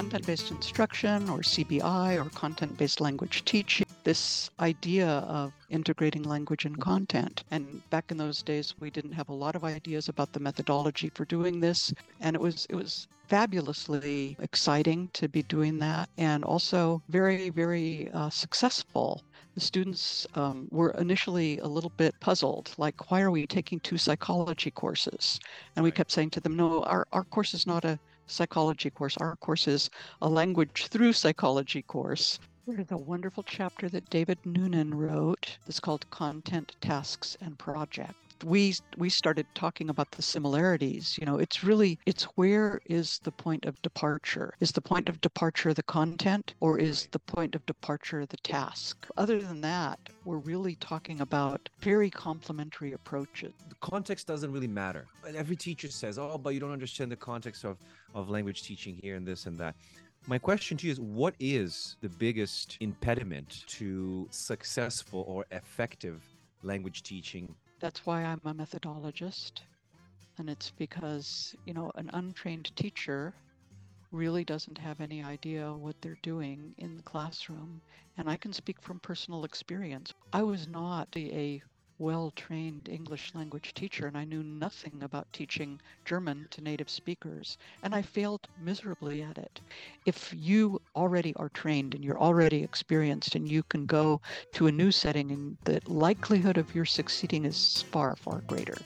Content 0.00 0.26
based 0.26 0.50
instruction, 0.50 1.28
or 1.28 1.40
CBI, 1.40 2.24
or 2.24 2.30
content 2.30 2.78
based 2.78 3.02
language 3.02 3.44
teaching. 3.44 3.86
This 4.02 4.48
idea 4.58 5.06
of 5.06 5.52
integrating 5.68 6.22
language 6.22 6.64
and 6.64 6.80
content. 6.80 7.44
And 7.50 7.82
back 7.90 8.10
in 8.10 8.16
those 8.16 8.42
days, 8.42 8.72
we 8.80 8.88
didn't 8.88 9.12
have 9.12 9.28
a 9.28 9.34
lot 9.34 9.56
of 9.56 9.62
ideas 9.62 10.08
about 10.08 10.32
the 10.32 10.40
methodology 10.40 11.10
for 11.10 11.26
doing 11.26 11.60
this. 11.60 11.92
And 12.18 12.34
it 12.34 12.40
was, 12.40 12.66
it 12.70 12.76
was 12.76 13.08
fabulously 13.28 14.38
exciting 14.40 15.10
to 15.12 15.28
be 15.28 15.42
doing 15.42 15.78
that 15.80 16.08
and 16.16 16.44
also 16.44 17.02
very, 17.10 17.50
very 17.50 18.08
uh, 18.14 18.30
successful. 18.30 19.22
The 19.54 19.60
students 19.60 20.26
um, 20.34 20.66
were 20.70 20.92
initially 20.92 21.58
a 21.58 21.66
little 21.66 21.92
bit 21.98 22.14
puzzled, 22.20 22.72
like, 22.78 23.10
why 23.10 23.20
are 23.20 23.30
we 23.30 23.46
taking 23.46 23.80
two 23.80 23.98
psychology 23.98 24.70
courses? 24.70 25.38
And 25.76 25.84
we 25.84 25.90
kept 25.90 26.10
saying 26.10 26.30
to 26.30 26.40
them, 26.40 26.56
no, 26.56 26.84
our, 26.84 27.06
our 27.12 27.24
course 27.24 27.52
is 27.52 27.66
not 27.66 27.84
a 27.84 27.98
psychology 28.30 28.90
course. 28.90 29.16
Our 29.16 29.36
course 29.36 29.66
is 29.68 29.90
a 30.22 30.28
language 30.28 30.86
through 30.86 31.12
psychology 31.12 31.82
course. 31.82 32.38
There's 32.66 32.90
a 32.92 32.96
wonderful 32.96 33.42
chapter 33.42 33.88
that 33.88 34.08
David 34.10 34.38
Nunan 34.44 34.94
wrote. 34.94 35.58
It's 35.66 35.80
called 35.80 36.08
Content, 36.10 36.76
Tasks, 36.80 37.36
and 37.40 37.58
Project. 37.58 38.14
We 38.44 38.74
we 38.96 39.10
started 39.10 39.46
talking 39.54 39.90
about 39.90 40.10
the 40.12 40.22
similarities. 40.22 41.16
You 41.20 41.26
know, 41.26 41.38
it's 41.38 41.62
really 41.62 41.98
it's 42.06 42.24
where 42.36 42.80
is 42.86 43.20
the 43.24 43.32
point 43.32 43.64
of 43.64 43.80
departure? 43.82 44.54
Is 44.60 44.72
the 44.72 44.80
point 44.80 45.08
of 45.08 45.20
departure 45.20 45.74
the 45.74 45.82
content 45.82 46.54
or 46.60 46.78
is 46.78 47.08
the 47.12 47.18
point 47.18 47.54
of 47.54 47.64
departure 47.66 48.24
the 48.26 48.36
task? 48.38 49.06
Other 49.16 49.40
than 49.40 49.60
that, 49.62 49.98
we're 50.24 50.38
really 50.38 50.76
talking 50.76 51.20
about 51.20 51.68
very 51.80 52.10
complementary 52.10 52.92
approaches. 52.92 53.52
The 53.68 53.74
context 53.80 54.26
doesn't 54.26 54.52
really 54.52 54.68
matter. 54.68 55.06
And 55.26 55.36
every 55.36 55.56
teacher 55.56 55.88
says, 55.88 56.18
"Oh, 56.18 56.38
but 56.38 56.54
you 56.54 56.60
don't 56.60 56.72
understand 56.72 57.10
the 57.12 57.16
context 57.16 57.64
of 57.64 57.78
of 58.14 58.28
language 58.28 58.62
teaching 58.62 58.98
here 59.02 59.16
and 59.16 59.26
this 59.26 59.46
and 59.46 59.58
that." 59.58 59.74
My 60.26 60.38
question 60.38 60.76
to 60.78 60.86
you 60.86 60.92
is 60.92 61.00
what 61.00 61.34
is 61.40 61.96
the 62.02 62.08
biggest 62.08 62.76
impediment 62.80 63.64
to 63.78 64.28
successful 64.30 65.24
or 65.26 65.46
effective 65.50 66.22
language 66.62 67.02
teaching? 67.02 67.54
That's 67.80 68.06
why 68.06 68.22
I'm 68.24 68.40
a 68.44 68.54
methodologist. 68.54 69.62
And 70.38 70.50
it's 70.50 70.70
because, 70.72 71.54
you 71.64 71.74
know, 71.74 71.92
an 71.96 72.10
untrained 72.12 72.74
teacher 72.76 73.34
really 74.12 74.44
doesn't 74.44 74.78
have 74.78 75.00
any 75.00 75.22
idea 75.22 75.72
what 75.74 75.96
they're 76.02 76.18
doing 76.22 76.74
in 76.78 76.96
the 76.96 77.02
classroom. 77.02 77.82
And 78.16 78.28
I 78.30 78.36
can 78.36 78.52
speak 78.52 78.80
from 78.82 79.00
personal 79.00 79.44
experience. 79.44 80.12
I 80.32 80.42
was 80.42 80.68
not 80.68 81.08
a 81.16 81.62
well 82.00 82.32
trained 82.34 82.88
English 82.90 83.32
language 83.34 83.74
teacher, 83.74 84.06
and 84.06 84.16
I 84.16 84.24
knew 84.24 84.42
nothing 84.42 85.02
about 85.02 85.30
teaching 85.34 85.78
German 86.06 86.48
to 86.50 86.62
native 86.62 86.88
speakers, 86.88 87.58
and 87.82 87.94
I 87.94 88.00
failed 88.00 88.48
miserably 88.60 89.22
at 89.22 89.36
it. 89.36 89.60
If 90.06 90.34
you 90.34 90.80
already 90.96 91.34
are 91.36 91.50
trained 91.50 91.94
and 91.94 92.02
you're 92.02 92.18
already 92.18 92.62
experienced, 92.62 93.34
and 93.34 93.46
you 93.46 93.62
can 93.64 93.84
go 93.84 94.20
to 94.54 94.66
a 94.66 94.72
new 94.72 94.90
setting, 94.90 95.30
and 95.30 95.58
the 95.64 95.80
likelihood 95.86 96.56
of 96.56 96.74
your 96.74 96.86
succeeding 96.86 97.44
is 97.44 97.84
far, 97.92 98.16
far 98.16 98.40
greater. 98.46 98.78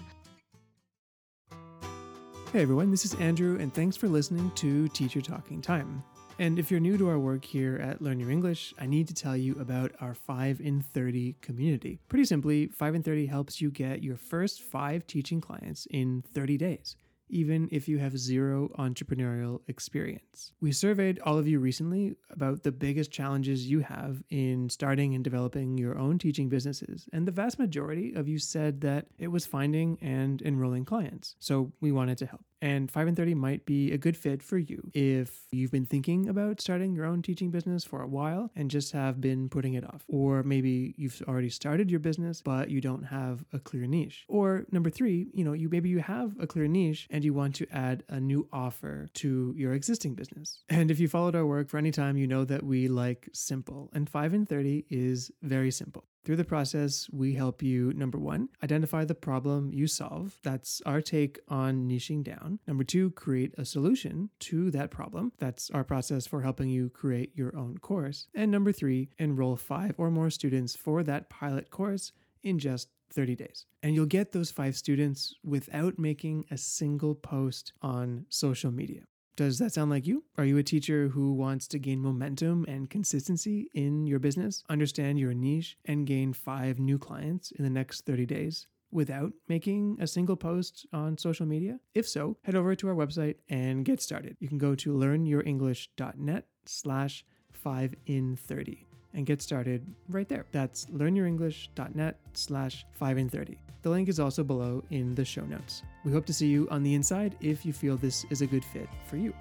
Hey 2.53 2.63
everyone, 2.63 2.91
this 2.91 3.05
is 3.05 3.15
Andrew, 3.15 3.59
and 3.61 3.73
thanks 3.73 3.97
for 3.97 4.09
listening 4.09 4.51
to 4.57 4.89
Teacher 4.89 5.21
Talking 5.21 5.63
Time. 5.63 6.03
And 6.39 6.59
if 6.59 6.71
you're 6.71 6.81
new 6.81 6.99
to 6.99 7.09
our 7.09 7.19
work 7.19 7.45
here 7.45 7.77
at 7.77 8.03
Learn 8.03 8.19
Your 8.19 8.31
English, 8.31 8.75
I 8.79 8.87
need 8.87 9.07
to 9.09 9.15
tell 9.15 9.37
you 9.37 9.57
about 9.61 9.93
our 10.01 10.15
5 10.15 10.61
in 10.61 10.81
30 10.81 11.37
community. 11.41 12.01
Pretty 12.09 12.25
simply, 12.25 12.67
5 12.67 12.97
in 12.97 13.03
30 13.03 13.27
helps 13.27 13.61
you 13.61 13.71
get 13.71 14.03
your 14.03 14.17
first 14.17 14.63
five 14.63 15.07
teaching 15.07 15.41
clients 15.41 15.87
in 15.91 16.25
30 16.35 16.57
days 16.57 16.97
even 17.29 17.69
if 17.73 17.89
you 17.89 17.99
have 17.99 18.17
zero 18.19 18.71
entrepreneurial 18.79 19.61
experience. 19.67 20.53
We 20.61 20.73
surveyed 20.73 21.19
all 21.21 21.39
of 21.39 21.49
you 21.49 21.59
recently 21.59 22.17
about 22.31 22.63
the 22.63 22.73
biggest 22.73 23.11
challenges 23.11 23.69
you 23.69 23.81
have 23.81 24.23
in 24.31 24.69
starting 24.69 25.15
and 25.15 25.25
developing 25.25 25.79
your 25.79 25.99
own 25.99 26.19
teaching 26.19 26.49
businesses, 26.49 27.09
and 27.13 27.27
the 27.27 27.33
vast 27.33 27.59
majority 27.59 28.13
of 28.15 28.29
you 28.29 28.39
said 28.39 28.81
that 28.83 29.07
it 29.19 29.29
was 29.29 29.47
finding 29.47 29.99
and 30.01 30.43
enrolling 30.43 30.85
clients. 30.85 31.35
So 31.39 31.73
we 31.81 31.93
wanted 31.93 32.19
to 32.19 32.27
help. 32.27 32.45
And 32.65 32.91
5 32.91 33.09
and 33.09 33.17
30 33.17 33.35
might 33.35 33.67
be 33.67 33.93
a 33.93 33.99
good 33.99 34.17
fit 34.17 34.43
for 34.43 34.57
you 34.57 34.91
if 34.95 35.43
you've 35.53 35.71
been 35.71 35.85
thinking 35.85 36.31
about 36.31 36.63
starting 36.63 36.95
your 36.95 37.05
own 37.05 37.21
teaching 37.21 37.51
business 37.51 37.85
for 37.85 38.01
a 38.01 38.07
while 38.07 38.51
and 38.57 38.71
just 38.71 38.93
have 38.93 39.21
been 39.21 39.51
putting 39.51 39.75
it 39.75 39.85
off. 39.85 40.03
Or 40.09 40.43
maybe 40.43 40.95
you've 40.97 41.23
already 41.29 41.51
started 41.51 41.91
your 41.91 42.01
business, 42.01 42.41
but 42.41 42.71
you 42.71 42.81
don't 42.81 43.03
have 43.03 43.45
a 43.53 43.59
clear 43.59 43.87
niche. 43.87 44.25
Or 44.29 44.65
number 44.73 44.89
three, 44.89 45.27
you 45.35 45.45
know, 45.45 45.53
you 45.53 45.69
maybe 45.69 45.91
you 45.91 45.99
have 45.99 46.37
a 46.41 46.47
clear 46.47 46.67
niche 46.67 47.07
and 47.11 47.23
you 47.23 47.35
want 47.35 47.55
to 47.57 47.67
add 47.71 48.03
a 48.09 48.19
new 48.19 48.49
offer 48.51 49.09
to 49.13 49.53
your 49.55 49.75
existing 49.75 50.15
business. 50.15 50.63
And 50.71 50.91
if 50.91 50.99
you 50.99 51.07
followed 51.07 51.37
our 51.37 51.45
work 51.45 51.69
for 51.69 51.77
any 51.77 51.91
time, 51.91 52.17
you 52.17 52.27
know 52.27 52.47
that 52.47 52.63
we 52.63 52.89
like 52.89 53.29
simple. 53.35 53.91
And 53.93 54.09
5 54.09 54.33
and 54.33 54.49
30 54.49 54.87
is 54.89 55.31
very 55.43 55.71
simple. 55.71 56.07
Through 56.25 56.37
the 56.37 56.45
process, 56.45 57.07
we 57.13 57.35
help 57.35 57.63
you, 57.63 57.93
number 57.93 58.19
one, 58.19 58.49
identify 58.63 59.05
the 59.05 59.15
problem 59.15 59.71
you 59.75 59.87
solve. 59.87 60.39
That's 60.43 60.81
our 60.87 61.03
take 61.03 61.39
on 61.49 61.87
niching 61.87 62.25
down. 62.25 62.61
Number 62.67 62.83
two, 62.83 63.11
create 63.11 63.53
a 63.59 63.67
solution 63.67 64.31
to 64.41 64.71
that 64.71 64.91
problem. 64.91 65.33
That's 65.39 65.71
our 65.71 65.85
process 65.85 66.27
for 66.27 66.41
helping 66.41 66.71
you 66.71 66.89
create 66.89 67.33
your 67.35 67.55
own 67.55 67.77
course. 67.77 68.27
And 68.35 68.51
number 68.51 68.73
three, 68.73 69.11
enroll 69.19 69.57
five 69.57 69.95
or 69.99 70.11
more 70.11 70.31
students 70.31 70.75
for 70.75 71.03
that 71.03 71.29
pilot 71.29 71.71
course 71.71 72.13
in 72.43 72.59
just 72.59 72.89
30 73.13 73.37
days. 73.37 73.67
And 73.83 73.95
you'll 73.95 74.07
get 74.07 74.33
those 74.33 74.51
five 74.51 74.77
students 74.77 75.35
without 75.45 75.99
making 75.99 76.47
a 76.51 76.57
single 76.57 77.15
post 77.15 77.75
on 77.83 78.25
social 78.31 78.71
media. 78.71 79.03
Does 79.37 79.59
that 79.59 79.73
sound 79.73 79.91
like 79.91 80.07
you? 80.07 80.23
Are 80.39 80.45
you 80.45 80.59
a 80.59 80.63
teacher 80.63 81.09
who 81.09 81.33
wants 81.33 81.67
to 81.69 81.79
gain 81.81 82.01
momentum 82.01 82.65
and 82.69 82.89
consistency 82.89 83.69
in 83.75 84.07
your 84.07 84.21
business, 84.21 84.63
understand 84.69 85.19
your 85.19 85.35
niche, 85.35 85.77
and 85.87 86.07
gain 86.07 86.33
five 86.33 86.79
new 86.79 86.99
clients 86.99 87.51
in 87.51 87.65
the 87.65 87.71
next 87.71 88.07
30 88.07 88.27
days? 88.27 88.69
Without 88.93 89.33
making 89.49 89.99
a 90.01 90.07
single 90.07 90.37
post 90.37 90.87
on 90.93 91.19
social 91.19 91.47
media? 91.47 91.81
If 91.95 92.09
so, 92.09 92.37
head 92.43 92.55
over 92.55 92.77
to 92.77 92.89
our 92.89 92.95
website 92.95 93.35
and 93.49 93.85
get 93.85 94.01
started. 94.01 94.37
You 94.39 94.47
can 94.47 94.59
go 94.59 94.77
to 94.77 94.95
learnyourenglish.net 94.95 96.47
slash 96.67 97.25
5 97.53 97.95
in 98.07 98.37
30 98.37 98.87
and 99.15 99.27
get 99.27 99.43
started 99.43 99.85
right 100.09 100.29
there. 100.29 100.47
That's 100.53 100.87
learnyourenglish.net 100.87 102.21
slash 102.35 102.87
5 102.93 103.19
in 103.19 103.29
30. 103.29 103.59
The 103.83 103.91
link 103.91 104.09
is 104.09 104.21
also 104.21 104.45
below 104.45 104.85
in 104.91 105.17
the 105.17 105.25
show 105.25 105.45
notes. 105.45 105.83
We 106.05 106.13
hope 106.13 106.27
to 106.27 106.35
see 106.35 106.49
you 106.49 106.69
on 106.71 106.83
the 106.83 106.95
inside 106.95 107.35
if 107.41 107.65
you 107.65 107.73
feel 107.73 107.97
this 107.97 108.25
is 108.31 108.43
a 108.43 108.47
good 108.47 108.65
fit 108.65 108.89
for 109.07 109.17
you. 109.17 109.35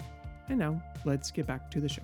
And 0.48 0.58
now, 0.58 0.82
let's 1.04 1.30
get 1.30 1.46
back 1.46 1.70
to 1.70 1.80
the 1.80 1.88
show. 1.88 2.02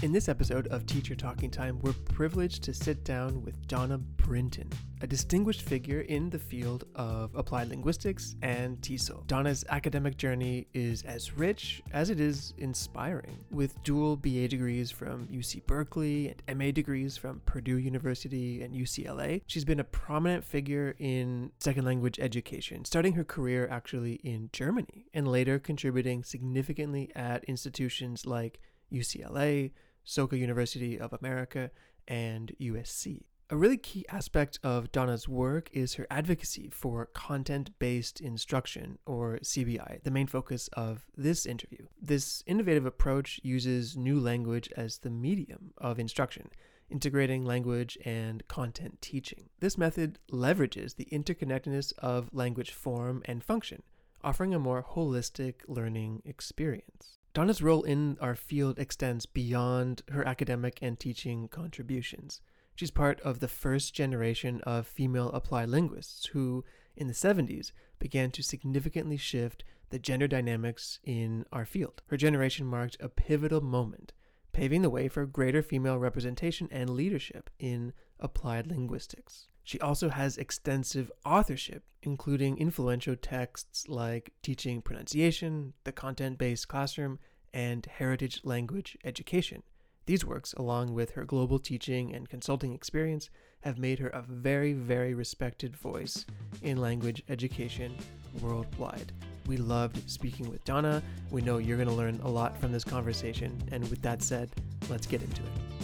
In 0.00 0.12
this 0.12 0.28
episode 0.28 0.68
of 0.68 0.86
Teacher 0.86 1.16
Talking 1.16 1.50
Time, 1.50 1.80
we're 1.80 1.92
privileged 1.92 2.62
to 2.62 2.72
sit 2.72 3.02
down 3.02 3.42
with 3.42 3.66
Donna 3.66 3.98
Brinton, 3.98 4.70
a 5.00 5.08
distinguished 5.08 5.62
figure 5.62 6.02
in 6.02 6.30
the 6.30 6.38
field 6.38 6.84
of 6.94 7.34
applied 7.34 7.70
linguistics 7.70 8.36
and 8.42 8.80
TESOL. 8.80 9.26
Donna's 9.26 9.64
academic 9.70 10.16
journey 10.16 10.68
is 10.72 11.02
as 11.02 11.36
rich 11.36 11.82
as 11.90 12.10
it 12.10 12.20
is 12.20 12.54
inspiring. 12.58 13.44
With 13.50 13.82
dual 13.82 14.14
BA 14.14 14.46
degrees 14.46 14.92
from 14.92 15.26
UC 15.26 15.66
Berkeley 15.66 16.32
and 16.46 16.56
MA 16.56 16.70
degrees 16.70 17.16
from 17.16 17.42
Purdue 17.44 17.78
University 17.78 18.62
and 18.62 18.76
UCLA, 18.76 19.42
she's 19.48 19.64
been 19.64 19.80
a 19.80 19.84
prominent 19.84 20.44
figure 20.44 20.94
in 21.00 21.50
second 21.58 21.84
language 21.84 22.20
education, 22.20 22.84
starting 22.84 23.14
her 23.14 23.24
career 23.24 23.66
actually 23.68 24.20
in 24.22 24.48
Germany 24.52 25.06
and 25.12 25.26
later 25.26 25.58
contributing 25.58 26.22
significantly 26.22 27.10
at 27.16 27.42
institutions 27.46 28.26
like 28.26 28.60
UCLA, 28.92 29.72
Soka 30.08 30.38
University 30.38 30.98
of 30.98 31.12
America, 31.12 31.70
and 32.08 32.52
USC. 32.58 33.24
A 33.50 33.56
really 33.56 33.76
key 33.76 34.06
aspect 34.08 34.58
of 34.62 34.90
Donna's 34.90 35.28
work 35.28 35.68
is 35.72 35.94
her 35.94 36.06
advocacy 36.10 36.70
for 36.70 37.06
content 37.06 37.78
based 37.78 38.20
instruction, 38.20 38.98
or 39.04 39.38
CBI, 39.42 40.02
the 40.02 40.10
main 40.10 40.26
focus 40.26 40.68
of 40.72 41.04
this 41.16 41.44
interview. 41.44 41.86
This 42.00 42.42
innovative 42.46 42.86
approach 42.86 43.38
uses 43.42 43.96
new 43.96 44.18
language 44.18 44.70
as 44.76 44.98
the 44.98 45.10
medium 45.10 45.72
of 45.76 45.98
instruction, 45.98 46.50
integrating 46.90 47.44
language 47.44 47.98
and 48.04 48.46
content 48.48 49.00
teaching. 49.02 49.50
This 49.60 49.76
method 49.76 50.18
leverages 50.32 50.96
the 50.96 51.08
interconnectedness 51.12 51.92
of 51.98 52.30
language 52.32 52.72
form 52.72 53.22
and 53.26 53.44
function, 53.44 53.82
offering 54.24 54.54
a 54.54 54.58
more 54.58 54.82
holistic 54.82 55.56
learning 55.66 56.22
experience. 56.24 57.17
Donna's 57.38 57.62
role 57.62 57.84
in 57.84 58.18
our 58.20 58.34
field 58.34 58.80
extends 58.80 59.24
beyond 59.24 60.02
her 60.10 60.26
academic 60.26 60.80
and 60.82 60.98
teaching 60.98 61.46
contributions. 61.46 62.40
She's 62.74 62.90
part 62.90 63.20
of 63.20 63.38
the 63.38 63.46
first 63.46 63.94
generation 63.94 64.60
of 64.62 64.88
female 64.88 65.28
applied 65.28 65.68
linguists 65.68 66.26
who, 66.32 66.64
in 66.96 67.06
the 67.06 67.12
70s, 67.12 67.70
began 68.00 68.32
to 68.32 68.42
significantly 68.42 69.16
shift 69.16 69.62
the 69.90 70.00
gender 70.00 70.26
dynamics 70.26 70.98
in 71.04 71.46
our 71.52 71.64
field. 71.64 72.02
Her 72.08 72.16
generation 72.16 72.66
marked 72.66 72.96
a 72.98 73.08
pivotal 73.08 73.60
moment, 73.60 74.12
paving 74.50 74.82
the 74.82 74.90
way 74.90 75.06
for 75.06 75.24
greater 75.24 75.62
female 75.62 75.96
representation 76.00 76.66
and 76.72 76.90
leadership 76.90 77.50
in 77.60 77.92
applied 78.18 78.66
linguistics. 78.66 79.46
She 79.68 79.78
also 79.80 80.08
has 80.08 80.38
extensive 80.38 81.12
authorship, 81.26 81.82
including 82.02 82.56
influential 82.56 83.16
texts 83.16 83.86
like 83.86 84.32
Teaching 84.40 84.80
Pronunciation, 84.80 85.74
The 85.84 85.92
Content 85.92 86.38
Based 86.38 86.68
Classroom, 86.68 87.18
and 87.52 87.84
Heritage 87.84 88.40
Language 88.44 88.96
Education. 89.04 89.62
These 90.06 90.24
works, 90.24 90.54
along 90.54 90.94
with 90.94 91.10
her 91.10 91.26
global 91.26 91.58
teaching 91.58 92.14
and 92.14 92.30
consulting 92.30 92.72
experience, 92.72 93.28
have 93.60 93.78
made 93.78 93.98
her 93.98 94.08
a 94.08 94.22
very, 94.22 94.72
very 94.72 95.12
respected 95.12 95.76
voice 95.76 96.24
in 96.62 96.78
language 96.78 97.22
education 97.28 97.94
worldwide. 98.40 99.12
We 99.46 99.58
loved 99.58 100.08
speaking 100.08 100.48
with 100.48 100.64
Donna. 100.64 101.02
We 101.30 101.42
know 101.42 101.58
you're 101.58 101.76
going 101.76 101.90
to 101.90 101.94
learn 101.94 102.20
a 102.22 102.30
lot 102.30 102.58
from 102.58 102.72
this 102.72 102.84
conversation. 102.84 103.62
And 103.70 103.86
with 103.90 104.00
that 104.00 104.22
said, 104.22 104.50
let's 104.88 105.06
get 105.06 105.20
into 105.20 105.42
it. 105.42 105.77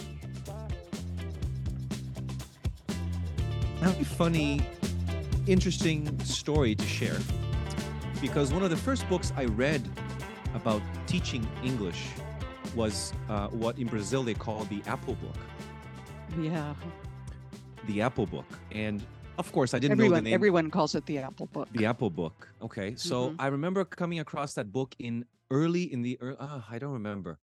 A 3.91 4.05
funny, 4.05 4.61
interesting 5.47 6.17
story 6.23 6.75
to 6.75 6.85
share. 6.85 7.17
Because 8.21 8.53
one 8.53 8.63
of 8.63 8.69
the 8.69 8.77
first 8.77 9.07
books 9.09 9.31
I 9.35 9.45
read 9.45 9.87
about 10.53 10.81
teaching 11.05 11.47
English 11.63 12.01
was 12.75 13.13
uh, 13.29 13.47
what 13.49 13.77
in 13.77 13.87
Brazil 13.87 14.23
they 14.23 14.33
call 14.33 14.63
the 14.65 14.81
Apple 14.87 15.15
Book. 15.15 15.35
Yeah. 16.39 16.73
The 17.87 18.01
Apple 18.01 18.25
Book. 18.25 18.45
And 18.71 19.05
of 19.37 19.51
course, 19.51 19.73
I 19.73 19.79
didn't 19.79 19.93
everyone, 19.93 20.11
know 20.11 20.15
the 20.17 20.21
name. 20.23 20.33
Everyone 20.33 20.71
calls 20.71 20.95
it 20.95 21.05
the 21.05 21.19
Apple 21.19 21.47
Book. 21.47 21.67
The 21.73 21.85
Apple 21.85 22.09
Book. 22.09 22.47
Okay. 22.61 22.95
So 22.95 23.31
Mhm. 23.31 23.35
I 23.39 23.47
remember 23.47 23.83
coming 23.85 24.19
across 24.19 24.53
that 24.55 24.71
book 24.71 24.95
in 24.97 25.25
early 25.51 25.83
in 25.83 26.01
the, 26.01 26.17
uh, 26.21 26.61
I 26.69 26.79
don't 26.79 26.93
remember. 26.93 27.37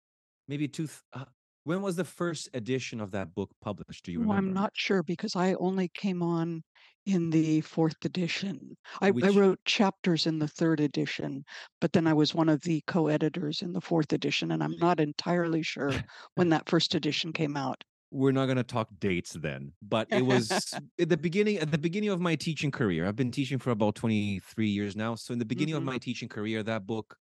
Maybe 0.47 0.67
two, 0.67 0.88
uh, 1.13 1.25
when 1.63 1.81
was 1.81 1.95
the 1.95 2.03
first 2.05 2.49
edition 2.53 2.99
of 3.01 3.11
that 3.11 3.33
book 3.33 3.51
published? 3.61 4.05
Do 4.05 4.11
you 4.11 4.19
remember? 4.19 4.37
I'm 4.37 4.53
not 4.53 4.71
sure 4.75 5.03
because 5.03 5.35
I 5.35 5.53
only 5.55 5.89
came 5.89 6.21
on 6.23 6.63
in 7.05 7.29
the 7.31 7.61
fourth 7.61 8.03
edition. 8.05 8.77
I, 9.01 9.11
I 9.21 9.29
wrote 9.29 9.59
chapters 9.65 10.25
in 10.27 10.39
the 10.39 10.47
third 10.47 10.79
edition, 10.79 11.43
but 11.79 11.93
then 11.93 12.05
I 12.07 12.13
was 12.13 12.33
one 12.35 12.49
of 12.49 12.61
the 12.61 12.81
co-editors 12.87 13.61
in 13.61 13.73
the 13.73 13.81
fourth 13.81 14.13
edition, 14.13 14.51
and 14.51 14.63
I'm 14.63 14.75
not 14.77 14.99
entirely 14.99 15.63
sure 15.63 16.03
when 16.35 16.49
that 16.49 16.69
first 16.69 16.93
edition 16.95 17.33
came 17.33 17.57
out. 17.57 17.83
we're 18.13 18.31
not 18.33 18.45
going 18.45 18.57
to 18.57 18.63
talk 18.63 18.89
dates 18.99 19.31
then 19.33 19.71
but 19.81 20.07
it 20.11 20.23
was 20.23 20.77
at 20.99 21.07
the 21.09 21.17
beginning 21.17 21.57
at 21.57 21.71
the 21.71 21.77
beginning 21.77 22.09
of 22.09 22.19
my 22.19 22.35
teaching 22.35 22.69
career 22.71 23.05
i've 23.07 23.15
been 23.15 23.31
teaching 23.31 23.57
for 23.57 23.71
about 23.71 23.95
23 23.95 24.67
years 24.67 24.95
now 24.95 25.15
so 25.15 25.31
in 25.31 25.39
the 25.39 25.45
beginning 25.45 25.75
Mhm. 25.75 25.77
of 25.77 25.83
my 25.83 25.97
teaching 25.97 26.27
career 26.27 26.61
that 26.63 26.85
book 26.85 27.15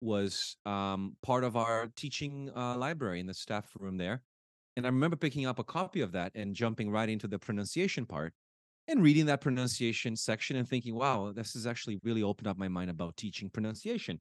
was 0.00 0.56
um, 0.66 1.16
part 1.22 1.44
of 1.44 1.56
our 1.56 1.88
teaching 1.96 2.50
uh, 2.56 2.76
library 2.76 3.20
in 3.20 3.26
the 3.26 3.34
staff 3.34 3.70
room 3.78 3.96
there 3.96 4.22
and 4.76 4.86
i 4.86 4.88
remember 4.88 5.16
picking 5.16 5.46
up 5.46 5.58
a 5.58 5.64
copy 5.64 6.00
of 6.00 6.12
that 6.12 6.32
and 6.34 6.54
jumping 6.54 6.90
right 6.90 7.08
into 7.08 7.28
the 7.28 7.38
pronunciation 7.38 8.06
part 8.06 8.32
and 8.88 9.02
reading 9.02 9.26
that 9.26 9.40
pronunciation 9.40 10.16
section 10.16 10.56
and 10.56 10.68
thinking 10.68 10.94
wow 10.94 11.32
this 11.34 11.52
has 11.52 11.66
actually 11.66 11.98
really 12.02 12.22
opened 12.22 12.48
up 12.48 12.56
my 12.56 12.68
mind 12.68 12.90
about 12.90 13.16
teaching 13.16 13.50
pronunciation. 13.50 14.20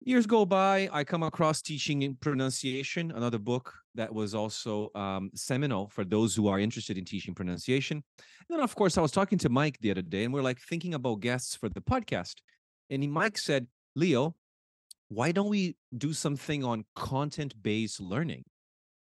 Years 0.00 0.26
go 0.26 0.46
by 0.46 0.88
i 0.92 1.02
come 1.02 1.24
across 1.24 1.60
teaching 1.60 2.16
pronunciation 2.20 3.10
another 3.10 3.38
book 3.38 3.74
that 3.96 4.14
was 4.14 4.32
also 4.32 4.90
um, 4.94 5.30
seminal 5.34 5.88
for 5.88 6.04
those 6.04 6.36
who 6.36 6.46
are 6.46 6.60
interested 6.60 6.96
in 6.96 7.04
teaching 7.04 7.34
pronunciation 7.34 7.96
and 7.96 8.48
then 8.48 8.60
of 8.60 8.76
course 8.76 8.96
i 8.96 9.00
was 9.00 9.10
talking 9.10 9.38
to 9.38 9.48
mike 9.48 9.76
the 9.80 9.90
other 9.90 10.02
day 10.02 10.22
and 10.22 10.32
we're 10.32 10.40
like 10.40 10.60
thinking 10.60 10.94
about 10.94 11.20
guests 11.20 11.56
for 11.56 11.68
the 11.68 11.80
podcast 11.80 12.36
and 12.90 13.02
he, 13.02 13.08
mike 13.08 13.36
said 13.36 13.66
leo 13.98 14.34
why 15.08 15.32
don't 15.32 15.48
we 15.48 15.76
do 15.96 16.12
something 16.12 16.64
on 16.64 16.84
content 16.94 17.54
based 17.62 18.00
learning 18.00 18.44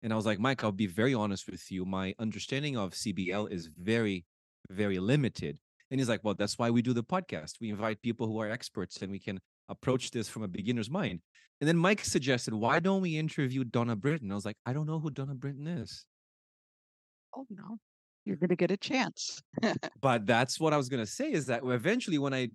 and 0.04 0.12
i 0.14 0.16
was 0.16 0.26
like 0.26 0.40
mike 0.40 0.64
i'll 0.64 0.72
be 0.72 0.88
very 0.88 1.14
honest 1.14 1.50
with 1.50 1.72
you 1.72 1.86
my 1.86 2.14
understanding 2.20 2.78
of 2.78 2.94
cbl 2.94 3.50
is 3.52 3.70
very 3.78 4.26
very 4.70 5.00
limited 5.00 5.58
and 5.90 6.00
he's 6.00 6.10
like 6.10 6.24
well 6.24 6.34
that's 6.34 6.58
why 6.58 6.70
we 6.70 6.82
do 6.82 6.94
the 6.94 7.04
podcast 7.04 7.54
we 7.62 7.70
invite 7.70 8.02
people 8.02 8.28
who 8.28 8.40
are 8.42 8.50
experts 8.50 9.02
and 9.02 9.12
we 9.12 9.20
can 9.20 9.40
approach 9.70 10.12
this 10.12 10.30
from 10.30 10.44
a 10.44 10.48
beginner's 10.48 10.90
mind. 10.90 11.22
And 11.60 11.68
then 11.68 11.78
Mike 11.78 12.04
suggested, 12.04 12.54
why 12.54 12.80
don't 12.80 13.02
we 13.02 13.18
interview 13.18 13.64
Donna 13.64 13.96
Brinton? 13.96 14.32
I 14.32 14.36
was 14.36 14.46
like, 14.46 14.58
I 14.66 14.74
don't 14.74 14.86
know 14.86 15.00
who 15.00 15.10
Donna 15.10 15.34
Brinton 15.34 15.68
is. 15.68 16.06
Oh 17.36 17.46
no, 17.50 17.78
you're 18.26 18.36
going 18.36 18.50
to 18.50 18.56
get 18.56 18.72
a 18.72 18.78
chance. 18.78 19.42
But 20.02 20.26
that's 20.26 20.60
what 20.60 20.74
I 20.74 20.78
was 20.78 20.90
going 20.90 21.04
to 21.04 21.12
say 21.12 21.32
is 21.32 21.48
that 21.48 21.62
eventually 21.64 22.18
when 22.18 22.34
I 22.34 22.50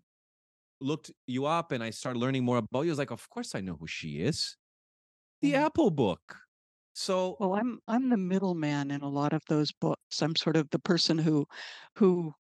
looked 0.82 1.11
you 1.26 1.46
up 1.46 1.73
and 1.73 1.82
I 1.84 1.90
started 1.90 2.19
learning 2.19 2.44
more 2.44 2.58
about 2.58 2.82
you, 2.82 2.90
I 2.90 2.93
was 2.93 2.99
like, 2.99 3.11
of 3.11 3.29
course 3.31 3.55
I 3.55 3.61
know 3.61 3.76
who 3.76 3.87
she 3.87 4.20
is. 4.20 4.56
The 5.43 5.55
Mm. 5.55 5.56
Apple 5.56 5.90
book. 5.90 6.38
So 6.94 7.38
Well, 7.38 7.55
I'm 7.55 7.79
I'm 7.88 8.08
the 8.08 8.17
middleman 8.17 8.90
in 8.90 9.02
a 9.02 9.08
lot 9.11 9.34
of 9.34 9.43
those 9.49 9.70
books. 9.73 10.23
I'm 10.23 10.34
sort 10.37 10.56
of 10.56 10.70
the 10.70 10.79
person 10.79 11.19
who 11.19 11.46
who 11.96 12.32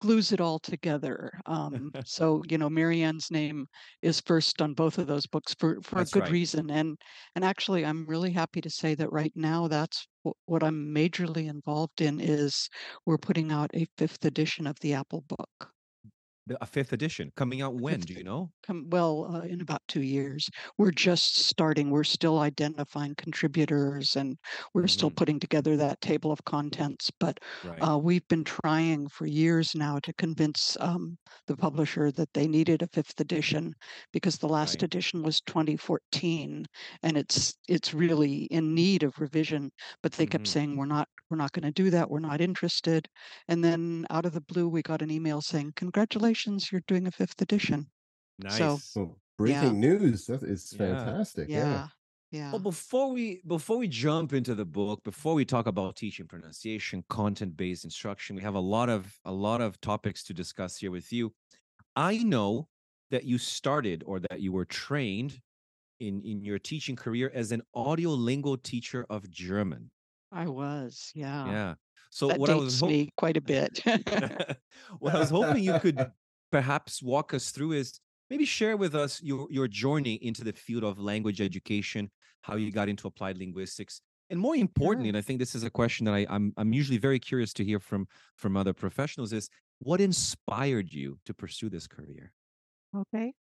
glues 0.00 0.32
it 0.32 0.40
all 0.40 0.60
together. 0.60 1.32
Um, 1.46 1.94
so 2.04 2.42
you 2.48 2.58
know, 2.58 2.70
Marianne's 2.70 3.30
name 3.32 3.66
is 4.02 4.20
first 4.20 4.62
on 4.62 4.74
both 4.74 4.98
of 4.98 5.08
those 5.08 5.26
books 5.26 5.54
for 5.58 5.80
for 5.82 6.00
That's 6.00 6.04
a 6.04 6.06
good 6.06 6.28
right. 6.28 6.30
reason. 6.30 6.70
And 6.70 6.98
and 7.34 7.44
actually, 7.44 7.84
I'm 7.86 8.06
really 8.06 8.32
happy 8.32 8.60
to 8.62 8.70
say 8.70 8.94
that 8.96 9.12
right 9.12 9.32
now, 9.36 9.68
that's 9.68 10.06
wh- 10.26 10.38
what 10.46 10.62
I'm 10.62 10.94
majorly 10.94 11.48
involved 11.48 12.00
in. 12.02 12.20
Is 12.20 12.68
we're 13.06 13.18
putting 13.18 13.52
out 13.52 13.72
a 13.74 13.86
fifth 13.98 14.24
edition 14.24 14.68
of 14.68 14.80
the 14.80 14.94
Apple 14.94 15.22
book. 15.22 15.73
The, 16.46 16.62
a 16.62 16.66
fifth 16.66 16.92
edition 16.92 17.30
coming 17.36 17.62
out 17.62 17.74
when? 17.76 18.04
fifth 18.04 18.04
Do 18.04 18.14
you 18.14 18.24
know? 18.24 18.52
Come 18.66 18.88
well 18.90 19.26
uh, 19.34 19.42
in 19.42 19.60
about 19.60 19.82
two 19.88 20.02
years. 20.02 20.48
We're 20.78 20.90
just 20.90 21.36
starting. 21.36 21.90
We're 21.90 22.04
still 22.04 22.38
identifying 22.40 23.14
contributors, 23.16 24.16
and 24.16 24.38
we're 24.74 24.86
still 24.88 25.10
Mhm. 25.10 25.16
putting 25.16 25.40
together 25.40 25.76
that 25.76 26.00
table 26.00 26.32
of 26.32 26.44
contents. 26.44 27.10
But 27.20 27.40
Right. 27.62 27.88
uh, 27.88 27.98
we've 28.02 28.26
been 28.28 28.44
trying 28.44 29.08
for 29.08 29.26
years 29.26 29.74
now 29.74 29.98
to 30.00 30.12
convince 30.14 30.76
um, 30.80 31.18
the 31.46 31.56
publisher 31.56 32.10
that 32.12 32.32
they 32.34 32.48
needed 32.48 32.82
a 32.82 32.88
fifth 32.88 33.20
edition 33.20 33.74
because 34.12 34.38
the 34.38 34.48
last 34.48 34.82
Right. 34.82 34.84
edition 34.84 35.22
was 35.22 35.40
2014, 35.42 36.66
and 37.02 37.16
it's 37.18 37.54
it's 37.68 37.94
really 37.94 38.44
in 38.46 38.74
need 38.74 39.02
of 39.02 39.18
revision. 39.20 39.70
But 40.02 40.12
they 40.12 40.26
kept 40.26 40.46
Mhm. 40.46 40.48
saying 40.48 40.76
we're 40.76 40.86
not 40.86 41.08
we're 41.30 41.36
not 41.36 41.52
going 41.52 41.64
to 41.64 41.72
do 41.72 41.90
that. 41.90 42.10
We're 42.10 42.20
not 42.20 42.40
interested. 42.40 43.08
And 43.48 43.64
then 43.64 44.06
out 44.10 44.26
of 44.26 44.32
the 44.32 44.40
blue, 44.40 44.68
we 44.68 44.82
got 44.82 45.02
an 45.02 45.10
email 45.10 45.40
saying, 45.42 45.72
"Congratulations, 45.76 46.33
you're 46.72 46.82
doing 46.86 47.06
a 47.06 47.10
fifth 47.10 47.40
edition." 47.40 47.90
nice. 48.38 48.58
so- 48.58 48.78
Well, 48.96 49.18
breaking 49.38 49.80
news. 49.80 50.26
That 50.26 50.42
is 50.42 50.72
Yeah. 50.72 50.78
fantastic. 50.78 51.48
Yeah. 51.48 51.58
Yeah, 51.70 51.88
yeah. 52.30 52.50
Well, 52.52 52.60
before 52.60 53.12
we 53.12 53.40
before 53.46 53.78
we 53.78 53.88
jump 53.88 54.32
into 54.32 54.54
the 54.54 54.64
book, 54.64 55.02
before 55.04 55.34
we 55.34 55.44
talk 55.44 55.66
about 55.66 55.96
teaching 55.96 56.26
pronunciation, 56.26 57.04
content-based 57.08 57.84
instruction, 57.84 58.36
we 58.36 58.42
have 58.42 58.54
a 58.54 58.60
lot 58.60 58.88
of 58.88 59.18
a 59.24 59.32
lot 59.32 59.60
of 59.60 59.80
topics 59.80 60.22
to 60.24 60.34
discuss 60.34 60.76
here 60.78 60.90
with 60.90 61.12
you. 61.12 61.32
I 61.96 62.18
know 62.18 62.68
that 63.10 63.24
you 63.24 63.38
started 63.38 64.02
or 64.06 64.18
that 64.20 64.40
you 64.40 64.52
were 64.52 64.64
trained 64.64 65.40
in 66.00 66.20
in 66.22 66.42
your 66.44 66.58
teaching 66.58 66.96
career 66.96 67.30
as 67.34 67.52
an 67.52 67.62
audiolingual 67.76 68.62
teacher 68.62 69.06
of 69.10 69.30
German. 69.30 69.90
I 70.32 70.46
was, 70.48 71.12
yeah. 71.14 71.46
Yeah. 71.46 71.74
So 72.10 72.26
that 72.28 72.38
what 72.40 72.50
I 72.50 72.54
dates 72.54 72.64
was 72.64 72.80
hop- 72.80 72.90
me 72.90 73.10
quite 73.16 73.36
a 73.36 73.40
bit. 73.40 73.80
what 74.98 75.14
I 75.14 75.18
was 75.18 75.30
hoping 75.30 75.62
you 75.62 75.78
could 75.80 75.98
perhaps 76.54 77.02
walk 77.02 77.34
us 77.34 77.50
through 77.50 77.72
is 77.72 77.98
maybe 78.30 78.44
share 78.44 78.76
with 78.76 78.94
us 78.94 79.20
your 79.20 79.48
your 79.50 79.66
journey 79.66 80.14
into 80.22 80.44
the 80.44 80.52
field 80.52 80.84
of 80.84 81.00
language 81.00 81.40
education, 81.40 82.08
how 82.42 82.54
you 82.54 82.70
got 82.70 82.88
into 82.88 83.08
applied 83.08 83.36
linguistics, 83.38 84.00
and 84.30 84.38
more 84.38 84.54
importantly, 84.54 85.08
and 85.08 85.18
I 85.18 85.20
think 85.20 85.40
this 85.40 85.56
is 85.56 85.64
a 85.64 85.70
question 85.80 86.06
that 86.06 86.14
I, 86.14 86.26
I'm 86.30 86.52
I'm 86.56 86.72
usually 86.72 86.98
very 86.98 87.18
curious 87.18 87.52
to 87.54 87.64
hear 87.64 87.80
from 87.80 88.06
from 88.36 88.56
other 88.56 88.72
professionals 88.72 89.32
is 89.32 89.50
what 89.80 90.00
inspired 90.00 90.92
you 90.92 91.18
to 91.26 91.34
pursue 91.34 91.68
this 91.68 91.88
career? 91.88 92.32
Okay. 92.96 93.32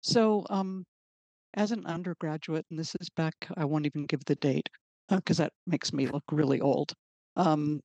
So, 0.00 0.46
um, 0.48 0.86
as 1.52 1.72
an 1.72 1.84
undergraduate, 1.84 2.64
and 2.70 2.78
this 2.78 2.96
is 3.02 3.10
back, 3.10 3.34
I 3.54 3.66
won't 3.66 3.84
even 3.84 4.06
give 4.06 4.24
the 4.24 4.36
date 4.36 4.70
because 5.10 5.36
that 5.36 5.52
makes 5.66 5.92
me 5.92 6.06
look 6.06 6.24
really 6.32 6.62
old. 6.62 6.94
Um, 7.36 7.82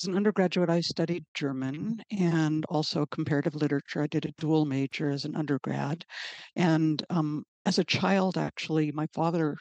as 0.00 0.06
an 0.06 0.14
undergraduate, 0.16 0.70
I 0.70 0.80
studied 0.80 1.24
German 1.34 2.02
and 2.10 2.64
also 2.66 3.06
comparative 3.06 3.54
literature. 3.54 4.02
I 4.02 4.06
did 4.06 4.24
a 4.26 4.32
dual 4.38 4.64
major 4.64 5.10
as 5.10 5.24
an 5.24 5.34
undergrad. 5.36 6.04
And 6.56 7.02
um, 7.10 7.44
as 7.66 7.78
a 7.78 7.84
child, 7.84 8.38
actually, 8.38 8.92
my 8.92 9.06
father 9.12 9.56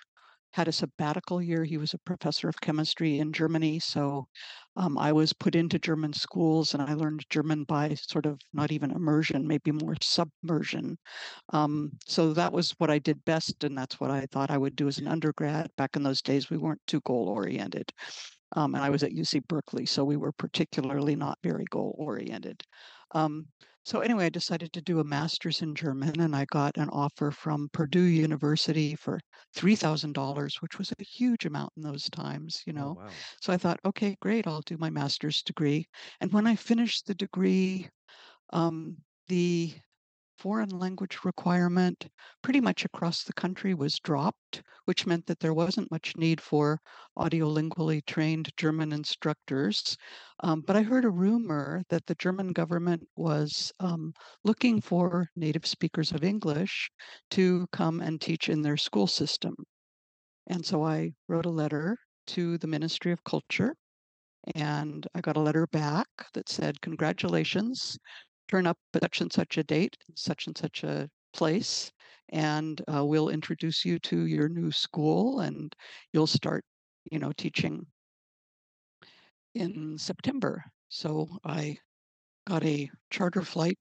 had 0.52 0.68
a 0.68 0.72
sabbatical 0.72 1.42
year. 1.42 1.64
He 1.64 1.78
was 1.78 1.94
a 1.94 2.00
professor 2.00 2.48
of 2.50 2.60
chemistry 2.62 3.20
in 3.20 3.34
Germany. 3.34 3.80
So 3.80 4.28
um, 4.76 4.98
I 4.98 5.12
was 5.12 5.34
put 5.34 5.56
into 5.56 5.78
German 5.80 6.14
schools 6.14 6.74
and 6.74 6.82
I 6.82 6.94
learned 6.94 7.26
German 7.30 7.64
by 7.64 7.96
sort 7.96 8.26
of 8.26 8.40
not 8.54 8.72
even 8.72 8.92
immersion, 8.92 9.48
maybe 9.48 9.72
more 9.72 9.96
submersion. 10.02 10.98
Um, 11.54 11.92
so 12.08 12.34
that 12.34 12.54
was 12.54 12.72
what 12.80 12.90
I 12.92 13.00
did 13.00 13.24
best. 13.26 13.64
And 13.64 13.78
that's 13.78 14.00
what 14.00 14.12
I 14.12 14.26
thought 14.32 14.52
I 14.52 14.58
would 14.58 14.76
do 14.76 14.88
as 14.88 15.00
an 15.00 15.08
undergrad. 15.08 15.70
Back 15.78 15.96
in 15.96 16.04
those 16.04 16.22
days, 16.22 16.50
we 16.50 16.58
weren't 16.58 16.82
too 16.88 17.02
goal 17.02 17.28
oriented. 17.30 17.92
Um, 18.56 18.76
and 18.76 18.84
I 18.84 18.90
was 18.90 19.04
at 19.04 19.12
UC 19.14 19.40
Berkeley, 19.40 19.86
so 19.86 20.04
we 20.06 20.18
were 20.18 20.32
particularly 20.32 21.16
not 21.16 21.38
very 21.44 21.66
goal 21.70 21.96
oriented. 21.98 22.64
Um, 23.12 23.48
so 23.86 24.02
anyway, 24.02 24.26
I 24.26 24.30
decided 24.30 24.74
to 24.74 24.82
do 24.82 25.00
a 25.00 25.04
master's 25.04 25.62
in 25.62 25.74
German, 25.76 26.20
and 26.20 26.36
I 26.36 26.46
got 26.46 26.78
an 26.78 26.90
offer 26.90 27.32
from 27.32 27.70
Purdue 27.72 28.02
University 28.04 28.96
for 28.96 29.20
three 29.54 29.76
thousand 29.76 30.14
dollars, 30.14 30.58
which 30.62 30.78
was 30.78 30.92
a 30.92 31.04
huge 31.04 31.46
amount 31.46 31.74
in 31.78 31.84
those 31.84 32.10
times, 32.10 32.64
you 32.68 32.74
Oh, 32.78 32.88
know. 32.88 32.96
wow. 32.96 33.26
So 33.42 33.54
I 33.54 33.58
thought, 33.58 33.80
okay, 33.86 34.16
great, 34.22 34.46
I'll 34.48 34.62
do 34.62 34.78
my 34.78 34.90
master's 34.90 35.42
degree. 35.42 35.86
And 36.22 36.34
when 36.34 36.48
I 36.48 36.56
finished 36.56 37.06
the 37.08 37.16
degree, 37.16 37.90
um, 38.52 38.98
the 39.28 39.74
foreign 40.38 40.70
language 40.70 41.20
requirement 41.24 42.08
pretty 42.42 42.62
much 42.62 42.86
across 42.86 43.24
the 43.24 43.34
country 43.34 43.74
was 43.74 44.00
dropped, 44.00 44.62
which 44.86 45.06
meant 45.06 45.26
that 45.26 45.40
there 45.40 45.54
wasn't 45.54 45.92
much 45.92 46.16
need 46.16 46.40
for 46.40 46.80
audiolingually 47.18 48.06
trained 48.06 48.52
German 48.58 48.94
instructors. 48.94 49.98
Um, 50.42 50.62
but 50.62 50.76
I 50.76 50.84
heard 50.84 51.06
a 51.06 51.10
rumor 51.10 51.84
that 51.90 52.06
the 52.06 52.16
German 52.16 52.54
government 52.54 53.04
was 53.16 53.72
um, 53.80 54.14
looking 54.44 54.82
for 54.82 55.28
native 55.36 55.66
speakers 55.66 56.12
of 56.12 56.24
English 56.24 56.90
to 57.32 57.68
come 57.72 58.02
and 58.02 58.22
teach 58.22 58.50
in 58.50 58.62
their 58.62 58.78
school 58.78 59.08
system. 59.08 59.56
And 60.48 60.66
so 60.66 60.84
I 60.84 61.14
wrote 61.28 61.46
a 61.46 61.50
letter 61.50 61.98
to 62.28 62.58
the 62.58 62.68
Ministry 62.68 63.12
of 63.12 63.24
Culture 63.24 63.76
and 64.56 65.06
I 65.14 65.22
got 65.22 65.36
a 65.36 65.42
letter 65.42 65.68
back 65.68 66.08
that 66.34 66.48
said, 66.48 66.80
Congratulations, 66.82 67.98
turn 68.48 68.68
up 68.68 68.78
at 68.94 69.04
such 69.04 69.22
and 69.22 69.32
such 69.32 69.58
a 69.58 69.64
date, 69.64 69.98
such 70.16 70.48
and 70.48 70.58
such 70.58 70.84
a 70.84 71.10
place, 71.34 71.92
and 72.30 72.82
uh, 72.94 73.06
we'll 73.06 73.30
introduce 73.30 73.86
you 73.86 74.00
to 74.00 74.26
your 74.26 74.50
new 74.50 74.72
school 74.72 75.42
and 75.42 75.76
you'll 76.14 76.28
start, 76.28 76.64
you 77.12 77.20
know, 77.20 77.32
teaching 77.38 77.86
in 79.56 79.98
September. 79.98 80.64
So 80.90 81.28
I 81.44 81.78
got 82.48 82.64
a 82.64 82.90
charter 83.12 83.42
flight 83.42 83.80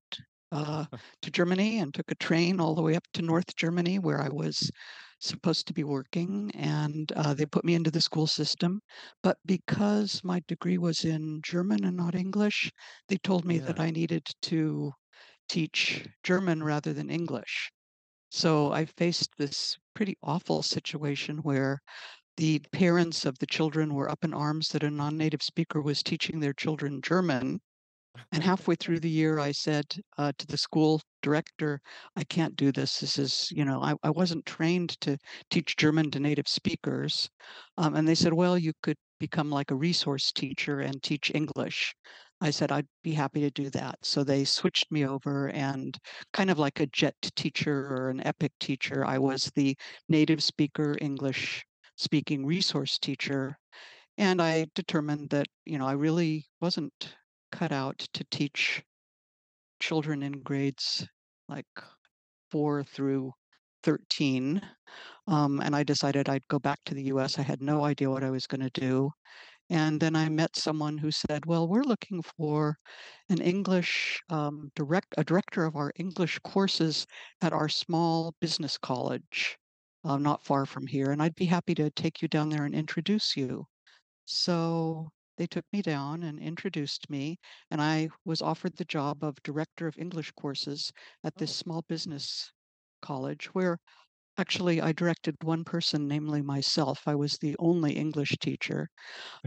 uh, 0.53 0.85
to 1.23 1.31
Germany 1.31 1.79
and 1.79 1.93
took 1.93 2.11
a 2.11 2.17
train 2.17 2.61
all 2.61 2.75
the 2.75 2.83
way 2.83 2.95
up 2.95 3.05
to 3.15 3.23
North 3.23 3.55
Germany 3.57 3.99
where 3.99 4.21
I 4.21 4.29
was 4.29 4.71
supposed 5.19 5.67
to 5.67 5.73
be 5.75 5.85
working. 5.85 6.51
And 6.55 7.11
uh, 7.13 7.35
they 7.35 7.47
put 7.47 7.65
me 7.65 7.75
into 7.75 7.91
the 7.91 8.01
school 8.01 8.27
system. 8.27 8.81
But 9.23 9.39
because 9.47 10.23
my 10.25 10.43
degree 10.49 10.79
was 10.79 11.05
in 11.05 11.41
German 11.43 11.85
and 11.85 11.97
not 11.97 12.15
English, 12.15 12.71
they 13.09 13.17
told 13.19 13.45
me 13.45 13.59
that 13.61 13.81
I 13.81 13.91
needed 13.91 14.27
to 14.43 14.93
teach 15.49 16.09
German 16.23 16.63
rather 16.63 16.93
than 16.93 17.11
English. 17.11 17.71
So 18.31 18.73
I 18.73 18.85
faced 18.85 19.31
this 19.39 19.77
pretty 19.95 20.17
awful 20.23 20.63
situation 20.63 21.39
where 21.39 21.81
the 22.37 22.61
parents 22.73 23.27
of 23.27 23.39
the 23.39 23.47
children 23.47 23.95
were 23.95 24.11
up 24.11 24.25
in 24.25 24.35
arms 24.35 24.69
that 24.71 24.85
a 24.85 24.91
non 24.91 25.17
native 25.17 25.43
speaker 25.43 25.83
was 25.83 26.03
teaching 26.03 26.41
their 26.41 26.55
children 26.55 27.03
German. 27.03 27.61
And 28.33 28.43
halfway 28.43 28.75
through 28.75 29.01
the 29.01 29.11
year, 29.11 29.39
I 29.39 29.53
said 29.53 29.85
uh, 30.19 30.33
to 30.39 30.47
the 30.47 30.59
school 30.59 31.01
director, 31.23 31.81
I 32.17 32.25
can't 32.25 32.57
do 32.57 32.73
this. 32.73 33.01
This 33.01 33.19
is, 33.19 33.51
you 33.51 33.65
know, 33.65 33.83
I, 33.83 33.95
I 34.03 34.11
wasn't 34.11 34.47
trained 34.47 35.01
to 35.01 35.17
teach 35.51 35.77
German 35.77 36.11
to 36.13 36.21
native 36.21 36.49
speakers. 36.49 37.29
Um, 37.79 37.95
and 37.95 38.07
they 38.07 38.15
said, 38.15 38.33
well, 38.33 38.59
you 38.59 38.73
could 38.83 38.97
become 39.19 39.51
like 39.51 39.71
a 39.71 39.77
resource 39.77 40.33
teacher 40.33 40.81
and 40.81 41.03
teach 41.03 41.33
English. 41.35 41.95
I 42.41 42.51
said, 42.51 42.71
I'd 42.71 42.87
be 43.03 43.13
happy 43.13 43.41
to 43.41 43.51
do 43.51 43.71
that. 43.71 43.97
So 44.03 44.23
they 44.23 44.45
switched 44.45 44.93
me 44.93 45.07
over 45.07 45.49
and 45.49 45.97
kind 46.33 46.51
of 46.51 46.59
like 46.59 46.81
a 46.81 46.87
JET 46.87 47.15
teacher 47.35 47.87
or 47.91 48.11
an 48.11 48.21
EPIK 48.21 48.53
teacher, 48.61 49.05
I 49.07 49.19
was 49.19 49.51
the 49.55 49.77
native 50.09 50.43
speaker 50.43 50.97
English 51.01 51.65
speaking 51.97 52.45
resource 52.45 52.99
teacher. 52.99 53.59
And 54.19 54.43
I 54.43 54.67
determined 54.75 55.31
that, 55.31 55.47
you 55.65 55.79
know, 55.79 55.87
I 55.87 55.93
really 55.93 56.47
wasn't 56.61 57.15
cut 57.51 57.73
out 57.73 57.99
to 58.15 58.25
teach 58.31 58.83
children 59.81 60.23
in 60.23 60.43
grades 60.43 61.07
like 61.49 61.67
four 62.51 62.85
through 62.85 63.33
13. 63.83 64.61
Um, 65.29 65.61
and 65.61 65.77
I 65.77 65.83
decided 65.83 66.29
I'd 66.29 66.49
go 66.49 66.59
back 66.59 66.81
to 66.87 66.95
the 66.95 67.05
US. 67.05 67.39
I 67.39 67.43
had 67.43 67.63
no 67.63 67.85
idea 67.85 68.11
what 68.11 68.25
I 68.25 68.31
was 68.31 68.47
going 68.47 68.61
to 68.63 68.81
do. 68.81 69.11
And 69.71 70.01
then 70.01 70.17
I 70.17 70.29
met 70.29 70.57
someone 70.57 70.99
who 70.99 71.11
said, 71.13 71.47
"Well, 71.47 71.69
we're 71.69 71.83
looking 71.85 72.23
for 72.23 72.79
an 73.29 73.41
English 73.41 74.21
um, 74.31 74.71
direct 74.77 75.15
a 75.19 75.25
director 75.25 75.65
of 75.65 75.77
our 75.77 75.93
English 75.97 76.39
courses 76.41 77.07
at 77.41 77.53
our 77.53 77.69
small 77.69 78.35
business 78.41 78.79
college, 78.79 79.59
uh, 80.05 80.19
not 80.19 80.45
far 80.45 80.67
from 80.67 80.87
here, 80.87 81.11
and 81.13 81.23
I'd 81.23 81.35
be 81.37 81.47
happy 81.47 81.75
to 81.77 81.91
take 81.91 82.23
you 82.23 82.29
down 82.29 82.49
there 82.51 82.65
and 82.65 82.75
introduce 82.75 83.37
you." 83.37 83.67
So 84.27 85.11
they 85.37 85.47
took 85.47 85.65
me 85.73 85.83
down 85.83 86.23
and 86.23 86.39
introduced 86.41 87.11
me, 87.11 87.39
and 87.71 87.81
I 87.83 88.09
was 88.25 88.43
offered 88.43 88.77
the 88.77 88.85
job 88.85 89.25
of 89.25 89.43
director 89.43 89.87
of 89.87 89.99
English 89.99 90.33
courses 90.33 90.93
at 91.25 91.37
this 91.37 91.51
Oh. 91.51 91.57
small 91.57 91.83
business 91.83 92.53
college 93.03 93.47
where 93.55 93.79
actually 94.39 94.81
I 94.81 94.93
directed 94.93 95.37
one 95.43 95.65
person, 95.65 96.09
namely 96.09 96.43
myself. 96.43 97.03
I 97.07 97.15
was 97.17 97.39
the 97.39 97.57
only 97.59 97.95
English 97.97 98.37
teacher. 98.41 98.89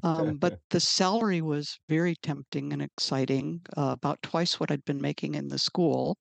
Um, 0.03 0.37
but 0.37 0.53
the 0.71 0.79
salary 0.79 1.41
was 1.41 1.79
very 1.89 2.15
tempting 2.15 2.73
and 2.73 2.81
exciting, 2.81 3.61
uh, 3.77 3.91
about 3.97 4.21
twice 4.21 4.59
what 4.59 4.71
I'd 4.71 4.85
been 4.85 5.01
making 5.01 5.35
in 5.35 5.47
the 5.49 5.59
school. 5.59 6.17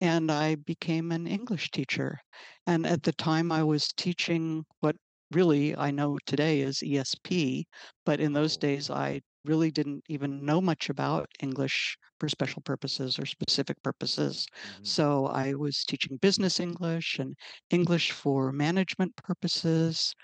And 0.00 0.30
I 0.32 0.56
became 0.56 1.12
an 1.12 1.26
English 1.26 1.70
teacher. 1.72 2.20
And 2.66 2.86
at 2.86 3.04
the 3.04 3.12
time, 3.12 3.52
I 3.52 3.64
was 3.64 3.88
teaching 3.96 4.64
what 4.80 4.96
really 5.30 5.76
I 5.76 5.90
know 5.90 6.18
today 6.26 6.60
is 6.60 6.82
ESP. 6.82 7.66
But 8.04 8.20
in 8.20 8.32
those 8.32 8.56
Oh. 8.56 8.58
days, 8.58 8.90
I 8.90 9.20
really 9.44 9.70
didn't 9.70 10.04
even 10.08 10.44
know 10.44 10.60
much 10.60 10.88
about 10.88 11.28
English 11.40 11.96
for 12.18 12.28
special 12.28 12.62
purposes 12.62 13.18
or 13.18 13.26
specific 13.26 13.82
purposes. 13.82 14.46
Mhm. 14.62 14.96
So 14.96 15.26
I 15.26 15.54
was 15.54 15.84
teaching 15.84 16.16
business 16.18 16.58
English 16.60 17.18
and 17.18 17.36
English 17.70 18.10
for 18.12 18.52
management 18.52 19.16
purposes. 19.16 20.14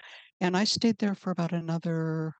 And 0.41 0.57
I 0.57 0.65
stayed 0.65 0.99
there 0.99 1.15
for 1.15 1.31
about 1.31 1.53
another 1.53 2.33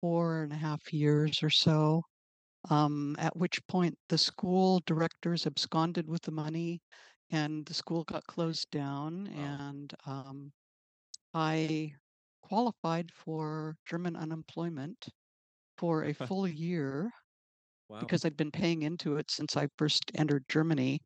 four 0.00 0.42
and 0.42 0.52
a 0.52 0.56
half 0.56 0.92
years 0.92 1.42
or 1.42 1.50
so. 1.50 2.02
Um, 2.70 3.16
at 3.18 3.36
which 3.36 3.60
point 3.68 3.98
the 4.08 4.18
school 4.18 4.80
directors 4.86 5.46
absconded 5.46 6.08
with 6.08 6.22
the 6.22 6.32
money 6.32 6.82
and 7.30 7.66
the 7.66 7.74
school 7.74 8.04
got 8.04 8.26
closed 8.26 8.70
down. 8.70 9.28
Wow. 9.32 9.62
And 9.66 9.94
um, 10.06 10.52
I 11.34 11.92
qualified 12.42 13.12
for 13.12 13.76
German 13.86 14.14
unemployment 14.16 15.08
for 15.78 16.04
a 16.04 16.14
full 16.14 16.48
year 16.48 17.12
Wow. 17.88 18.00
because 18.00 18.24
I'd 18.24 18.36
been 18.36 18.52
paying 18.52 18.82
into 18.82 19.16
it 19.16 19.30
since 19.30 19.56
I 19.56 19.68
first 19.78 20.10
entered 20.14 20.46
Germany. 20.48 21.00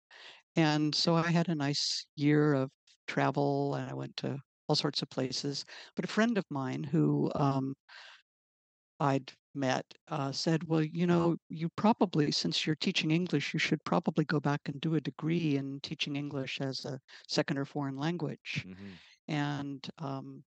And 0.57 0.95
so 0.95 1.17
I 1.17 1.31
had 1.31 1.49
a 1.49 1.55
nice 1.57 2.07
year 2.17 2.55
of 2.55 2.71
travel 3.09 3.75
and 3.76 3.91
I 3.91 3.95
went 3.95 4.17
to 4.19 4.41
all 4.69 4.76
sorts 4.76 5.02
of 5.02 5.11
places. 5.11 5.64
But 5.97 6.05
a 6.07 6.09
friend 6.09 6.38
of 6.38 6.45
mine 6.50 6.85
who 6.85 7.33
um, 7.37 7.75
I'd 9.00 9.35
met 9.55 9.93
uh, 10.09 10.33
said, 10.33 10.64
Well, 10.64 10.83
you 10.83 11.07
know, 11.07 11.37
you 11.50 11.69
probably, 11.76 12.33
since 12.33 12.64
you're 12.67 12.75
teaching 12.76 13.11
English, 13.11 13.52
you 13.52 13.59
should 13.59 13.85
probably 13.85 14.25
go 14.25 14.41
back 14.41 14.62
and 14.64 14.81
do 14.81 14.95
a 14.95 15.00
degree 15.00 15.57
in 15.57 15.81
teaching 15.81 16.17
English 16.17 16.59
as 16.59 16.87
a 16.87 16.99
second 17.29 17.59
or 17.59 17.67
foreign 17.67 17.97
language. 17.97 18.64
Mhm. 18.64 19.00
And 19.29 19.88
um, 19.99 20.45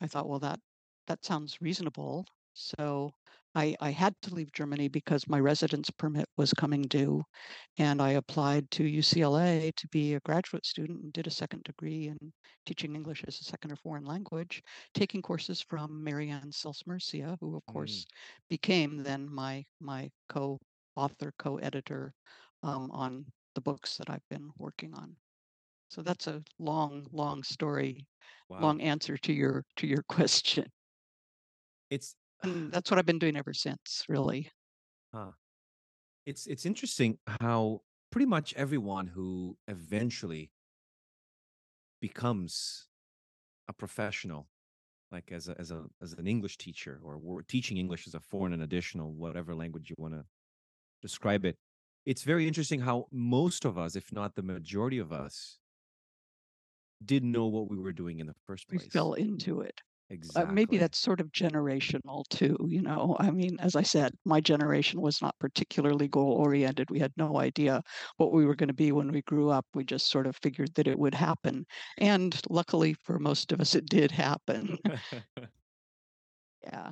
I 0.00 0.06
thought, 0.08 0.28
well, 0.28 0.40
that 0.40 0.60
that 1.06 1.24
sounds 1.24 1.60
reasonable. 1.60 2.26
So 2.54 3.12
I, 3.54 3.76
I 3.80 3.90
had 3.92 4.14
to 4.22 4.34
leave 4.34 4.52
Germany 4.52 4.88
because 4.88 5.28
my 5.28 5.40
residence 5.40 5.90
permit 5.90 6.26
was 6.36 6.52
coming 6.54 6.82
due, 6.82 7.24
and 7.78 8.00
I 8.02 8.10
applied 8.12 8.70
to 8.72 8.84
UCLA 8.84 9.72
to 9.72 9.88
be 9.88 10.14
a 10.14 10.20
graduate 10.20 10.64
student 10.66 11.02
and 11.02 11.12
did 11.12 11.26
a 11.26 11.30
second 11.30 11.64
degree 11.64 12.08
in 12.08 12.32
teaching 12.66 12.94
English 12.94 13.24
as 13.26 13.40
a 13.40 13.44
second 13.44 13.72
or 13.72 13.76
foreign 13.76 14.04
language, 14.04 14.62
taking 14.94 15.22
courses 15.22 15.60
from 15.62 16.02
Marianne 16.04 16.52
Celce-Murcia, 16.52 17.36
who 17.40 17.56
of 17.56 17.66
Mm. 17.68 17.72
course 17.72 18.06
became 18.48 18.98
then 19.02 19.28
my 19.32 19.64
my 19.80 20.10
co-author, 20.28 21.32
co-editor 21.38 22.14
um, 22.62 22.90
on 22.90 23.26
the 23.54 23.60
books 23.60 23.96
that 23.98 24.08
I've 24.10 24.28
been 24.30 24.50
working 24.56 24.94
on. 24.94 25.16
So 25.92 26.02
that's 26.02 26.26
a 26.26 26.42
long, 26.58 27.06
long 27.12 27.44
story 27.44 28.08
Wow. 28.48 28.58
long 28.58 28.80
answer 28.80 29.16
to 29.16 29.32
your 29.32 29.64
to 29.76 29.86
your 29.86 30.02
question. 30.08 30.66
It's 31.90 32.16
And 32.42 32.54
mm, 32.54 32.70
that's 32.72 32.88
what 32.90 32.98
I've 32.98 33.06
been 33.06 33.18
doing 33.18 33.36
ever 33.36 33.52
since, 33.52 34.04
really. 34.08 34.50
it's 36.26 36.46
it's 36.46 36.66
interesting 36.66 37.18
how 37.40 37.82
pretty 38.10 38.26
much 38.26 38.54
everyone 38.54 39.06
who 39.08 39.58
eventually 39.68 40.52
becomes 42.00 42.88
a 43.68 43.74
professional 43.74 44.50
like 45.12 45.32
as 45.32 45.48
a, 45.48 45.58
as 45.60 45.70
a 45.70 45.86
as 46.02 46.14
an 46.14 46.26
English 46.26 46.58
teacher 46.58 47.00
or 47.04 47.42
teaching 47.44 47.78
English 47.78 48.06
as 48.08 48.14
a 48.14 48.20
foreign 48.20 48.52
and 48.54 48.62
additional, 48.62 49.12
whatever 49.14 49.54
language 49.54 49.90
you 49.90 49.96
want 49.98 50.14
to 50.14 50.24
describe 51.02 51.44
it. 51.46 51.56
It's 52.06 52.24
very 52.24 52.48
interesting 52.48 52.80
how 52.80 53.08
most 53.12 53.64
of 53.66 53.78
us, 53.78 53.96
if 53.96 54.12
not 54.12 54.36
the 54.36 54.42
majority 54.42 54.98
of 54.98 55.12
us, 55.12 55.60
didn't 57.06 57.32
know 57.32 57.46
what 57.46 57.70
we 57.70 57.78
were 57.78 57.92
doing 57.92 58.20
in 58.20 58.26
the 58.26 58.34
first 58.46 58.68
place. 58.68 58.80
We 58.80 58.84
place. 58.84 58.92
fell 58.92 59.12
into 59.14 59.60
it. 59.60 59.80
Uh, 60.12 60.14
exactly. 60.14 60.54
maybe 60.54 60.76
that's 60.76 60.98
sort 60.98 61.20
of 61.20 61.32
generational 61.32 62.28
too, 62.28 62.56
you 62.68 62.82
know. 62.82 63.16
I 63.18 63.30
mean, 63.30 63.56
as 63.60 63.76
I 63.76 63.82
said, 63.82 64.12
my 64.24 64.40
generation 64.40 65.00
was 65.00 65.22
not 65.22 65.38
particularly 65.38 66.08
goal 66.08 66.32
oriented. 66.32 66.90
We 66.90 66.98
had 66.98 67.12
no 67.16 67.38
idea 67.38 67.82
what 68.18 68.32
we 68.32 68.44
were 68.44 68.54
going 68.54 68.68
to 68.68 68.74
be 68.74 68.92
when 68.92 69.10
we 69.10 69.22
grew 69.22 69.48
up. 69.48 69.64
We 69.74 69.84
just 69.84 70.10
sort 70.10 70.26
of 70.26 70.36
figured 70.36 70.74
that 70.74 70.86
it 70.86 70.98
would 70.98 71.14
happen. 71.14 71.64
And 71.98 72.38
luckily 72.50 72.94
for 72.94 73.18
most 73.18 73.52
of 73.52 73.60
us, 73.60 73.74
it 73.74 73.86
did 73.86 74.10
happen. 74.10 74.78
yeah. 76.62 76.90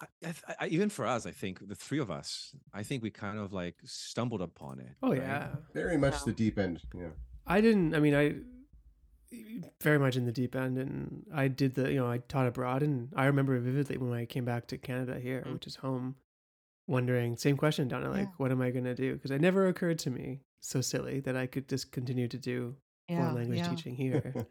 I, 0.00 0.06
I, 0.26 0.54
I, 0.60 0.66
even 0.66 0.90
for 0.90 1.06
us, 1.06 1.24
I 1.24 1.30
think 1.30 1.66
the 1.66 1.74
three 1.74 2.00
of 2.00 2.10
us, 2.10 2.54
I 2.74 2.82
think 2.82 3.02
we 3.02 3.10
kind 3.10 3.38
of 3.38 3.52
like 3.52 3.76
stumbled 3.84 4.42
upon 4.42 4.80
it. 4.80 4.92
Oh 5.02 5.10
right? 5.10 5.22
yeah. 5.22 5.48
Very 5.72 5.96
much 5.96 6.14
Yeah. 6.14 6.22
the 6.26 6.32
deep 6.32 6.58
end. 6.58 6.82
Yeah. 6.94 7.10
I 7.46 7.60
didn't. 7.60 7.94
I 7.94 8.00
mean, 8.00 8.14
I 8.14 8.34
very 9.82 9.98
much 9.98 10.16
in 10.16 10.24
the 10.26 10.32
deep 10.32 10.54
end, 10.56 10.78
and 10.78 11.24
I 11.32 11.48
did 11.48 11.74
the. 11.74 11.90
You 11.92 12.00
know, 12.00 12.10
I 12.10 12.18
taught 12.18 12.46
abroad, 12.46 12.82
and 12.82 13.10
I 13.14 13.26
remember 13.26 13.58
vividly 13.58 13.96
when 13.98 14.12
I 14.12 14.24
came 14.26 14.44
back 14.44 14.66
to 14.68 14.78
Canada 14.78 15.18
here, 15.20 15.42
Mm. 15.46 15.52
which 15.54 15.66
is 15.66 15.76
home, 15.76 16.16
wondering 16.86 17.36
same 17.36 17.56
question, 17.56 17.88
Donna, 17.88 18.10
like, 18.10 18.28
Yeah. 18.28 18.32
what 18.38 18.50
am 18.52 18.60
I 18.60 18.70
gonna 18.70 18.94
do? 18.94 19.14
Because 19.14 19.30
it 19.30 19.40
never 19.40 19.66
occurred 19.68 19.98
to 20.00 20.10
me, 20.10 20.40
so 20.60 20.80
silly, 20.80 21.20
that 21.20 21.36
I 21.36 21.46
could 21.46 21.68
just 21.68 21.92
continue 21.92 22.28
to 22.28 22.38
do 22.38 22.76
Yeah. 23.08 23.18
foreign 23.20 23.34
language 23.34 23.58
yeah. 23.58 23.68
teaching 23.68 23.94
here. 23.96 24.34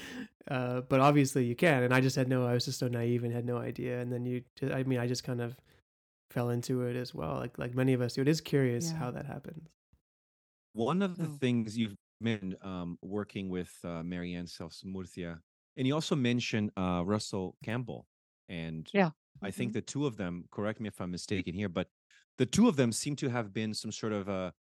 uh, 0.48 0.80
but 0.82 1.00
obviously 1.00 1.44
you 1.44 1.56
can, 1.56 1.82
and 1.82 1.92
I 1.94 2.00
just 2.00 2.16
had 2.16 2.28
no. 2.28 2.46
I 2.46 2.52
was 2.54 2.64
just 2.64 2.78
so 2.78 2.88
naive 2.88 3.24
and 3.24 3.32
had 3.32 3.44
no 3.44 3.56
idea. 3.58 4.00
And 4.00 4.12
then 4.12 4.24
you, 4.26 4.42
ju- 4.56 4.72
I 4.72 4.82
mean, 4.84 4.98
I 4.98 5.06
just 5.06 5.24
kind 5.24 5.40
of 5.40 5.56
fell 6.30 6.50
into 6.50 6.82
it 6.82 6.94
as 6.96 7.12
well, 7.14 7.34
like 7.36 7.58
like 7.58 7.74
many 7.74 7.92
of 7.92 8.00
us 8.00 8.14
do. 8.14 8.22
It 8.22 8.28
is 8.28 8.40
curious 8.40 8.90
Yeah. 8.92 8.98
how 8.98 9.10
that 9.10 9.26
happens. 9.26 9.68
One 10.72 11.02
of 11.02 11.16
the 11.16 11.24
Oh. 11.26 11.36
things 11.40 11.76
you've 11.76 11.96
mentioned 12.20 12.56
um, 12.62 12.98
working 13.02 13.48
with 13.48 13.78
uh, 13.84 14.02
Marianne 14.02 14.46
Murthia, 14.84 15.40
and 15.76 15.86
you 15.86 15.94
also 15.94 16.16
mentioned 16.16 16.70
uh, 16.76 17.02
Russell 17.06 17.56
Campbell. 17.64 18.06
And 18.48 18.92
Yeah. 18.92 19.12
I 19.42 19.50
think 19.50 19.72
Mhm. 19.72 19.74
the 19.74 19.82
two 19.82 20.06
of 20.06 20.16
them, 20.16 20.44
correct 20.50 20.80
me 20.80 20.88
if 20.88 21.00
I'm 21.00 21.10
mistaken 21.10 21.54
here, 21.54 21.68
but 21.68 21.88
the 22.38 22.46
two 22.46 22.68
of 22.68 22.76
them 22.76 22.92
seem 22.92 23.16
to 23.16 23.28
have 23.30 23.52
been 23.52 23.74
some 23.74 23.92
sort 23.92 24.12
of 24.12 24.28
uh, 24.28 24.52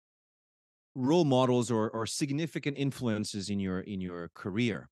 role 0.95 1.25
models 1.25 1.71
or, 1.71 1.89
or 1.91 2.05
significant 2.05 2.77
influences 2.77 3.49
in 3.49 3.59
your 3.59 3.79
in 3.81 4.01
your 4.01 4.29
career. 4.29 4.89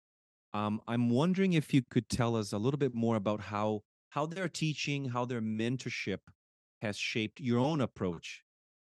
Um, 0.53 0.81
I'm 0.87 1.09
wondering 1.09 1.53
if 1.53 1.73
you 1.73 1.83
could 1.83 2.09
tell 2.09 2.35
us 2.35 2.53
a 2.53 2.57
little 2.59 2.77
bit 2.79 2.95
more 2.95 3.17
about 3.17 3.41
how 3.41 3.83
how 4.11 4.25
their 4.27 4.49
teaching, 4.49 5.05
how 5.07 5.25
their 5.25 5.41
mentorship 5.41 6.19
has 6.81 6.97
shaped 6.97 7.39
your 7.41 7.59
own 7.59 7.81
approach 7.81 8.43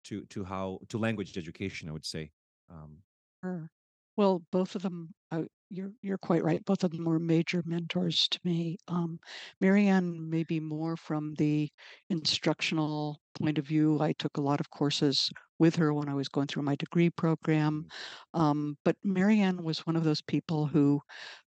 to 0.04 0.26
to 0.26 0.44
how 0.44 0.80
to 0.90 0.98
language 0.98 1.38
education. 1.38 1.88
I 1.88 1.92
would 1.92 2.06
say. 2.06 2.32
Um, 2.70 3.02
Sure. 3.44 3.70
Well, 4.16 4.42
both 4.50 4.74
of 4.74 4.82
them, 4.82 5.14
uh, 5.30 5.44
you're 5.68 5.92
you're 6.02 6.18
quite 6.18 6.42
right. 6.42 6.64
Both 6.64 6.84
of 6.84 6.90
them 6.90 7.04
were 7.04 7.18
major 7.18 7.62
mentors 7.64 8.26
to 8.28 8.40
me. 8.44 8.76
Um, 8.88 9.20
Marianne, 9.60 10.28
maybe 10.30 10.58
more 10.58 10.96
from 10.96 11.34
the 11.34 11.70
instructional 12.08 13.20
point 13.38 13.58
of 13.58 13.66
view. 13.66 14.00
I 14.00 14.12
took 14.14 14.36
a 14.36 14.40
lot 14.42 14.60
of 14.60 14.70
courses 14.70 15.30
with 15.58 15.76
her 15.76 15.94
when 15.94 16.08
I 16.08 16.14
was 16.14 16.28
going 16.28 16.48
through 16.48 16.62
my 16.64 16.76
degree 16.76 17.10
program. 17.10 17.86
Um, 18.34 18.76
but 18.84 18.96
Marianne 19.04 19.62
was 19.62 19.86
one 19.86 19.96
of 19.96 20.04
those 20.04 20.22
people 20.22 20.66
who 20.66 21.00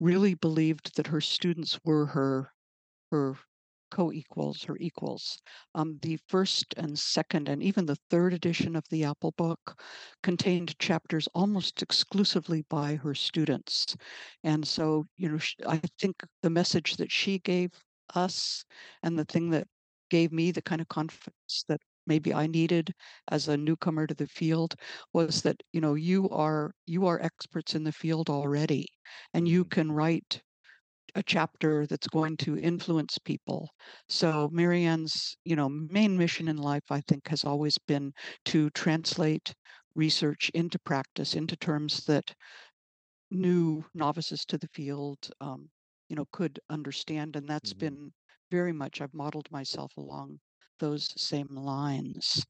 really 0.00 0.34
believed 0.34 0.96
that 0.96 1.08
her 1.08 1.20
students 1.20 1.78
were 1.84 2.06
her 2.06 2.52
her 3.10 3.36
co-equals, 3.90 4.68
or 4.68 4.76
equals. 4.78 5.38
Um, 5.74 5.98
the 6.02 6.18
first 6.28 6.74
and 6.76 6.98
second 6.98 7.48
and 7.48 7.62
even 7.62 7.86
the 7.86 7.96
third 8.10 8.32
edition 8.34 8.76
of 8.76 8.84
the 8.90 9.04
Apple 9.04 9.32
book 9.32 9.80
contained 10.22 10.78
chapters 10.78 11.28
almost 11.34 11.82
exclusively 11.82 12.62
by 12.68 12.96
her 12.96 13.14
students. 13.14 13.96
And 14.42 14.66
so, 14.66 15.04
you 15.16 15.28
know, 15.28 15.38
I 15.66 15.80
think 15.98 16.22
the 16.42 16.50
message 16.50 16.96
that 16.96 17.12
she 17.12 17.38
gave 17.38 17.70
us 18.14 18.64
and 19.02 19.18
the 19.18 19.24
thing 19.24 19.50
that 19.50 19.66
gave 20.10 20.32
me 20.32 20.50
the 20.50 20.62
kind 20.62 20.80
of 20.80 20.88
confidence 20.88 21.64
that 21.68 21.80
maybe 22.06 22.32
I 22.32 22.46
needed 22.46 22.92
as 23.28 23.48
a 23.48 23.56
newcomer 23.56 24.06
to 24.06 24.14
the 24.14 24.28
field 24.28 24.74
was 25.12 25.42
that, 25.42 25.62
you 25.72 25.80
know, 25.80 25.94
you 25.94 26.28
are 26.30 26.72
you 26.86 27.06
are 27.06 27.20
experts 27.20 27.74
in 27.74 27.84
the 27.84 27.92
field 27.92 28.30
already 28.30 28.86
and 29.34 29.48
you 29.48 29.64
Mhm. 29.64 29.70
can 29.70 29.92
write 29.92 30.42
a 31.16 31.22
chapter 31.24 31.86
that's 31.86 32.08
going 32.08 32.36
to 32.38 32.58
influence 32.58 33.18
people. 33.18 33.70
So 34.08 34.50
Marianne's, 34.52 35.36
you 35.44 35.56
know, 35.56 35.68
main 35.68 36.16
mission 36.18 36.48
in 36.48 36.58
life, 36.58 36.84
I 36.90 37.00
think, 37.02 37.28
has 37.28 37.44
always 37.44 37.78
been 37.78 38.12
to 38.46 38.70
translate 38.70 39.54
research 39.96 40.50
into 40.54 40.78
practice, 40.80 41.34
into 41.34 41.56
terms 41.56 42.04
that 42.06 42.34
new 43.30 43.84
novices 43.94 44.44
to 44.46 44.58
the 44.58 44.68
field, 44.68 45.30
um, 45.40 45.70
you 46.08 46.16
know, 46.16 46.26
could 46.32 46.60
understand. 46.70 47.36
And 47.36 47.48
that's 47.48 47.72
Mhm. 47.72 47.72
been 47.72 48.12
very 48.50 48.72
much, 48.72 49.00
I've 49.00 49.14
modeled 49.14 49.50
myself 49.50 49.92
along 49.96 50.40
those 50.78 51.12
same 51.20 51.48
lines. 51.50 52.44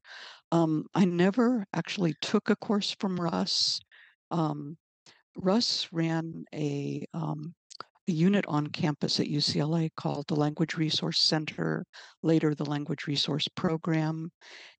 Um, 0.51 0.85
I 0.95 1.05
never 1.05 1.65
actually 1.73 2.15
took 2.21 2.49
a 2.49 2.57
course 2.57 2.95
from 2.99 3.19
Russ. 3.19 3.79
Um, 4.31 4.77
Russ 5.37 5.89
ran 5.93 6.45
a 6.53 7.05
um, 7.13 7.55
a 8.07 8.11
unit 8.11 8.45
on 8.47 8.67
campus 8.67 9.19
at 9.19 9.27
UCLA 9.27 9.89
called 9.95 10.25
the 10.27 10.35
Language 10.35 10.75
Resource 10.75 11.21
Center, 11.21 11.85
later 12.23 12.55
the 12.55 12.65
Language 12.65 13.07
Resource 13.07 13.47
Program. 13.55 14.31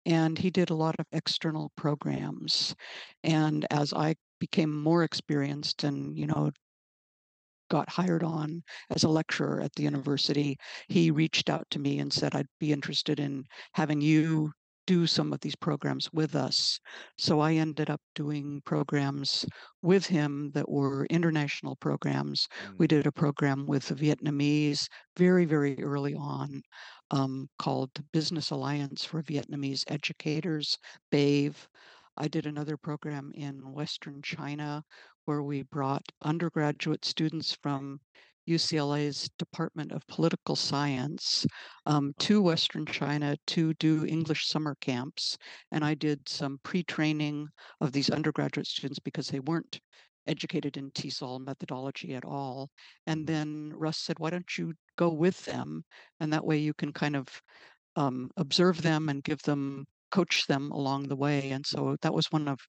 And 0.05 0.37
he 0.37 0.49
did 0.49 0.69
a 0.69 0.75
lot 0.75 0.95
of 0.99 1.05
external 1.11 1.71
programs. 1.75 2.75
And 3.23 3.65
as 3.71 3.93
I 3.93 4.15
became 4.39 4.73
more 4.73 5.03
experienced 5.03 5.83
and, 5.83 6.17
you 6.17 6.27
know, 6.27 6.51
got 7.69 7.89
hired 7.89 8.23
on 8.23 8.63
as 8.91 9.03
a 9.03 9.09
lecturer 9.09 9.61
at 9.61 9.73
the 9.75 9.83
university, 9.83 10.57
he 10.87 11.11
reached 11.11 11.49
out 11.49 11.65
to 11.71 11.79
me 11.79 11.99
and 11.99 12.11
said, 12.11 12.33
I'd 12.33 12.47
be 12.59 12.71
interested 12.71 13.19
in 13.19 13.43
having 13.73 13.99
you 13.99 14.51
do 14.87 15.05
some 15.05 15.31
of 15.33 15.41
these 15.41 15.55
programs 15.55 16.11
with 16.11 16.35
us. 16.35 16.79
So 17.19 17.39
I 17.41 17.53
ended 17.53 17.89
up 17.91 18.01
doing 18.15 18.61
programs 18.65 19.45
with 19.83 20.07
him 20.07 20.49
that 20.55 20.67
were 20.69 21.05
international 21.11 21.75
programs. 21.75 22.47
We 22.79 22.87
Mm. 22.87 22.87
did 22.87 23.05
a 23.05 23.11
program 23.11 23.67
with 23.67 23.87
the 23.89 23.95
Vietnamese 23.95 24.87
very, 25.15 25.45
very 25.45 25.77
early 25.83 26.15
on 26.15 26.63
um, 27.11 27.49
called 27.59 27.91
Business 28.11 28.49
Alliance 28.49 29.03
for 29.05 29.21
Vietnamese 29.21 29.83
Educators, 29.87 30.77
BAVE. 31.11 31.67
I 32.17 32.27
did 32.27 32.45
another 32.45 32.77
program 32.77 33.31
in 33.35 33.73
Western 33.73 34.21
China 34.23 34.83
where 35.25 35.43
we 35.43 35.61
brought 35.63 36.03
undergraduate 36.21 37.05
students 37.05 37.53
from 37.53 37.99
UCLA's 38.47 39.29
Department 39.37 39.91
of 39.91 40.05
Political 40.07 40.55
Science 40.55 41.45
um, 41.85 42.13
to 42.19 42.41
Western 42.41 42.85
China 42.85 43.35
to 43.47 43.73
do 43.75 44.05
English 44.05 44.47
summer 44.47 44.75
camps. 44.81 45.37
And 45.71 45.83
I 45.83 45.93
did 45.93 46.27
some 46.27 46.59
pre 46.63 46.83
training 46.83 47.47
of 47.81 47.91
these 47.91 48.09
undergraduate 48.09 48.67
students 48.67 48.99
because 48.99 49.27
they 49.27 49.39
weren't 49.39 49.79
educated 50.27 50.77
in 50.77 50.91
TESOL 50.91 51.39
methodology 51.39 52.13
at 52.13 52.25
all. 52.25 52.69
And 53.05 53.25
then 53.25 53.71
Russ 53.75 53.97
said, 53.97 54.19
why 54.19 54.29
don't 54.29 54.57
you 54.57 54.73
go 54.97 55.09
with 55.09 55.43
them? 55.45 55.83
And 56.19 56.31
that 56.33 56.45
way 56.45 56.57
you 56.57 56.73
can 56.73 56.91
kind 56.91 57.15
of 57.15 57.27
um, 57.95 58.29
observe 58.37 58.81
them 58.81 59.09
and 59.09 59.23
give 59.23 59.41
them 59.43 59.87
coach 60.11 60.47
them 60.47 60.71
along 60.71 61.03
the 61.03 61.15
way 61.15 61.49
and 61.49 61.65
so 61.65 61.97
that 62.01 62.13
was 62.13 62.31
one 62.31 62.47
of 62.47 62.59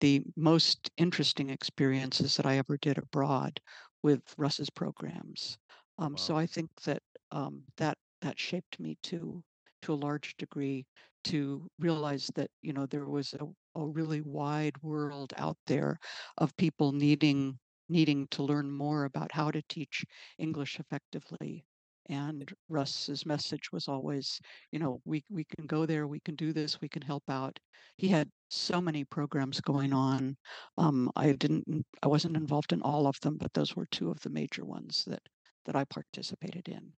the 0.00 0.20
most 0.36 0.90
interesting 0.96 1.48
experiences 1.48 2.36
that 2.36 2.44
i 2.44 2.56
ever 2.56 2.76
did 2.78 2.98
abroad 2.98 3.60
with 4.02 4.22
russ's 4.38 4.70
programs. 4.70 5.58
Um, 5.98 6.16
so 6.16 6.36
i 6.36 6.46
think 6.46 6.70
that 6.84 7.02
um, 7.30 7.64
that 7.76 7.98
that 8.22 8.38
shaped 8.38 8.78
me 8.80 8.96
too 9.02 9.42
to 9.82 9.92
a 9.92 10.02
large 10.06 10.36
degree 10.36 10.86
to 11.24 11.68
realize 11.78 12.30
that 12.34 12.50
you 12.62 12.72
know 12.72 12.86
there 12.86 13.06
was 13.06 13.34
a, 13.34 13.46
a 13.80 13.86
really 13.86 14.20
wide 14.20 14.76
world 14.82 15.32
out 15.36 15.56
there 15.66 15.98
of 16.38 16.56
people 16.56 16.92
needing 16.92 17.58
needing 17.88 18.26
to 18.28 18.42
learn 18.42 18.70
more 18.70 19.04
about 19.04 19.32
how 19.32 19.50
to 19.50 19.62
teach 19.68 20.04
english 20.38 20.78
effectively 20.78 21.64
and 22.08 22.52
russ's 22.68 23.26
message 23.26 23.70
was 23.72 23.88
always 23.88 24.40
you 24.72 24.78
know 24.78 25.00
we 25.04 25.24
we 25.30 25.44
can 25.44 25.66
go 25.66 25.86
there 25.86 26.06
we 26.06 26.20
can 26.20 26.34
do 26.34 26.52
this 26.52 26.80
we 26.80 26.88
can 26.88 27.02
help 27.02 27.24
out 27.28 27.58
he 27.96 28.08
had 28.08 28.28
so 28.50 28.80
many 28.80 29.04
programs 29.04 29.60
going 29.60 29.92
on 29.92 30.36
um, 30.78 31.10
i 31.16 31.32
didn't 31.32 31.64
i 32.02 32.08
wasn't 32.08 32.36
involved 32.36 32.72
in 32.72 32.82
all 32.82 33.06
of 33.06 33.18
them 33.20 33.36
but 33.36 33.52
those 33.54 33.76
were 33.76 33.86
two 33.90 34.10
of 34.10 34.20
the 34.20 34.30
major 34.30 34.64
ones 34.64 35.04
that 35.06 35.22
that 35.64 35.76
i 35.76 35.84
participated 35.84 36.68
in 36.68 36.92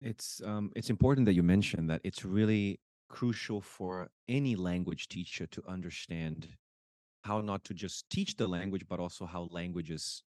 It's 0.00 0.40
um, 0.44 0.70
it's 0.76 0.90
important 0.90 1.26
that 1.26 1.34
you 1.34 1.42
mention 1.42 1.86
that 1.86 2.00
it's 2.04 2.24
really 2.24 2.80
crucial 3.08 3.60
for 3.60 4.08
any 4.28 4.56
language 4.56 5.08
teacher 5.08 5.46
to 5.46 5.62
understand 5.68 6.48
how 7.24 7.40
not 7.40 7.64
to 7.64 7.74
just 7.74 8.08
teach 8.10 8.36
the 8.36 8.46
language, 8.46 8.84
but 8.88 9.00
also 9.00 9.24
how 9.26 9.48
languages 9.50 10.22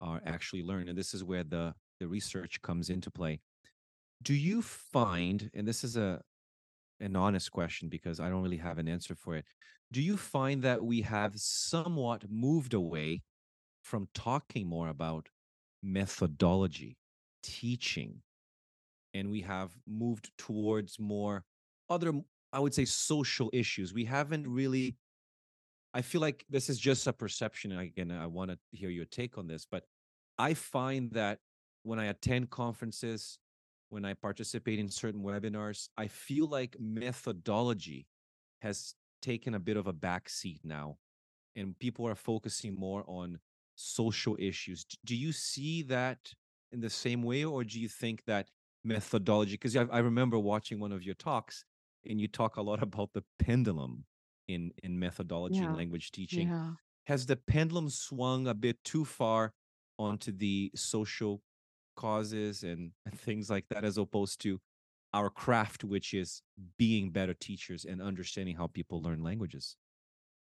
are 0.00 0.20
actually 0.26 0.62
learned. 0.62 0.88
And 0.88 0.98
this 0.98 1.14
is 1.14 1.22
where 1.22 1.44
the 1.44 1.74
the 2.00 2.08
research 2.08 2.60
comes 2.62 2.90
into 2.90 3.10
play. 3.10 3.40
Do 4.22 4.34
you 4.34 4.62
find, 4.62 5.50
and 5.54 5.66
this 5.66 5.84
is 5.84 5.96
a 5.96 6.22
an 7.00 7.16
honest 7.16 7.50
question 7.50 7.88
because 7.88 8.20
I 8.20 8.28
don't 8.28 8.42
really 8.42 8.56
have 8.58 8.78
an 8.78 8.88
answer 8.88 9.14
for 9.14 9.34
it. 9.36 9.44
Do 9.92 10.00
you 10.00 10.16
find 10.16 10.62
that 10.62 10.82
we 10.82 11.02
have 11.02 11.32
somewhat 11.36 12.24
moved 12.30 12.74
away 12.74 13.22
from 13.82 14.08
talking 14.14 14.66
more 14.66 14.88
about 14.88 15.28
methodology, 15.82 16.96
teaching, 17.42 18.22
and 19.12 19.30
we 19.30 19.42
have 19.42 19.70
moved 19.86 20.30
towards 20.38 20.98
more 20.98 21.44
other, 21.90 22.12
I 22.52 22.60
would 22.60 22.74
say, 22.74 22.84
social 22.84 23.50
issues? 23.52 23.92
We 23.92 24.04
haven't 24.04 24.48
really. 24.48 24.96
I 25.92 26.02
feel 26.02 26.20
like 26.20 26.44
this 26.50 26.68
is 26.68 26.78
just 26.78 27.06
a 27.06 27.12
perception. 27.12 27.70
And 27.70 27.80
again, 27.80 28.10
I 28.10 28.26
want 28.26 28.50
to 28.50 28.58
hear 28.72 28.90
your 28.90 29.04
take 29.04 29.38
on 29.38 29.46
this, 29.46 29.64
but 29.70 29.84
I 30.38 30.54
find 30.54 31.12
that 31.12 31.38
when 31.84 32.00
I 32.00 32.06
attend 32.06 32.50
conferences, 32.50 33.38
when 33.94 34.04
I 34.04 34.14
participate 34.14 34.80
in 34.80 34.88
certain 34.88 35.22
webinars, 35.22 35.88
I 35.96 36.08
feel 36.08 36.48
like 36.48 36.76
methodology 36.80 38.08
has 38.60 38.96
taken 39.22 39.54
a 39.54 39.60
bit 39.60 39.76
of 39.76 39.86
a 39.86 39.92
backseat 39.92 40.58
now, 40.64 40.98
and 41.54 41.78
people 41.78 42.04
are 42.08 42.16
focusing 42.16 42.74
more 42.74 43.04
on 43.06 43.38
social 43.76 44.36
issues. 44.40 44.84
Do 45.04 45.14
you 45.14 45.30
see 45.30 45.82
that 45.82 46.18
in 46.72 46.80
the 46.80 46.90
same 46.90 47.22
way, 47.22 47.44
or 47.44 47.62
do 47.62 47.78
you 47.80 47.88
think 47.88 48.24
that 48.26 48.48
methodology? 48.82 49.52
Because 49.52 49.76
I, 49.76 49.86
I 49.92 50.00
remember 50.00 50.40
watching 50.40 50.80
one 50.80 50.90
of 50.90 51.04
your 51.04 51.14
talks, 51.14 51.64
and 52.04 52.20
you 52.20 52.26
talk 52.26 52.56
a 52.56 52.62
lot 52.62 52.82
about 52.88 53.12
the 53.14 53.22
pendulum 53.38 54.04
in 54.48 54.72
in 54.82 54.98
methodology 54.98 55.60
and 55.60 55.76
language 55.76 56.10
teaching. 56.10 56.48
Yeah. 56.48 56.70
Has 57.06 57.26
the 57.26 57.36
pendulum 57.36 57.90
swung 57.90 58.48
a 58.48 58.54
bit 58.54 58.82
too 58.82 59.04
far 59.04 59.52
onto 60.00 60.32
the 60.32 60.72
social 60.74 61.42
causes 61.94 62.62
and, 62.64 62.92
and 63.06 63.18
things 63.18 63.50
like 63.50 63.68
that, 63.68 63.84
as 63.84 63.98
opposed 63.98 64.40
to 64.42 64.60
our 65.14 65.30
craft, 65.30 65.84
which 65.84 66.14
is 66.14 66.42
being 66.78 67.10
better 67.10 67.34
teachers 67.34 67.84
and 67.84 68.02
understanding 68.02 68.56
how 68.56 68.66
people 68.68 69.02
learn 69.02 69.22
languages? 69.22 69.76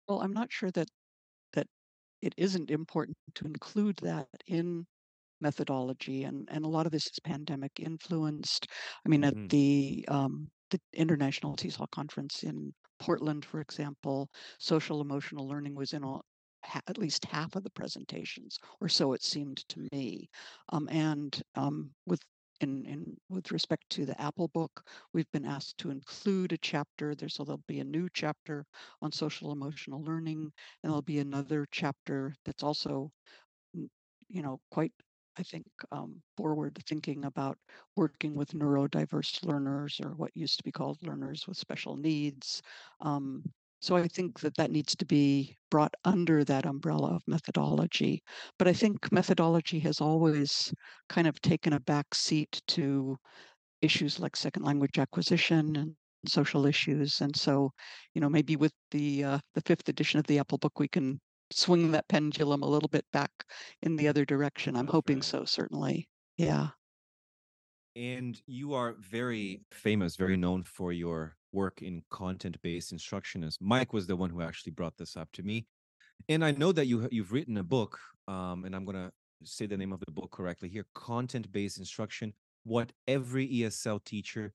Well, 0.09 0.21
I'm 0.23 0.33
not 0.33 0.53
sure 0.53 0.71
that 0.73 0.89
that 1.55 1.69
it 2.23 2.35
isn't 2.39 2.71
important 2.71 3.17
to 3.37 3.47
include 3.47 3.97
that 3.99 4.29
in 4.47 4.87
methodology, 5.41 6.25
and 6.25 6.49
and 6.51 6.65
a 6.65 6.69
lot 6.69 6.87
of 6.87 6.93
this 6.93 7.07
is 7.07 7.21
pandemic 7.25 7.81
influenced. 7.81 8.67
I 9.07 9.11
mean, 9.11 9.25
at 9.25 9.35
Mhm. 9.35 9.51
the 9.51 10.07
um, 10.09 10.51
the 10.71 10.81
International 10.95 11.57
TESOL 11.57 11.91
conference 11.91 12.43
in 12.45 12.75
Portland, 13.01 13.45
for 13.47 13.61
example, 13.61 14.31
social 14.61 15.01
emotional 15.03 15.49
learning 15.49 15.75
was 15.77 15.93
in 15.93 16.05
all, 16.05 16.25
at 16.89 16.99
least 16.99 17.25
half 17.27 17.57
of 17.57 17.63
the 17.63 17.71
presentations, 17.71 18.59
or 18.81 18.89
so 18.89 19.13
it 19.13 19.23
seemed 19.23 19.59
to 19.69 19.87
me. 19.93 20.29
Um, 20.71 20.89
and 20.91 21.43
um, 21.55 21.91
with 22.07 22.21
in, 22.61 22.87
in 22.87 23.17
with 23.29 23.53
respect 23.53 23.85
to 23.91 24.07
the 24.07 24.19
Apple 24.21 24.49
book, 24.49 24.83
we've 25.13 25.31
been 25.33 25.45
asked 25.45 25.79
to 25.79 25.91
include 25.91 26.53
a 26.53 26.59
chapter. 26.59 27.15
There's 27.15 27.35
so 27.35 27.45
there'll 27.45 27.63
be 27.69 27.81
a 27.81 27.85
new 27.85 28.09
chapter 28.15 28.65
on 29.03 29.13
social 29.13 29.53
emotional 29.53 30.03
learning, 30.03 30.51
and 30.83 30.91
there'll 30.91 31.03
be 31.03 31.19
another 31.19 31.67
chapter 31.71 32.35
that's 32.45 32.63
also 32.63 33.13
you 34.29 34.43
know, 34.43 34.61
quite, 34.71 34.93
I 35.39 35.43
think, 35.43 35.67
um, 35.93 36.23
forward 36.37 36.79
thinking 36.87 37.25
about 37.25 37.59
working 37.97 38.35
with 38.35 38.53
neurodiverse 38.53 39.45
learners 39.45 40.01
or 40.03 40.11
what 40.15 40.37
used 40.37 40.59
to 40.59 40.65
be 40.65 40.73
called 40.73 40.99
learners 41.03 41.47
with 41.47 41.57
special 41.57 41.97
needs. 41.97 42.63
Um, 43.01 43.45
so 43.81 43.97
I 43.97 44.09
think 44.09 44.41
that 44.41 44.57
that 44.57 44.71
needs 44.71 44.97
to 44.97 45.07
be 45.07 45.57
brought 45.71 45.95
under 46.05 46.45
that 46.45 46.67
umbrella 46.67 47.15
of 47.15 47.23
methodology. 47.27 48.23
But 48.59 48.69
I 48.69 48.73
think 48.73 49.13
methodology 49.13 49.79
has 49.81 50.01
always 50.01 50.73
kind 51.09 51.27
of 51.27 51.41
taken 51.41 51.73
a 51.73 51.81
back 51.81 52.15
seat 52.15 52.63
to 52.69 53.17
issues 53.83 54.19
like 54.19 54.37
second 54.37 54.65
language 54.65 54.99
acquisition 54.99 55.77
and 55.77 55.97
social 56.27 56.67
issues. 56.67 57.21
And 57.21 57.37
so, 57.37 57.71
you 58.15 58.21
know, 58.21 58.29
maybe 58.29 58.57
with 58.57 58.73
the 58.91 59.25
uh, 59.25 59.39
the 59.55 59.63
fifth 59.63 59.89
edition 59.89 60.19
of 60.21 60.27
the 60.27 60.39
Apple 60.39 60.59
Book, 60.59 60.79
we 60.79 60.89
can 60.89 61.21
swing 61.53 61.93
that 61.93 62.09
pendulum 62.09 62.63
a 62.63 62.69
little 62.69 62.89
bit 62.89 63.05
back 63.13 63.31
in 63.83 63.97
the 63.97 64.09
other 64.09 64.25
direction. 64.25 64.77
I'm 64.77 64.87
That's 64.87 64.93
hoping 64.93 65.17
right. 65.17 65.25
so, 65.25 65.45
certainly. 65.45 66.09
Yeah. 66.37 66.71
And 67.95 68.41
you 68.47 68.75
are 68.75 68.95
very 68.99 69.63
famous, 69.73 70.17
very 70.17 70.37
known 70.37 70.65
for 70.65 70.93
your 70.93 71.37
work 71.57 71.83
in 71.83 72.03
content 72.11 72.57
based 72.63 72.93
instruction. 72.93 73.43
As 73.43 73.57
Mike 73.61 73.93
was 73.93 74.07
the 74.07 74.15
one 74.15 74.31
who 74.31 74.43
actually 74.43 74.73
brought 74.73 74.97
this 74.97 75.17
up 75.17 75.29
to 75.33 75.43
me. 75.43 75.67
And 76.29 76.45
I 76.45 76.53
know 76.53 76.71
that 76.73 76.87
you, 76.87 77.09
you've 77.11 77.33
written 77.33 77.57
a 77.57 77.65
book, 77.65 77.99
um, 78.29 78.65
and 78.65 78.77
I'm 78.77 78.85
going 78.85 78.97
to 78.97 79.11
say 79.43 79.67
the 79.67 79.77
name 79.77 79.93
of 79.93 80.01
the 80.01 80.13
book 80.13 80.31
correctly 80.31 80.69
here 80.69 80.87
Content 80.95 81.51
Based 81.51 81.79
Instruction 81.79 82.33
What 82.65 82.93
Every 83.09 83.49
ESL 83.49 84.05
Teacher 84.05 84.53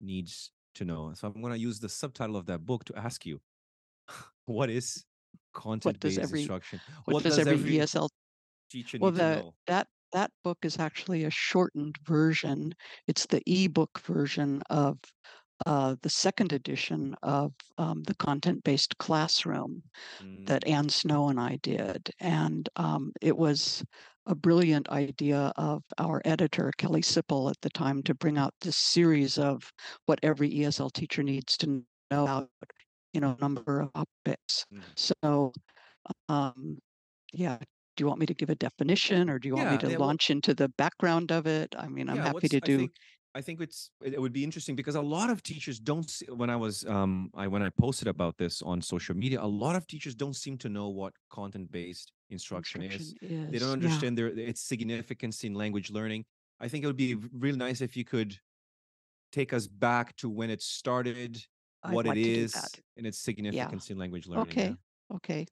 Needs 0.00 0.50
to 0.76 0.84
Know. 0.84 1.12
So 1.14 1.28
I'm 1.28 1.40
going 1.40 1.52
to 1.52 1.58
use 1.58 1.78
the 1.80 1.88
subtitle 1.88 2.36
of 2.36 2.46
that 2.46 2.64
book 2.64 2.84
to 2.86 2.96
ask 2.96 3.26
you 3.26 3.40
what 4.46 4.70
is 4.70 5.04
content 5.52 6.00
based 6.00 6.18
every- 6.18 6.40
instruction? 6.40 6.80
What, 7.04 7.22
does, 7.22 7.38
every, 7.38 7.58
ESL 7.58 8.08
teacher 8.70 8.98
Well, 9.00 9.12
need 9.12 9.18
to 9.18 9.36
know? 9.36 9.54
that 9.66 9.86
that 10.12 10.30
book 10.44 10.58
is 10.62 10.78
actually 10.78 11.24
a 11.24 11.30
shortened 11.30 11.96
version. 12.04 12.72
It's 13.08 13.26
the 13.26 13.42
ebook 13.46 13.98
version 14.06 14.62
of 14.70 14.98
uh, 15.66 15.96
the 16.02 16.10
second 16.10 16.52
edition 16.52 17.14
of 17.22 17.54
um, 17.78 18.02
the 18.04 18.14
content-based 18.14 18.98
classroom 18.98 19.82
that 20.46 20.66
Mm, 20.66 20.66
Ann 20.66 20.88
Snow 20.88 21.28
and 21.28 21.40
I 21.40 21.56
did, 21.62 22.10
and 22.20 22.68
um, 22.76 23.12
it 23.22 23.36
was 23.36 23.84
a 24.26 24.34
brilliant 24.34 24.88
idea 24.90 25.52
of 25.56 25.82
our 25.98 26.22
editor 26.24 26.72
Kelly 26.78 27.02
Sippell 27.02 27.50
at 27.50 27.60
the 27.62 27.70
time 27.70 28.02
to 28.04 28.14
bring 28.14 28.38
out 28.38 28.54
this 28.60 28.76
series 28.76 29.38
of 29.38 29.72
what 30.06 30.20
every 30.22 30.50
ESL 30.50 30.90
teacher 30.90 31.22
needs 31.22 31.56
to 31.58 31.84
know 32.10 32.24
about, 32.24 32.50
you 33.12 33.20
know, 33.20 33.36
a 33.38 33.42
number 33.42 33.80
of 33.82 33.92
topics. 33.94 34.66
Mhm. 34.70 34.94
So, 34.96 35.52
um, 36.28 36.78
yeah. 37.32 37.58
Do 37.96 38.02
you 38.04 38.08
want 38.08 38.20
me 38.20 38.26
to 38.26 38.34
give 38.34 38.50
a 38.50 38.56
definition, 38.56 39.30
or 39.30 39.38
do 39.38 39.48
you 39.48 39.56
want 39.56 39.70
me 39.70 39.78
to 39.78 39.88
yeah, 39.88 39.98
well- 39.98 40.04
launch 40.04 40.30
into 40.30 40.54
the 40.54 40.68
background 40.68 41.32
of 41.32 41.46
it? 41.46 41.74
I 41.78 41.88
mean, 41.88 42.10
I'm 42.10 42.18
yeah, 42.18 42.22
happy 42.22 42.48
to 42.50 42.60
I 42.62 42.68
do. 42.68 42.76
think, 42.76 42.92
I 43.34 43.40
think 43.40 43.60
it's 43.60 43.90
it 44.02 44.20
would 44.20 44.32
be 44.32 44.44
interesting 44.44 44.76
because 44.76 44.94
a 44.94 45.00
lot 45.00 45.28
of 45.28 45.42
teachers 45.42 45.80
don't 45.80 46.08
see, 46.08 46.26
when 46.26 46.50
I 46.50 46.56
was 46.56 46.84
um 46.86 47.30
I 47.34 47.48
when 47.48 47.62
I 47.62 47.70
posted 47.70 48.08
about 48.08 48.36
this 48.38 48.62
on 48.62 48.80
social 48.80 49.16
media, 49.16 49.42
a 49.42 49.52
lot 49.64 49.74
of 49.74 49.86
teachers 49.86 50.14
don't 50.14 50.36
seem 50.36 50.56
to 50.58 50.68
know 50.68 50.88
what 50.88 51.12
content 51.30 51.70
based 51.72 52.12
instruction, 52.30 52.82
is. 52.82 52.92
Instruction 52.92 53.50
They 53.50 53.58
don't 53.58 53.68
is, 53.78 53.82
yeah. 53.82 53.88
understand 53.88 54.18
their 54.18 54.28
its 54.28 54.60
significance 54.60 55.42
in 55.44 55.54
language 55.54 55.90
learning. 55.90 56.24
I 56.60 56.68
think 56.68 56.84
it 56.84 56.86
would 56.86 56.96
be 56.96 57.16
really 57.32 57.58
nice 57.58 57.80
if 57.80 57.96
you 57.96 58.04
could 58.04 58.38
take 59.32 59.52
us 59.52 59.66
back 59.66 60.14
to 60.16 60.28
when 60.28 60.48
it 60.48 60.62
started, 60.62 61.44
I'd 61.82 61.92
what 61.94 62.06
it 62.06 62.16
is, 62.16 62.54
and 62.96 63.06
its 63.06 63.18
significance 63.18 63.90
in 63.90 63.98
language 63.98 64.26
learning. 64.28 64.42
Okay. 64.48 64.68
yeah? 64.68 65.16
Okay. 65.16 65.46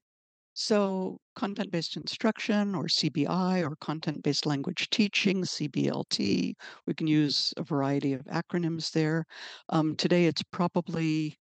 So, 0.55 1.19
content 1.35 1.71
based 1.71 1.97
instruction 1.97 2.75
or 2.75 2.85
CBI 2.85 3.63
or 3.63 3.75
content 3.77 4.21
based 4.21 4.45
language 4.45 4.89
teaching, 4.91 5.43
CBLT, 5.43 6.53
we 6.85 6.93
can 6.93 7.07
use 7.07 7.53
a 7.57 7.63
variety 7.63 8.13
of 8.13 8.23
acronyms 8.25 8.91
there. 8.91 9.25
Um, 9.69 9.95
today, 9.95 10.25
it's 10.25 10.43
probably 10.51 11.39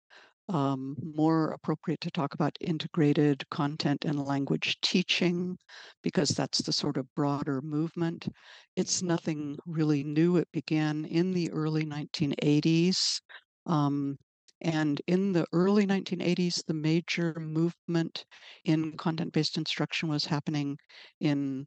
um, 0.48 0.95
more 1.15 1.52
appropriate 1.52 2.02
to 2.02 2.12
talk 2.12 2.34
about 2.34 2.58
integrated 2.62 3.48
content 3.50 4.06
and 4.06 4.24
language 4.24 4.78
teaching 4.82 5.58
because 6.04 6.30
that's 6.30 6.60
the 6.60 6.74
sort 6.74 6.98
of 6.98 7.13
broader 7.15 7.62
movement. 7.62 8.28
It's 8.76 9.02
nothing 9.02 9.58
really 9.65 10.04
new. 10.04 10.38
It 10.38 10.48
began 10.52 11.06
in 11.06 11.34
the 11.34 11.52
early 11.52 11.86
1980s. 11.86 13.22
Um, 13.65 14.17
and 14.62 15.02
in 15.08 15.32
the 15.32 15.45
early 15.54 15.86
1980s, 15.86 16.65
the 16.65 16.74
major 16.74 17.34
movement 17.39 18.26
in 18.65 18.98
content 18.98 19.32
based 19.32 19.58
instruction 19.58 20.10
was 20.10 20.26
happening 20.26 20.78
in 21.22 21.65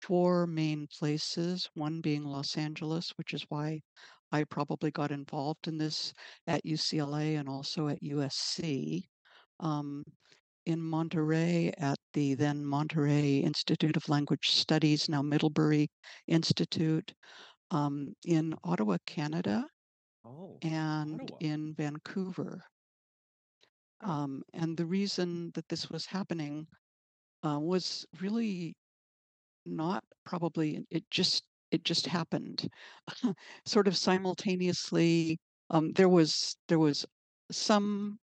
four 0.00 0.46
main 0.46 0.86
places, 0.86 1.68
one 1.74 2.00
being 2.00 2.24
Los 2.24 2.56
Angeles, 2.56 3.12
which 3.16 3.34
is 3.34 3.44
why 3.48 3.80
I 4.32 4.44
probably 4.44 4.90
got 4.90 5.10
involved 5.10 5.68
in 5.68 5.78
this 5.78 6.12
at 6.46 6.64
UCLA 6.64 7.38
and 7.38 7.48
also 7.48 7.88
at 7.88 8.02
USC. 8.02 9.04
Um, 9.60 10.04
in 10.66 10.80
Monterey 10.80 11.72
at 11.76 11.98
the 12.14 12.34
then 12.34 12.64
Monterey 12.64 13.38
Institute 13.38 13.96
of 13.96 14.08
Language 14.08 14.48
Studies, 14.48 15.08
now 15.08 15.20
Middlebury 15.20 15.90
Institute, 16.26 17.12
um, 17.70 18.14
in 18.24 18.54
Ottawa, 18.64 18.96
Canada, 19.06 19.66
Oh, 20.24 20.58
and 20.62 21.20
Ottawa. 21.20 21.38
in 21.40 21.74
Vancouver. 21.74 22.64
Oh. 24.02 24.10
Um, 24.10 24.42
and 24.52 24.76
the 24.76 24.86
reason 24.86 25.50
that 25.54 25.68
this 25.68 25.90
was 25.90 26.06
happening 26.06 26.66
uh, 27.44 27.58
was 27.60 28.06
really 28.20 28.74
not 29.66 30.04
probably 30.24 30.84
it 30.90 31.04
just 31.10 31.44
it 31.70 31.84
just 31.84 32.06
happened 32.06 32.68
sort 33.66 33.88
of 33.88 33.96
simultaneously 33.96 35.38
um, 35.70 35.92
there 35.92 36.08
was 36.08 36.56
there 36.68 36.78
was 36.78 37.06
some 37.50 38.18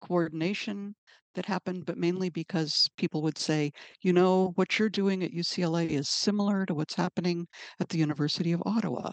coordination 0.00 0.94
that 1.34 1.46
happened, 1.46 1.84
but 1.86 1.98
mainly 1.98 2.30
because 2.30 2.88
people 2.96 3.22
would 3.22 3.36
say, 3.38 3.70
you 4.00 4.12
know, 4.12 4.52
what 4.54 4.78
you're 4.78 4.88
doing 4.88 5.22
at 5.22 5.32
UCLA 5.32 5.86
is 5.90 6.08
similar 6.08 6.64
to 6.66 6.74
what's 6.74 6.94
happening 6.94 7.46
at 7.80 7.88
the 7.90 7.98
University 7.98 8.52
of 8.52 8.62
Ottawa. 8.64 9.10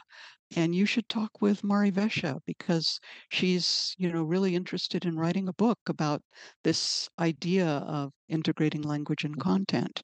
And 0.56 0.74
you 0.76 0.86
should 0.86 1.10
talk 1.10 1.42
with 1.42 1.64
Mari 1.64 1.92
Wesche 1.92 2.40
because 2.46 3.00
she's, 3.30 3.94
you 3.98 4.12
know, 4.12 4.24
really 4.24 4.56
interested 4.56 5.04
in 5.06 5.18
writing 5.18 5.48
a 5.50 5.54
book 5.54 5.80
about 5.88 6.22
this 6.64 7.10
idea 7.20 7.68
of 7.68 8.14
integrating 8.30 8.84
language 8.84 9.26
and 9.26 9.38
content. 9.40 10.02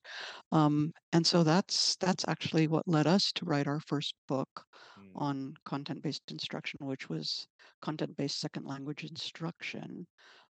Um, 0.52 0.92
and 1.14 1.26
so 1.26 1.44
that's 1.44 1.96
that's 1.98 2.28
actually 2.28 2.68
what 2.68 2.88
led 2.88 3.08
us 3.08 3.32
to 3.34 3.46
write 3.46 3.68
our 3.68 3.80
first 3.80 4.14
book 4.28 4.66
Mm. 4.98 5.12
on 5.16 5.54
content-based 5.66 6.32
instruction, 6.32 6.80
which 6.82 7.10
was 7.10 7.48
content-based 7.82 8.40
second 8.40 8.66
language 8.66 9.04
instruction. 9.04 10.06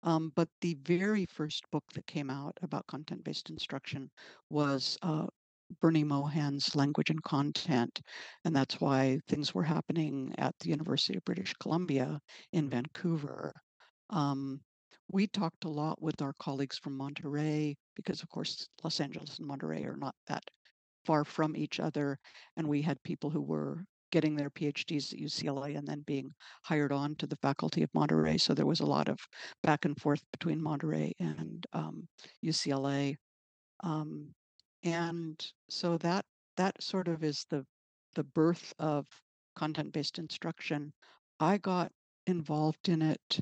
Um, 0.02 0.32
but 0.36 0.48
the 0.60 0.74
very 0.82 1.26
first 1.26 1.64
book 1.70 1.84
that 1.94 2.06
came 2.06 2.30
out 2.30 2.56
about 2.62 2.86
content-based 2.86 3.50
instruction 3.50 4.10
was 4.50 4.96
uh, 5.02 5.26
Bernie 5.80 6.04
Mohan's 6.04 6.76
Language 6.76 7.10
and 7.10 7.22
Content, 7.22 8.00
and 8.44 8.54
that's 8.54 8.80
why 8.80 9.18
things 9.28 9.52
were 9.54 9.64
happening 9.64 10.32
at 10.38 10.54
the 10.60 10.68
University 10.68 11.16
of 11.16 11.24
British 11.24 11.52
Columbia 11.54 12.20
in 12.52 12.70
Vancouver. 12.70 13.52
Um, 14.10 14.60
we 15.10 15.26
talked 15.26 15.64
a 15.64 15.68
lot 15.68 16.00
with 16.00 16.22
our 16.22 16.34
colleagues 16.40 16.78
from 16.78 16.96
Monterey 16.96 17.76
because, 17.96 18.22
of 18.22 18.28
course, 18.28 18.68
Los 18.84 19.00
Angeles 19.00 19.38
and 19.38 19.46
Monterey 19.46 19.84
are 19.84 19.96
not 19.96 20.14
that 20.28 20.44
far 21.04 21.24
from 21.24 21.56
each 21.56 21.80
other, 21.80 22.18
and 22.56 22.68
we 22.68 22.82
had 22.82 23.02
people 23.02 23.30
who 23.30 23.42
were 23.42 23.84
getting 24.10 24.36
their 24.36 24.50
PhDs 24.50 25.12
at 25.12 25.18
UCLA 25.18 25.76
and 25.76 25.86
then 25.86 26.02
being 26.06 26.32
hired 26.62 26.92
on 26.92 27.14
to 27.16 27.26
the 27.26 27.36
faculty 27.36 27.82
of 27.82 27.90
Monterey. 27.94 28.38
So 28.38 28.54
there 28.54 28.66
was 28.66 28.80
a 28.80 28.86
lot 28.86 29.08
of 29.08 29.18
back 29.62 29.84
and 29.84 29.98
forth 30.00 30.22
between 30.32 30.62
Monterey 30.62 31.12
and 31.18 31.64
um, 31.72 32.08
UCLA. 32.44 33.16
Um, 33.82 34.28
and 34.84 35.44
so 35.68 35.98
that 35.98 36.24
that 36.56 36.82
sort 36.82 37.08
of 37.08 37.24
is 37.24 37.44
the 37.50 37.64
the 38.14 38.24
birth 38.24 38.72
of 38.78 39.06
content-based 39.56 40.18
instruction. 40.18 40.92
I 41.40 41.58
got 41.58 41.90
involved 42.26 42.88
in 42.88 43.02
it 43.02 43.40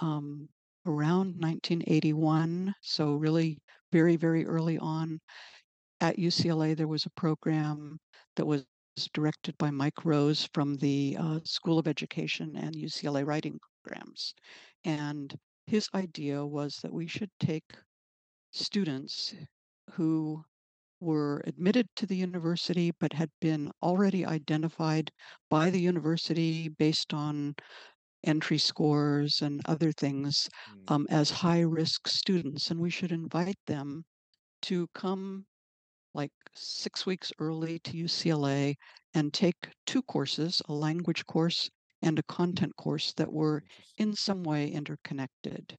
um, 0.00 0.48
around 0.86 1.36
1981, 1.40 2.74
so 2.80 3.14
really 3.14 3.58
very 3.92 4.16
very 4.16 4.46
early 4.46 4.78
on. 4.78 5.20
At 6.00 6.16
UCLA, 6.16 6.74
there 6.74 6.88
was 6.88 7.04
a 7.04 7.10
program 7.10 7.98
that 8.36 8.46
was 8.46 8.64
directed 9.08 9.56
by 9.58 9.70
Mike 9.70 10.04
Rose 10.04 10.48
from 10.52 10.76
the 10.76 11.16
uh, 11.18 11.40
School 11.44 11.78
of 11.78 11.88
Education 11.88 12.56
and 12.56 12.74
UCLA 12.74 13.24
writing 13.26 13.58
programs. 13.84 14.34
And 14.84 15.38
his 15.66 15.88
idea 15.94 16.44
was 16.46 16.76
that 16.82 16.92
we 16.92 17.06
should 17.06 17.30
take 17.38 17.74
students 18.52 19.34
who 19.92 20.44
were 21.00 21.42
admitted 21.46 21.88
to 21.96 22.06
the 22.06 22.16
university 22.16 22.92
but 23.00 23.12
had 23.14 23.30
been 23.40 23.70
already 23.82 24.24
identified 24.26 25.10
by 25.50 25.70
the 25.70 25.80
university 25.80 26.68
based 26.68 27.14
on 27.14 27.54
entry 28.24 28.58
scores 28.58 29.42
and 29.42 29.60
other 29.66 29.92
things 29.92 30.48
Mm. 30.68 30.90
um, 30.90 31.06
as 31.10 31.30
high 31.30 31.60
risk 31.60 32.08
students. 32.08 32.70
And 32.70 32.80
we 32.80 32.90
should 32.90 33.12
invite 33.12 33.58
them 33.66 34.04
to 34.62 34.88
come 34.94 35.46
like 36.14 36.32
six 36.54 37.06
weeks 37.06 37.32
early 37.38 37.78
to 37.80 37.96
UCLA 37.96 38.76
and 39.14 39.32
take 39.34 39.70
two 39.86 40.02
courses 40.02 40.62
a 40.68 40.72
language 40.74 41.26
course 41.26 41.70
and 42.02 42.18
a 42.18 42.22
content 42.24 42.76
course 42.76 43.12
that 43.14 43.32
were 43.32 43.62
in 43.98 44.14
some 44.14 44.42
way 44.42 44.70
interconnected. 44.70 45.76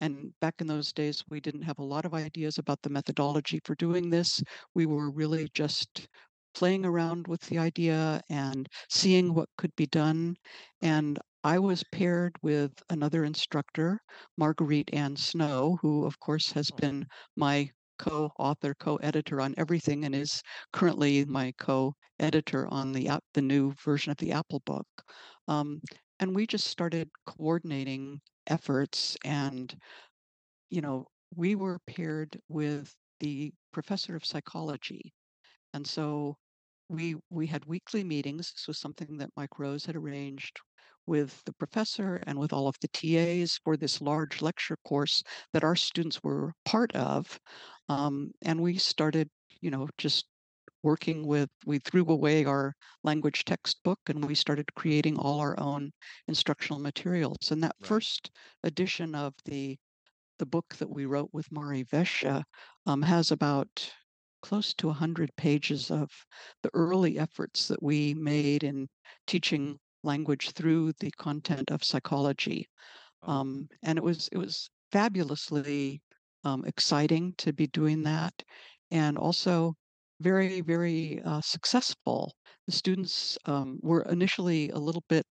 And 0.00 0.34
back 0.40 0.60
in 0.60 0.66
those 0.66 0.92
days, 0.92 1.24
we 1.30 1.40
didn't 1.40 1.62
have 1.62 1.78
a 1.78 1.84
lot 1.84 2.04
of 2.04 2.12
ideas 2.14 2.58
about 2.58 2.82
the 2.82 2.90
methodology 2.90 3.60
for 3.64 3.74
doing 3.74 4.10
this. 4.10 4.42
We 4.74 4.84
were 4.86 5.10
really 5.10 5.48
just 5.54 6.08
playing 6.54 6.84
around 6.84 7.26
with 7.28 7.42
the 7.42 7.58
idea 7.58 8.20
and 8.28 8.68
seeing 8.90 9.32
what 9.34 9.48
could 9.56 9.74
be 9.76 9.86
done. 9.86 10.36
And 10.82 11.18
I 11.44 11.58
was 11.58 11.84
paired 11.92 12.36
with 12.42 12.72
another 12.90 13.24
instructor, 13.24 14.00
Marguerite 14.36 14.92
Ann 14.92 15.16
Snow, 15.16 15.78
who, 15.80 16.04
of 16.04 16.18
course, 16.20 16.52
has 16.52 16.70
Oh. 16.70 16.76
been 16.76 17.06
my 17.36 17.70
co 18.00 18.32
author, 18.38 18.74
co 18.74 18.96
editor 18.96 19.40
on 19.40 19.54
everything 19.58 20.04
and 20.04 20.14
is 20.14 20.42
currently 20.72 21.24
my 21.26 21.52
co 21.58 21.94
editor 22.18 22.66
on 22.68 22.92
the, 22.92 23.08
app, 23.08 23.22
the 23.34 23.42
new 23.42 23.72
version 23.84 24.10
of 24.10 24.16
the 24.18 24.32
Apple 24.32 24.62
book. 24.66 24.86
Um, 25.48 25.80
and 26.20 26.34
we 26.34 26.46
just 26.46 26.66
started 26.66 27.08
coordinating 27.26 28.20
efforts 28.46 29.16
and 29.24 29.74
you 30.70 30.80
know 30.80 31.06
we 31.34 31.54
were 31.54 31.78
paired 31.86 32.38
with 32.48 32.94
the 33.20 33.52
professor 33.72 34.16
of 34.16 34.24
psychology 34.24 35.12
and 35.74 35.86
so 35.86 36.36
we 36.88 37.14
we 37.30 37.46
had 37.46 37.64
weekly 37.66 38.02
meetings 38.02 38.52
this 38.52 38.66
was 38.66 38.78
something 38.78 39.18
that 39.18 39.30
mike 39.36 39.58
rose 39.58 39.84
had 39.84 39.96
arranged 39.96 40.60
with 41.10 41.42
the 41.44 41.52
professor 41.54 42.22
and 42.28 42.38
with 42.38 42.52
all 42.52 42.68
of 42.68 42.76
the 42.80 42.88
tas 42.88 43.58
for 43.64 43.76
this 43.76 44.00
large 44.00 44.40
lecture 44.42 44.76
course 44.84 45.24
that 45.52 45.64
our 45.64 45.74
students 45.74 46.22
were 46.22 46.52
part 46.64 46.94
of 46.94 47.40
um, 47.88 48.30
and 48.42 48.60
we 48.60 48.78
started 48.78 49.28
you 49.60 49.72
know 49.72 49.88
just 49.98 50.26
working 50.84 51.26
with 51.26 51.50
we 51.66 51.80
threw 51.80 52.06
away 52.08 52.44
our 52.44 52.72
language 53.02 53.44
textbook 53.44 53.98
and 54.08 54.24
we 54.24 54.36
started 54.36 54.72
creating 54.76 55.18
all 55.18 55.40
our 55.40 55.58
own 55.58 55.90
instructional 56.28 56.80
materials 56.80 57.50
and 57.50 57.60
that 57.64 57.74
Right. 57.80 57.88
first 57.88 58.30
edition 58.62 59.16
of 59.16 59.34
the 59.44 59.76
the 60.38 60.46
book 60.46 60.76
that 60.78 60.88
we 60.88 61.06
wrote 61.06 61.30
with 61.32 61.50
Mari 61.50 61.84
Wesche 61.92 62.42
um, 62.86 63.02
has 63.02 63.32
about 63.32 63.90
close 64.42 64.72
to 64.74 64.86
100 64.86 65.30
pages 65.36 65.90
of 65.90 66.08
the 66.62 66.70
early 66.72 67.18
efforts 67.18 67.68
that 67.68 67.82
we 67.82 68.14
made 68.14 68.62
in 68.62 68.88
teaching 69.26 69.78
language 70.02 70.50
through 70.52 70.92
the 71.00 71.10
content 71.12 71.70
of 71.70 71.84
psychology. 71.84 72.66
Oh, 73.22 73.32
Um, 73.32 73.68
and 73.82 73.98
it 73.98 74.04
was 74.04 74.28
it 74.32 74.38
was 74.38 74.70
fabulously 74.92 76.02
um, 76.44 76.64
exciting 76.66 77.34
to 77.38 77.52
be 77.52 77.66
doing 77.68 78.02
that, 78.04 78.42
and 78.90 79.18
also 79.18 79.74
very 80.20 80.60
very 80.62 81.22
uh, 81.22 81.40
successful. 81.42 82.34
The 82.66 82.72
students 82.72 83.38
um, 83.46 83.78
were 83.82 84.02
initially 84.02 84.70
a 84.70 84.78
little 84.78 85.04
bit 85.08 85.26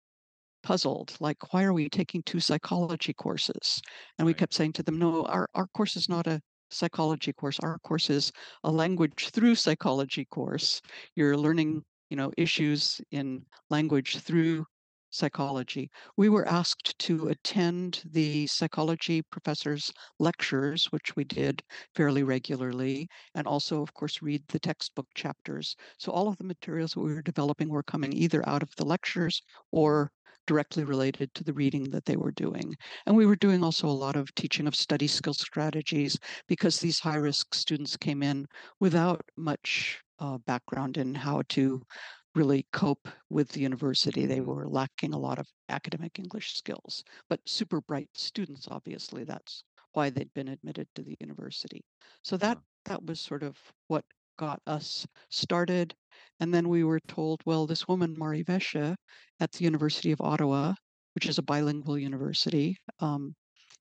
puzzled, 0.64 1.16
like, 1.20 1.54
why 1.54 1.64
are 1.64 1.74
we 1.74 1.90
taking 1.90 2.22
two 2.24 2.40
psychology 2.40 3.14
courses? 3.14 3.82
And 4.18 4.26
we 4.26 4.34
Right. 4.34 4.38
kept 4.40 4.54
saying 4.54 4.74
to 4.74 4.84
them, 4.84 4.98
no, 5.00 5.24
our, 5.26 5.48
our 5.56 5.68
course 5.68 5.96
is 5.96 6.10
not 6.10 6.28
a 6.28 6.42
psychology 6.72 7.32
course. 7.34 7.60
Our 7.62 7.80
course 7.80 8.10
is 8.10 8.32
a 8.64 8.72
language 8.72 9.30
through 9.32 9.56
psychology 9.56 10.26
course. 10.26 10.82
You're 11.16 11.38
learning, 11.38 11.84
you 12.10 12.18
know, 12.18 12.32
issues 12.38 13.02
in 13.12 13.46
language 13.70 14.18
through 14.18 14.66
psychology. 15.10 15.90
We 16.18 16.30
were 16.30 16.48
asked 16.48 16.98
to 17.00 17.30
attend 17.30 18.04
the 18.06 18.48
psychology 18.48 19.22
professor's 19.22 19.92
lectures, 20.20 20.86
which 20.92 21.16
we 21.16 21.24
did 21.24 21.64
fairly 21.96 22.24
regularly, 22.24 23.08
and 23.34 23.48
also, 23.48 23.82
of 23.82 23.94
course, 23.94 24.22
read 24.22 24.44
the 24.48 24.60
textbook 24.60 25.08
chapters. 25.16 25.76
So 25.98 26.12
all 26.12 26.28
of 26.28 26.38
the 26.38 26.44
materials 26.44 26.92
that 26.92 27.00
we 27.00 27.14
were 27.14 27.22
developing 27.22 27.70
were 27.70 27.84
coming 27.84 28.14
either 28.14 28.48
out 28.48 28.64
of 28.64 28.70
the 28.78 28.86
lectures 28.86 29.42
or 29.72 30.12
directly 30.46 30.84
related 30.84 31.34
to 31.36 31.44
the 31.44 31.54
reading 31.54 31.84
that 31.92 32.06
they 32.06 32.16
were 32.16 32.32
doing. 32.32 32.76
And 33.06 33.16
we 33.16 33.26
were 33.26 33.36
doing 33.36 33.64
also 33.64 33.88
a 33.88 33.92
lot 33.92 34.16
of 34.16 34.34
teaching 34.36 34.68
of 34.68 34.76
study 34.76 35.08
skill 35.08 35.34
strategies 35.34 36.18
because 36.48 36.80
these 36.80 37.00
high 37.00 37.18
risk 37.18 37.54
students 37.54 37.98
came 37.98 38.24
in 38.24 38.48
without 38.80 39.22
much 39.36 40.02
uh, 40.20 40.38
background 40.40 40.98
in 40.98 41.16
how 41.16 41.44
to 41.50 41.82
really 42.36 42.68
cope 42.72 43.08
with 43.30 43.50
the 43.50 43.62
university. 43.62 44.26
They 44.26 44.42
Mhm. 44.42 44.42
were 44.42 44.68
lacking 44.68 45.14
a 45.14 45.20
lot 45.20 45.40
of 45.40 45.48
academic 45.70 46.20
English 46.20 46.54
skills, 46.56 47.04
but 47.30 47.48
super 47.48 47.82
bright 47.82 48.10
students, 48.16 48.68
obviously. 48.70 49.24
That's 49.24 49.64
why 49.94 50.10
they'd 50.10 50.34
been 50.34 50.48
admitted 50.50 50.88
to 50.96 51.04
the 51.04 51.16
university. 51.20 51.82
So 52.24 52.38
that 52.38 52.60
that 52.86 53.04
was 53.06 53.20
sort 53.20 53.44
of 53.44 53.58
what 53.88 54.06
got 54.38 54.62
us 54.68 55.06
started. 55.30 55.96
And 56.40 56.54
then 56.54 56.70
we 56.70 56.84
were 56.84 57.00
told, 57.08 57.42
well, 57.46 57.66
this 57.68 57.88
woman, 57.88 58.16
Mari 58.18 58.44
Wesche, 58.44 58.96
at 59.40 59.52
the 59.52 59.64
University 59.64 60.12
of 60.12 60.22
Ottawa, 60.22 60.76
which 61.16 61.26
is 61.26 61.38
a 61.38 61.44
bilingual 61.44 61.98
university, 61.98 62.78
um, 63.00 63.36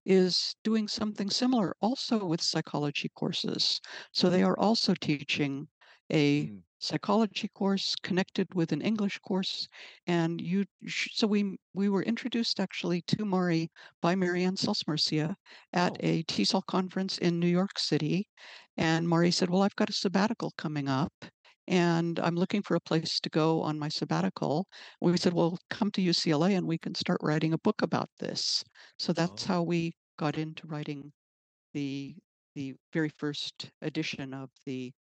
is 0.04 0.54
doing 0.64 0.88
something 0.88 1.30
similar 1.30 1.74
also 1.80 2.24
with 2.24 2.40
psychology 2.40 3.08
courses. 3.16 3.80
So 4.12 4.30
they 4.30 4.42
are 4.42 4.58
also 4.58 4.94
teaching 4.94 5.68
a 6.12 6.50
Mm. 6.50 6.62
psychology 6.78 7.48
course 7.48 7.94
connected 8.02 8.54
with 8.54 8.72
an 8.72 8.82
English 8.82 9.18
course. 9.20 9.68
And 10.06 10.40
you, 10.40 10.64
sh- 10.86 11.08
so 11.14 11.26
we 11.26 11.58
we 11.74 11.88
were 11.88 12.02
introduced 12.02 12.60
actually 12.60 13.02
to 13.02 13.24
Mari 13.24 13.70
by 14.02 14.14
Marianne 14.14 14.56
Celce-Murcia 14.56 15.36
at 15.72 15.96
Oh. 15.96 16.00
a 16.00 16.22
TESOL 16.24 16.62
conference 16.66 17.18
in 17.18 17.40
New 17.40 17.48
York 17.48 17.78
City. 17.78 18.28
And 18.76 19.08
Mari 19.08 19.30
said, 19.30 19.50
Well, 19.50 19.62
I've 19.62 19.76
got 19.76 19.90
a 19.90 19.92
sabbatical 19.92 20.52
coming 20.58 20.88
up 20.88 21.12
and 21.68 22.18
I'm 22.20 22.36
looking 22.36 22.62
for 22.62 22.74
a 22.76 22.80
place 22.80 23.18
to 23.20 23.28
go 23.30 23.62
on 23.62 23.78
my 23.78 23.88
sabbatical. 23.88 24.66
We 25.00 25.16
said, 25.16 25.32
Well, 25.32 25.58
come 25.70 25.90
to 25.92 26.00
UCLA 26.02 26.56
and 26.56 26.66
we 26.66 26.78
can 26.78 26.94
start 26.94 27.20
writing 27.22 27.52
a 27.52 27.58
book 27.58 27.82
about 27.82 28.10
this. 28.18 28.62
So 28.98 29.12
that's 29.12 29.44
Oh. 29.44 29.46
how 29.46 29.62
we 29.62 29.92
got 30.18 30.38
into 30.38 30.66
writing 30.66 31.12
the 31.74 32.16
the 32.54 32.74
very 32.92 33.10
first 33.18 33.70
edition 33.82 34.34
of 34.34 34.50
the 34.64 34.92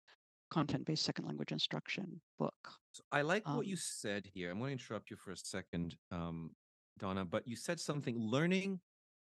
content-based 0.51 1.03
second 1.03 1.25
language 1.25 1.51
instruction 1.51 2.21
book. 2.39 2.53
So 2.91 3.03
I 3.12 3.21
like 3.21 3.45
what 3.47 3.58
Um, 3.58 3.63
you 3.63 3.75
said 3.75 4.25
here. 4.34 4.51
I'm 4.51 4.60
going 4.60 4.77
to 4.77 4.84
interrupt 4.84 5.10
you 5.10 5.17
for 5.17 5.31
a 5.31 5.38
second, 5.38 5.97
um, 6.12 6.55
Donna, 6.99 7.25
but 7.25 7.47
you 7.47 7.55
said 7.55 7.79
something 7.79 8.17
learning 8.17 8.79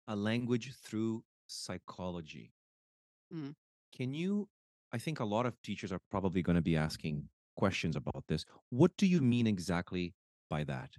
a 0.08 0.16
language 0.16 0.74
through 0.84 1.24
psychology. 1.48 2.54
Mm. 3.34 3.56
Can 3.96 4.14
you? 4.14 4.50
I 4.94 4.98
think 4.98 5.20
a 5.20 5.26
lot 5.26 5.46
of 5.46 5.62
teachers 5.62 5.92
are 5.92 6.02
probably 6.10 6.42
going 6.42 6.58
to 6.58 6.62
be 6.62 6.76
asking 6.76 7.30
questions 7.56 7.96
about 7.96 8.26
this. 8.28 8.46
What 8.70 8.92
do 8.98 9.06
you 9.06 9.22
mean 9.22 9.48
exactly 9.48 10.14
by 10.50 10.64
that? 10.66 10.90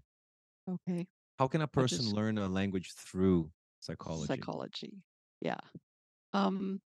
Okay. 0.70 1.06
How 1.38 1.48
can 1.48 1.60
a 1.62 1.66
person 1.66 1.98
just 1.98 2.14
learn 2.14 2.38
a 2.38 2.48
language 2.48 2.92
through 2.94 3.50
psychology? 3.80 4.28
psychology. 4.28 5.02
Yeah. 5.40 5.58
Um, 6.32 6.80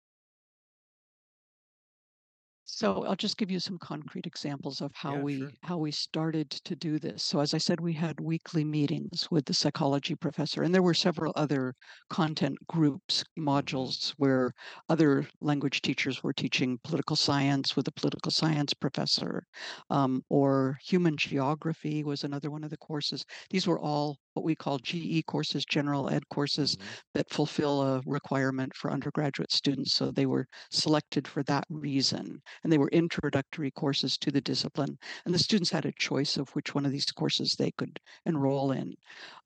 so 2.82 3.04
I'll 3.04 3.14
just 3.16 3.36
give 3.36 3.50
you 3.50 3.60
some 3.60 3.78
concrete 3.78 4.26
examples 4.26 4.80
of 4.80 4.90
how 4.94 5.16
Yeah, 5.16 5.18
we 5.18 5.52
sure. 5.52 5.52
how 5.62 5.78
we 5.78 5.90
started 5.92 6.50
to 6.50 6.74
do 6.74 6.98
this. 6.98 7.22
So 7.22 7.40
as 7.40 7.54
I 7.54 7.58
said, 7.58 7.80
we 7.80 7.92
had 7.92 8.18
weekly 8.20 8.64
meetings 8.64 9.28
with 9.30 9.44
the 9.46 9.54
psychology 9.54 10.14
professor, 10.16 10.62
and 10.62 10.74
there 10.74 10.82
were 10.82 10.94
several 10.94 11.32
other 11.36 11.74
content 12.10 12.58
groups, 12.66 13.24
modules 13.38 14.10
where 14.16 14.52
other 14.88 15.28
language 15.40 15.82
teachers 15.82 16.22
were 16.22 16.32
teaching 16.32 16.78
political 16.84 17.16
science 17.16 17.76
with 17.76 17.86
a 17.88 17.92
political 17.92 18.30
science 18.32 18.74
professor, 18.74 19.46
um, 19.90 20.22
or 20.28 20.78
human 20.82 21.16
geography 21.16 22.02
was 22.04 22.24
another 22.24 22.50
one 22.50 22.64
of 22.64 22.70
the 22.70 22.76
courses. 22.76 23.24
These 23.50 23.66
were 23.66 23.78
all 23.78 24.18
what 24.34 24.44
we 24.44 24.54
call 24.54 24.78
GE 24.78 25.24
courses, 25.26 25.64
general 25.64 26.10
ed 26.10 26.28
courses 26.28 26.76
hmm 26.76 26.82
that 27.14 27.28
fulfill 27.30 27.82
a 27.82 28.00
requirement 28.06 28.74
for 28.74 28.90
undergraduate 28.90 29.52
students. 29.52 29.92
So 29.92 30.10
they 30.10 30.26
were 30.26 30.46
selected 30.70 31.28
for 31.28 31.42
that 31.44 31.64
reason. 31.68 32.40
And 32.62 32.72
they 32.72 32.78
were 32.78 32.88
introductory 32.88 33.70
courses 33.70 34.16
to 34.18 34.30
the 34.30 34.40
discipline. 34.40 34.96
And 35.24 35.34
the 35.34 35.38
students 35.38 35.70
had 35.70 35.84
a 35.84 35.92
choice 35.92 36.36
of 36.36 36.48
which 36.50 36.74
one 36.74 36.86
of 36.86 36.92
these 36.92 37.04
courses 37.06 37.54
they 37.54 37.70
could 37.72 37.98
enroll 38.24 38.72
in. 38.72 38.94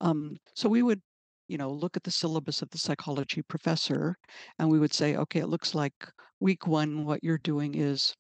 Um, 0.00 0.36
so 0.54 0.68
we 0.68 0.82
would 0.82 1.00
you 1.48 1.58
know, 1.58 1.70
look 1.70 1.96
at 1.96 2.02
the 2.02 2.10
syllabus 2.10 2.62
of 2.62 2.70
the 2.70 2.78
psychology 2.78 3.42
professor, 3.42 4.16
and 4.58 4.68
we 4.68 4.78
would 4.78 4.92
say, 4.92 5.16
okay, 5.16 5.40
it 5.40 5.48
looks 5.48 5.74
like 5.74 5.94
week 6.40 6.66
one, 6.66 7.04
what 7.04 7.22
you're 7.22 7.38
doing 7.38 7.74
is 7.74 8.14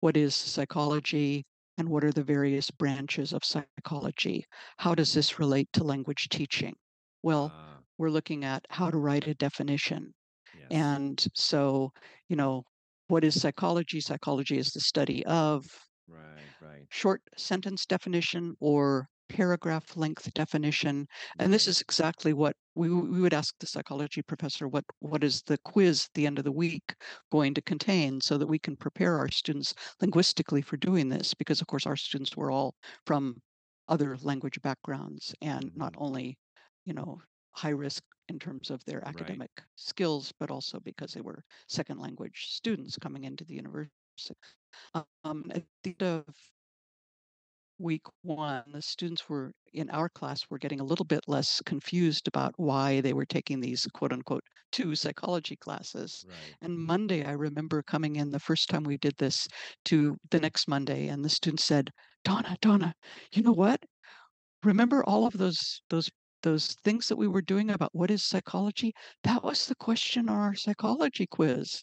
what 0.00 0.16
is 0.16 0.34
psychology 0.34 1.44
and 1.80 1.88
what 1.88 2.04
are 2.04 2.12
the 2.12 2.22
various 2.22 2.70
branches 2.70 3.32
of 3.32 3.44
psychology? 3.44 4.44
How 4.78 4.94
does 4.94 5.14
this 5.14 5.38
relate 5.38 5.72
to 5.72 5.84
language 5.84 6.28
teaching? 6.30 6.76
Well, 7.22 7.54
Ah, 7.54 7.82
we're 7.98 8.10
looking 8.10 8.44
at 8.44 8.66
how 8.70 8.90
to 8.90 8.98
write 8.98 9.26
a 9.26 9.34
definition. 9.34 10.12
yes. 10.52 10.96
And 10.96 11.24
so, 11.34 11.92
you 12.28 12.36
know, 12.36 12.64
what 13.08 13.24
is 13.24 13.40
psychology? 13.40 14.00
Psychology 14.00 14.58
is 14.58 14.70
the 14.72 14.80
study 14.80 15.24
of 15.26 15.64
Right, 16.06 16.52
right, 16.60 16.88
short 16.90 17.22
sentence 17.38 17.86
definition 17.86 18.54
or 18.60 19.08
paragraph 19.30 19.96
length 19.96 20.32
definition. 20.34 21.06
And 21.38 21.52
this 21.54 21.66
is 21.66 21.80
exactly 21.80 22.32
what 22.34 22.56
we, 22.80 22.88
we 22.94 23.20
would 23.20 23.34
ask 23.34 23.54
the 23.58 23.66
psychology 23.66 24.22
professor 24.22 24.66
what, 24.68 24.84
what 25.00 25.22
is 25.24 25.42
the 25.42 25.58
quiz 25.58 26.06
at 26.06 26.14
the 26.14 26.26
end 26.26 26.38
of 26.38 26.44
the 26.44 26.52
week 26.52 26.94
going 27.30 27.54
to 27.54 27.62
contain 27.62 28.20
so 28.20 28.38
that 28.38 28.46
we 28.46 28.58
can 28.58 28.76
prepare 28.76 29.16
our 29.18 29.30
students 29.30 29.74
linguistically 30.00 30.62
for 30.62 30.76
doing 30.76 31.08
this. 31.08 31.34
Because, 31.34 31.60
of 31.60 31.66
course, 31.66 31.86
our 31.86 31.96
students 31.96 32.36
were 32.36 32.50
all 32.50 32.74
from 33.06 33.42
other 33.88 34.16
language 34.18 34.60
backgrounds 34.62 35.34
and 35.42 35.70
not 35.76 35.92
hmm 35.92 35.98
only, 35.98 36.38
you 36.84 36.94
know, 36.94 37.20
high 37.56 37.70
risk 37.70 38.02
in 38.28 38.38
terms 38.38 38.70
of 38.70 38.84
their 38.84 39.06
Right. 39.12 39.42
academic 39.42 39.50
skills, 39.76 40.32
but 40.38 40.50
also 40.50 40.78
because 40.80 41.12
they 41.12 41.20
were 41.20 41.44
second 41.68 41.98
language 41.98 42.46
students 42.50 42.96
coming 42.96 43.24
into 43.24 43.44
the 43.44 43.54
university. 43.54 43.90
Um, 45.24 45.50
at 45.54 45.66
the 45.82 45.90
end 45.90 46.02
of 46.02 46.36
week 47.80 48.02
one, 48.22 48.62
the 48.72 48.82
students 48.82 49.28
were 49.28 49.52
in 49.72 49.88
our 49.90 50.08
class 50.08 50.42
were 50.50 50.58
getting 50.58 50.80
a 50.80 50.84
little 50.84 51.04
bit 51.04 51.20
less 51.26 51.62
confused 51.64 52.28
about 52.28 52.52
why 52.56 53.00
they 53.00 53.12
were 53.12 53.24
taking 53.24 53.60
these 53.60 53.86
quote 53.94 54.12
unquote 54.12 54.44
two 54.70 54.94
psychology 54.94 55.56
classes. 55.56 56.24
Right. 56.28 56.56
And 56.60 56.78
Monday, 56.78 57.24
I 57.24 57.32
remember 57.32 57.82
coming 57.82 58.16
in 58.16 58.30
the 58.30 58.38
first 58.38 58.68
time 58.68 58.84
we 58.84 58.98
did 58.98 59.16
this 59.18 59.48
to 59.86 60.16
the 60.30 60.40
next 60.40 60.68
Monday, 60.68 61.08
and 61.08 61.24
the 61.24 61.28
student 61.28 61.60
said, 61.60 61.90
Donna, 62.24 62.56
Donna, 62.60 62.94
you 63.32 63.42
know 63.42 63.52
what? 63.52 63.80
Remember 64.62 65.02
all 65.04 65.26
of 65.26 65.32
those 65.32 65.82
those 65.88 66.10
those 66.42 66.74
things 66.84 67.08
that 67.08 67.16
we 67.16 67.28
were 67.28 67.42
doing 67.42 67.70
about 67.70 67.90
what 67.92 68.10
is 68.10 68.24
psychology? 68.24 68.92
That 69.24 69.42
was 69.42 69.66
the 69.66 69.74
question 69.74 70.28
on 70.28 70.36
our 70.36 70.54
psychology 70.54 71.26
quiz 71.26 71.82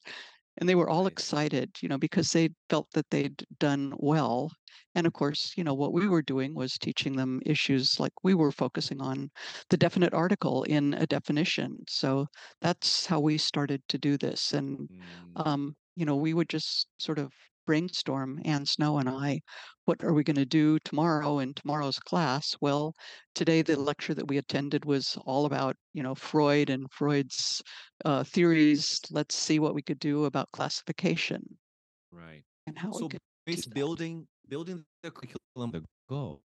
and 0.58 0.68
they 0.70 0.76
were 0.76 0.90
all 0.90 1.08
Right. 1.08 1.08
excited, 1.08 1.78
you 1.82 1.90
know, 1.90 1.98
because 1.98 2.32
they 2.32 2.50
felt 2.70 2.92
that 2.94 3.10
they'd 3.10 3.46
done 3.60 3.94
well. 4.00 4.52
And 4.96 5.08
of 5.08 5.14
course, 5.14 5.54
you 5.58 5.64
know, 5.64 5.74
what 5.74 5.94
we 5.94 6.08
were 6.08 6.22
doing 6.22 6.56
was 6.56 6.78
teaching 6.78 7.16
them 7.16 7.42
issues 7.46 8.00
like 8.00 8.14
we 8.24 8.34
were 8.34 8.52
focusing 8.52 9.02
on 9.02 9.30
the 9.70 9.78
definite 9.78 10.14
article 10.14 10.64
in 10.64 10.94
a 10.94 11.08
definition. 11.08 11.78
So 11.88 12.28
that's 12.62 13.06
how 13.06 13.20
we 13.20 13.38
started 13.38 13.82
to 13.90 13.98
do 13.98 14.18
this. 14.18 14.54
And, 14.54 14.90
Mm, 14.90 15.38
um, 15.38 15.76
you 15.96 16.06
know, 16.06 16.16
we 16.16 16.34
would 16.34 16.50
just 16.50 16.88
sort 17.00 17.20
of 17.20 17.34
brainstorm, 17.68 18.40
Ann 18.46 18.66
Snow 18.66 18.98
and 18.98 19.08
I, 19.08 19.42
what 19.86 20.04
are 20.04 20.14
we 20.14 20.24
going 20.24 20.38
to 20.38 20.46
do 20.46 20.80
tomorrow 20.80 21.40
in 21.40 21.54
tomorrow's 21.54 22.00
class? 22.00 22.56
Well, 22.62 22.96
today 23.36 23.62
the 23.62 23.80
lecture 23.80 24.16
that 24.16 24.28
we 24.28 24.40
attended 24.40 24.86
was 24.86 25.16
all 25.26 25.46
about, 25.46 25.76
you 25.94 26.02
know, 26.02 26.16
Freud 26.16 26.72
and 26.72 26.88
Freud's 26.92 27.62
uh, 28.06 28.24
theories. 28.24 29.00
Let's 29.12 29.36
see 29.36 29.60
what 29.60 29.76
we 29.76 29.84
could 29.84 30.00
do 30.00 30.26
about 30.26 30.52
classification 30.52 31.44
right. 32.12 32.44
and 32.66 32.78
how 32.78 32.92
we 32.92 33.10
could 33.10 33.22
that. 33.46 33.74
building 33.74 34.28
building 34.50 34.84
the 35.04 35.12
curriculum 35.12 35.72
to 35.74 35.84
go. 36.10 36.42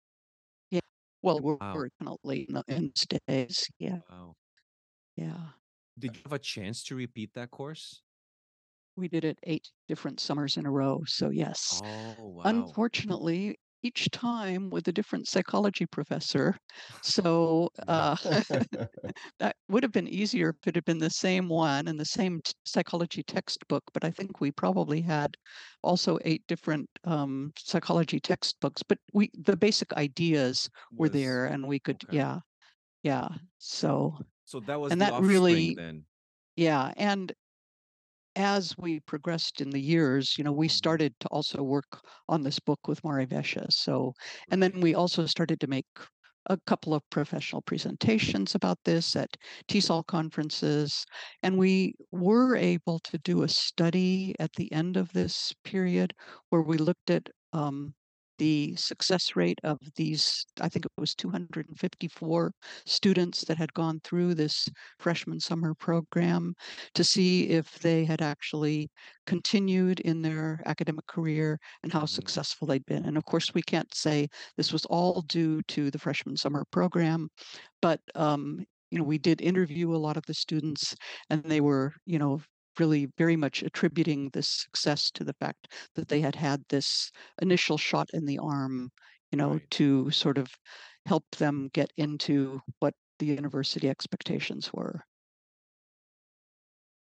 Yeah. 0.71 0.81
Well, 1.21 1.39
we're 1.39 1.55
Wow. 1.55 1.73
currently 1.73 2.45
in 2.49 2.55
the 2.55 2.63
these 2.67 3.07
days. 3.27 3.69
Yeah. 3.79 3.99
Wow. 4.09 4.33
Yeah. 5.15 5.53
Did 5.97 6.15
you 6.15 6.21
have 6.25 6.33
a 6.33 6.39
chance 6.39 6.83
to 6.85 6.95
repeat 6.95 7.33
that 7.35 7.51
course? 7.51 8.01
We 8.95 9.07
did 9.07 9.25
it 9.25 9.39
eight 9.43 9.71
different 9.87 10.19
summers 10.19 10.57
in 10.57 10.65
a 10.65 10.71
row. 10.71 11.01
So, 11.05 11.29
yes. 11.29 11.81
Oh, 11.81 12.27
wow. 12.29 12.77
Unfortunately, 13.05 13.57
each 13.83 14.09
time 14.11 14.69
with 14.69 14.87
a 14.87 14.91
different 14.93 15.27
psychology 15.27 15.85
professor. 15.87 16.57
So, 17.01 17.69
uh, 17.87 18.15
that 19.39 19.55
would 19.69 19.83
have 19.83 19.91
been 19.91 20.07
easier 20.07 20.49
if 20.49 20.67
it 20.67 20.75
had 20.75 20.85
been 20.85 20.99
the 20.99 21.09
same 21.09 21.49
one 21.49 21.87
and 21.87 21.99
the 21.99 22.05
same 22.05 22.41
t- 22.41 22.53
psychology 22.65 23.23
textbook, 23.23 23.83
but 23.93 24.03
I 24.03 24.11
think 24.11 24.39
we 24.39 24.51
probably 24.51 25.01
had 25.01 25.35
also 25.83 26.19
eight 26.23 26.45
different 26.47 26.89
um, 27.03 27.51
psychology 27.57 28.19
textbooks. 28.19 28.83
But 28.83 28.99
we 29.13 29.29
the 29.33 29.57
basic 29.57 29.93
ideas 29.93 30.69
were 30.97 31.09
Was 31.09 31.09
there, 31.09 31.45
and 31.45 31.67
we 31.67 31.79
could, 31.79 32.03
okay. 32.03 32.09
yeah, 32.09 32.39
yeah. 33.03 33.29
So, 33.59 34.17
So 34.45 34.59
that 34.59 34.79
was 34.79 34.95
and 34.95 35.01
the 35.01 35.01
that 35.01 35.15
really, 35.17 35.75
then. 35.75 36.05
yeah, 36.55 36.93
and 36.97 37.33
as 38.35 38.77
we 38.77 38.99
progressed 39.01 39.61
in 39.61 39.69
the 39.71 39.81
years, 39.81 40.37
you 40.37 40.43
know, 40.43 40.51
we 40.51 40.67
Mhm. 40.67 40.69
started 40.69 41.13
to 41.19 41.27
also 41.29 41.63
work 41.63 42.01
on 42.29 42.41
this 42.43 42.59
book 42.59 42.87
with 42.87 43.03
Mari 43.03 43.25
Wesche. 43.27 43.71
So, 43.71 44.13
and 44.49 44.61
then 44.63 44.81
we 44.81 44.93
also 44.95 45.25
started 45.25 45.59
to 45.61 45.67
make 45.67 45.85
a 46.47 46.57
couple 46.65 46.93
of 46.93 47.07
professional 47.09 47.61
presentations 47.61 48.55
about 48.55 48.79
this 48.83 49.15
at 49.15 49.37
TESOL 49.67 50.05
conferences. 50.07 51.05
And 51.43 51.57
we 51.57 51.93
were 52.11 52.55
able 52.55 52.99
to 52.99 53.17
do 53.19 53.43
a 53.43 53.47
study 53.49 54.35
at 54.39 54.53
the 54.53 54.71
end 54.71 54.97
of 54.97 55.13
this 55.13 55.53
period 55.63 56.13
where 56.49 56.61
we 56.63 56.77
looked 56.77 57.09
at 57.09 57.29
um, 57.53 57.93
the 58.41 58.75
success 58.75 59.35
rate 59.35 59.59
of 59.63 59.77
these, 59.95 60.45
I 60.59 60.67
think 60.69 60.85
it 60.85 60.91
was 60.97 61.13
254 61.15 62.51
students 62.85 63.45
that 63.45 63.57
had 63.57 63.73
gone 63.73 63.99
through 64.03 64.33
this 64.35 64.67
freshman 64.99 65.39
summer 65.39 65.73
program 65.75 66.53
to 66.95 67.03
see 67.03 67.49
if 67.49 67.79
they 67.79 68.03
had 68.05 68.21
actually 68.21 68.89
continued 69.27 69.99
in 70.01 70.21
their 70.23 70.61
academic 70.65 71.05
career 71.07 71.59
and 71.83 71.93
how 71.93 72.05
Mhm. 72.05 72.07
successful 72.07 72.67
they'd 72.67 72.85
been. 72.85 73.05
And 73.05 73.17
of 73.17 73.25
course, 73.25 73.53
we 73.53 73.61
can't 73.61 73.93
say 73.93 74.27
this 74.57 74.73
was 74.73 74.85
all 74.85 75.21
due 75.21 75.61
to 75.69 75.91
the 75.91 75.99
freshman 75.99 76.37
summer 76.37 76.65
program, 76.71 77.29
but 77.81 78.01
um, 78.15 78.59
you 78.91 78.97
know, 78.97 79.03
we 79.05 79.17
did 79.17 79.41
interview 79.41 79.95
a 79.95 79.97
lot 79.97 80.17
of 80.17 80.25
the 80.27 80.33
students, 80.33 80.95
and 81.29 81.43
they 81.43 81.61
were, 81.61 81.93
you 82.05 82.19
know, 82.19 82.41
really 82.79 83.07
very 83.17 83.35
much 83.35 83.63
attributing 83.63 84.29
this 84.29 84.47
success 84.49 85.11
to 85.11 85.23
the 85.23 85.33
fact 85.33 85.73
that 85.95 86.07
they 86.09 86.21
had 86.21 86.35
had 86.35 86.63
this 86.69 87.11
initial 87.41 87.77
shot 87.77 88.09
in 88.13 88.25
the 88.25 88.37
arm, 88.39 88.91
you 89.31 89.37
know, 89.37 89.59
Right. 89.59 89.71
to 89.71 90.11
sort 90.11 90.37
of 90.37 90.53
help 91.05 91.25
them 91.37 91.69
get 91.73 91.91
into 91.97 92.61
what 92.79 92.93
the 93.19 93.25
university 93.27 93.89
expectations 93.89 94.71
were. 94.73 95.03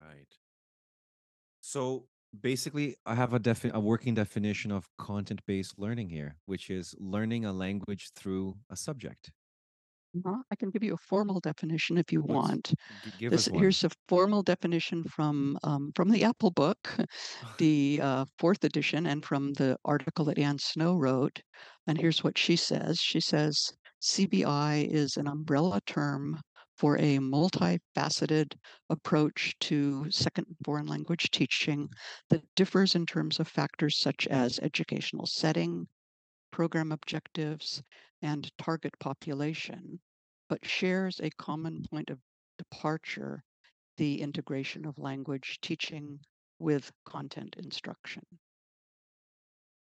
Right. 0.02 0.38
So 1.62 2.10
basically, 2.38 2.96
I 3.06 3.16
have 3.16 3.34
a 3.34 3.40
defi- 3.40 3.72
a 3.74 3.80
working 3.80 4.14
definition 4.16 4.72
of 4.72 4.90
content-based 4.98 5.78
learning 5.80 6.10
here, 6.10 6.38
which 6.46 6.70
is 6.70 6.96
learning 7.00 7.46
a 7.46 7.54
language 7.54 8.12
through 8.14 8.60
a 8.70 8.76
subject. 8.76 9.32
I 10.50 10.56
can 10.56 10.70
give 10.72 10.84
you 10.84 10.94
a 10.96 10.98
formal 10.98 11.40
definition 11.40 11.98
if 11.98 12.12
you 12.12 12.22
What's 12.22 12.30
want. 12.32 12.74
give 13.18 13.34
This 13.34 13.48
us 13.48 13.50
one. 13.50 13.62
here's 13.62 13.84
a 13.84 13.90
formal 14.08 14.42
definition 14.44 15.04
from 15.04 15.58
um, 15.64 15.92
from 15.96 16.10
the 16.10 16.24
Apple 16.24 16.52
Book, 16.52 16.96
the 17.58 18.00
uh, 18.02 18.26
fourth 18.40 18.64
edition, 18.64 19.06
and 19.06 19.24
from 19.24 19.54
the 19.54 19.78
article 19.86 20.26
that 20.26 20.40
Ann 20.40 20.58
Snow 20.60 20.96
wrote. 20.96 21.42
And 21.88 21.98
here's 22.00 22.24
what 22.24 22.38
she 22.38 22.56
says. 22.56 23.00
She 23.00 23.20
says 23.20 23.72
CBI 24.02 24.88
is 24.88 25.18
an 25.18 25.28
umbrella 25.28 25.80
term 25.86 26.42
for 26.78 26.98
a 26.98 27.18
multifaceted 27.20 28.56
approach 28.90 29.54
to 29.60 30.10
second 30.10 30.46
foreign 30.66 30.88
language 30.88 31.30
teaching 31.32 31.90
that 32.30 32.44
differs 32.56 32.96
in 32.96 33.06
terms 33.06 33.40
of 33.40 33.48
factors 33.48 34.00
such 34.00 34.26
as 34.28 34.60
educational 34.60 35.26
setting, 35.28 35.88
program 36.52 36.92
objectives, 36.92 37.82
and 38.22 38.52
target 38.58 39.00
population, 39.00 40.02
but 40.50 40.66
shares 40.66 41.20
a 41.20 41.30
common 41.32 41.84
point 41.84 42.10
of 42.10 42.22
departure 42.58 43.44
the 43.98 44.22
integration 44.22 44.86
of 44.86 44.98
language 45.00 45.60
teaching 45.62 46.22
with 46.60 46.92
content 47.06 47.56
instruction. 47.58 48.24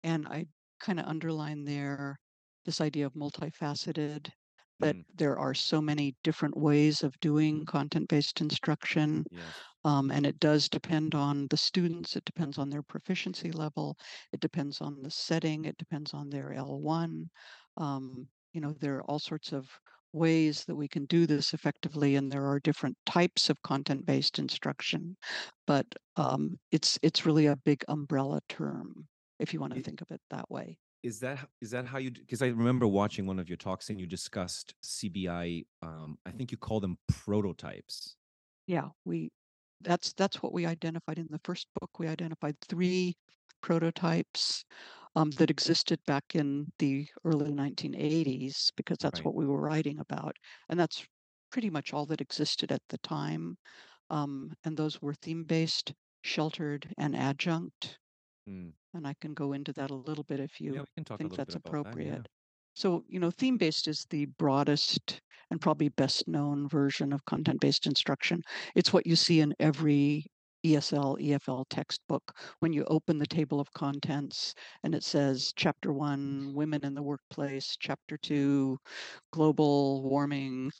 And 0.04 0.28
I 0.28 0.46
kind 0.78 1.00
of 1.00 1.06
underline 1.06 1.64
there 1.64 2.20
this 2.64 2.80
idea 2.80 3.06
of 3.06 3.14
multifaceted, 3.14 4.30
that 4.78 4.96
Mm, 4.96 5.04
there 5.12 5.36
are 5.38 5.52
so 5.54 5.80
many 5.80 6.16
different 6.22 6.56
ways 6.56 7.02
of 7.02 7.18
doing 7.20 7.64
content 7.64 8.08
based 8.08 8.40
instruction. 8.40 9.26
yes. 9.30 9.64
Um, 9.84 10.10
and 10.10 10.26
it 10.26 10.38
does 10.40 10.68
depend 10.68 11.14
on 11.14 11.48
the 11.48 11.56
students, 11.58 12.16
it 12.16 12.24
depends 12.26 12.58
on 12.58 12.70
their 12.70 12.82
proficiency 12.84 13.52
level, 13.52 13.98
it 14.32 14.40
depends 14.40 14.80
on 14.80 15.02
the 15.02 15.10
setting, 15.10 15.64
it 15.66 15.78
depends 15.78 16.14
on 16.14 16.30
their 16.30 16.52
L1. 16.52 17.30
Um, 17.76 18.28
you 18.52 18.60
know, 18.60 18.74
there 18.80 18.96
are 18.96 19.02
all 19.04 19.18
sorts 19.18 19.52
of 19.52 19.68
ways 20.12 20.64
that 20.66 20.76
we 20.76 20.88
can 20.88 21.04
do 21.06 21.26
this 21.26 21.52
effectively, 21.52 22.16
and 22.16 22.30
there 22.30 22.46
are 22.46 22.60
different 22.60 22.96
types 23.04 23.50
of 23.50 23.60
content 23.62 24.06
based 24.06 24.38
instruction, 24.38 25.16
but 25.66 25.86
um, 26.16 26.58
it's 26.70 26.98
it's 27.02 27.26
really 27.26 27.46
a 27.46 27.56
big 27.56 27.84
umbrella 27.88 28.40
term 28.48 29.06
if 29.40 29.52
you 29.52 29.60
want 29.60 29.74
to 29.74 29.82
think 29.82 30.00
of 30.00 30.10
it 30.10 30.20
that 30.30 30.48
way. 30.50 30.78
Is 31.02 31.20
that 31.20 31.46
is 31.60 31.70
that 31.72 31.86
how 31.86 31.98
you? 31.98 32.10
Because 32.10 32.40
I 32.40 32.46
remember 32.46 32.86
watching 32.86 33.26
one 33.26 33.38
of 33.38 33.48
your 33.48 33.58
talks 33.58 33.90
and 33.90 34.00
you 34.00 34.06
discussed 34.06 34.74
CBI. 34.82 35.66
Um, 35.82 36.16
I 36.24 36.30
think 36.30 36.50
you 36.50 36.56
call 36.56 36.80
them 36.80 36.96
prototypes. 37.08 38.16
Yeah, 38.66 38.88
we 39.04 39.30
that's 39.82 40.14
that's 40.14 40.42
what 40.42 40.54
we 40.54 40.64
identified 40.64 41.18
in 41.18 41.28
the 41.30 41.40
first 41.44 41.66
book. 41.78 41.98
We 41.98 42.06
identified 42.06 42.56
three 42.68 43.16
prototypes 43.60 44.64
um, 45.16 45.30
that 45.32 45.50
existed 45.50 46.00
back 46.06 46.34
in 46.34 46.72
the 46.78 47.08
early 47.24 47.52
1980s 47.52 48.70
because 48.76 48.98
that's 48.98 49.22
Right. 49.22 49.24
what 49.24 49.34
we 49.34 49.46
were 49.46 49.60
writing 49.60 49.98
about, 49.98 50.36
and 50.68 50.78
that's 50.78 51.06
pretty 51.50 51.70
much 51.70 51.92
all 51.92 52.06
that 52.06 52.20
existed 52.20 52.72
at 52.72 52.82
the 52.88 52.98
time. 52.98 53.56
Um, 54.10 54.52
and 54.64 54.76
those 54.76 55.02
were 55.02 55.14
theme-based, 55.14 55.94
sheltered, 56.22 56.92
and 56.98 57.16
adjunct. 57.16 57.98
Mm. 58.48 58.74
And 58.94 59.06
I 59.06 59.14
can 59.14 59.34
go 59.34 59.52
into 59.52 59.72
that 59.74 59.90
a 59.90 59.94
little 59.94 60.24
bit 60.24 60.40
if 60.40 60.60
you 60.60 60.80
Yeah, 60.80 60.84
can 60.94 61.04
talk 61.04 61.22
think 61.22 61.34
that's 61.34 61.54
about 61.54 61.82
that. 61.82 61.98
Yeah. 62.02 62.22
appropriate. 62.22 62.28
So, 62.74 63.04
you 63.08 63.20
know, 63.20 63.30
theme 63.30 63.56
based 63.58 63.86
is 63.86 64.06
the 64.10 64.26
broadest 64.26 65.20
and 65.50 65.60
probably 65.60 65.88
best 65.90 66.26
known 66.26 66.68
version 66.68 67.12
of 67.12 67.24
content 67.26 67.60
based 67.60 67.86
instruction. 67.86 68.42
It's 68.74 68.92
what 68.92 69.06
you 69.06 69.16
see 69.16 69.40
in 69.40 69.54
every 69.60 70.26
ESL, 70.64 71.16
EFL 71.20 71.64
textbook. 71.68 72.32
When 72.60 72.72
you 72.72 72.84
open 72.86 73.18
the 73.18 73.26
table 73.26 73.60
of 73.60 73.72
contents 73.72 74.54
and 74.82 74.94
it 74.94 75.04
says 75.04 75.52
chapter 75.56 75.92
one, 75.92 76.54
women 76.54 76.84
in 76.84 76.94
the 76.94 77.02
workplace, 77.02 77.76
chapter 77.78 78.16
two, 78.16 78.78
global 79.32 80.02
warming, 80.02 80.72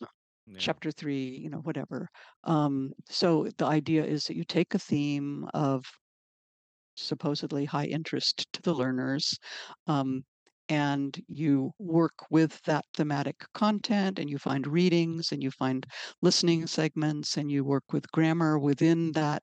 Yeah. 0.47 0.61
chapter 0.61 0.91
three, 0.93 1.29
you 1.39 1.51
know, 1.51 1.61
whatever. 1.61 2.09
Um, 2.45 2.93
so 3.11 3.49
the 3.59 3.67
idea 3.67 4.05
is 4.05 4.25
that 4.27 4.37
you 4.37 4.45
take 4.45 4.75
a 4.75 4.79
theme 4.81 5.49
of 5.55 5.85
supposedly 6.97 7.65
high 7.65 7.87
interest 7.87 8.47
to 8.53 8.63
the 8.63 8.75
learners. 8.75 9.39
Um, 9.87 10.25
and 10.71 11.23
you 11.29 11.73
work 11.79 12.15
with 12.31 12.63
that 12.63 12.87
thematic 12.95 13.45
content 13.53 14.19
and 14.19 14.31
you 14.31 14.39
find 14.39 14.67
readings 14.67 15.31
and 15.31 15.43
you 15.43 15.51
find 15.51 15.87
listening 16.23 16.67
segments 16.67 17.37
and 17.37 17.51
you 17.51 17.63
work 17.65 17.85
with 17.93 18.11
grammar 18.13 18.59
within 18.59 19.13
that 19.13 19.43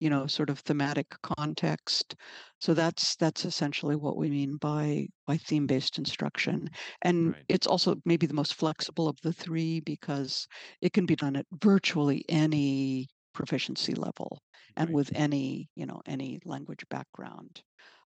you 0.00 0.10
know 0.10 0.26
sort 0.26 0.50
of 0.50 0.58
thematic 0.60 1.08
context 1.22 2.16
so 2.60 2.74
that's 2.74 3.16
that's 3.16 3.44
essentially 3.44 3.96
what 3.96 4.16
we 4.16 4.30
mean 4.30 4.56
by 4.56 5.06
by 5.26 5.36
theme 5.36 5.66
based 5.66 5.98
instruction 5.98 6.68
and 7.02 7.34
Right. 7.34 7.46
it's 7.48 7.66
also 7.66 7.96
maybe 8.04 8.26
the 8.26 8.34
most 8.34 8.54
flexible 8.54 9.08
of 9.08 9.18
the 9.22 9.32
three 9.32 9.80
because 9.80 10.46
it 10.80 10.92
can 10.92 11.06
be 11.06 11.16
done 11.16 11.36
at 11.36 11.46
virtually 11.62 12.24
any 12.28 13.06
proficiency 13.34 13.94
level 13.94 14.40
and 14.76 14.90
Right. 14.90 14.94
with 14.94 15.10
any 15.14 15.68
you 15.76 15.86
know 15.86 16.00
any 16.06 16.40
language 16.44 16.84
background 16.90 17.62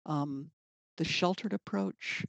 um, 0.06 0.50
the 0.96 1.04
sheltered 1.04 1.52
approach 1.52 2.24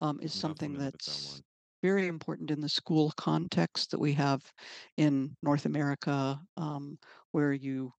um, 0.00 0.20
is 0.20 0.32
something 0.32 0.76
that's 0.76 1.42
very 1.82 2.06
important 2.06 2.50
in 2.50 2.60
the 2.60 2.68
school 2.68 3.12
context 3.16 3.90
that 3.90 4.00
we 4.00 4.12
have 4.14 4.52
in 4.96 5.36
North 5.42 5.66
America, 5.66 6.40
um, 6.56 6.98
where 7.32 7.52
you 7.52 7.92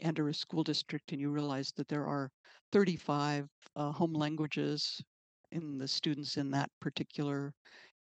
enter 0.00 0.28
a 0.28 0.34
school 0.34 0.64
district 0.64 1.12
and 1.12 1.20
you 1.20 1.30
realize 1.30 1.72
that 1.72 1.88
there 1.88 2.06
are 2.06 2.30
35 2.72 3.48
uh, 3.76 3.92
home 3.92 4.12
languages 4.14 5.02
in 5.50 5.78
the 5.78 5.88
students 5.88 6.36
in 6.36 6.50
that 6.52 6.70
particular, 6.80 7.54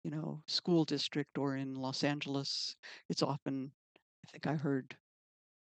you 0.03 0.11
know, 0.11 0.43
school 0.47 0.85
district 0.85 1.39
or 1.39 1.57
in 1.57 1.75
Los 1.75 2.05
Angeles. 2.05 2.77
It's 3.09 3.23
often, 3.23 3.73
I 4.27 4.29
think 4.33 4.47
I 4.47 4.57
heard 4.57 4.99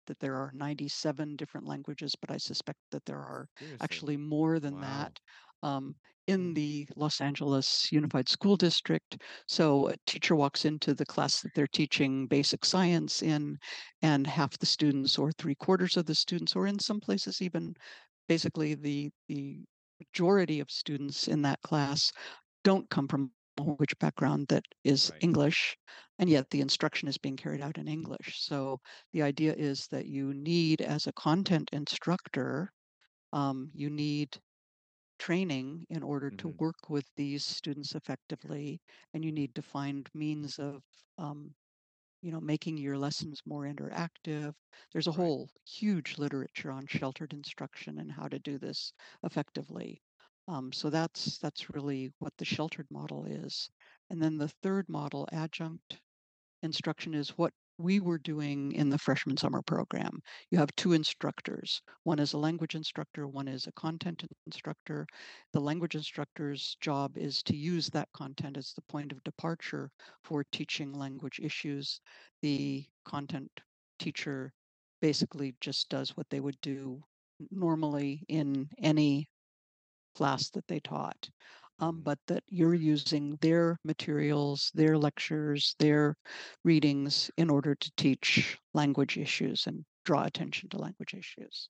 that 0.07 0.19
there 0.21 0.37
are 0.37 0.51
97 0.55 1.37
different 1.37 1.67
languages, 1.67 2.15
but 2.21 2.31
I 2.31 2.37
suspect 2.39 2.79
that 2.91 3.05
there 3.07 3.21
are 3.21 3.49
Seriously. 3.59 4.05
actually 4.05 4.17
more 4.17 4.59
than 4.61 4.79
Wow. 4.79 4.81
that 4.81 5.21
um, 5.63 5.95
in 6.27 6.55
the 6.55 6.89
Los 6.97 7.21
Angeles 7.21 7.91
Unified 7.93 8.29
School 8.29 8.57
District. 8.57 9.23
So 9.47 9.89
a 9.89 9.97
teacher 10.07 10.35
walks 10.35 10.65
into 10.65 10.95
the 10.95 11.05
class 11.07 11.41
that 11.43 11.53
they're 11.55 11.67
teaching 11.67 12.27
basic 12.27 12.65
science 12.65 13.23
in, 13.23 13.59
and 14.03 14.27
half 14.27 14.59
the 14.59 14.67
students, 14.67 15.19
or 15.19 15.33
three 15.33 15.55
quarters 15.55 15.97
of 15.97 16.07
the 16.07 16.15
students, 16.15 16.57
or 16.57 16.67
in 16.67 16.79
some 16.79 17.01
places 17.01 17.43
even 17.43 17.75
basically 18.29 18.75
the 18.75 19.11
the 19.29 19.65
majority 20.01 20.61
of 20.61 20.71
students 20.71 21.29
in 21.29 21.43
that 21.43 21.61
class 21.63 22.13
don't 22.65 22.91
come 22.91 23.09
from 23.09 23.33
a 23.59 23.63
language 23.63 23.97
background 24.01 24.49
that 24.49 24.65
is 24.85 25.11
Right. 25.11 25.21
English, 25.21 25.77
and 26.19 26.29
yet 26.31 26.51
the 26.51 26.61
instruction 26.61 27.09
is 27.09 27.19
being 27.19 27.37
carried 27.37 27.61
out 27.63 27.79
in 27.79 27.87
English. 27.89 28.41
So 28.43 28.81
the 29.13 29.23
idea 29.23 29.55
is 29.55 29.87
that 29.89 30.07
you 30.07 30.35
need, 30.35 30.81
as 30.83 31.07
a 31.07 31.13
content 31.13 31.71
instructor, 31.73 32.73
um, 33.33 33.71
you 33.75 33.91
need 33.91 34.39
training 35.25 35.87
in 35.91 36.03
order 36.03 36.31
to 36.39 36.49
Mhm. 36.49 36.59
work 36.59 36.91
with 36.91 37.07
these 37.17 37.45
students 37.45 37.95
effectively, 37.95 38.81
and 39.15 39.25
you 39.25 39.33
need 39.33 39.55
to 39.55 39.63
find 39.63 40.09
means 40.15 40.59
of, 40.59 40.83
um, 41.19 41.55
you 42.23 42.33
know, 42.33 42.41
making 42.41 42.79
your 42.79 42.99
lessons 42.99 43.41
more 43.47 43.65
interactive. 43.65 44.55
There's 44.93 45.07
a 45.07 45.13
Right. 45.15 45.31
whole 45.31 45.51
huge 45.67 46.19
literature 46.19 46.71
on 46.71 46.87
sheltered 46.87 47.33
instruction 47.33 47.99
and 47.99 48.11
how 48.13 48.29
to 48.29 48.39
do 48.39 48.59
this 48.59 48.93
effectively. 49.23 50.03
Um, 50.49 50.73
so 50.73 50.91
that's 50.91 51.39
that's 51.39 51.71
really 51.71 52.13
what 52.19 52.35
the 52.39 52.45
sheltered 52.45 52.89
model 52.91 53.25
is. 53.27 53.71
And 54.11 54.23
then 54.23 54.39
the 54.39 54.49
third 54.49 54.89
model, 54.89 55.29
adjunct 55.33 56.01
instruction, 56.63 57.15
is 57.15 57.31
what 57.39 57.55
we 57.79 58.01
were 58.01 58.19
doing 58.19 58.73
in 58.73 58.89
the 58.91 58.99
freshman 58.99 59.37
summer 59.37 59.63
program. 59.63 60.21
You 60.51 60.59
have 60.59 60.75
two 60.77 60.93
instructors. 60.93 61.83
One 62.05 62.19
is 62.19 62.33
a 62.33 62.39
language 62.39 62.75
instructor, 62.75 63.27
one 63.27 63.49
is 63.49 63.67
a 63.67 63.73
content 63.73 64.23
instructor. 64.47 65.07
The 65.53 65.61
language 65.61 65.95
instructor's 65.95 66.77
job 66.81 67.17
is 67.19 67.43
to 67.45 67.57
use 67.57 67.89
that 67.91 68.13
content 68.13 68.57
as 68.57 68.73
the 68.73 68.83
point 68.83 69.13
of 69.13 69.25
departure 69.25 69.91
for 70.23 70.45
teaching 70.45 70.93
language 70.93 71.41
issues. 71.43 72.01
The 72.43 72.87
content 73.05 73.51
teacher 73.99 74.53
basically 75.01 75.55
just 75.61 75.89
does 75.89 76.17
what 76.17 76.31
they 76.31 76.41
would 76.41 76.61
do 76.61 77.03
normally 77.51 78.25
in 78.29 78.69
any 78.79 79.29
class 80.15 80.51
that 80.51 80.67
they 80.69 80.81
taught. 80.81 81.29
Um, 81.79 82.03
but 82.03 82.19
that 82.29 82.45
you're 82.49 82.75
using 82.75 83.37
their 83.41 83.79
materials, 83.85 84.71
their 84.75 84.97
lectures, 84.99 85.75
their 85.79 86.17
readings 86.65 87.31
in 87.37 87.51
order 87.51 87.75
to 87.75 87.93
teach 87.97 88.59
language 88.75 89.17
issues 89.19 89.67
and 89.67 89.85
draw 90.05 90.25
attention 90.25 90.69
to 90.71 90.79
language 90.79 91.15
issues. 91.15 91.69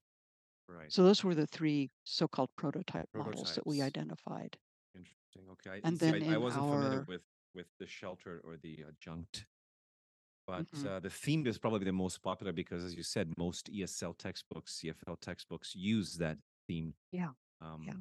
Right. 0.69 0.93
So 0.93 1.05
those 1.05 1.25
were 1.25 1.35
the 1.35 1.47
three 1.49 1.91
so-called 2.05 2.51
prototype 2.57 3.11
models 3.15 3.53
that 3.55 3.67
we 3.67 3.83
identified. 3.83 4.59
Interesting. 4.95 5.49
Okay. 5.51 5.71
I, 5.71 5.83
And 5.85 5.99
see, 5.99 6.01
then 6.01 6.23
I, 6.27 6.35
I 6.35 6.37
wasn't 6.39 6.67
familiar 6.67 7.03
with 7.03 7.23
with 7.55 7.67
the 7.79 7.87
sheltered 7.87 8.41
or 8.45 8.57
the 8.57 8.85
adjunct. 8.89 9.47
But 10.47 10.67
Mhm. 10.73 10.87
uh, 10.87 11.01
the 11.01 11.09
themed 11.09 11.47
is 11.47 11.59
probably 11.59 11.85
the 11.85 11.93
most 11.93 12.23
popular 12.23 12.53
because, 12.53 12.85
as 12.85 12.95
you 12.95 13.03
said, 13.03 13.33
most 13.39 13.69
ESL 13.71 14.13
textbooks, 14.15 14.75
CFL 14.75 15.17
textbooks 15.17 15.75
use 15.75 16.17
that 16.19 16.39
theme. 16.69 16.95
Yeah, 17.11 17.33
Um, 17.61 17.87
yeah. 17.87 17.95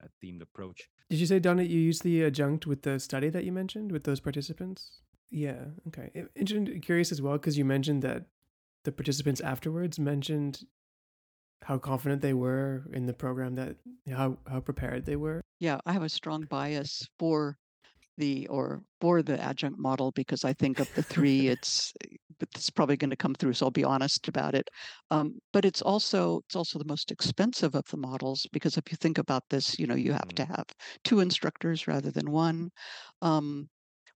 A 0.00 0.08
themed 0.24 0.42
approach. 0.42 0.88
Did 1.08 1.20
you 1.20 1.26
say, 1.26 1.38
Donna, 1.38 1.62
you 1.62 1.80
used 1.80 2.02
the 2.02 2.24
adjunct 2.24 2.66
with 2.66 2.82
the 2.82 2.98
study 3.00 3.30
that 3.30 3.44
you 3.44 3.52
mentioned 3.52 3.92
with 3.92 4.04
those 4.04 4.20
participants? 4.20 5.02
Yeah. 5.30 5.64
Okay. 5.88 6.10
Interesting. 6.34 6.80
Curious 6.80 7.12
as 7.12 7.22
well 7.22 7.34
because 7.34 7.56
you 7.56 7.64
mentioned 7.64 8.02
that 8.02 8.26
the 8.84 8.92
participants 8.92 9.40
afterwards 9.40 9.98
mentioned 9.98 10.64
how 11.62 11.78
confident 11.78 12.22
they 12.22 12.34
were 12.34 12.84
in 12.92 13.06
the 13.06 13.12
program 13.12 13.54
that 13.56 13.76
how 14.10 14.36
how 14.46 14.60
prepared 14.60 15.04
they 15.06 15.16
were. 15.16 15.40
Yeah, 15.58 15.78
I 15.86 15.92
have 15.92 16.02
a 16.02 16.08
strong 16.08 16.42
bias 16.42 17.08
for 17.18 17.56
the 18.16 18.46
or 18.48 18.82
for 19.00 19.22
the 19.22 19.40
adjunct 19.40 19.78
model 19.78 20.12
because 20.12 20.44
I 20.44 20.52
think 20.52 20.80
of 20.80 20.88
the 20.94 21.02
three, 21.04 21.48
it's 21.48 21.92
but 22.38 22.48
it's 22.54 22.70
probably 22.70 22.96
going 22.96 23.10
to 23.10 23.16
come 23.16 23.34
through, 23.34 23.54
so 23.54 23.66
I'll 23.66 23.70
be 23.70 23.84
honest 23.84 24.28
about 24.28 24.54
it. 24.54 24.68
Um, 25.10 25.38
but 25.52 25.64
it's 25.64 25.82
also 25.82 26.38
it's 26.46 26.56
also 26.56 26.78
the 26.78 26.84
most 26.84 27.10
expensive 27.10 27.74
of 27.74 27.84
the 27.90 27.96
models 27.96 28.46
because 28.52 28.76
if 28.76 28.90
you 28.90 28.96
think 28.96 29.18
about 29.18 29.44
this, 29.50 29.78
you 29.78 29.86
know, 29.86 29.94
you 29.94 30.12
have 30.12 30.32
to 30.36 30.44
have 30.44 30.66
two 31.04 31.20
instructors 31.20 31.86
rather 31.86 32.10
than 32.10 32.30
one. 32.30 32.70
Um, 33.22 33.68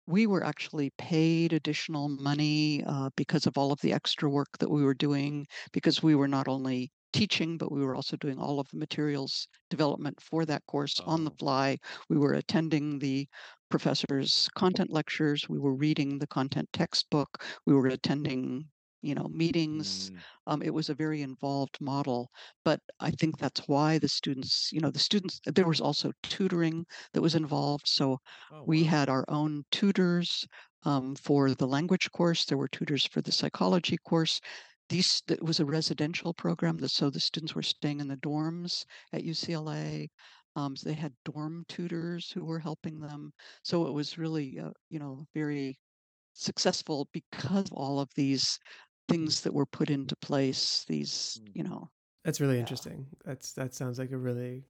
we 0.07 0.27
were 0.27 0.45
actually 0.45 0.91
paid 0.99 1.53
additional 1.53 2.09
money 2.09 2.83
uh, 2.85 3.11
because 3.17 3.47
of 3.47 3.57
all 3.57 3.73
of 3.73 3.81
the 3.81 3.93
extra 3.93 4.29
work 4.31 4.59
that 4.59 4.71
we 4.71 4.83
were 4.83 4.95
doing 4.95 5.47
because 5.73 6.03
we 6.03 6.15
were 6.15 6.29
not 6.29 6.49
only 6.49 6.91
teaching, 7.13 7.57
but 7.59 7.73
we 7.73 7.81
were 7.85 7.95
also 7.95 8.17
doing 8.17 8.39
all 8.39 8.61
of 8.61 8.69
the 8.73 8.79
materials 8.79 9.49
development 9.69 10.21
for 10.21 10.45
that 10.45 10.65
course 10.67 11.01
on 11.07 11.25
the 11.25 11.31
Oh. 11.31 11.39
fly. 11.39 11.77
We 12.09 12.19
were 12.19 12.35
attending 12.35 12.99
the 12.99 13.29
professor's 13.71 14.49
content 14.55 14.91
lectures. 14.93 15.49
We 15.49 15.59
were 15.59 15.75
reading 15.75 16.18
the 16.18 16.27
content 16.27 16.68
textbook. 16.73 17.43
We 17.66 17.75
were 17.75 17.87
attending, 17.89 18.68
you 19.03 19.14
know, 19.14 19.29
meetings. 19.29 20.11
Mm, 20.11 20.18
Um, 20.47 20.62
it 20.62 20.75
was 20.75 20.89
a 20.91 20.95
very 20.95 21.23
involved 21.23 21.79
model, 21.81 22.31
but 22.64 22.81
I 23.01 23.11
think 23.12 23.39
that's 23.39 23.61
why 23.68 23.99
the 23.99 24.09
students, 24.09 24.71
you 24.73 24.81
know, 24.81 24.91
the 24.91 24.99
students, 24.99 25.41
there 25.47 25.66
was 25.68 25.81
also 25.81 26.12
tutoring 26.23 26.85
that 27.12 27.23
was 27.23 27.35
involved. 27.35 27.87
So 27.89 28.18
oh, 28.51 28.64
we 28.66 28.83
wow. 28.83 28.89
had 28.91 29.09
our 29.09 29.25
own 29.29 29.64
tutors 29.71 30.47
um, 30.85 31.14
for 31.16 31.55
the 31.55 31.66
language 31.66 32.11
course. 32.12 32.45
There 32.45 32.59
were 32.59 32.68
tutors 32.68 33.07
for 33.07 33.23
the 33.23 33.33
psychology 33.33 33.97
course. 33.99 34.41
These 34.89 35.23
it 35.29 35.43
was 35.43 35.61
a 35.61 35.64
residential 35.64 36.35
program, 36.35 36.79
so 36.89 37.11
the 37.11 37.21
students 37.21 37.55
were 37.55 37.62
staying 37.62 38.01
in 38.01 38.09
the 38.09 38.16
dorms 38.16 38.85
at 39.12 39.23
UCLA. 39.23 40.09
Um, 40.57 40.77
so 40.77 40.89
they 40.89 40.95
had 40.97 41.15
dorm 41.25 41.65
tutors 41.69 42.31
who 42.31 42.45
were 42.45 42.59
helping 42.61 43.01
them. 43.01 43.33
So 43.65 43.87
it 43.87 43.93
was 43.93 44.19
really, 44.19 44.59
uh, 44.59 44.73
you 44.91 44.99
know, 44.99 45.27
very 45.35 45.79
successful 46.35 47.09
because 47.13 47.67
of 47.71 47.75
all 47.75 48.01
of 48.01 48.11
these 48.17 48.59
things 49.09 49.43
that 49.43 49.55
were 49.55 49.67
put 49.67 49.91
into 49.91 50.17
place. 50.19 50.85
These, 50.87 51.41
Mm. 51.41 51.55
you 51.55 51.65
know, 51.65 51.91
That's 52.25 52.41
really 52.41 52.59
Yeah. 52.59 52.61
interesting. 52.61 53.09
That's 53.25 53.55
that 53.55 53.75
sounds 53.75 53.99
like 53.99 54.13
a 54.13 54.19
really 54.19 54.67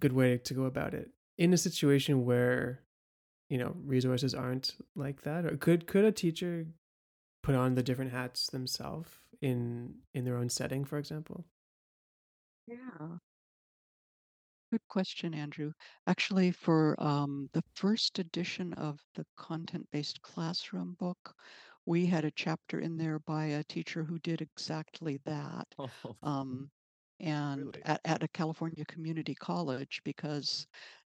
good 0.00 0.12
way 0.14 0.38
to 0.38 0.54
go 0.54 0.64
about 0.64 0.94
it. 0.94 1.12
In 1.38 1.52
a 1.54 1.58
situation 1.58 2.24
where, 2.26 2.86
you 3.50 3.58
know, 3.58 3.76
resources 3.80 4.34
aren't 4.34 4.76
like 4.96 5.22
that, 5.22 5.46
or 5.46 5.56
could 5.58 5.86
could 5.88 6.04
a 6.06 6.12
teacher 6.12 6.68
put 7.42 7.54
on 7.56 7.74
the 7.76 7.84
different 7.84 8.12
hats 8.12 8.50
themselves 8.50 9.10
in 9.42 10.02
in 10.14 10.24
their 10.24 10.36
own 10.38 10.50
setting, 10.50 10.84
for 10.86 10.98
example? 10.98 11.46
Yeah. 12.66 13.18
Good 14.70 14.86
question, 14.88 15.34
Andrew. 15.34 15.72
Actually, 16.06 16.52
for 16.52 16.94
um, 17.02 17.48
the 17.52 17.62
first 17.74 18.18
edition 18.20 18.72
of 18.74 19.04
the 19.14 19.26
content-based 19.36 20.22
classroom 20.22 20.94
book, 20.94 21.34
we 21.84 22.06
had 22.06 22.24
a 22.24 22.30
chapter 22.30 22.78
in 22.78 22.96
there 22.96 23.18
by 23.18 23.46
a 23.46 23.64
teacher 23.64 24.04
who 24.04 24.18
did 24.20 24.40
exactly 24.40 25.16
that. 25.24 25.74
Oh, 25.78 25.90
Um, 26.22 26.70
and 27.18 27.76
Really? 27.76 27.82
at, 27.84 28.00
at 28.04 28.22
a 28.22 28.28
California 28.28 28.84
community 28.84 29.34
college 29.34 30.00
because 30.04 30.66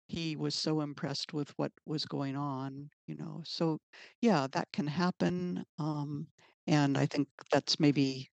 he 0.07 0.35
was 0.35 0.55
so 0.55 0.81
impressed 0.81 1.33
with 1.33 1.51
what 1.57 1.71
was 1.85 2.05
going 2.05 2.35
on, 2.37 2.91
you 3.07 3.15
know. 3.15 3.43
So 3.45 3.79
yeah, 4.21 4.47
that 4.53 4.71
can 4.73 4.87
happen. 4.87 5.65
Um, 5.79 6.29
and 6.67 6.97
I 6.97 7.05
think 7.07 7.29
that's 7.51 7.79
maybe 7.79 8.29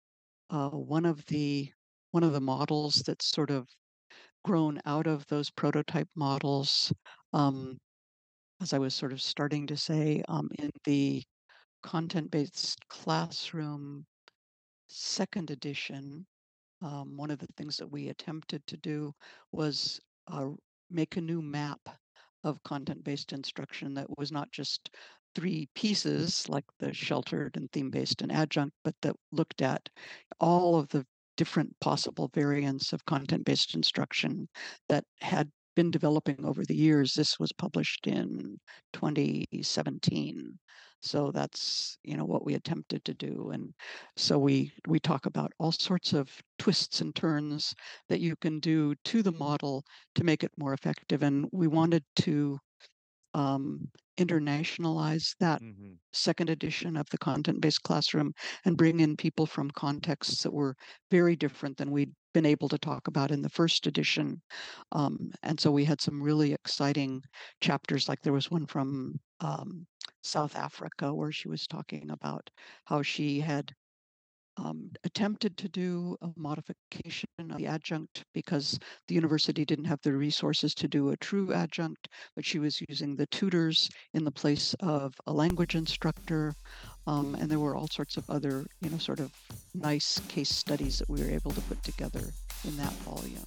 uh, 0.50 0.70
one 0.70 1.06
of 1.06 1.26
the 1.26 1.72
one 2.12 2.24
of 2.24 2.32
the 2.32 2.40
models 2.40 2.96
that's 3.06 3.26
sort 3.26 3.50
of 3.50 3.68
grown 4.44 4.80
out 4.86 5.06
of 5.06 5.26
those 5.28 5.50
prototype 5.50 6.08
models. 6.16 6.92
Um, 7.32 7.78
as 8.60 8.72
I 8.72 8.78
was 8.78 8.94
sort 8.94 9.12
of 9.12 9.20
starting 9.20 9.66
to 9.66 9.76
say, 9.76 10.22
um, 10.28 10.48
in 10.58 10.70
the 10.84 11.22
content-based 11.82 12.78
classroom 12.88 14.06
second 14.88 15.50
edition, 15.50 16.26
um, 16.80 17.16
one 17.16 17.30
of 17.30 17.38
the 17.38 17.48
things 17.56 17.76
that 17.76 17.90
we 17.90 18.08
attempted 18.08 18.66
to 18.66 18.76
do 18.76 19.12
was 19.52 20.00
uh, 20.28 20.48
make 20.90 21.16
a 21.16 21.20
new 21.20 21.42
map 21.42 21.80
of 22.44 22.62
content-based 22.64 23.32
instruction 23.32 23.94
that 23.94 24.06
was 24.18 24.32
not 24.32 24.50
just 24.52 24.90
three 25.34 25.68
pieces 25.74 26.48
like 26.48 26.64
the 26.78 26.92
sheltered 26.92 27.56
and 27.56 27.70
theme-based 27.72 28.20
and 28.22 28.30
adjunct, 28.30 28.74
but 28.84 28.94
that 29.02 29.16
looked 29.30 29.62
at 29.62 29.88
all 30.40 30.76
of 30.78 30.88
the 30.88 31.06
different 31.36 31.74
possible 31.80 32.30
variants 32.34 32.92
of 32.92 33.04
content-based 33.06 33.74
instruction 33.74 34.48
that 34.88 35.04
had 35.20 35.50
been 35.74 35.90
developing 35.90 36.44
over 36.44 36.64
the 36.64 36.76
years. 36.76 37.14
This 37.14 37.38
was 37.38 37.52
published 37.52 38.06
in 38.06 38.58
2017. 38.92 40.58
So 41.04 41.32
that's, 41.32 41.98
you 42.04 42.16
know, 42.16 42.24
what 42.24 42.44
we 42.44 42.54
attempted 42.54 43.04
to 43.04 43.14
do. 43.14 43.50
And 43.52 43.74
so 44.16 44.38
we 44.38 44.72
we 44.86 45.00
talk 45.00 45.26
about 45.26 45.52
all 45.58 45.72
sorts 45.72 46.12
of 46.12 46.30
twists 46.58 47.00
and 47.00 47.14
turns 47.14 47.74
that 48.08 48.20
you 48.20 48.36
can 48.36 48.60
do 48.60 48.94
to 49.06 49.22
the 49.22 49.32
model 49.32 49.84
to 50.14 50.24
make 50.24 50.44
it 50.44 50.52
more 50.56 50.74
effective. 50.74 51.22
And 51.22 51.48
we 51.50 51.66
wanted 51.66 52.04
to 52.16 52.58
um, 53.34 53.90
internationalize 54.18 55.34
that 55.40 55.60
Mhm. 55.60 56.00
second 56.14 56.50
edition 56.50 56.96
of 56.96 57.06
the 57.10 57.18
content-based 57.18 57.82
classroom 57.82 58.32
and 58.64 58.76
bring 58.76 59.00
in 59.00 59.16
people 59.16 59.46
from 59.46 59.70
contexts 59.70 60.42
that 60.42 60.52
were 60.52 60.76
very 61.10 61.34
different 61.36 61.78
than 61.78 61.90
we'd 61.90 62.12
been 62.34 62.44
able 62.46 62.68
to 62.68 62.78
talk 62.78 63.08
about 63.08 63.30
in 63.30 63.42
the 63.42 63.48
first 63.48 63.86
edition. 63.86 64.42
Um, 64.92 65.32
and 65.42 65.58
so 65.60 65.70
we 65.72 65.84
had 65.84 66.00
some 66.00 66.22
really 66.22 66.52
exciting 66.52 67.22
chapters, 67.60 68.08
like 68.08 68.20
there 68.22 68.32
was 68.32 68.50
one 68.50 68.66
from 68.66 69.14
um, 69.40 69.86
South 70.22 70.54
Africa 70.56 71.14
where 71.14 71.32
she 71.32 71.48
was 71.48 71.66
talking 71.66 72.10
about 72.10 72.50
how 72.86 73.02
she 73.02 73.40
had 73.40 73.72
um, 74.56 74.90
attempted 75.04 75.56
to 75.56 75.68
do 75.68 76.16
a 76.22 76.28
modification 76.36 77.28
of 77.38 77.56
the 77.56 77.66
adjunct 77.66 78.24
because 78.34 78.78
the 79.08 79.14
university 79.14 79.64
didn't 79.64 79.86
have 79.86 80.00
the 80.02 80.12
resources 80.12 80.74
to 80.74 80.88
do 80.88 81.10
a 81.10 81.16
true 81.16 81.52
adjunct, 81.52 82.08
but 82.36 82.44
she 82.44 82.58
was 82.58 82.82
using 82.88 83.16
the 83.16 83.26
tutors 83.26 83.88
in 84.14 84.24
the 84.24 84.30
place 84.30 84.74
of 84.80 85.14
a 85.26 85.32
language 85.32 85.74
instructor. 85.74 86.54
Um, 87.06 87.34
and 87.34 87.50
there 87.50 87.58
were 87.58 87.74
all 87.74 87.88
sorts 87.88 88.16
of 88.16 88.28
other, 88.28 88.64
you 88.80 88.90
know, 88.90 88.98
sort 88.98 89.20
of 89.20 89.32
nice 89.74 90.20
case 90.28 90.50
studies 90.50 90.98
that 90.98 91.08
we 91.08 91.22
were 91.22 91.30
able 91.30 91.50
to 91.52 91.60
put 91.62 91.82
together 91.82 92.32
in 92.64 92.76
that 92.76 92.92
volume. 93.04 93.46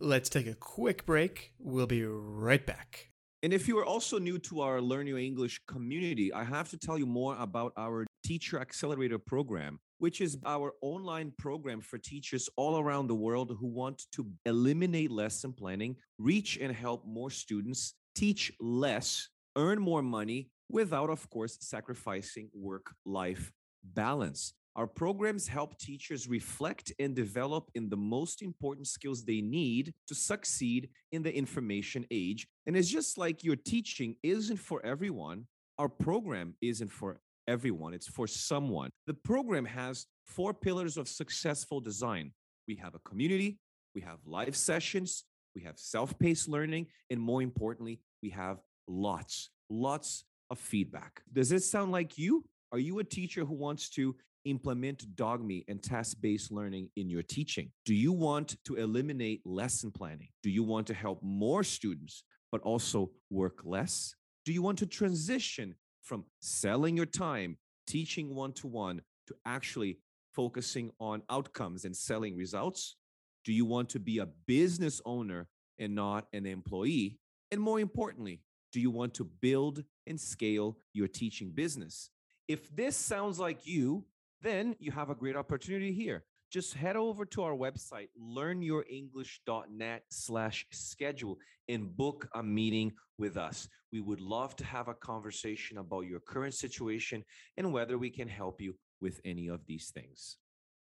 Let's 0.00 0.28
take 0.28 0.46
a 0.46 0.54
quick 0.54 1.04
break. 1.04 1.52
We'll 1.58 1.88
be 1.88 2.04
right 2.04 2.64
back. 2.64 3.08
And 3.44 3.52
if 3.52 3.68
you 3.68 3.78
are 3.78 3.84
also 3.84 4.18
new 4.18 4.36
to 4.40 4.62
our 4.62 4.80
Learn 4.80 5.06
Your 5.06 5.18
English 5.18 5.60
community, 5.68 6.32
I 6.32 6.42
have 6.42 6.68
to 6.70 6.76
tell 6.76 6.98
you 6.98 7.06
more 7.06 7.36
about 7.38 7.72
our 7.76 8.04
Teacher 8.24 8.60
Accelerator 8.60 9.16
program, 9.16 9.78
which 9.98 10.20
is 10.20 10.36
our 10.44 10.72
online 10.82 11.32
program 11.38 11.80
for 11.80 11.98
teachers 11.98 12.48
all 12.56 12.80
around 12.80 13.06
the 13.06 13.14
world 13.14 13.56
who 13.60 13.68
want 13.68 14.06
to 14.12 14.26
eliminate 14.44 15.12
lesson 15.12 15.52
planning, 15.52 15.94
reach 16.18 16.58
and 16.60 16.74
help 16.74 17.06
more 17.06 17.30
students, 17.30 17.94
teach 18.16 18.50
less, 18.58 19.28
earn 19.54 19.80
more 19.80 20.02
money 20.02 20.50
without, 20.68 21.08
of 21.08 21.30
course, 21.30 21.58
sacrificing 21.60 22.50
work 22.52 22.92
life 23.06 23.52
balance. 23.84 24.52
Our 24.78 24.86
programs 24.86 25.48
help 25.48 25.76
teachers 25.76 26.28
reflect 26.28 26.92
and 27.00 27.12
develop 27.12 27.68
in 27.74 27.88
the 27.88 27.96
most 27.96 28.42
important 28.42 28.86
skills 28.86 29.24
they 29.24 29.40
need 29.40 29.92
to 30.06 30.14
succeed 30.14 30.88
in 31.10 31.24
the 31.24 31.36
information 31.36 32.06
age. 32.12 32.46
And 32.64 32.76
it's 32.76 32.88
just 32.88 33.18
like 33.18 33.42
your 33.42 33.56
teaching 33.56 34.14
isn't 34.22 34.58
for 34.58 34.80
everyone, 34.86 35.48
our 35.80 35.88
program 35.88 36.54
isn't 36.62 36.92
for 36.92 37.18
everyone, 37.48 37.92
it's 37.92 38.06
for 38.06 38.28
someone. 38.28 38.90
The 39.08 39.14
program 39.14 39.64
has 39.64 40.06
four 40.24 40.54
pillars 40.54 40.96
of 40.96 41.08
successful 41.08 41.80
design 41.80 42.30
we 42.68 42.76
have 42.76 42.94
a 42.94 43.00
community, 43.00 43.58
we 43.96 44.02
have 44.02 44.18
live 44.24 44.54
sessions, 44.54 45.24
we 45.56 45.62
have 45.62 45.76
self 45.76 46.16
paced 46.20 46.48
learning, 46.48 46.86
and 47.10 47.20
more 47.20 47.42
importantly, 47.42 47.98
we 48.22 48.30
have 48.30 48.58
lots, 48.86 49.50
lots 49.70 50.22
of 50.50 50.58
feedback. 50.60 51.22
Does 51.32 51.48
this 51.48 51.68
sound 51.68 51.90
like 51.90 52.16
you? 52.16 52.44
Are 52.70 52.78
you 52.78 53.00
a 53.00 53.04
teacher 53.04 53.44
who 53.44 53.54
wants 53.54 53.88
to 53.90 54.14
implement 54.48 55.14
dogme 55.14 55.60
and 55.68 55.82
task-based 55.82 56.50
learning 56.50 56.88
in 56.96 57.10
your 57.10 57.22
teaching? 57.22 57.70
Do 57.84 57.94
you 57.94 58.12
want 58.12 58.56
to 58.64 58.76
eliminate 58.76 59.42
lesson 59.44 59.90
planning? 59.90 60.28
Do 60.42 60.50
you 60.50 60.62
want 60.62 60.86
to 60.88 60.94
help 60.94 61.22
more 61.22 61.62
students 61.62 62.24
but 62.50 62.60
also 62.62 63.10
work 63.30 63.60
less? 63.64 64.14
Do 64.44 64.52
you 64.52 64.62
want 64.62 64.78
to 64.78 64.86
transition 64.86 65.74
from 66.02 66.24
selling 66.40 66.96
your 66.96 67.06
time, 67.06 67.58
teaching 67.86 68.34
one-to-one 68.34 69.02
to 69.26 69.34
actually 69.44 69.98
focusing 70.34 70.90
on 70.98 71.22
outcomes 71.28 71.84
and 71.84 71.94
selling 71.94 72.36
results? 72.36 72.96
Do 73.44 73.52
you 73.52 73.66
want 73.66 73.90
to 73.90 73.98
be 73.98 74.18
a 74.18 74.28
business 74.46 75.00
owner 75.04 75.48
and 75.78 75.94
not 75.94 76.26
an 76.32 76.46
employee? 76.46 77.18
And 77.50 77.60
more 77.60 77.80
importantly, 77.80 78.40
do 78.72 78.80
you 78.80 78.90
want 78.90 79.14
to 79.14 79.24
build 79.24 79.84
and 80.06 80.20
scale 80.20 80.78
your 80.92 81.08
teaching 81.08 81.50
business? 81.50 82.10
If 82.46 82.74
this 82.74 82.96
sounds 82.96 83.38
like 83.38 83.66
you, 83.66 84.04
then 84.42 84.76
you 84.78 84.92
have 84.92 85.10
a 85.10 85.14
great 85.14 85.36
opportunity 85.36 85.92
here. 85.92 86.24
Just 86.50 86.74
head 86.74 86.96
over 86.96 87.26
to 87.26 87.42
our 87.42 87.54
website, 87.54 88.08
learnyourenglish.net 88.18 90.02
slash 90.08 90.66
schedule 90.72 91.36
and 91.68 91.94
book 91.94 92.26
a 92.34 92.42
meeting 92.42 92.92
with 93.18 93.36
us. 93.36 93.68
We 93.92 94.00
would 94.00 94.20
love 94.20 94.56
to 94.56 94.64
have 94.64 94.88
a 94.88 94.94
conversation 94.94 95.78
about 95.78 96.06
your 96.06 96.20
current 96.20 96.54
situation 96.54 97.24
and 97.58 97.72
whether 97.72 97.98
we 97.98 98.10
can 98.10 98.28
help 98.28 98.62
you 98.62 98.74
with 99.00 99.20
any 99.24 99.48
of 99.48 99.60
these 99.66 99.90
things. 99.94 100.36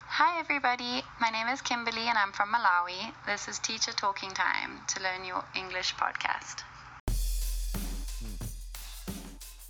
Hi, 0.02 0.38
everybody. 0.38 1.02
My 1.20 1.30
name 1.30 1.48
is 1.48 1.62
Kimberly 1.62 2.06
and 2.08 2.18
I'm 2.18 2.32
from 2.32 2.52
Malawi. 2.52 3.12
This 3.26 3.48
is 3.48 3.58
Teacher 3.58 3.92
Talking 3.92 4.30
Time 4.30 4.80
to 4.88 5.02
Learn 5.02 5.24
Your 5.24 5.44
English 5.56 5.94
podcast. 5.94 6.62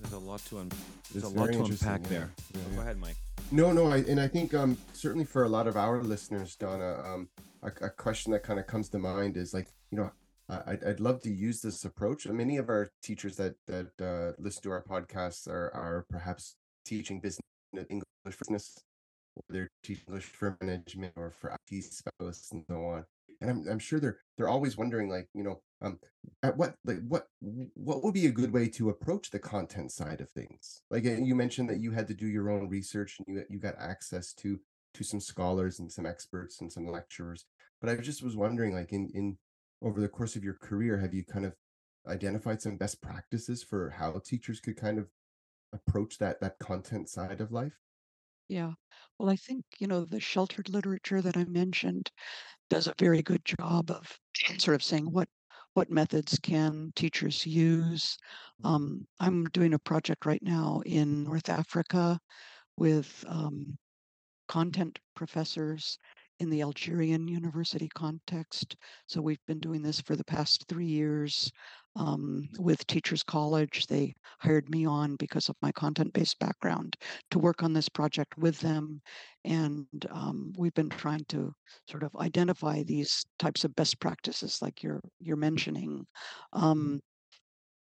There's 0.08 0.22
a 0.22 0.24
lot 0.24 0.44
to, 0.46 0.58
un- 0.58 0.70
there's 1.12 1.24
a 1.24 1.28
lot 1.28 1.52
to 1.52 1.64
unpack 1.64 2.02
yeah. 2.04 2.08
there. 2.08 2.30
Yeah, 2.54 2.60
So 2.60 2.68
yeah. 2.70 2.76
Go 2.76 2.82
ahead, 2.82 2.98
Mike. 2.98 3.16
No, 3.50 3.72
no, 3.72 3.88
I, 3.90 3.98
and 3.98 4.20
I 4.20 4.28
think 4.28 4.54
um 4.54 4.76
certainly 4.92 5.24
for 5.24 5.42
a 5.42 5.48
lot 5.48 5.66
of 5.66 5.76
our 5.76 6.00
listeners, 6.00 6.54
Donna, 6.54 7.02
um, 7.04 7.28
a, 7.62 7.86
a 7.86 7.90
question 7.90 8.32
that 8.32 8.44
kind 8.44 8.60
of 8.60 8.66
comes 8.66 8.88
to 8.90 8.98
mind 8.98 9.36
is 9.36 9.52
like, 9.52 9.68
you 9.90 9.98
know, 9.98 10.10
I, 10.48 10.60
I'd, 10.66 10.84
I'd 10.84 11.00
love 11.00 11.22
to 11.22 11.30
use 11.30 11.60
this 11.60 11.84
approach. 11.84 12.26
Many 12.26 12.56
of 12.56 12.68
our 12.68 12.88
teachers 13.02 13.36
that 13.36 13.56
that 13.66 14.00
uh, 14.00 14.40
listen 14.40 14.62
to 14.62 14.70
our 14.70 14.82
podcasts 14.82 15.48
are 15.48 15.70
are 15.74 16.06
perhaps 16.08 16.54
teaching 16.84 17.20
business 17.20 17.42
English 17.74 18.06
business, 18.38 18.78
or 19.34 19.42
they're 19.48 19.70
teaching 19.82 20.04
English 20.06 20.26
for 20.26 20.56
management 20.60 21.14
or 21.16 21.30
for 21.30 21.56
IT 21.70 21.84
specialists 21.84 22.52
and 22.52 22.64
so 22.70 22.84
on. 22.84 23.04
And 23.40 23.50
I'm 23.50 23.68
I'm 23.68 23.78
sure 23.78 23.98
they're 23.98 24.18
they're 24.36 24.48
always 24.48 24.76
wondering 24.76 25.08
like, 25.08 25.28
you 25.34 25.42
know, 25.42 25.60
um, 25.82 25.98
at 26.42 26.56
what 26.56 26.76
like 26.84 27.00
what 27.06 27.28
what 27.40 28.02
would 28.02 28.14
be 28.14 28.26
a 28.26 28.32
good 28.32 28.52
way 28.52 28.68
to 28.68 28.90
approach 28.90 29.30
the 29.30 29.38
content 29.38 29.92
side 29.92 30.20
of 30.20 30.30
things 30.30 30.82
like 30.90 31.04
uh, 31.06 31.10
you 31.12 31.34
mentioned 31.34 31.68
that 31.68 31.80
you 31.80 31.92
had 31.92 32.06
to 32.08 32.14
do 32.14 32.26
your 32.26 32.50
own 32.50 32.68
research 32.68 33.18
and 33.18 33.36
you 33.36 33.44
you 33.50 33.58
got 33.58 33.76
access 33.78 34.32
to 34.34 34.58
to 34.94 35.04
some 35.04 35.20
scholars 35.20 35.78
and 35.78 35.92
some 35.92 36.06
experts 36.06 36.60
and 36.60 36.72
some 36.72 36.86
lecturers 36.86 37.44
but 37.80 37.90
i 37.90 37.96
just 37.96 38.22
was 38.22 38.36
wondering 38.36 38.74
like 38.74 38.92
in 38.92 39.10
in 39.14 39.38
over 39.82 40.00
the 40.00 40.08
course 40.08 40.36
of 40.36 40.44
your 40.44 40.54
career 40.54 40.98
have 40.98 41.12
you 41.14 41.24
kind 41.24 41.44
of 41.44 41.54
identified 42.06 42.62
some 42.62 42.76
best 42.78 43.02
practices 43.02 43.62
for 43.62 43.90
how 43.90 44.18
teachers 44.24 44.60
could 44.60 44.76
kind 44.76 44.98
of 44.98 45.10
approach 45.72 46.18
that 46.18 46.40
that 46.40 46.58
content 46.58 47.08
side 47.08 47.40
of 47.40 47.52
life 47.52 47.82
Yeah. 48.48 48.74
Well, 49.18 49.30
I 49.30 49.36
think, 49.36 49.64
you 49.78 49.86
know, 49.86 50.04
the 50.04 50.20
sheltered 50.20 50.68
literature 50.68 51.20
that 51.22 51.36
I 51.36 51.44
mentioned 51.44 52.10
does 52.70 52.86
a 52.88 52.94
very 52.98 53.22
good 53.22 53.44
job 53.44 53.90
of 53.90 54.18
sort 54.58 54.76
of 54.76 54.82
saying 54.84 55.10
what 55.12 55.28
what 55.76 55.90
methods 55.90 56.38
can 56.42 56.90
teachers 56.96 57.44
use. 57.44 58.16
Um, 58.64 59.06
I'm 59.20 59.44
doing 59.52 59.74
a 59.74 59.78
project 59.78 60.24
right 60.24 60.42
now 60.42 60.80
in 60.86 61.24
North 61.24 61.50
Africa 61.50 62.18
with 62.78 63.22
um, 63.28 63.76
content 64.48 64.98
professors 65.14 65.98
in 66.40 66.48
the 66.48 66.62
Algerian 66.62 67.28
university 67.28 67.90
context. 67.94 68.74
So 69.06 69.20
we've 69.20 69.44
been 69.46 69.60
doing 69.60 69.82
this 69.82 70.00
for 70.00 70.16
the 70.16 70.24
past 70.24 70.64
three 70.66 70.86
years 70.86 71.52
um, 71.96 72.48
with 72.58 72.86
Teachers 72.86 73.22
College. 73.22 73.86
They 73.86 74.14
hired 74.40 74.68
me 74.68 74.86
on 74.86 75.16
because 75.16 75.48
of 75.48 75.56
my 75.62 75.72
content 75.72 76.12
based 76.12 76.38
background 76.38 76.96
to 77.30 77.38
work 77.38 77.62
on 77.62 77.72
this 77.72 77.88
project 77.88 78.36
with 78.38 78.58
them. 78.60 79.00
And 79.44 79.86
um, 80.10 80.52
we've 80.58 80.74
been 80.74 80.88
trying 80.88 81.24
to 81.28 81.52
sort 81.88 82.02
of 82.02 82.14
identify 82.16 82.82
these 82.82 83.24
types 83.38 83.64
of 83.64 83.74
best 83.76 84.00
practices 84.00 84.60
like 84.60 84.82
you're 84.82 85.02
you're 85.20 85.36
mentioning. 85.36 86.06
Um, 86.52 87.00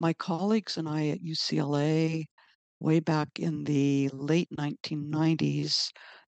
my 0.00 0.12
colleagues 0.14 0.76
and 0.76 0.88
I 0.88 1.08
at 1.08 1.22
UCLA 1.22 2.24
way 2.80 3.00
back 3.00 3.28
in 3.38 3.64
the 3.64 4.10
late 4.12 4.48
1990s 4.56 5.90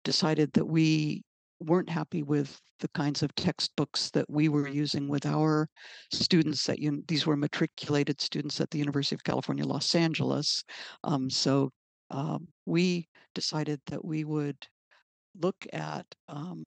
decided 0.05 0.53
that 0.53 0.66
we 0.66 1.22
weren't 1.61 1.88
happy 1.88 2.22
with 2.22 2.61
the 2.80 2.88
kinds 2.88 3.22
of 3.22 3.34
textbooks 3.34 4.11
that 4.11 4.28
we 4.28 4.48
were 4.48 4.68
using 4.68 5.09
with 5.09 5.26
our 5.26 5.68
students 6.12 6.68
at 6.68 6.78
un- 6.78 7.02
these 7.09 7.26
were 7.26 7.36
matriculated 7.36 8.20
students 8.20 8.61
at 8.61 8.70
the 8.70 8.78
University 8.78 9.14
of 9.14 9.24
California, 9.24 9.64
Los 9.64 9.94
Angeles. 9.94 10.62
Um, 11.04 11.28
so 11.28 11.70
um, 12.11 12.46
we 12.66 13.09
decided 13.34 13.80
that 13.86 14.04
we 14.04 14.24
would 14.24 14.56
look 15.40 15.66
at 15.72 16.06
um, 16.28 16.64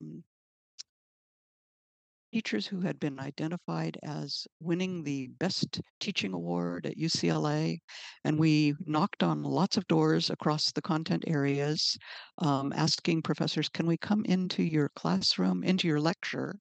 teachers 2.32 2.65
who 2.65 2.82
had 2.82 2.99
been 2.99 3.19
identified 3.19 3.97
as 4.03 4.47
winning 4.59 5.03
the 5.03 5.27
best 5.39 5.82
teaching 5.99 6.34
award 6.34 6.86
at 6.86 6.97
UCLA. 6.97 7.77
And 8.23 8.39
we 8.39 8.73
knocked 8.86 9.23
on 9.23 9.43
lots 9.43 9.77
of 9.77 9.88
doors 9.88 10.29
across 10.29 10.71
the 10.71 10.82
content 10.82 11.23
areas, 11.27 11.97
um, 12.39 12.73
asking 12.75 13.21
professors, 13.21 13.69
can 13.69 13.86
we 13.86 13.97
come 13.97 14.23
into 14.25 14.63
your 14.63 14.89
classroom, 14.95 15.63
into 15.63 15.88
your 15.88 15.99
lecture, 15.99 16.55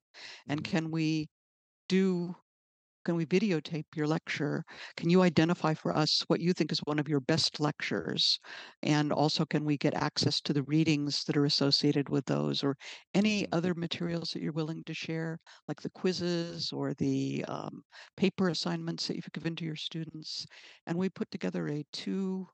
and 0.47 0.63
can 0.63 0.91
we 0.91 1.29
do 1.87 2.35
can 3.03 3.15
we 3.15 3.25
videotape 3.25 3.85
your 3.95 4.07
lecture? 4.07 4.63
Can 4.95 5.09
you 5.09 5.21
identify 5.21 5.73
for 5.73 5.95
us 5.95 6.23
what 6.27 6.39
you 6.39 6.53
think 6.53 6.71
is 6.71 6.79
one 6.79 6.99
of 6.99 7.07
your 7.07 7.19
best 7.19 7.59
lectures? 7.59 8.39
And 8.83 9.11
also, 9.11 9.45
can 9.45 9.65
we 9.65 9.77
get 9.77 9.93
access 9.93 10.41
to 10.41 10.53
the 10.53 10.63
readings 10.63 11.23
that 11.25 11.37
are 11.37 11.45
associated 11.45 12.09
with 12.09 12.25
those 12.25 12.63
or 12.63 12.77
any 13.13 13.51
other 13.51 13.73
materials 13.73 14.31
that 14.31 14.41
you're 14.41 14.51
willing 14.51 14.83
to 14.85 14.93
share, 14.93 15.39
like 15.67 15.81
the 15.81 15.89
quizzes 15.89 16.71
or 16.71 16.93
the 16.95 17.43
um, 17.47 17.83
paper 18.17 18.49
assignments 18.49 19.07
that 19.07 19.15
you've 19.15 19.31
given 19.33 19.55
to 19.55 19.65
your 19.65 19.75
students? 19.75 20.45
And 20.87 20.97
we 20.97 21.09
put 21.09 21.31
together 21.31 21.67
a 21.67 21.85
two 21.91 22.47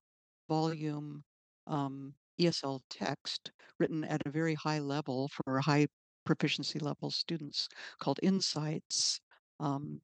volume 0.48 1.24
um, 1.68 2.14
ESL 2.40 2.80
text 2.90 3.52
written 3.80 4.04
at 4.06 4.22
a 4.26 4.32
very 4.32 4.54
high 4.54 4.80
level 4.80 5.30
for 5.30 5.60
high 5.60 5.88
proficiency 6.26 6.80
level 6.80 7.10
students 7.10 7.68
called 8.00 8.20
Insights. 8.22 9.20
Um, 9.60 10.02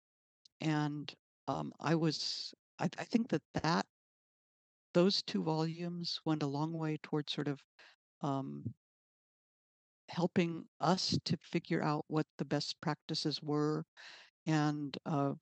and 0.64 1.14
um, 1.48 1.72
I 1.80 1.94
was 1.94 2.54
I, 2.80 2.90
I 2.98 3.04
think 3.04 3.30
that 3.30 3.44
that 3.62 3.86
those 4.94 5.22
two 5.24 5.44
volumes 5.44 6.20
went 6.26 6.44
a 6.44 6.48
long 6.48 6.74
way 6.74 6.98
towards 7.04 7.34
sort 7.34 7.48
of 7.48 7.60
um, 8.22 8.64
helping 10.10 10.66
us 10.80 11.18
to 11.26 11.38
figure 11.42 11.84
out 11.84 12.06
what 12.08 12.26
the 12.38 12.46
best 12.46 12.76
practices 12.82 13.42
were. 13.42 13.84
And 14.46 14.96
uh, 15.06 15.34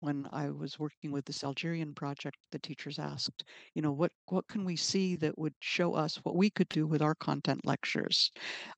when 0.00 0.26
I 0.32 0.50
was 0.50 0.78
working 0.78 1.12
with 1.12 1.24
this 1.26 1.44
Algerian 1.44 1.94
project, 1.94 2.36
the 2.50 2.58
teachers 2.58 2.98
asked, 2.98 3.44
you 3.74 3.82
know, 3.82 3.92
what 3.92 4.12
what 4.26 4.46
can 4.48 4.64
we 4.64 4.76
see 4.76 5.16
that 5.16 5.38
would 5.38 5.54
show 5.60 5.94
us 5.94 6.16
what 6.24 6.36
we 6.36 6.50
could 6.50 6.68
do 6.68 6.86
with 6.86 7.02
our 7.02 7.14
content 7.14 7.60
lectures? 7.64 8.30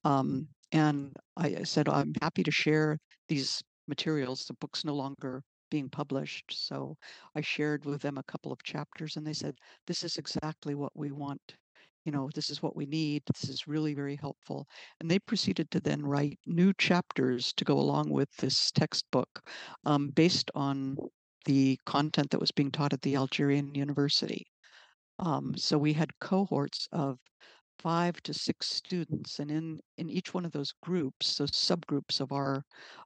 Um, 0.04 0.48
and 0.72 1.12
I, 1.36 1.56
I 1.60 1.62
said, 1.62 1.88
I'm 1.88 2.12
happy 2.20 2.42
to 2.42 2.50
share 2.50 2.98
these 3.28 3.62
materials. 3.88 4.44
The 4.44 4.54
book's 4.54 4.84
no 4.84 4.94
longer 4.94 5.42
being 5.70 5.88
published. 5.88 6.44
So 6.50 6.96
I 7.34 7.40
shared 7.40 7.84
with 7.84 8.02
them 8.02 8.18
a 8.18 8.22
couple 8.24 8.52
of 8.52 8.62
chapters 8.62 9.16
and 9.16 9.26
they 9.26 9.32
said, 9.32 9.54
this 9.86 10.02
is 10.02 10.16
exactly 10.16 10.74
what 10.74 10.92
we 10.94 11.10
want. 11.10 11.56
You 12.04 12.12
know, 12.12 12.30
this 12.34 12.50
is 12.50 12.62
what 12.62 12.76
we 12.76 12.86
need. 12.86 13.22
This 13.26 13.50
is 13.50 13.66
really 13.66 13.92
very 13.94 14.16
helpful. 14.16 14.66
And 15.00 15.10
they 15.10 15.18
proceeded 15.18 15.70
to 15.72 15.80
then 15.80 16.02
write 16.02 16.38
new 16.46 16.72
chapters 16.78 17.52
to 17.56 17.64
go 17.64 17.78
along 17.78 18.10
with 18.10 18.28
this 18.36 18.70
textbook 18.70 19.28
um, 19.84 20.10
based 20.10 20.50
on 20.54 20.96
the 21.46 21.78
content 21.84 22.30
that 22.30 22.40
was 22.40 22.52
being 22.52 22.70
taught 22.70 22.92
at 22.92 23.02
the 23.02 23.16
Algerian 23.16 23.74
University. 23.74 24.46
Um, 25.18 25.54
so 25.56 25.78
we 25.78 25.92
had 25.92 26.10
cohorts 26.20 26.86
of 26.92 27.18
five 27.78 28.20
to 28.22 28.34
six 28.34 28.68
students, 28.68 29.38
and 29.38 29.50
in 29.50 29.80
in 29.98 30.10
each 30.10 30.34
one 30.34 30.44
of 30.44 30.52
those 30.52 30.72
groups, 30.82 31.36
those 31.36 31.52
subgroups 31.52 32.20
of 32.20 32.32
our 32.32 32.62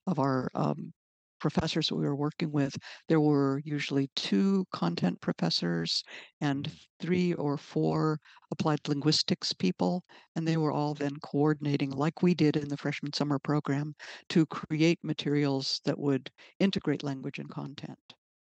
of 0.06 0.18
our 0.18 0.48
um, 0.54 0.92
professors 1.40 1.88
that 1.88 1.96
we 1.96 2.04
were 2.04 2.16
working 2.16 2.52
with, 2.52 2.76
there 3.08 3.20
were 3.20 3.60
usually 3.64 4.08
two 4.14 4.64
content 4.72 5.20
professors 5.20 6.04
and 6.40 6.70
three 7.00 7.32
or 7.34 7.56
four 7.56 8.18
applied 8.52 8.78
linguistics 8.86 9.52
people, 9.52 10.04
and 10.36 10.46
they 10.46 10.56
were 10.56 10.72
all 10.72 10.94
then 10.94 11.16
coordinating, 11.22 11.90
like 11.90 12.22
we 12.22 12.34
did 12.34 12.56
in 12.56 12.68
the 12.68 12.76
freshman 12.76 13.12
summer 13.12 13.38
program, 13.38 13.94
to 14.28 14.46
create 14.46 14.98
materials 15.02 15.80
that 15.84 15.98
would 15.98 16.30
integrate 16.58 17.02
language 17.02 17.38
and 17.38 17.50
content. 17.50 17.98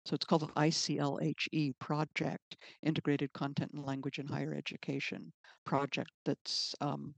So 0.06 0.14
it's 0.14 0.24
called 0.24 0.42
the 0.42 0.60
ICLHE 0.60 1.78
project, 1.78 2.56
Integrated 2.82 3.32
Content 3.32 3.72
and 3.74 3.84
Language 3.84 4.18
in 4.18 4.26
Higher 4.26 4.54
Education 4.54 5.32
project 5.64 6.10
that's 6.24 6.74
um, 6.80 7.14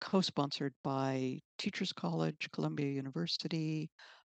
co-sponsored 0.00 0.74
by 0.82 1.38
Teachers 1.58 1.92
College, 1.92 2.48
Columbia 2.52 2.88
University, 2.88 3.90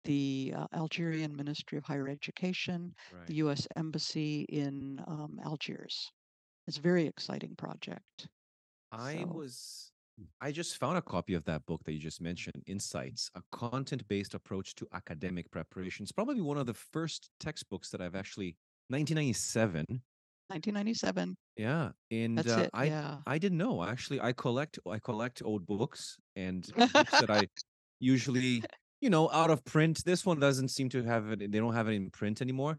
the 0.04 0.54
uh, 0.56 0.66
Algerian 0.74 1.34
Ministry 1.36 1.78
of 1.78 1.84
Higher 1.84 2.08
Education, 2.08 2.94
Right. 3.12 3.26
the 3.26 3.34
U.S. 3.36 3.66
Embassy 3.76 4.42
in 4.48 5.02
um, 5.06 5.38
Algiers. 5.44 6.10
It's 6.66 6.78
a 6.78 6.82
very 6.82 7.06
exciting 7.06 7.54
project. 7.56 8.28
I 8.92 9.18
So- 9.18 9.26
was 9.26 9.92
I 10.40 10.50
just 10.50 10.78
found 10.78 10.98
a 10.98 11.02
copy 11.02 11.34
of 11.34 11.44
that 11.44 11.64
book 11.66 11.80
that 11.84 11.92
you 11.92 12.00
just 12.00 12.20
mentioned, 12.20 12.60
Insights, 12.66 13.30
a 13.36 13.42
content 13.52 14.02
based 14.08 14.34
approach 14.34 14.74
to 14.76 14.86
academic 14.92 15.48
preparation. 15.52 16.02
It's 16.02 16.10
probably 16.10 16.40
one 16.40 16.58
of 16.58 16.66
the 16.66 16.74
first 16.74 17.30
textbooks 17.38 17.90
that 17.90 18.00
I've 18.00 18.16
actually, 18.16 18.56
1997. 18.88 19.84
1997. 20.48 21.36
Yeah. 21.56 21.90
And 22.10 22.38
uh, 22.40 22.58
it. 22.64 22.70
I, 22.74 22.84
yeah. 22.86 23.18
I 23.26 23.38
didn't 23.38 23.58
know. 23.58 23.84
Actually, 23.84 24.20
I 24.20 24.32
collect 24.32 24.78
I 24.90 24.98
collect 24.98 25.42
old 25.44 25.66
books 25.66 26.16
and 26.34 26.66
books 26.76 27.20
that 27.20 27.30
I 27.30 27.42
usually, 28.00 28.62
you 29.00 29.10
know, 29.10 29.30
out 29.30 29.50
of 29.50 29.64
print. 29.64 30.04
This 30.04 30.26
one 30.26 30.40
doesn't 30.40 30.68
seem 30.68 30.88
to 30.90 31.02
have 31.04 31.30
it. 31.32 31.50
They 31.52 31.58
don't 31.58 31.74
have 31.74 31.88
it 31.88 31.92
in 31.92 32.10
print 32.10 32.40
anymore. 32.42 32.78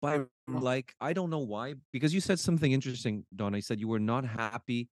But 0.00 0.28
Oh. 0.48 0.58
like, 0.60 0.94
I 1.00 1.12
don't 1.12 1.30
know 1.30 1.40
why. 1.40 1.74
Because 1.92 2.14
you 2.14 2.20
said 2.20 2.38
something 2.38 2.70
interesting, 2.72 3.26
Donna. 3.34 3.58
You 3.58 3.62
said 3.62 3.80
you 3.80 3.88
were 3.88 3.98
not 4.00 4.24
happy 4.24 4.90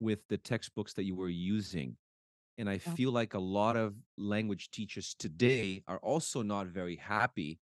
with 0.00 0.20
the 0.28 0.38
textbooks 0.38 0.94
that 0.94 1.04
you 1.04 1.14
were 1.16 1.28
using. 1.28 1.96
And 2.58 2.68
I 2.70 2.78
Yeah. 2.78 2.94
feel 2.94 3.12
like 3.12 3.34
a 3.34 3.38
lot 3.38 3.76
of 3.76 3.96
language 4.16 4.70
teachers 4.70 5.14
today 5.14 5.82
are 5.88 5.98
also 5.98 6.42
not 6.42 6.66
very 6.68 6.96
happy 6.96 7.60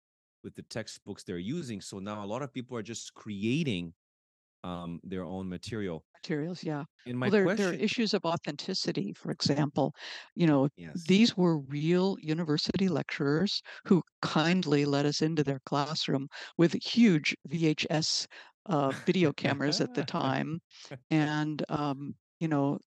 with 0.43 0.55
the 0.55 0.61
textbooks 0.63 1.23
they're 1.23 1.39
using. 1.39 1.81
So 1.81 1.99
now 1.99 2.23
a 2.23 2.27
lot 2.27 2.41
of 2.43 2.53
people 2.53 2.77
are 2.77 2.83
just 2.83 3.13
creating 3.15 3.93
um, 4.65 4.99
their 5.03 5.23
own 5.23 5.47
material. 5.49 6.03
materials. 6.21 6.63
Yeah. 6.63 6.85
In 7.05 7.17
my 7.17 7.27
well, 7.27 7.31
there, 7.31 7.43
question, 7.43 7.65
there 7.65 7.73
are 7.73 7.83
issues 7.83 8.13
of 8.13 8.25
authenticity. 8.25 9.13
For 9.13 9.31
example, 9.31 9.93
you 10.35 10.47
know, 10.47 10.69
yes, 10.77 11.03
these 11.07 11.37
were 11.37 11.59
real 11.59 12.17
university 12.19 12.87
lecturers 12.87 13.61
who 13.85 14.01
kindly 14.21 14.85
let 14.85 15.05
us 15.05 15.21
into 15.21 15.43
their 15.43 15.59
classroom 15.65 16.27
with 16.57 16.73
huge 16.73 17.35
VHS 17.47 18.27
uh, 18.65 18.91
video 19.05 19.31
cameras 19.33 19.81
at 19.81 19.93
the 19.93 20.03
time, 20.03 20.59
and 21.11 21.63
um, 21.69 22.15
you 22.39 22.47
know, 22.47 22.79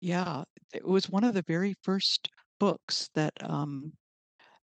yeah, 0.00 0.44
it 0.72 0.86
was 0.86 1.10
one 1.10 1.24
of 1.24 1.34
the 1.34 1.42
very 1.46 1.74
first 1.82 2.28
books 2.60 3.10
that 3.14 3.32
um, 3.42 3.92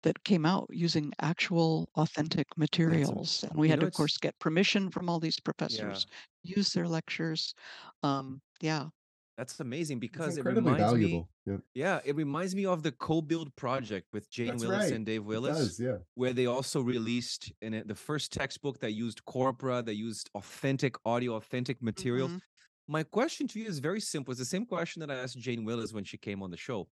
that 0.04 0.24
came 0.24 0.46
out 0.46 0.68
using 0.70 1.12
actual 1.20 1.88
authentic 1.96 2.46
materials, 2.56 3.44
and 3.44 3.58
we 3.58 3.68
had 3.68 3.80
to, 3.80 3.86
of 3.86 3.92
course, 3.94 4.16
get 4.18 4.38
permission 4.38 4.90
from 4.90 5.08
all 5.10 5.20
these 5.20 5.38
yeah, 5.38 5.44
professors, 5.44 6.06
use 6.44 6.72
their 6.72 6.88
lectures. 6.88 7.54
Um, 8.02 8.40
yeah, 8.60 8.88
that's 9.36 9.58
amazing 9.60 9.98
because 9.98 10.36
it 10.38 10.44
reminds 10.44 10.94
me. 10.94 11.18
valuable. 11.18 11.30
Yeah, 11.46 11.56
Yeah, 11.74 12.00
it 12.04 12.14
reminds 12.16 12.54
me 12.54 12.66
of 12.66 12.82
the 12.84 12.92
COBUILD 12.92 13.54
project 13.56 14.06
with 14.12 14.30
Jane 14.30 14.46
that's 14.48 14.62
Willis 14.62 14.84
right. 14.84 14.92
and 14.92 15.04
Dave 15.04 15.24
Willis. 15.24 15.58
does. 15.58 15.80
Yeah. 15.80 15.98
where 16.14 16.32
they 16.32 16.46
also 16.46 16.80
released 16.80 17.52
in 17.60 17.74
it 17.74 17.88
the 17.88 17.94
first 17.96 18.32
textbook 18.32 18.78
that 18.80 18.92
used 18.92 19.24
corpora, 19.24 19.82
that 19.82 19.96
used 19.96 20.30
authentic 20.36 20.94
audio, 21.04 21.34
authentic 21.34 21.82
material. 21.82 22.28
Mhm. 22.28 22.40
My 22.86 23.02
question 23.02 23.48
to 23.48 23.58
you 23.60 23.66
is 23.66 23.78
very 23.80 24.00
simple. 24.00 24.30
It's 24.32 24.38
the 24.38 24.44
same 24.44 24.66
question 24.66 25.00
that 25.00 25.10
I 25.10 25.16
asked 25.16 25.38
Jane 25.38 25.64
Willis 25.64 25.92
when 25.92 26.04
she 26.04 26.18
came 26.18 26.42
on 26.42 26.50
the 26.50 26.56
show. 26.56 26.88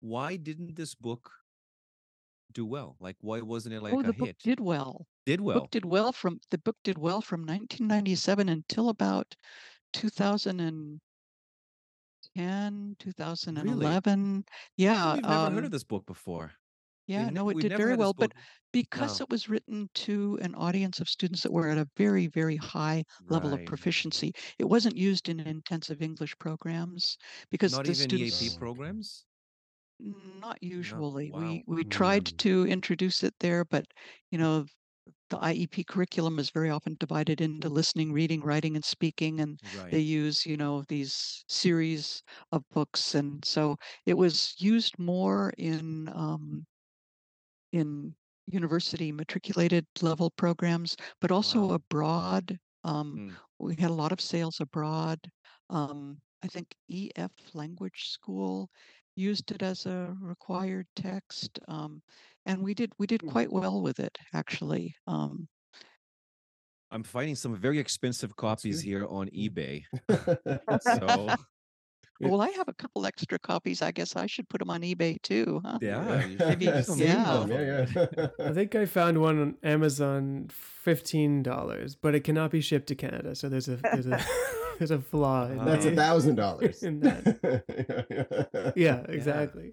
Why 0.00 0.36
didn't 0.36 0.76
this 0.76 0.94
book 0.94 1.30
do 2.52 2.66
well? 2.66 2.96
Like, 3.00 3.16
why 3.20 3.40
wasn't 3.40 3.74
it 3.74 3.82
like 3.82 3.92
oh, 3.94 4.02
a 4.02 4.02
the 4.02 4.12
book 4.12 4.26
hit? 4.26 4.38
did 4.42 4.60
well. 4.60 5.06
Did 5.26 5.40
The 5.40 5.44
well. 5.44 5.60
book 5.60 5.70
did 5.70 5.84
well 5.84 6.12
from 6.12 6.40
the 6.50 6.58
book 6.58 6.76
did 6.84 6.98
well 6.98 7.20
from 7.20 7.44
1997 7.44 8.48
until 8.48 8.88
about 8.88 9.34
2010, 9.92 11.00
2011. 12.98 14.32
Really? 14.32 14.44
Yeah, 14.76 15.14
We've 15.14 15.22
never 15.26 15.50
heard 15.50 15.58
um, 15.58 15.64
of 15.64 15.70
this 15.70 15.84
book 15.84 16.06
before. 16.06 16.52
Yeah, 17.06 17.26
ne- 17.26 17.30
no, 17.30 17.48
it 17.48 17.58
did 17.58 17.76
very 17.76 17.96
well. 17.96 18.12
But 18.12 18.32
because 18.72 19.18
No. 19.18 19.24
it 19.24 19.30
was 19.30 19.48
written 19.48 19.90
to 19.94 20.38
an 20.42 20.54
audience 20.54 21.00
of 21.00 21.08
students 21.08 21.42
that 21.42 21.52
were 21.52 21.68
at 21.68 21.78
a 21.78 21.88
very, 21.96 22.28
very 22.28 22.56
high 22.56 23.04
level 23.28 23.52
of 23.52 23.64
proficiency, 23.64 24.32
it 24.58 24.64
wasn't 24.66 24.96
used 24.96 25.28
in 25.28 25.40
intensive 25.40 26.02
English 26.02 26.38
programs 26.38 27.16
because 27.50 27.72
Not 27.72 27.84
the 27.86 27.92
even 27.92 27.94
students. 27.94 28.42
EAP 28.42 28.54
Oh, 28.54 28.58
programs. 28.58 29.26
Not 30.02 30.62
usually. 30.62 31.30
wow. 31.30 31.32
We 31.32 31.62
we 31.66 31.84
tried 31.84 32.24
Mm. 32.24 32.38
to 32.38 32.66
introduce 32.66 33.22
it 33.22 33.34
there, 33.38 33.64
but 33.64 33.86
you 34.30 34.36
know, 34.38 34.66
the 35.30 35.38
IEP 35.38 35.84
curriculum 35.84 36.38
is 36.40 36.50
very 36.50 36.70
often 36.70 36.96
divided 36.98 37.40
into 37.40 37.68
listening, 37.68 38.12
reading, 38.12 38.40
writing, 38.42 38.74
and 38.76 38.84
speaking, 38.84 39.40
and 39.40 39.60
Right. 39.62 39.92
they 39.92 40.00
use 40.00 40.46
you 40.46 40.56
know 40.56 40.82
these 40.88 41.44
series 41.48 42.22
of 42.52 42.64
books, 42.70 43.14
and 43.14 43.44
so 43.44 43.76
it 44.06 44.14
was 44.14 44.54
used 44.60 44.98
more 44.98 45.52
in 45.58 46.08
um, 46.08 46.66
in 47.72 48.14
university 48.46 49.12
matriculated 49.12 49.86
level 50.02 50.30
programs, 50.30 50.96
but 51.20 51.30
also 51.30 51.70
Wow. 51.70 51.72
abroad. 51.72 52.58
Um, 52.84 53.18
Mm. 53.18 53.40
we 53.58 53.76
had 53.76 53.90
a 53.90 53.94
lot 53.94 54.12
of 54.12 54.20
sales 54.20 54.60
abroad. 54.60 55.30
Um, 55.68 56.20
I 56.42 56.48
think 56.48 56.74
EF 56.88 57.30
Language 57.54 58.08
School 58.08 58.70
used 59.16 59.50
it 59.50 59.62
as 59.62 59.86
a 59.86 60.16
required 60.20 60.86
text, 60.96 61.58
um, 61.68 62.02
and 62.46 62.62
we 62.62 62.74
did 62.74 62.92
we 62.98 63.06
did 63.06 63.20
Hmm. 63.22 63.28
quite 63.28 63.52
well 63.52 63.82
with 63.82 64.00
it 64.00 64.16
actually. 64.32 64.94
Um, 65.06 65.48
I'm 66.90 67.04
finding 67.04 67.36
some 67.36 67.54
very 67.54 67.78
expensive 67.78 68.34
copies 68.36 68.80
here 68.80 69.06
on 69.06 69.28
eBay. 69.30 69.84
So. 70.80 71.34
Well, 72.20 72.40
I 72.40 72.50
have 72.50 72.68
a 72.68 72.74
couple 72.74 73.06
extra 73.06 73.38
copies. 73.38 73.82
I 73.82 73.90
guess 73.92 74.16
I 74.16 74.26
should 74.26 74.48
put 74.48 74.58
them 74.58 74.70
on 74.70 74.82
eBay 74.82 75.20
too, 75.22 75.62
huh? 75.64 75.78
yeah, 75.80 76.26
Maybe- 76.38 76.66
yeah. 76.66 76.82
yeah, 76.96 77.46
yeah. 77.48 78.26
I 78.38 78.52
think 78.52 78.74
I 78.74 78.84
found 78.86 79.20
one 79.20 79.40
on 79.40 79.56
Amazon, 79.62 80.48
fifteen 80.50 81.42
dollars, 81.42 81.96
but 81.96 82.14
it 82.14 82.20
cannot 82.20 82.50
be 82.50 82.60
shipped 82.60 82.88
to 82.88 82.94
Canada. 82.94 83.34
So 83.34 83.48
there's 83.48 83.68
a 83.68 83.76
there's 83.76 84.06
a 84.06 84.24
there's 84.78 84.90
a 84.90 85.00
flaw. 85.00 85.46
In 85.46 85.64
That's 85.64 85.86
a 85.86 85.94
thousand 85.94 86.36
dollars. 86.36 86.82
That. 87.00 88.72
Yeah, 88.76 89.02
exactly. 89.08 89.72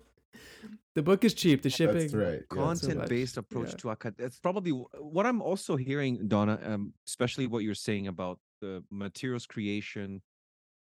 The 0.96 1.04
book 1.04 1.24
is 1.24 1.34
cheap. 1.34 1.62
The 1.62 1.70
shipping. 1.70 1.98
That's 1.98 2.14
right. 2.14 2.42
yeah. 2.52 2.56
So 2.56 2.56
content 2.56 3.10
based 3.10 3.36
much, 3.36 3.46
approach 3.46 3.70
yeah. 3.70 3.76
to 3.78 3.90
acad 3.90 4.16
It's 4.20 4.40
probably 4.40 4.72
what 4.72 5.26
i'm 5.26 5.42
also 5.42 5.76
hearing 5.76 6.28
donna 6.28 6.60
um, 6.64 6.94
especially 7.08 7.48
what 7.48 7.64
you're 7.64 7.76
saying 7.76 8.08
about 8.08 8.40
the 8.62 8.84
materials 8.90 9.46
creation 9.46 10.22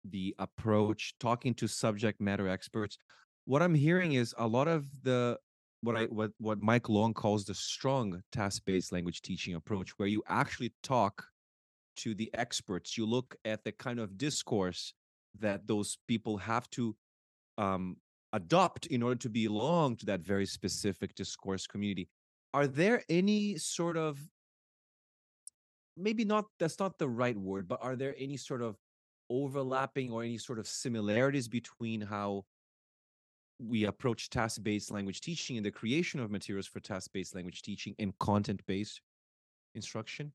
the 0.05 0.35
approach 0.39 1.13
talking 1.19 1.53
to 1.53 1.67
subject 1.67 2.21
matter 2.21 2.47
experts 2.47 2.97
what 3.45 3.61
i'm 3.61 3.75
hearing 3.75 4.13
is 4.13 4.33
a 4.37 4.47
lot 4.47 4.67
of 4.67 4.85
the 5.03 5.37
what 5.81 5.95
i 5.95 6.05
what 6.05 6.31
what 6.39 6.61
mike 6.61 6.89
long 6.89 7.13
calls 7.13 7.45
the 7.45 7.53
strong 7.53 8.21
task 8.31 8.63
based 8.65 8.91
language 8.91 9.21
teaching 9.21 9.55
approach 9.55 9.91
where 9.97 10.07
you 10.07 10.23
actually 10.27 10.73
talk 10.83 11.25
to 11.95 12.13
the 12.15 12.29
experts 12.33 12.97
you 12.97 13.05
look 13.05 13.35
at 13.45 13.63
the 13.63 13.71
kind 13.71 13.99
of 13.99 14.17
discourse 14.17 14.93
that 15.39 15.67
those 15.67 15.97
people 16.07 16.37
have 16.37 16.69
to 16.69 16.95
um, 17.57 17.97
adopt 18.33 18.85
in 18.87 19.01
order 19.01 19.15
to 19.15 19.29
belong 19.29 19.95
to 19.97 20.05
that 20.05 20.21
very 20.21 20.45
specific 20.45 21.15
discourse 21.15 21.67
community. 21.67 22.07
Are 22.53 22.67
there 22.67 23.03
any 23.09 23.57
sort 23.57 23.97
of 23.97 24.19
maybe 25.95 26.23
not 26.25 26.45
that's 26.59 26.79
not 26.79 26.97
the 26.97 27.09
right 27.09 27.37
word, 27.37 27.67
but 27.67 27.79
are 27.81 27.95
there 27.95 28.15
any 28.17 28.37
sort 28.37 28.61
of 28.61 28.77
overlapping 29.29 30.11
or 30.11 30.23
any 30.23 30.37
sort 30.37 30.59
of 30.59 30.67
similarities 30.67 31.47
between 31.47 32.01
how 32.01 32.45
we 33.59 33.85
approach 33.85 34.29
task-based 34.29 34.91
language 34.91 35.21
teaching 35.21 35.57
and 35.57 35.65
the 35.65 35.71
creation 35.71 36.19
of 36.19 36.29
materials 36.29 36.67
for 36.67 36.79
task-based 36.79 37.35
language 37.35 37.61
teaching 37.61 37.95
and 37.99 38.17
content-based 38.19 39.01
instruction? 39.75 40.31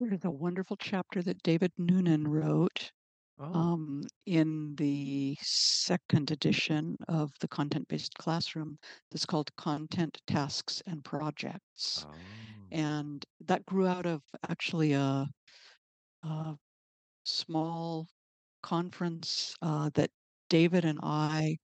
There's 0.00 0.24
a 0.24 0.30
wonderful 0.30 0.76
chapter 0.76 1.22
that 1.22 1.42
David 1.42 1.72
Nunan 1.78 2.26
wrote 2.26 2.90
Oh, 3.38 3.44
um, 3.44 4.02
in 4.26 4.74
the 4.76 5.36
second 5.40 6.30
edition 6.30 6.96
of 7.08 7.32
the 7.40 7.48
content 7.48 7.88
based 7.88 8.14
classroom 8.14 8.78
that's 9.10 9.24
called 9.24 9.54
Content, 9.56 10.18
Tasks, 10.26 10.82
and 10.86 11.02
Projects. 11.02 12.06
oh. 12.08 12.14
And 12.70 13.24
that 13.46 13.64
grew 13.66 13.86
out 13.86 14.06
of 14.06 14.22
actually 14.48 14.92
a, 14.92 15.26
a 16.22 16.56
small 17.24 18.08
conference 18.62 19.54
uh, 19.62 19.90
that 19.94 20.10
David 20.48 20.84
and 20.84 20.98
I 21.02 21.58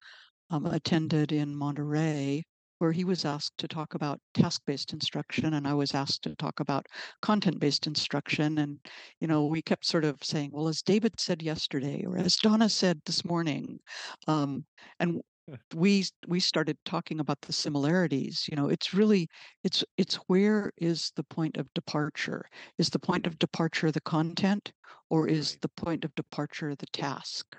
um, 0.51 0.67
attended 0.67 1.33
in 1.33 1.55
Monterey, 1.55 2.45
where 2.79 2.93
he 2.93 3.05
was 3.05 3.25
asked 3.25 3.59
to 3.59 3.69
talk 3.69 3.95
about 3.95 4.21
task 4.35 4.63
based 4.67 4.93
instruction, 4.93 5.55
and 5.55 5.67
I 5.67 5.75
was 5.75 5.95
asked 5.95 6.23
to 6.23 6.35
talk 6.37 6.61
about 6.61 6.87
content 7.23 7.59
based 7.59 7.87
instruction. 7.87 8.59
And, 8.59 8.79
you 9.21 9.27
know, 9.27 9.47
we 9.47 9.63
kept 9.63 9.85
sort 9.85 10.05
of 10.05 10.17
saying, 10.23 10.51
well, 10.53 10.69
as 10.69 10.83
David 10.83 11.19
said 11.19 11.43
yesterday, 11.43 12.05
or 12.07 12.17
as 12.19 12.37
Donna 12.37 12.69
said 12.69 13.01
this 13.05 13.25
morning, 13.25 13.79
um, 14.27 14.65
and 15.01 15.21
we 15.75 16.05
we 16.27 16.41
started 16.41 16.77
talking 16.85 17.21
about 17.21 17.41
the 17.43 17.53
similarities 17.53 18.47
you 18.51 18.57
know 18.57 18.69
it's 18.69 18.93
really 18.93 19.27
it's 19.65 19.83
it's 19.97 20.17
where 20.27 20.71
is 20.77 21.13
the 21.17 21.23
point 21.25 21.57
of 21.57 21.73
departure 21.75 22.45
is 22.77 22.91
the 22.91 22.99
point 22.99 23.27
of 23.27 23.39
departure 23.39 23.91
the 23.91 24.01
content 24.03 24.73
or 25.11 25.29
is 25.29 25.57
Right. 25.57 25.63
the 25.63 25.69
point 25.71 26.05
of 26.05 26.15
departure 26.15 26.75
the 26.77 26.87
task? 26.87 27.57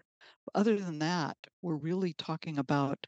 Other 0.55 0.79
than 0.79 0.99
that 0.99 1.37
we're 1.61 1.75
really 1.77 2.13
talking 2.13 2.57
about 2.57 3.07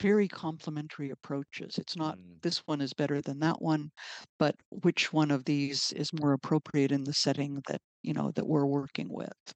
very 0.00 0.28
complementary 0.28 1.10
approaches. 1.10 1.78
It's 1.78 1.96
not 1.96 2.18
Mm. 2.18 2.40
this 2.42 2.58
one 2.66 2.80
is 2.82 2.92
better 2.92 3.22
than 3.22 3.38
that 3.40 3.62
one 3.62 3.90
but 4.38 4.56
which 4.70 5.10
one 5.12 5.30
of 5.30 5.44
these 5.46 5.90
is 5.92 6.12
more 6.12 6.32
appropriate 6.34 6.92
in 6.92 7.04
the 7.04 7.14
setting 7.14 7.62
that 7.66 7.80
you 8.02 8.12
know 8.12 8.30
that 8.32 8.46
we're 8.46 8.66
working 8.66 9.08
with? 9.10 9.54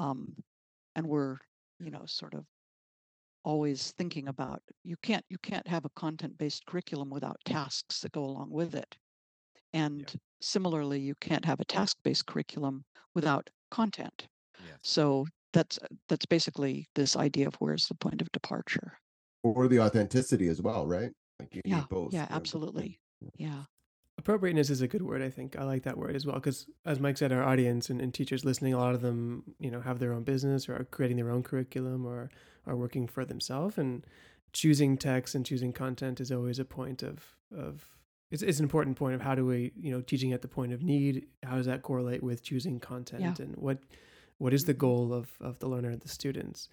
Um 0.00 0.44
and 0.96 1.06
we're 1.08 1.38
you 1.80 1.90
know 1.90 2.06
sort 2.06 2.34
of 2.34 2.46
always 3.44 3.92
thinking 3.92 4.28
about 4.28 4.62
you 4.84 4.96
can't 5.02 5.24
you 5.28 5.38
can't 5.38 5.66
have 5.68 5.84
a 5.84 5.90
content 5.90 6.38
based 6.38 6.66
curriculum 6.66 7.10
without 7.10 7.36
tasks 7.44 8.00
that 8.00 8.12
go 8.12 8.24
along 8.24 8.50
with 8.50 8.74
it 8.74 8.96
and 9.72 10.14
similarly 10.40 11.00
you 11.00 11.14
can't 11.20 11.44
have 11.44 11.60
a 11.60 11.64
task 11.64 11.96
based 12.04 12.26
curriculum 12.26 12.84
without 13.14 13.48
content 13.70 14.26
Yes. 14.64 14.78
so 14.82 15.26
that's 15.52 15.78
uh, 15.78 15.86
that's 16.08 16.26
basically 16.26 16.86
this 16.94 17.16
idea 17.16 17.46
of 17.48 17.54
where's 17.56 17.86
the 17.88 17.94
point 17.96 18.22
of 18.22 18.30
departure 18.32 18.98
or 19.42 19.66
the 19.68 19.80
authenticity 19.80 20.46
as 20.48 20.62
well, 20.62 20.86
right? 20.86 21.10
Like 21.40 21.54
you 21.56 21.62
yeah 21.64 21.76
need 21.80 21.88
both. 21.88 22.12
yeah 22.12 22.26
you 22.30 22.36
absolutely 22.36 23.00
yeah 23.36 23.64
Appropriateness 24.18 24.70
is 24.70 24.82
a 24.82 24.88
good 24.88 25.02
word, 25.02 25.22
I 25.22 25.30
think. 25.30 25.58
I 25.58 25.64
like 25.64 25.82
that 25.82 25.96
word 25.98 26.14
as 26.14 26.26
well 26.26 26.36
because, 26.36 26.66
as 26.84 27.00
Mike 27.00 27.16
said, 27.16 27.32
our 27.32 27.42
audience 27.42 27.88
and, 27.90 28.00
and 28.00 28.12
teachers 28.14 28.44
listening, 28.44 28.72
a 28.74 28.78
lot 28.78 28.94
of 28.94 29.00
them, 29.00 29.42
you 29.58 29.70
know, 29.70 29.80
have 29.80 29.98
their 29.98 30.12
own 30.12 30.22
business 30.22 30.68
or 30.68 30.76
are 30.76 30.84
creating 30.84 31.16
their 31.16 31.30
own 31.30 31.42
curriculum 31.42 32.06
or 32.06 32.30
are 32.66 32.76
working 32.76 33.08
for 33.08 33.24
themselves. 33.24 33.78
And 33.78 34.06
choosing 34.52 34.96
text 34.98 35.34
and 35.34 35.44
choosing 35.46 35.72
content 35.72 36.20
is 36.20 36.30
always 36.30 36.58
a 36.58 36.64
point 36.64 37.02
of 37.02 37.34
of 37.56 37.91
it's, 38.32 38.42
it's 38.42 38.58
an 38.58 38.64
important 38.64 38.96
point 38.96 39.14
of 39.14 39.20
how 39.20 39.34
do 39.34 39.44
we, 39.44 39.72
you 39.78 39.92
know, 39.92 40.00
teaching 40.00 40.32
at 40.32 40.42
the 40.42 40.48
point 40.48 40.72
of 40.72 40.82
need. 40.82 41.26
How 41.44 41.56
does 41.56 41.66
that 41.66 41.82
correlate 41.82 42.22
with 42.22 42.42
choosing 42.42 42.80
content 42.80 43.38
and 43.38 43.54
what 43.56 43.78
what 44.38 44.52
is 44.52 44.64
the 44.64 44.74
goal 44.74 45.12
of 45.12 45.30
of 45.40 45.58
the 45.58 45.68
learner, 45.68 45.90
and 45.90 46.00
the 46.00 46.08
students? 46.08 46.68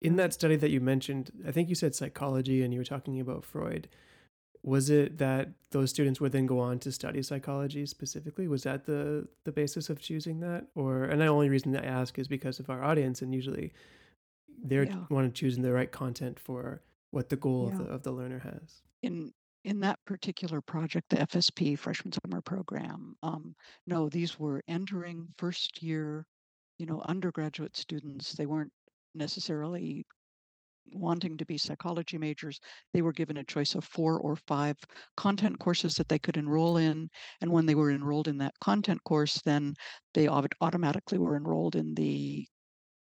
In 0.00 0.10
mm-hmm. 0.10 0.18
that 0.18 0.34
study 0.34 0.56
that 0.56 0.70
you 0.70 0.80
mentioned, 0.80 1.32
I 1.46 1.50
think 1.52 1.68
you 1.68 1.74
said 1.74 1.94
psychology 1.94 2.62
and 2.62 2.72
you 2.72 2.80
were 2.80 2.84
talking 2.84 3.18
about 3.18 3.44
Freud 3.44 3.88
was 4.62 4.90
it 4.90 5.18
that 5.18 5.48
those 5.70 5.88
students 5.90 6.20
would 6.20 6.32
then 6.32 6.44
go 6.44 6.58
on 6.58 6.78
to 6.80 6.92
study 6.92 7.22
psychology 7.22 7.86
specifically 7.86 8.48
was 8.48 8.64
that 8.64 8.84
the 8.86 9.26
the 9.44 9.52
basis 9.52 9.88
of 9.88 10.00
choosing 10.00 10.40
that 10.40 10.66
or 10.74 11.04
and 11.04 11.20
the 11.20 11.26
only 11.26 11.48
reason 11.48 11.76
i 11.76 11.84
ask 11.84 12.18
is 12.18 12.26
because 12.26 12.58
of 12.58 12.68
our 12.68 12.82
audience 12.82 13.22
and 13.22 13.32
usually 13.32 13.72
they're 14.64 14.84
Yeah. 14.84 15.04
want 15.10 15.32
to 15.32 15.40
choose 15.40 15.56
the 15.56 15.72
right 15.72 15.92
content 15.92 16.40
for 16.40 16.82
what 17.12 17.28
the 17.28 17.36
goal 17.36 17.68
Yeah. 17.68 17.72
of, 17.72 17.78
the, 17.78 17.92
of 17.92 18.02
the 18.02 18.12
learner 18.12 18.40
has 18.40 18.82
in 19.00 19.32
in 19.68 19.80
that 19.80 19.98
particular 20.06 20.62
project, 20.62 21.10
the 21.10 21.16
FSP 21.16 21.78
freshman 21.78 22.10
summer 22.10 22.40
program, 22.40 23.14
um, 23.22 23.54
no, 23.86 24.08
these 24.08 24.38
were 24.38 24.62
entering 24.66 25.28
first 25.36 25.82
year, 25.82 26.24
you 26.78 26.86
know, 26.86 27.02
undergraduate 27.06 27.76
students. 27.76 28.32
They 28.32 28.46
weren't 28.46 28.72
necessarily 29.14 30.06
wanting 30.94 31.36
to 31.36 31.44
be 31.44 31.58
psychology 31.58 32.16
majors. 32.16 32.58
They 32.94 33.02
were 33.02 33.12
given 33.12 33.36
a 33.36 33.44
choice 33.44 33.74
of 33.74 33.84
four 33.84 34.18
or 34.18 34.36
five 34.36 34.78
content 35.18 35.58
courses 35.58 35.96
that 35.96 36.08
they 36.08 36.18
could 36.18 36.38
enroll 36.38 36.78
in, 36.78 37.10
and 37.42 37.52
when 37.52 37.66
they 37.66 37.74
were 37.74 37.90
enrolled 37.90 38.28
in 38.28 38.38
that 38.38 38.58
content 38.60 39.04
course, 39.04 39.38
then 39.44 39.74
they 40.14 40.28
automatically 40.28 41.18
were 41.18 41.36
enrolled 41.36 41.76
in 41.76 41.94
the 41.94 42.46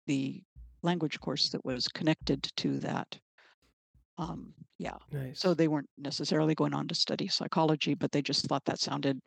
the 0.05 0.43
language 0.83 1.17
course 1.21 1.47
that 1.47 1.63
was 1.63 1.87
connected 1.87 2.43
to 2.57 2.77
that. 2.79 3.17
Um, 4.17 4.53
yeah. 4.77 4.97
nice 5.11 5.39
So 5.39 5.53
they 5.53 5.67
weren't 5.67 5.89
necessarily 5.97 6.55
going 6.55 6.73
on 6.73 6.87
to 6.87 6.95
study 6.95 7.27
psychology, 7.27 7.93
but 7.95 8.11
they 8.11 8.21
just 8.21 8.45
thought 8.45 8.65
that 8.65 8.79
sounded 8.79 9.19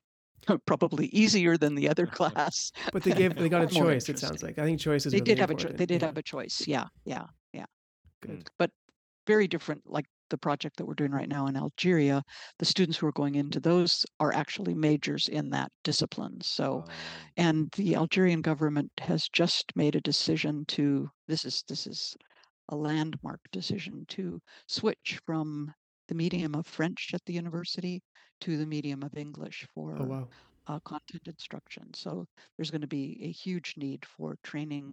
probably 0.67 1.07
easier 1.07 1.57
than 1.57 1.75
the 1.75 1.89
other 1.89 2.07
class. 2.19 2.71
but 2.93 3.03
they 3.03 3.13
gave 3.13 3.37
they 3.37 3.49
got 3.57 3.63
a 3.63 3.67
choice 3.67 4.09
it 4.09 4.19
sounds 4.19 4.43
like 4.43 4.59
i 4.59 4.65
think 4.65 4.81
choice 4.81 5.07
is 5.07 5.13
They 5.13 5.21
really 5.21 5.35
did 5.35 5.39
have 5.39 5.51
a 5.51 5.55
cho- 5.55 5.69
they 5.73 5.87
did 5.87 6.03
Yeah, 6.03 6.07
have 6.09 6.19
a 6.19 6.23
choice. 6.23 6.67
Yeah, 6.67 6.85
yeah, 7.05 7.27
yeah. 7.53 7.67
good 8.21 8.49
But 8.59 8.71
very 9.27 9.49
different. 9.49 9.83
Like 9.87 10.07
the 10.31 10.39
project 10.39 10.77
that 10.77 10.87
we're 10.87 10.95
doing 10.95 11.13
right 11.13 11.29
now 11.29 11.47
in 11.47 11.57
Algeria, 11.57 12.23
the 12.59 12.65
students 12.65 12.99
who 12.99 13.07
are 13.07 13.13
going 13.13 13.35
into 13.37 13.61
those 13.61 14.05
are 14.21 14.33
actually 14.33 14.75
majors 14.75 15.29
in 15.29 15.51
that 15.51 15.71
discipline. 15.83 16.41
So 16.43 16.85
Um, 16.89 17.33
and 17.37 17.71
the 17.77 17.95
Algerian 17.97 18.43
government 18.43 18.91
has 18.99 19.29
just 19.33 19.73
made 19.77 19.95
a 19.97 20.01
decision 20.01 20.65
to 20.69 21.09
this 21.29 21.45
is 21.45 21.63
this 21.69 21.87
is 21.87 22.17
a 22.69 22.77
landmark 22.77 23.41
decision 23.53 24.05
to 24.09 24.41
switch 24.69 25.21
from 25.27 25.73
the 26.09 26.15
medium 26.15 26.55
of 26.55 26.67
French 26.67 27.11
at 27.15 27.25
the 27.27 27.33
university 27.33 28.03
to 28.41 28.57
the 28.57 28.67
medium 28.67 29.03
of 29.03 29.17
English 29.17 29.67
for 29.75 29.97
oh 30.01 30.05
wow 30.05 30.29
uh, 30.67 30.79
content 30.81 31.23
instruction. 31.27 31.93
So 31.95 32.27
there's 32.57 32.71
going 32.71 32.81
to 32.81 32.87
be 32.87 33.19
a 33.23 33.31
huge 33.31 33.75
need 33.77 34.05
for 34.05 34.37
training 34.43 34.93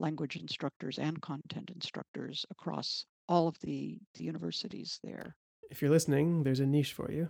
language 0.00 0.36
instructors 0.36 0.98
and 0.98 1.20
content 1.20 1.70
instructors 1.74 2.46
across 2.50 3.04
all 3.28 3.48
of 3.48 3.58
the, 3.60 3.98
the 4.14 4.24
universities 4.24 5.00
there. 5.02 5.34
if 5.70 5.82
you're 5.82 5.90
listening 5.90 6.42
there's 6.44 6.60
a 6.60 6.66
niche 6.66 6.92
for 6.94 7.10
you 7.12 7.28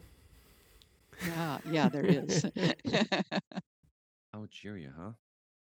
Yeah, 1.26 1.58
yeah, 1.70 1.88
there 1.88 2.04
is. 2.04 2.44
Algeria, 4.34 4.92
huh? 4.96 5.12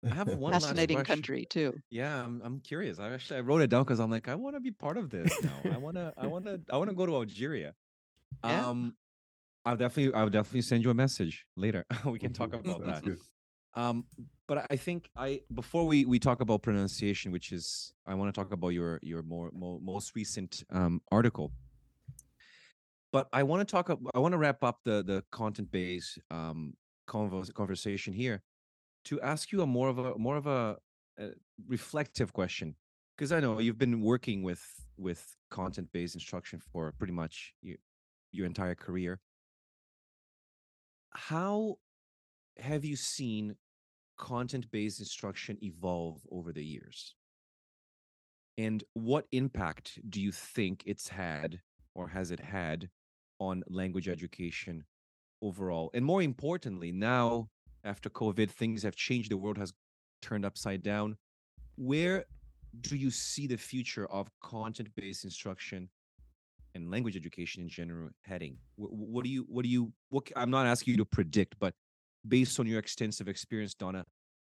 I 0.04 0.14
have 0.14 0.28
one 0.38 0.54
Fascinating 0.54 0.98
question. 0.98 1.16
country 1.16 1.46
too. 1.46 1.80
Yeah, 1.90 2.24
I'm, 2.24 2.42
I'm 2.44 2.60
curious. 2.60 3.00
I 3.00 3.12
actually 3.12 3.38
I 3.38 3.42
wrote 3.42 3.62
it 3.62 3.70
down 3.70 3.84
because 3.84 4.00
I'm 4.00 4.10
like 4.10 4.28
I 4.28 4.36
want 4.36 4.56
to 4.56 4.60
be 4.60 4.72
part 4.72 4.98
of 4.98 5.10
this 5.10 5.32
now. 5.44 5.72
I 5.72 5.78
want 5.78 5.96
to 5.98 6.14
I 6.18 6.28
want 6.28 6.46
to 6.46 6.60
I 6.72 6.78
want 6.78 6.90
to 6.90 6.96
go 6.96 7.06
to 7.06 7.16
Algeria. 7.16 7.74
Yeah. 8.44 8.70
Um, 8.70 8.96
I'll 9.66 9.78
definitely 9.78 10.14
I'll 10.16 10.30
definitely 10.30 10.64
send 10.64 10.84
you 10.84 10.90
a 10.90 10.96
message 10.96 11.46
later. 11.56 11.86
we 12.06 12.18
can 12.18 12.34
talk 12.34 12.54
about 12.54 12.84
that. 12.86 13.04
good. 13.04 13.20
Um, 13.76 14.06
but 14.48 14.66
I 14.72 14.78
think 14.78 15.10
I 15.16 15.42
before 15.54 15.86
we 15.86 16.06
we 16.06 16.18
talk 16.18 16.42
about 16.42 16.64
pronunciation, 16.64 17.32
which 17.32 17.52
is 17.52 17.94
I 18.08 18.16
want 18.16 18.34
to 18.34 18.42
talk 18.42 18.52
about 18.52 18.70
your 18.70 19.00
your 19.04 19.22
more, 19.22 19.52
more 19.54 19.80
most 19.80 20.16
recent 20.16 20.64
um 20.72 21.02
article. 21.12 21.52
But 23.12 23.28
I 23.32 23.44
want 23.44 23.68
to 23.68 23.72
talk. 23.72 23.92
I 24.16 24.20
want 24.20 24.32
to 24.32 24.38
wrap 24.38 24.64
up 24.64 24.80
the 24.84 25.04
the 25.04 25.24
content 25.30 25.72
based 25.72 26.18
um 26.32 26.74
convers- 27.06 27.52
conversation 27.52 28.14
here 28.14 28.42
to 29.06 29.22
ask 29.22 29.52
you 29.52 29.62
a 29.62 29.68
more 29.68 29.90
of 29.90 29.98
a 29.98 30.18
more 30.18 30.38
of 30.38 30.48
a, 30.48 30.78
a 31.20 31.30
reflective 31.68 32.34
question 32.34 32.76
because 33.18 33.32
I 33.32 33.40
know 33.40 33.60
you've 33.60 33.78
been 33.78 34.02
working 34.02 34.44
with 34.44 34.64
with 34.98 35.36
content 35.50 35.90
based 35.92 36.16
instruction 36.16 36.60
for 36.60 36.94
pretty 36.98 37.14
much 37.14 37.54
your, 37.62 37.78
your 38.32 38.46
entire 38.46 38.76
career. 38.76 39.20
How 41.12 41.78
have 42.58 42.86
you 42.86 42.96
seen 42.96 43.56
content 44.18 44.70
based 44.72 45.00
instruction 45.00 45.58
evolve 45.62 46.22
over 46.32 46.52
the 46.52 46.64
years? 46.64 47.16
And 48.58 48.84
what 48.94 49.26
impact 49.32 50.00
do 50.10 50.22
you 50.22 50.32
think 50.32 50.84
it's 50.86 51.08
had 51.08 51.60
or 51.96 52.08
has 52.08 52.32
it 52.32 52.40
had 52.40 52.90
on 53.40 53.64
language 53.68 54.08
education 54.08 54.84
overall? 55.42 55.90
And 55.94 56.06
more 56.06 56.22
importantly, 56.22 56.92
now 56.92 57.50
after 57.84 58.10
COVID, 58.10 58.50
things 58.50 58.84
have 58.84 58.96
changed, 58.96 59.32
the 59.32 59.38
world 59.38 59.58
has 59.58 59.74
turned 60.22 60.46
upside 60.46 60.84
down. 60.84 61.18
Where 61.76 62.26
do 62.82 62.96
you 62.96 63.12
see 63.12 63.48
the 63.48 63.58
future 63.58 64.06
of 64.08 64.30
content 64.42 64.90
based 64.96 65.24
instruction 65.24 65.90
and 66.74 66.90
language 66.90 67.16
education 67.16 67.64
in 67.64 67.70
general 67.70 68.10
heading? 68.24 68.58
What, 68.76 68.94
what 68.94 69.24
do 69.24 69.30
you, 69.30 69.46
what 69.50 69.64
do 69.64 69.70
you, 69.70 69.92
what, 70.10 70.30
I'm 70.36 70.52
not 70.52 70.68
asking 70.68 70.94
you 70.94 70.98
to 70.98 71.06
predict, 71.06 71.56
but 71.60 71.74
based 72.28 72.60
on 72.60 72.68
your 72.68 72.80
extensive 72.80 73.28
experience, 73.28 73.74
Donna, 73.74 74.06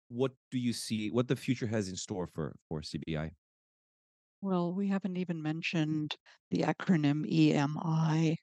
what 0.09 0.31
do 0.51 0.57
you 0.57 0.73
see, 0.73 1.09
what 1.09 1.27
the 1.27 1.35
future 1.35 1.67
has 1.67 1.89
in 1.89 1.95
store 1.95 2.27
for, 2.27 2.55
for 2.69 2.81
CBI? 2.81 3.31
Well, 4.41 4.73
we 4.73 4.87
haven't 4.87 5.17
even 5.17 5.41
mentioned 5.41 6.15
the 6.51 6.59
acronym 6.59 7.25
EMI, 7.25 8.37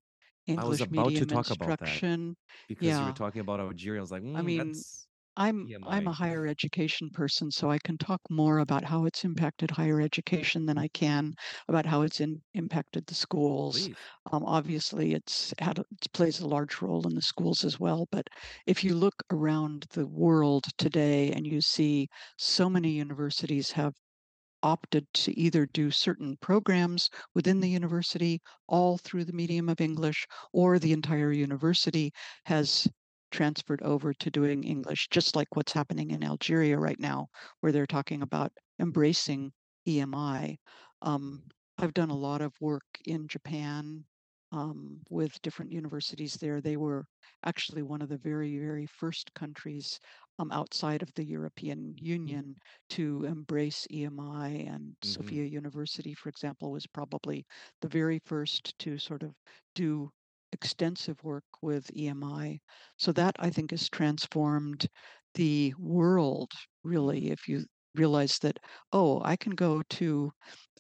English 0.47 0.91
about 0.91 1.15
to 1.17 1.27
Medium 1.27 1.27
talk 1.27 1.51
about 1.51 1.79
that. 1.79 2.03
Instruction. 2.03 2.37
Because 2.69 3.01
you 3.01 3.07
Yeah. 3.07 3.07
were 3.07 3.13
talking 3.15 3.41
about 3.43 3.61
Algeria. 3.61 4.01
I 4.01 4.03
was 4.03 4.13
like, 4.13 4.23
I 4.35 4.43
"Mm, 4.43 4.43
mean, 4.43 4.85
that's 4.85 5.09
I'm 5.37 5.73
I'm 5.83 6.07
a 6.07 6.13
EMI. 6.13 6.13
higher 6.13 6.47
education 6.47 7.11
person, 7.11 7.51
so 7.51 7.69
I 7.71 7.79
can 7.79 7.99
talk 7.99 8.21
more 8.31 8.59
about 8.59 8.85
how 8.85 9.05
it's 9.07 9.25
impacted 9.25 9.73
higher 9.73 10.01
education 10.01 10.67
than 10.67 10.79
I 10.79 10.87
can 10.89 11.35
about 11.69 11.87
how 11.87 12.03
it's 12.03 12.21
in, 12.21 12.43
impacted 12.55 13.07
the 13.07 13.15
schools. 13.17 13.89
please. 13.89 13.99
Um, 14.31 14.45
obviously, 14.45 15.13
it's 15.15 15.53
had 15.59 15.79
a- 15.79 15.85
it 15.91 16.13
plays 16.13 16.39
a 16.41 16.47
large 16.47 16.81
role 16.81 17.07
in 17.09 17.15
the 17.17 17.23
schools 17.23 17.65
as 17.65 17.81
well. 17.81 18.07
But 18.13 18.29
if 18.67 18.85
you 18.85 18.95
look 18.95 19.15
around 19.31 19.87
the 19.93 20.07
world 20.07 20.65
today 20.79 21.33
and 21.33 21.45
you 21.47 21.61
see 21.61 22.09
so 22.39 22.69
many 22.71 22.93
universities 22.93 23.73
have 23.73 23.95
opted 24.65 25.07
to 25.13 25.39
either 25.39 25.67
do 25.67 25.91
certain 25.91 26.37
programs 26.39 27.11
within 27.35 27.61
the 27.61 27.69
university 27.69 28.41
all 28.67 28.99
through 28.99 29.25
the 29.25 29.33
medium 29.33 29.69
of 29.69 29.81
English, 29.81 30.27
or 30.53 30.79
the 30.79 30.93
entire 30.93 31.31
university 31.31 32.11
has 32.47 32.89
transferred 33.31 33.83
over 33.83 34.15
to 34.15 34.31
doing 34.31 34.65
English, 34.65 35.09
just 35.11 35.37
like 35.37 35.55
what's 35.55 35.73
happening 35.73 36.11
in 36.11 36.25
Algeria 36.25 36.79
right 36.79 36.99
now, 36.99 37.29
where 37.61 37.73
they're 37.73 37.87
talking 37.87 38.23
about 38.23 38.51
embracing 38.81 39.53
EMI. 39.87 40.57
Um, 41.03 41.43
I've 41.79 41.95
done 41.95 42.11
a 42.11 42.17
lot 42.17 42.41
of 42.41 42.55
work 42.61 42.85
in 43.05 43.29
Japan 43.29 44.05
um, 44.53 45.01
with 45.11 45.43
different 45.43 45.73
universities 45.73 46.35
there. 46.35 46.61
They 46.61 46.77
were 46.77 47.07
actually 47.45 47.83
one 47.83 48.01
of 48.01 48.09
the 48.09 48.17
very, 48.17 48.57
very 48.59 48.87
first 48.87 49.35
countries 49.35 49.99
um, 50.39 50.51
outside 50.53 51.03
of 51.03 51.13
the 51.15 51.25
European 51.25 51.95
Union 51.99 52.57
to 52.91 53.25
embrace 53.25 53.87
EMI. 53.91 54.49
And 54.49 54.97
Mhm. 55.05 55.35
Sophia 55.35 55.45
University, 55.45 56.15
for 56.15 56.29
example, 56.29 56.73
was 56.73 56.87
probably 56.87 57.47
the 57.81 57.89
very 57.89 58.19
first 58.25 58.79
to 58.81 58.99
sort 58.99 59.23
of 59.23 59.35
do 59.75 60.11
extensive 60.53 61.23
work 61.23 61.45
with 61.63 61.91
EMI. 61.97 62.61
So 62.99 63.13
that 63.13 63.37
I 63.39 63.51
think 63.51 63.71
has 63.73 63.89
transformed 63.89 64.87
the 65.35 65.75
world 65.79 66.53
really. 66.83 67.31
If 67.31 67.49
you 67.49 67.65
realize 67.95 68.39
that, 68.41 68.59
oh, 68.93 69.21
I 69.25 69.37
can 69.37 69.53
go 69.55 69.83
to 69.83 70.33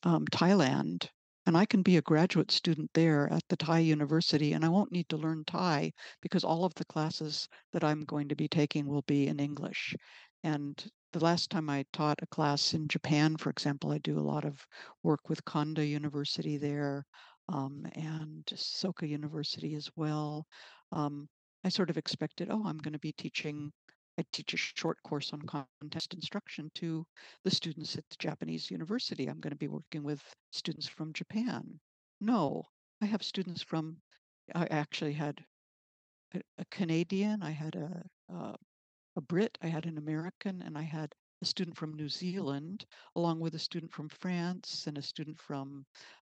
um, 0.05 0.26
Thailand 0.26 1.09
and 1.47 1.57
I 1.57 1.66
can 1.66 1.82
be 1.82 1.97
a 1.97 2.03
graduate 2.03 2.51
student 2.51 2.90
there 2.95 3.30
at 3.32 3.42
the 3.49 3.57
Thai 3.57 3.80
University, 3.80 4.53
and 4.53 4.64
I 4.64 4.68
won't 4.68 4.92
need 4.92 5.09
to 5.11 5.16
learn 5.16 5.45
Thai 5.45 5.92
because 6.20 6.45
all 6.45 6.64
of 6.64 6.74
the 6.74 6.84
classes 6.84 7.49
that 7.72 7.84
I'm 7.84 8.05
going 8.05 8.28
to 8.28 8.36
be 8.36 8.49
taking 8.49 8.86
will 8.86 9.03
be 9.03 9.26
in 9.26 9.38
English. 9.38 9.95
And 10.42 10.82
the 11.12 11.24
last 11.24 11.51
time 11.51 11.70
I 11.70 11.84
taught 11.92 12.22
a 12.22 12.26
class 12.26 12.74
in 12.74 12.88
Japan, 12.88 13.36
for 13.36 13.51
example, 13.51 13.92
I 13.92 13.99
do 13.99 14.18
a 14.18 14.28
lot 14.32 14.45
of 14.45 14.66
work 15.03 15.28
with 15.28 15.45
Kanda 15.45 15.84
University 15.84 16.57
there 16.57 17.07
um, 17.49 17.86
and 17.95 18.45
Soka 18.47 19.09
University 19.09 19.74
as 19.74 19.90
well. 19.97 20.47
Um, 20.92 21.28
I 21.62 21.68
sort 21.68 21.90
of 21.90 21.97
expected, 21.97 22.49
oh, 22.51 22.62
I'm 22.66 22.78
going 22.78 22.92
to 22.92 22.99
be 22.99 23.12
teaching 23.12 23.72
I 24.18 24.24
teach 24.32 24.54
a 24.54 24.56
short 24.56 25.02
course 25.02 25.32
on 25.32 25.42
context 25.42 26.14
instruction 26.14 26.70
to 26.76 27.06
the 27.42 27.50
students 27.50 27.96
at 27.96 28.04
the 28.10 28.16
Japanese 28.18 28.70
university. 28.70 29.26
I'm 29.26 29.40
going 29.40 29.50
to 29.50 29.56
be 29.56 29.68
working 29.68 30.04
with 30.04 30.22
students 30.52 30.86
from 30.86 31.12
Japan. 31.12 31.80
No, 32.20 32.64
I 33.02 33.06
have 33.06 33.22
students 33.22 33.62
from, 33.62 33.96
I 34.54 34.66
actually 34.66 35.14
had 35.14 35.44
a, 36.34 36.40
a 36.58 36.64
Canadian, 36.70 37.42
I 37.42 37.50
had 37.50 37.74
a, 37.74 38.02
a, 38.32 38.54
a 39.16 39.20
Brit, 39.20 39.58
I 39.62 39.66
had 39.66 39.86
an 39.86 39.98
American, 39.98 40.62
and 40.62 40.78
I 40.78 40.82
had 40.82 41.12
a 41.42 41.46
student 41.46 41.76
from 41.76 41.94
New 41.94 42.08
Zealand, 42.08 42.86
along 43.16 43.40
with 43.40 43.54
a 43.54 43.58
student 43.58 43.92
from 43.92 44.08
France 44.08 44.86
and 44.86 44.96
a 44.96 45.02
student 45.02 45.40
from 45.40 45.84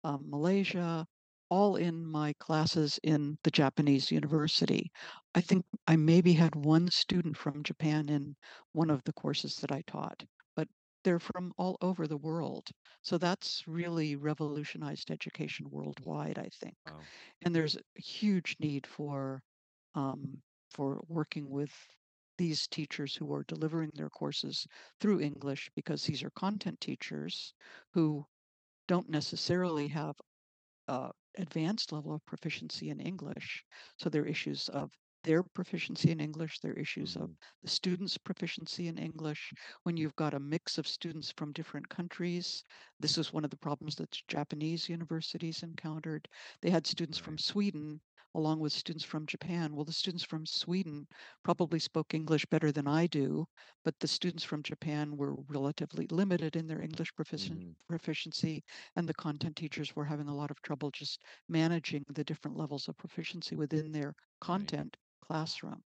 um, 0.05 0.25
Malaysia, 0.29 1.07
all 1.53 1.77
in 1.77 2.07
my 2.07 2.33
classes 2.41 2.99
in 3.03 3.37
the 3.45 3.51
Japanese 3.51 4.11
university. 4.11 4.91
I 5.35 5.43
think 5.43 5.67
I 5.87 5.97
maybe 5.97 6.33
had 6.33 6.55
one 6.55 6.91
student 6.91 7.37
from 7.37 7.63
Japan 7.63 8.09
in 8.09 8.37
one 8.73 8.89
of 8.89 9.05
the 9.05 9.13
courses 9.13 9.57
that 9.57 9.71
I 9.71 9.83
taught, 9.87 10.25
but 10.57 10.67
they're 11.05 11.19
from 11.19 11.53
all 11.59 11.77
over 11.83 12.07
the 12.07 12.17
world. 12.17 12.71
So 13.03 13.19
that's 13.19 13.69
really 13.69 14.17
revolutionized 14.17 15.11
education 15.11 15.67
worldwide, 15.69 16.39
I 16.39 16.49
think. 16.59 16.79
Wow. 16.87 17.01
And 17.43 17.55
there's 17.55 17.77
a 17.77 18.01
huge 18.01 18.57
need 18.59 18.87
for 18.87 19.43
um, 19.95 20.41
for 20.71 21.03
working 21.07 21.51
with 21.51 21.75
these 22.39 22.67
teachers 22.67 23.15
who 23.15 23.31
are 23.35 23.45
delivering 23.45 23.91
their 23.93 24.09
courses 24.09 24.67
through 25.01 25.21
English 25.21 25.71
because 25.77 26.03
these 26.05 26.23
are 26.23 26.31
content 26.31 26.81
teachers 26.81 27.53
who 27.93 28.25
don't 28.89 29.11
necessarily 29.11 29.89
have 29.89 30.17
uh, 30.93 31.11
advanced 31.37 31.93
level 31.93 32.13
of 32.15 32.25
proficiency 32.27 32.91
in 32.91 33.01
English. 33.01 33.65
So 33.99 34.09
there 34.11 34.23
are 34.23 34.27
issues 34.27 34.69
of 34.69 34.93
their 35.25 35.43
proficiency 35.43 36.11
in 36.11 36.21
English, 36.21 36.59
there 36.61 36.73
are 36.73 36.79
issues 36.87 37.17
of 37.17 37.31
Mhm. 37.31 37.37
the 37.63 37.69
students' 37.69 38.19
proficiency 38.19 38.89
in 38.89 38.99
English. 38.99 39.53
When 39.85 39.97
you've 39.97 40.17
got 40.17 40.35
a 40.35 40.41
mix 40.41 40.79
of 40.79 40.87
students 40.89 41.31
from 41.33 41.53
different 41.53 41.89
countries, 41.89 42.65
this 43.01 43.17
is 43.19 43.33
one 43.33 43.45
of 43.45 43.51
the 43.51 43.57
problems 43.57 43.95
that 43.97 44.21
Japanese 44.29 44.89
universities 44.89 45.63
encountered. 45.63 46.29
They 46.61 46.71
had 46.71 46.87
students 46.87 47.19
from 47.19 47.39
Sweden 47.39 48.01
along 48.35 48.61
with 48.61 48.73
students 48.73 49.05
from 49.05 49.27
Japan. 49.27 49.75
Well, 49.75 49.85
the 49.85 49.93
students 49.93 50.25
from 50.25 50.47
Sweden 50.47 51.07
probably 51.43 51.79
spoke 51.79 52.15
English 52.15 52.47
better 52.47 52.73
than 52.73 52.87
I 52.87 53.07
do, 53.07 53.47
but 53.85 53.99
the 54.01 54.09
students 54.09 54.45
from 54.45 54.63
Japan 54.63 55.17
were 55.17 55.35
relatively 55.49 56.07
limited 56.09 56.57
in 56.57 56.67
their 56.67 56.81
English 56.83 57.13
proficien- 57.15 57.61
Mhm. 57.61 57.77
proficiency, 57.89 58.65
and 58.97 59.09
the 59.09 59.15
content 59.15 59.57
teachers 59.57 59.95
were 59.97 60.07
having 60.07 60.29
a 60.29 60.35
lot 60.37 60.51
of 60.51 60.63
trouble 60.63 60.91
just 60.91 61.23
managing 61.49 62.05
the 62.09 62.25
different 62.25 62.57
levels 62.57 62.89
of 62.89 62.97
proficiency 62.97 63.57
within 63.57 63.93
their 63.93 64.15
content 64.41 64.97
classroom. 65.21 65.85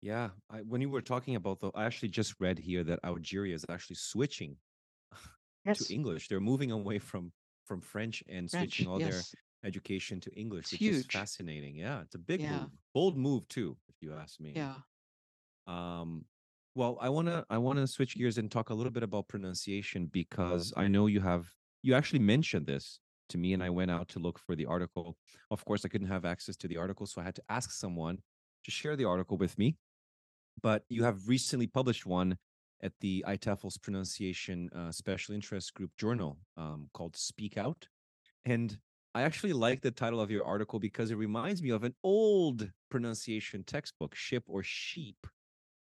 Yeah, 0.00 0.30
I, 0.50 0.60
when 0.62 0.80
you 0.80 0.90
were 0.90 1.00
talking 1.02 1.34
about 1.34 1.60
the, 1.60 1.70
I 1.74 1.84
actually 1.84 2.10
just 2.10 2.38
read 2.38 2.58
here 2.58 2.84
that 2.84 3.00
Algeria 3.04 3.54
is 3.54 3.64
actually 3.68 3.96
switching 3.96 4.58
to 5.74 5.86
English. 5.88 6.28
They're 6.28 6.40
moving 6.40 6.70
away 6.70 6.98
from 6.98 7.32
from 7.64 7.80
French 7.80 8.22
and 8.28 8.50
French, 8.50 8.84
switching 8.84 8.86
all 8.86 9.00
their 9.00 9.26
yes. 9.26 9.34
Education 9.64 10.20
to 10.20 10.30
English, 10.34 10.64
It's 10.64 10.72
which 10.72 10.82
is 10.82 10.96
huge. 10.98 11.12
fascinating. 11.12 11.74
Yeah, 11.76 12.02
it's 12.02 12.14
a 12.14 12.18
big 12.18 12.40
Yeah. 12.40 12.60
move, 12.62 12.70
bold 12.92 13.16
move 13.16 13.48
too, 13.48 13.76
if 13.88 13.96
you 14.02 14.12
ask 14.14 14.38
me. 14.40 14.52
Yeah. 14.54 14.76
Um, 15.66 16.26
well, 16.74 16.98
I 17.00 17.08
wanna 17.08 17.44
I 17.50 17.58
wanna 17.58 17.86
switch 17.86 18.16
gears 18.16 18.38
and 18.38 18.50
talk 18.50 18.70
a 18.70 18.74
little 18.74 18.90
bit 18.92 19.02
about 19.02 19.28
pronunciation 19.28 20.06
because 20.06 20.72
I 20.76 20.88
know 20.88 21.06
you 21.06 21.20
have 21.20 21.48
you 21.82 21.94
actually 21.94 22.18
mentioned 22.20 22.66
this 22.66 23.00
to 23.30 23.38
me, 23.38 23.52
and 23.54 23.62
I 23.62 23.70
went 23.70 23.90
out 23.90 24.08
to 24.08 24.18
look 24.18 24.38
for 24.38 24.54
the 24.56 24.66
article. 24.66 25.16
Of 25.50 25.64
course, 25.64 25.84
I 25.84 25.88
couldn't 25.88 26.08
have 26.08 26.24
access 26.24 26.56
to 26.58 26.68
the 26.68 26.76
article, 26.76 27.06
so 27.06 27.20
I 27.20 27.24
had 27.24 27.36
to 27.36 27.42
ask 27.48 27.70
someone 27.70 28.18
to 28.64 28.70
share 28.70 28.96
the 28.96 29.04
article 29.04 29.38
with 29.38 29.56
me. 29.58 29.78
But 30.62 30.84
you 30.88 31.04
have 31.04 31.28
recently 31.28 31.66
published 31.66 32.06
one 32.06 32.38
at 32.82 32.92
the 33.00 33.24
IATEFL's 33.26 33.78
pronunciation 33.78 34.68
uh, 34.74 34.92
special 34.92 35.34
interest 35.34 35.74
group 35.74 35.92
journal 35.96 36.38
um, 36.56 36.90
called 36.92 37.16
Speak 37.16 37.56
Out, 37.56 37.88
and 38.44 38.78
I 39.14 39.22
actually 39.22 39.52
like 39.52 39.82
the 39.82 39.90
title 39.90 40.20
of 40.20 40.30
your 40.30 40.44
article 40.44 40.80
because 40.80 41.10
it 41.10 41.16
reminds 41.16 41.62
me 41.62 41.70
of 41.70 41.84
an 41.84 41.94
old 42.02 42.72
pronunciation 42.90 43.64
textbook, 43.64 44.14
Ship 44.14 44.42
or 44.46 44.62
Sheep. 44.62 45.26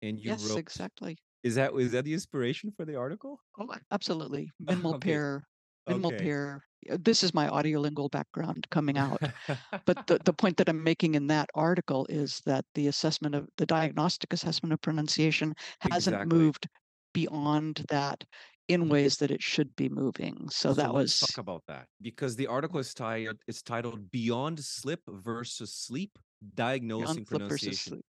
And 0.02 0.18
you 0.20 0.34
yes, 0.34 0.36
wrote, 0.36 0.64
exactly. 0.66 1.16
is 1.44 1.56
that 1.56 1.74
is 1.74 1.92
that 1.92 2.04
the 2.04 2.14
inspiration 2.14 2.72
for 2.72 2.84
the 2.86 2.96
article? 2.96 3.42
Oh, 3.58 3.74
absolutely. 3.90 4.50
Minimal 4.58 4.94
Okay, 4.94 4.96
pair, 4.96 5.44
minimal 5.86 6.12
okay. 6.12 6.12
pair. 6.12 6.64
uh, 6.90 6.96
This 7.00 7.22
is 7.22 7.34
my 7.34 7.48
audiolingual 7.48 8.10
background 8.10 8.68
coming 8.70 8.96
out. 8.98 9.22
but 9.86 9.98
the, 10.06 10.18
the 10.24 10.32
point 10.32 10.56
that 10.58 10.68
I'm 10.68 10.82
making 10.84 11.14
in 11.14 11.26
that 11.28 11.50
article 11.54 12.06
is 12.08 12.40
that 12.46 12.64
the 12.74 12.86
assessment 12.88 13.34
of 13.34 13.48
the 13.56 13.66
diagnostic 13.66 14.32
assessment 14.32 14.72
of 14.72 14.80
pronunciation 14.82 15.54
hasn't 15.80 16.22
Exactly. 16.24 16.24
moved 16.24 16.68
beyond 17.14 17.84
that 17.88 18.24
in 18.70 18.88
ways 18.88 19.16
that 19.16 19.30
it 19.30 19.42
should 19.42 19.74
be 19.76 19.88
moving. 19.88 20.48
So, 20.50 20.72
that 20.74 20.92
was 20.94 21.18
talk 21.18 21.38
about 21.38 21.62
that 21.68 21.86
because 22.00 22.36
the 22.36 22.46
article 22.46 22.78
is 22.78 22.94
titled 22.94 23.38
it's 23.48 23.62
titled 23.62 24.10
Beyond 24.10 24.60
Slip 24.60 25.00
versus 25.08 25.74
Sleep 25.74 26.18
Diagnosing 26.54 27.24
beyond 27.24 27.26
Pronunciation. 27.26 27.92
sleep. 27.92 28.04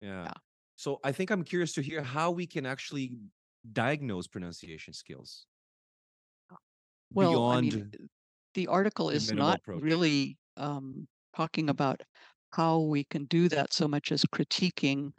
Yeah. 0.00 0.24
Yeah. 0.24 0.32
So 0.76 0.98
I 1.04 1.12
think 1.12 1.30
I'm 1.30 1.44
curious 1.44 1.72
to 1.74 1.82
hear 1.82 2.02
how 2.02 2.32
we 2.32 2.46
can 2.46 2.66
actually 2.66 3.12
diagnose 3.72 4.26
pronunciation 4.26 4.92
skills. 4.92 5.46
Well, 7.14 7.50
I 7.50 7.60
mean, 7.60 7.92
the 8.54 8.66
article 8.66 9.10
is 9.10 9.30
not 9.30 9.58
approach. 9.58 9.82
really 9.82 10.38
um, 10.56 11.06
talking 11.36 11.70
about 11.70 12.00
how 12.50 12.80
we 12.80 13.04
can 13.04 13.26
do 13.26 13.48
that 13.48 13.72
so 13.72 13.86
much 13.86 14.12
as 14.12 14.24
critiquing 14.24 15.12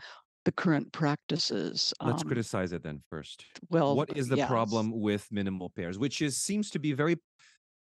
the 0.46 0.52
current 0.52 0.92
practices. 0.92 1.94
Let's 2.02 2.22
Um, 2.24 2.28
criticize 2.28 2.72
it 2.74 2.84
then 2.84 3.02
first. 3.10 3.46
well, 3.70 3.96
what 3.96 4.16
is 4.18 4.28
the 4.28 4.38
yes. 4.38 4.50
problem 4.50 4.92
with 4.92 5.32
minimal 5.32 5.70
pairs 5.70 5.98
which 5.98 6.22
is 6.22 6.38
seems 6.38 6.70
to 6.72 6.80
be 6.80 6.94
very 6.94 7.18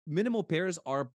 minimal 0.05 0.43
pairs 0.43 0.79
are 0.85 1.11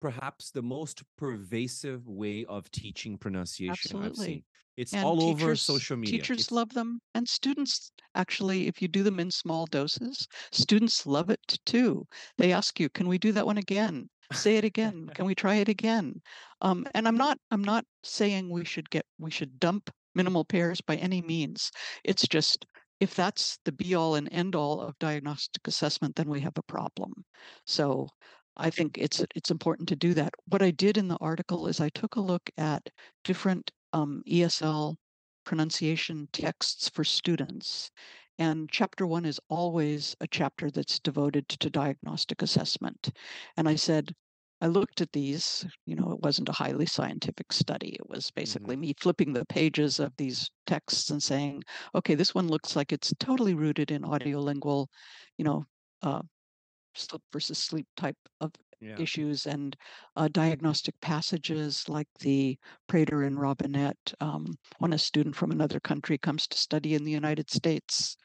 perhaps 0.00 0.50
the 0.50 0.62
most 0.62 1.02
pervasive 1.16 2.06
way 2.08 2.44
of 2.46 2.70
teaching 2.70 3.16
pronunciation 3.16 3.96
i've 3.96 4.06
Absolutely. 4.06 4.26
seen 4.26 4.44
it's 4.76 4.92
And 4.92 5.04
all 5.04 5.22
over 5.22 5.54
social 5.54 5.96
media 5.96 6.18
Teachers 6.18 6.38
It's- 6.40 6.50
love 6.50 6.70
them, 6.70 7.00
and 7.14 7.28
students 7.28 7.92
actually, 8.16 8.66
if 8.66 8.82
you 8.82 8.88
do 8.88 9.04
them 9.04 9.20
in 9.20 9.30
small 9.30 9.66
doses, 9.66 10.26
students 10.50 11.06
love 11.06 11.30
it 11.30 11.38
too. 11.64 12.08
They 12.38 12.52
ask 12.52 12.80
you, 12.80 12.88
"Can 12.88 13.06
we 13.06 13.16
do 13.16 13.30
that 13.30 13.46
one 13.46 13.56
again? 13.56 14.10
Say 14.32 14.56
it 14.56 14.64
again. 14.64 15.08
Can 15.14 15.26
we 15.26 15.34
try 15.36 15.54
it 15.62 15.68
again?" 15.68 16.20
Um, 16.60 16.88
and 16.92 17.06
I'm 17.06 17.16
not, 17.16 17.38
I'm 17.52 17.62
not 17.62 17.86
saying 18.02 18.50
we 18.50 18.64
should 18.64 18.90
get, 18.90 19.06
we 19.16 19.30
should 19.30 19.60
dump 19.60 19.90
minimal 20.14 20.44
pairs 20.44 20.80
by 20.80 20.96
any 20.96 21.22
means. 21.22 21.70
It's 22.04 22.26
just 22.26 22.66
if 23.00 23.14
that's 23.14 23.58
the 23.64 23.72
be 23.72 23.94
all 23.94 24.14
and 24.14 24.28
end 24.32 24.54
all 24.54 24.80
of 24.80 24.98
diagnostic 24.98 25.66
assessment, 25.66 26.16
then 26.16 26.28
we 26.28 26.40
have 26.40 26.56
a 26.56 26.62
problem. 26.62 27.24
So 27.66 28.08
I 28.56 28.70
think 28.70 28.98
it's 28.98 29.24
it's 29.34 29.50
important 29.50 29.88
to 29.88 29.96
do 29.96 30.14
that. 30.14 30.32
What 30.46 30.62
I 30.62 30.70
did 30.70 30.96
in 30.96 31.08
the 31.08 31.18
article 31.20 31.66
is 31.66 31.80
I 31.80 31.88
took 31.90 32.16
a 32.16 32.20
look 32.20 32.48
at 32.56 32.88
different 33.24 33.72
um, 33.92 34.22
ESL 34.28 34.96
pronunciation 35.44 36.28
texts 36.32 36.88
for 36.88 37.04
students. 37.04 37.90
And 38.38 38.68
chapter 38.70 39.06
one 39.06 39.24
is 39.24 39.40
always 39.48 40.16
a 40.20 40.26
chapter 40.26 40.70
that's 40.70 40.98
devoted 40.98 41.48
to 41.48 41.70
diagnostic 41.70 42.42
assessment. 42.42 43.10
And 43.56 43.68
I 43.68 43.76
said, 43.76 44.14
I 44.64 44.66
looked 44.68 45.02
at 45.02 45.12
these, 45.12 45.66
you 45.84 45.94
know, 45.94 46.10
it 46.12 46.20
wasn't 46.22 46.48
a 46.48 46.52
highly 46.52 46.86
scientific 46.86 47.52
study. 47.52 47.98
It 48.00 48.08
was 48.08 48.30
basically 48.30 48.76
me 48.76 48.94
flipping 48.98 49.34
the 49.34 49.44
pages 49.44 50.00
of 50.00 50.16
these 50.16 50.50
texts 50.66 51.10
and 51.10 51.22
saying, 51.22 51.64
okay, 51.94 52.14
this 52.14 52.34
one 52.34 52.48
looks 52.48 52.74
like 52.74 52.90
it's 52.90 53.12
totally 53.20 53.52
rooted 53.52 53.90
in 53.90 54.00
audiolingual, 54.00 54.86
you 55.36 55.44
know, 55.44 55.64
uh, 56.00 56.22
slip 56.94 57.20
versus 57.30 57.58
sleep 57.58 57.86
type 57.94 58.16
of 58.40 58.52
yeah 58.84 59.04
issues 59.04 59.46
and 59.46 59.76
uh, 60.16 60.28
diagnostic 60.28 60.94
passages 61.00 61.88
like 61.88 62.08
the 62.20 62.56
Prator 62.88 63.22
and 63.22 63.36
Robinett. 63.38 64.14
Um, 64.20 64.46
when 64.78 64.92
a 64.92 64.98
student 64.98 65.34
from 65.36 65.50
another 65.50 65.80
country 65.80 66.18
comes 66.18 66.46
to 66.48 66.58
study 66.58 66.94
in 66.94 67.04
the 67.04 67.10
United 67.12 67.50
States, 67.50 68.16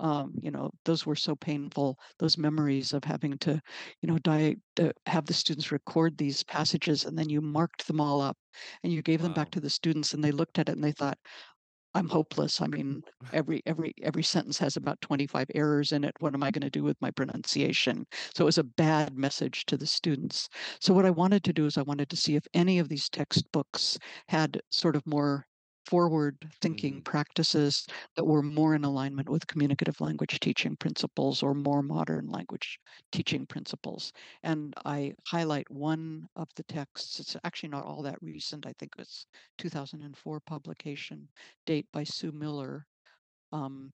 um, 0.00 0.32
you 0.42 0.50
know, 0.50 0.70
those 0.84 1.06
were 1.06 1.16
so 1.16 1.34
painful. 1.36 1.98
Those 2.18 2.38
memories 2.38 2.92
of 2.92 3.04
having 3.04 3.38
to, 3.38 3.60
you 4.00 4.08
know, 4.08 4.18
di- 4.18 4.56
to 4.76 4.92
have 5.06 5.26
the 5.26 5.34
students 5.34 5.72
record 5.72 6.16
these 6.18 6.42
passages 6.44 7.04
and 7.04 7.18
then 7.18 7.28
you 7.28 7.40
marked 7.40 7.86
them 7.86 8.00
all 8.00 8.20
up 8.20 8.36
and 8.82 8.92
you 8.92 9.02
gave 9.02 9.22
them 9.22 9.32
back 9.32 9.50
to 9.52 9.60
the 9.60 9.70
students 9.70 10.14
and 10.14 10.22
they 10.22 10.32
looked 10.32 10.58
at 10.58 10.68
it 10.68 10.72
and 10.72 10.84
they 10.84 10.92
thought, 10.92 11.18
I'm 11.94 12.08
hopeless. 12.08 12.60
I 12.60 12.66
mean, 12.66 13.02
every 13.32 13.62
every 13.66 13.94
every 14.02 14.22
sentence 14.22 14.58
has 14.58 14.76
about 14.76 15.00
25 15.00 15.46
errors 15.54 15.92
in 15.92 16.04
it. 16.04 16.12
What 16.20 16.34
am 16.34 16.42
I 16.42 16.50
going 16.50 16.62
to 16.62 16.70
do 16.70 16.82
with 16.82 17.00
my 17.00 17.10
pronunciation? 17.10 18.06
So 18.34 18.44
it 18.44 18.46
was 18.46 18.58
a 18.58 18.64
bad 18.64 19.16
message 19.16 19.64
to 19.66 19.76
the 19.76 19.86
students. 19.86 20.48
So 20.80 20.92
what 20.92 21.06
I 21.06 21.10
wanted 21.10 21.44
to 21.44 21.52
do 21.52 21.66
is 21.66 21.78
I 21.78 21.82
wanted 21.82 22.10
to 22.10 22.16
see 22.16 22.34
if 22.36 22.46
any 22.52 22.78
of 22.78 22.88
these 22.88 23.08
textbooks 23.08 23.98
had 24.28 24.60
sort 24.70 24.96
of 24.96 25.06
more 25.06 25.46
forward 25.86 26.50
thinking 26.60 27.00
Mhm. 27.00 27.02
practices 27.02 27.86
that 28.16 28.24
were 28.24 28.42
more 28.42 28.74
in 28.74 28.84
alignment 28.84 29.28
with 29.28 29.46
communicative 29.46 30.00
language 30.00 30.40
teaching 30.40 30.76
principles 30.76 31.42
or 31.42 31.54
more 31.54 31.82
modern 31.82 32.26
language 32.28 32.78
teaching 33.12 33.46
principles. 33.46 34.12
And 34.42 34.74
I 34.84 35.14
highlight 35.26 35.70
one 35.70 36.26
of 36.36 36.48
the 36.56 36.64
texts. 36.64 37.20
It's 37.20 37.36
actually 37.44 37.68
not 37.70 37.84
all 37.84 38.02
that 38.02 38.22
recent. 38.22 38.66
I 38.66 38.72
think 38.78 38.92
it's 38.98 39.26
2004 39.58 40.40
publication, 40.40 41.30
date 41.66 41.88
by 41.92 42.04
Sue 42.04 42.32
Miller. 42.32 42.86
Um, 43.52 43.92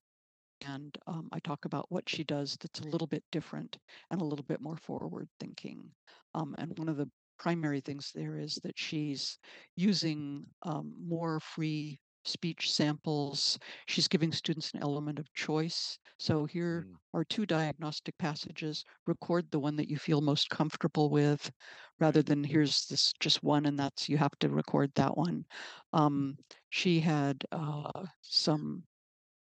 and 0.62 0.96
um, 1.06 1.28
I 1.32 1.40
talk 1.40 1.64
about 1.64 1.90
what 1.90 2.08
she 2.08 2.24
does 2.24 2.56
that's 2.60 2.80
a 2.80 2.88
little 2.88 3.06
bit 3.06 3.24
different 3.32 3.78
and 4.10 4.20
a 4.20 4.24
little 4.24 4.44
bit 4.44 4.60
more 4.60 4.76
forward 4.76 5.28
thinking. 5.38 5.94
Um, 6.34 6.54
and 6.58 6.78
one 6.78 6.88
of 6.88 6.96
the 6.98 7.10
primary 7.40 7.80
things 7.80 8.12
there 8.14 8.36
is 8.38 8.56
that 8.62 8.78
she's 8.78 9.38
using 9.76 10.46
um, 10.62 10.94
more 11.00 11.40
free 11.40 11.98
speech 12.26 12.70
samples. 12.70 13.58
She's 13.86 14.06
giving 14.08 14.30
students 14.30 14.72
an 14.74 14.82
element 14.82 15.18
of 15.18 15.32
choice. 15.32 15.98
So 16.18 16.44
here 16.44 16.84
Mm. 16.86 16.96
are 17.14 17.24
two 17.24 17.46
diagnostic 17.46 18.16
passages. 18.18 18.84
Record 19.06 19.50
the 19.50 19.58
one 19.58 19.74
that 19.76 19.88
you 19.88 19.96
feel 19.96 20.20
most 20.20 20.50
comfortable 20.50 21.08
with, 21.08 21.50
rather 21.98 22.22
than 22.22 22.44
here's 22.44 22.86
this 22.86 23.14
just 23.20 23.42
one 23.42 23.64
and 23.66 23.78
that's 23.78 24.08
you 24.08 24.18
have 24.18 24.38
to 24.40 24.50
record 24.50 24.92
that 24.94 25.16
one. 25.16 25.46
Um, 25.94 26.36
she 26.68 27.00
had 27.00 27.42
uh, 27.52 28.04
some 28.20 28.84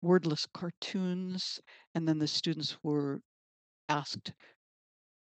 wordless 0.01 0.45
cartoons, 0.53 1.59
and 1.95 2.07
then 2.07 2.17
the 2.17 2.27
students 2.27 2.77
were 2.81 3.21
asked, 3.89 4.33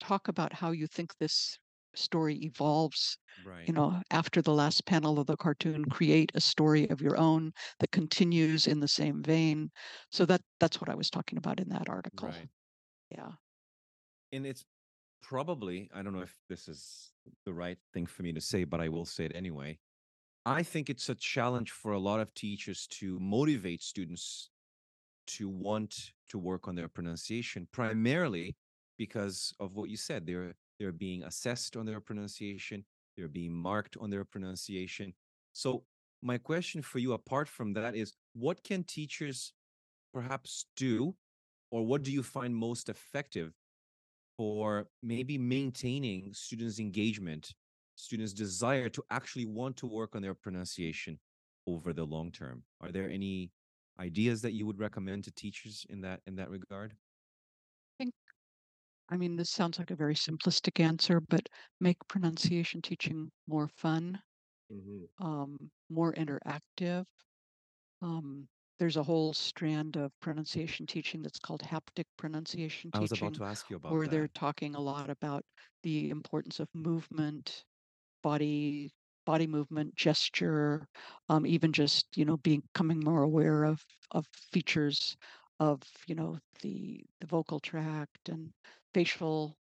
talk 0.01 0.29
about 0.29 0.53
how 0.53 0.73
you 0.73 0.87
think 0.87 1.17
this 1.17 1.59
story 1.95 2.37
evolves 2.45 3.19
Right. 3.43 3.67
you 3.67 3.73
know 3.73 4.03
after 4.11 4.41
the 4.43 4.55
last 4.55 4.87
panel 4.87 5.19
of 5.19 5.27
the 5.27 5.37
cartoon 5.37 5.85
create 5.87 6.31
a 6.35 6.41
story 6.41 6.89
of 6.91 7.01
your 7.01 7.17
own 7.17 7.53
that 7.81 7.91
continues 7.93 8.67
in 8.67 8.81
the 8.81 8.89
same 8.89 9.23
vein 9.23 9.71
so 10.11 10.25
that 10.27 10.43
that's 10.61 10.81
what 10.81 10.89
i 10.91 10.95
was 10.95 11.11
talking 11.11 11.39
about 11.39 11.61
in 11.61 11.69
that 11.69 11.89
article 11.89 12.35
Right. 12.35 12.49
yeah 13.11 13.33
And 14.33 14.47
it's 14.47 14.65
probably, 15.23 15.91
I 15.93 16.03
don't 16.03 16.13
know 16.13 16.23
if 16.23 16.39
this 16.49 16.69
is 16.69 17.13
the 17.45 17.53
right 17.53 17.79
thing 17.93 18.07
for 18.07 18.23
me 18.23 18.33
to 18.33 18.41
say, 18.41 18.65
but 18.65 18.81
I 18.81 18.89
will 18.89 19.05
say 19.05 19.25
it 19.27 19.35
anyway. 19.35 19.81
I 20.47 20.63
think 20.63 20.91
it's 20.91 21.09
a 21.09 21.17
challenge 21.17 21.71
for 21.73 21.93
a 21.93 21.99
lot 21.99 22.21
of 22.21 22.35
teachers 22.35 22.87
to 22.89 23.21
motivate 23.21 23.83
students 23.83 24.51
to 25.29 25.49
want 25.49 26.13
to 26.29 26.39
work 26.39 26.69
on 26.69 26.77
their 26.77 26.89
pronunciation, 26.89 27.69
primarily 27.73 28.57
because 28.99 29.55
of 29.61 29.77
what 29.77 29.91
you 29.91 29.97
said. 29.97 30.27
They're 30.27 30.57
they're 30.81 30.91
being 30.93 31.23
assessed 31.23 31.77
on 31.77 31.87
their 31.87 32.01
pronunciation, 32.01 32.85
they're 33.17 33.29
being 33.29 33.53
marked 33.53 33.97
on 34.01 34.11
their 34.11 34.25
pronunciation. 34.25 35.13
So 35.53 35.85
my 36.23 36.39
question 36.39 36.81
for 36.81 36.99
you, 36.99 37.13
apart 37.13 37.49
from 37.49 37.75
that, 37.75 37.95
is 37.95 38.15
what 38.33 38.65
can 38.65 38.83
teachers 38.83 39.53
perhaps 40.13 40.65
do, 40.77 41.15
or 41.71 41.87
what 41.87 42.03
do 42.03 42.11
you 42.11 42.23
find 42.23 42.57
most 42.57 42.89
effective 42.89 43.53
for 44.37 44.87
maybe 45.03 45.37
maintaining 45.37 46.33
students' 46.33 46.81
engagement, 46.81 47.53
students' 47.97 48.33
desire 48.33 48.89
to 48.89 49.05
actually 49.11 49.45
want 49.45 49.77
to 49.77 49.87
work 49.87 50.17
on 50.17 50.23
their 50.23 50.35
pronunciation 50.35 51.19
over 51.67 51.93
the 51.93 52.05
long 52.05 52.33
term? 52.33 52.63
Are 52.81 52.91
there 52.91 53.09
any 53.09 53.51
ideas 54.01 54.41
that 54.43 54.55
you 54.55 54.67
would 54.67 54.79
recommend 54.79 55.25
to 55.25 55.31
teachers 55.31 55.85
in 55.91 56.01
that 56.01 56.21
in 56.27 56.37
that 56.37 56.49
regard? 56.49 56.95
I 59.11 59.17
mean 59.17 59.37
this 59.37 59.51
sounds 59.51 59.79
like 59.79 59.91
a 59.91 59.97
very 59.97 60.15
simplistic 60.15 60.81
answer 60.81 61.21
but 61.21 61.49
make 61.81 61.99
pronunciation 62.09 62.81
teaching 62.81 63.31
more 63.47 63.69
fun 63.69 64.23
um, 65.19 65.71
more 65.89 66.13
interactive 66.15 67.05
um, 68.03 68.49
there's 68.79 68.97
a 68.97 69.03
whole 69.03 69.33
strand 69.35 69.97
of 69.97 70.13
pronunciation 70.21 70.87
teaching 70.87 71.23
that's 71.23 71.39
called 71.39 71.63
haptic 71.63 72.05
pronunciation 72.17 72.93
I 72.93 73.01
was 73.01 73.11
about 73.13 73.33
teaching 73.33 73.35
to 73.35 73.45
ask 73.45 73.69
you 73.69 73.77
about 73.77 73.99
where 73.99 74.09
they're 74.09 74.29
that. 74.29 74.29
talking 74.29 74.75
a 74.75 74.81
lot 74.81 75.11
about 75.11 75.45
the 75.83 76.11
importance 76.11 76.61
of 76.61 76.69
movement, 76.75 77.65
body 78.23 78.91
body 79.27 79.47
movement, 79.47 79.95
gesture, 79.97 80.89
um, 81.29 81.47
even 81.47 81.73
just 81.73 82.07
you 82.17 82.25
know 82.25 82.39
becoming 82.39 83.01
more 83.01 83.23
aware 83.23 83.65
of 83.65 83.85
of 84.13 84.27
features 84.53 85.17
of 85.61 85.83
you 86.07 86.15
know 86.15 86.39
the 86.63 87.05
the 87.21 87.27
vocal 87.27 87.61
tract 87.61 88.29
and 88.29 88.53
facial 88.95 89.59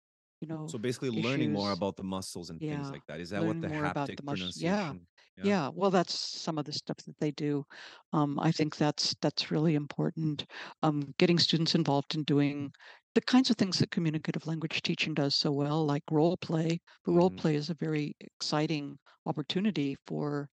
you 0.41 0.47
know 0.47 0.73
So 0.73 0.77
basically 0.77 1.09
learning 1.09 1.51
more 1.51 1.71
about 1.71 1.95
the 1.97 2.03
muscles 2.03 2.49
and 2.49 2.65
things 2.67 2.89
like 2.91 3.05
that. 3.07 3.19
Is 3.19 3.29
that 3.31 3.45
what 3.45 3.59
learning 3.59 3.61
the 3.61 3.67
more 3.67 3.85
about 3.85 4.11
haptic 4.11 4.17
the 4.17 4.23
muscle. 4.23 4.51
Yeah, 4.55 4.93
pronunciation? 4.93 5.07
Yeah. 5.37 5.51
yeah. 5.51 5.69
Well, 5.69 5.91
that's 5.91 6.13
some 6.17 6.57
of 6.57 6.65
the 6.65 6.73
stuff 6.73 6.97
that 7.05 7.17
they 7.19 7.31
do. 7.31 7.65
Um, 8.13 8.39
I 8.39 8.51
think 8.51 8.77
that's 8.77 9.15
that's 9.21 9.51
really 9.51 9.75
important. 9.75 10.45
Um, 10.83 11.13
getting 11.17 11.39
students 11.39 11.75
involved 11.75 12.15
in 12.15 12.23
doing 12.23 12.71
the 13.15 13.21
kinds 13.21 13.49
of 13.49 13.57
things 13.57 13.79
that 13.79 13.91
communicative 13.91 14.47
language 14.47 14.81
teaching 14.81 15.13
does 15.13 15.35
so 15.35 15.51
well, 15.51 15.85
like 15.85 16.03
role 16.11 16.37
play. 16.37 16.79
But 17.03 17.13
role 17.13 17.31
Mhm. 17.31 17.37
play 17.37 17.55
is 17.55 17.69
a 17.69 17.75
very 17.75 18.15
exciting 18.19 18.97
opportunity 19.25 19.97
for 20.07 20.49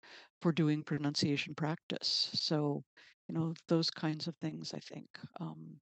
for 0.41 0.51
doing 0.51 0.84
pronunciation 0.84 1.55
practice. 1.55 2.30
So, 2.34 2.84
you 3.28 3.34
know, 3.36 3.53
those 3.68 3.89
kinds 3.89 4.28
of 4.28 4.36
things. 4.38 4.74
I 4.74 4.80
think. 4.80 5.07
Um, 5.39 5.80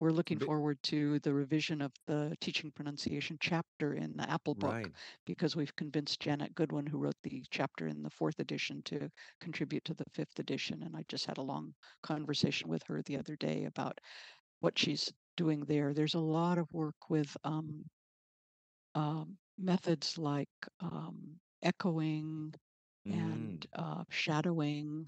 we're 0.00 0.10
looking 0.12 0.38
forward 0.40 0.82
to 0.84 1.20
the 1.20 1.32
revision 1.34 1.80
of 1.82 1.92
the 2.06 2.36
teaching 2.40 2.72
pronunciation 2.72 3.38
chapter 3.40 3.94
in 3.94 4.16
the 4.16 4.28
Apple 4.30 4.54
book 4.54 4.72
right. 4.72 4.92
because 5.26 5.56
we've 5.56 5.76
convinced 5.76 6.20
Janet 6.20 6.54
Goodwin, 6.54 6.86
who 6.86 6.98
wrote 6.98 7.16
the 7.22 7.44
chapter 7.50 7.86
in 7.86 8.02
the 8.02 8.10
fourth 8.10 8.38
edition, 8.40 8.82
to 8.84 9.10
contribute 9.40 9.84
to 9.84 9.94
the 9.94 10.04
fifth 10.12 10.38
edition. 10.38 10.82
And 10.82 10.96
I 10.96 11.04
just 11.08 11.26
had 11.26 11.38
a 11.38 11.42
long 11.42 11.74
conversation 12.02 12.68
with 12.68 12.82
her 12.84 13.02
the 13.02 13.18
other 13.18 13.36
day 13.36 13.64
about 13.66 14.00
what 14.60 14.78
she's 14.78 15.12
doing 15.36 15.60
there. 15.66 15.94
There's 15.94 16.14
a 16.14 16.20
lot 16.20 16.58
of 16.58 16.72
work 16.72 17.10
with 17.10 17.36
um, 17.44 17.84
um, 18.94 19.36
methods 19.58 20.18
like 20.18 20.48
um, 20.80 21.38
echoing 21.62 22.54
Mm, 23.06 23.56
and 23.56 23.66
uh, 23.74 24.04
shadowing, 24.10 25.06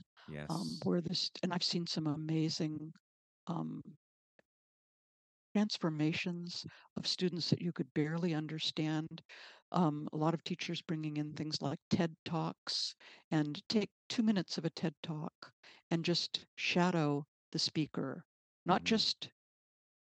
um, 0.48 0.78
yes. 0.78 0.80
where 0.82 1.00
this, 1.00 1.30
and 1.42 1.52
I've 1.52 1.62
seen 1.62 1.86
some 1.86 2.06
amazing 2.06 2.92
um, 3.46 3.82
transformations 5.52 6.64
of 6.96 7.06
students 7.06 7.50
that 7.50 7.60
you 7.62 7.72
could 7.72 7.92
barely 7.94 8.34
understand. 8.34 9.22
Um, 9.72 10.08
a 10.12 10.16
lot 10.16 10.34
of 10.34 10.44
teachers 10.44 10.82
bringing 10.82 11.16
in 11.16 11.34
things 11.34 11.62
like 11.62 11.78
TED 11.90 12.16
Talks 12.24 12.94
and 13.30 13.62
take 13.68 13.90
two 14.08 14.22
minutes 14.22 14.58
of 14.58 14.64
a 14.64 14.70
TED 14.70 14.94
Talk 15.02 15.52
and 15.90 16.04
just 16.04 16.46
shadow 16.56 17.24
the 17.52 17.58
speaker, 17.58 18.24
not 18.66 18.84
Mhm. 18.84 18.84
just 18.84 19.30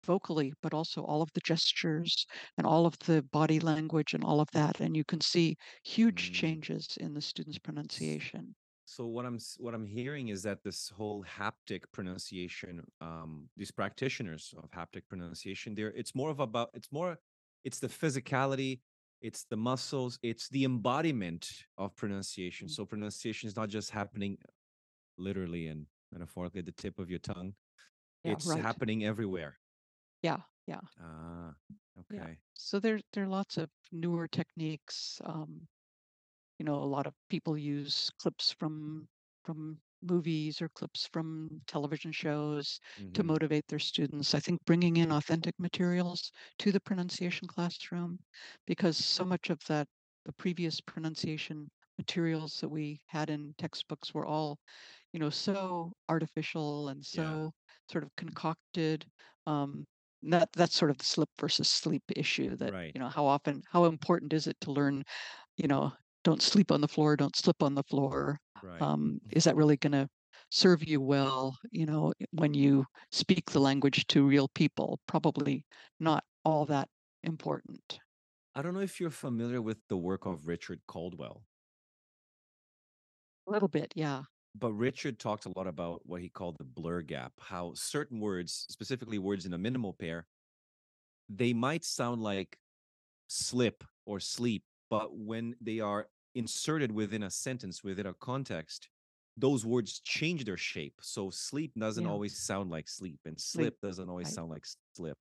vocally, 0.04 0.54
but 0.62 0.74
also 0.76 1.04
all 1.04 1.22
of 1.24 1.32
the 1.34 1.42
gestures 1.42 2.26
and 2.58 2.68
all 2.68 2.86
of 2.86 3.00
the 3.00 3.24
body 3.24 3.60
language 3.60 4.14
and 4.14 4.24
all 4.24 4.40
of 4.40 4.50
that. 4.54 4.80
And 4.80 4.96
you 4.96 5.04
can 5.04 5.22
see 5.22 5.56
huge 5.84 6.32
Mm. 6.32 6.32
changes 6.32 6.98
in 6.98 7.14
the 7.16 7.22
student's 7.22 7.60
pronunciation. 7.60 8.56
So 8.92 9.06
what 9.06 9.26
I'm 9.26 9.40
what 9.58 9.74
I'm 9.74 9.86
hearing 9.86 10.28
is 10.28 10.44
that 10.44 10.64
this 10.64 10.90
whole 10.90 11.24
haptic 11.24 11.84
pronunciation, 11.94 12.84
um, 13.00 13.48
these 13.56 13.72
practitioners 13.72 14.54
of 14.62 14.70
haptic 14.72 15.04
pronunciation, 15.08 15.76
there 15.76 15.94
it's 15.96 16.14
more 16.14 16.30
of 16.30 16.42
about 16.42 16.72
it's 16.74 16.92
more 16.92 17.18
it's 17.64 17.80
the 17.80 17.88
physicality, 17.88 18.82
it's 19.22 19.46
the 19.46 19.56
muscles, 19.56 20.20
it's 20.24 20.50
the 20.50 20.66
embodiment 20.66 21.50
of 21.78 21.96
pronunciation. 21.96 22.68
Mm. 22.68 22.72
So 22.72 22.86
pronunciation 22.86 23.48
is 23.48 23.56
not 23.56 23.70
just 23.70 23.92
happening 23.92 24.38
literally 25.18 25.68
and 25.68 25.86
metaphorically 26.12 26.60
at 26.60 26.66
the 26.66 26.74
tip 26.74 27.00
of 27.00 27.10
your 27.10 27.20
tongue. 27.20 27.54
Yeah, 28.26 28.34
It's 28.34 28.48
right. 28.48 28.62
happening 28.62 29.06
everywhere. 29.06 29.58
Yeah, 30.22 30.42
yeah. 30.68 30.82
Ah, 31.00 31.54
Yeah. 32.12 32.24
okay. 32.24 32.38
So 32.56 32.82
there 32.82 33.00
there 33.14 33.24
are 33.24 33.36
lots 33.40 33.56
of 33.56 33.70
newer 33.94 34.28
techniques. 34.28 35.22
Um, 35.24 35.70
you 36.62 36.66
know, 36.66 36.76
a 36.76 36.86
lot 36.96 37.08
of 37.08 37.16
people 37.30 37.58
use 37.58 38.12
clips 38.20 38.52
from 38.54 39.08
from 39.44 39.82
movies 40.04 40.62
or 40.62 40.70
clips 40.70 41.08
from 41.08 41.62
television 41.68 42.12
shows 42.12 42.80
to 43.14 43.24
Mhm. 43.24 43.32
motivate 43.34 43.68
their 43.68 43.80
students. 43.80 44.36
I 44.36 44.40
think 44.40 44.64
bringing 44.66 44.98
in 44.98 45.12
authentic 45.12 45.56
materials 45.60 46.32
to 46.60 46.72
the 46.72 46.80
pronunciation 46.80 47.48
classroom, 47.48 48.20
because 48.68 48.98
so 48.98 49.26
much 49.26 49.50
of 49.50 49.60
that 49.68 49.88
the 50.26 50.34
previous 50.34 50.82
pronunciation 50.82 51.72
materials 51.98 52.60
that 52.62 52.70
we 52.70 53.02
had 53.08 53.30
in 53.32 53.56
textbooks 53.58 54.14
were 54.14 54.28
all, 54.28 54.60
you 55.14 55.20
know, 55.20 55.30
so 55.32 55.94
artificial 56.10 56.90
and 56.90 57.06
Yeah. 57.12 57.36
so 57.36 57.54
sort 57.92 58.04
of 58.04 58.16
concocted. 58.18 59.10
Um, 59.48 59.86
that 60.24 60.50
that's 60.54 60.76
sort 60.76 60.92
of 60.92 61.00
the 61.00 61.06
slip 61.06 61.30
versus 61.40 61.70
sleep 61.70 62.04
issue 62.16 62.56
that 62.58 62.74
Right. 62.74 62.96
you 62.96 63.02
know 63.02 63.10
how 63.10 63.26
often 63.26 63.64
how 63.72 63.86
important 63.86 64.34
is 64.34 64.46
it 64.48 64.58
to 64.62 64.72
learn 64.72 65.04
you 65.58 65.68
know 65.70 65.94
don't 66.24 66.42
sleep 66.42 66.72
on 66.72 66.82
the 66.82 66.88
floor 66.88 67.16
don't 67.16 67.36
slip 67.36 67.62
on 67.64 67.76
the 67.76 67.84
floor 67.84 68.40
Right. 68.64 68.82
um, 68.82 69.20
is 69.32 69.44
that 69.46 69.56
really 69.56 69.78
going 69.78 69.94
to 69.94 70.08
serve 70.52 70.84
you 70.88 71.02
well, 71.02 71.58
you 71.72 71.86
know, 71.86 72.14
when 72.32 72.54
you 72.54 72.86
speak 73.12 73.52
the 73.52 73.60
language 73.60 74.06
to 74.08 74.28
real 74.28 74.50
people. 74.50 75.00
Probably 75.08 75.66
not 76.00 76.24
all 76.46 76.66
that 76.66 76.90
important. 77.24 78.00
I 78.56 78.62
don't 78.62 78.74
know 78.74 78.82
if 78.82 79.00
you're 79.00 79.10
familiar 79.10 79.62
with 79.62 79.80
the 79.88 79.98
work 79.98 80.26
of 80.26 80.48
Richard 80.48 80.82
Cauldwell, 80.88 81.44
A 83.48 83.52
little 83.52 83.68
bit, 83.68 83.94
yeah. 83.96 84.24
but 84.56 84.74
Richard 84.74 85.20
talked 85.20 85.46
a 85.46 85.52
lot 85.56 85.68
about 85.68 86.06
what 86.06 86.22
he 86.22 86.30
called 86.30 86.58
the 86.58 86.64
blur 86.64 87.02
gap, 87.02 87.34
how 87.40 87.74
certain 87.74 88.20
words, 88.20 88.66
specifically 88.70 89.18
words 89.20 89.46
in 89.46 89.54
a 89.54 89.58
minimal 89.58 89.94
pair, 89.94 90.28
they 91.30 91.54
might 91.54 91.84
sound 91.86 92.22
like 92.22 92.58
slip 93.28 93.84
or 94.06 94.20
sleep, 94.20 94.64
but 94.92 95.18
when 95.18 95.56
they 95.62 95.80
are 95.80 96.10
inserted 96.36 96.92
within 96.92 97.24
a 97.24 97.32
sentence, 97.32 97.84
within 97.84 98.06
a 98.06 98.14
context, 98.14 98.90
those 99.38 99.66
words 99.66 100.02
change 100.02 100.46
their 100.46 100.58
shape. 100.58 100.96
So 101.02 101.32
sleep 101.32 101.72
doesn't 101.80 102.04
Yeah. 102.04 102.12
always 102.12 102.38
sound 102.38 102.70
like 102.70 102.88
sleep, 102.90 103.20
and 103.26 103.40
slip 103.40 103.80
doesn't 103.82 104.10
always 104.10 104.28
right. 104.28 104.36
sound 104.36 104.52
like 104.52 104.66
slip, 104.94 105.18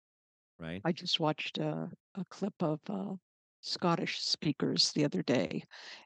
right? 0.58 0.82
I 0.84 0.92
just 0.92 1.20
watched 1.20 1.58
a, 1.58 1.88
a 2.16 2.24
clip 2.30 2.54
of 2.60 2.80
uh, 2.90 3.14
Scottish 3.60 4.20
speakers 4.20 4.92
the 4.92 5.04
other 5.04 5.22
day, 5.22 5.62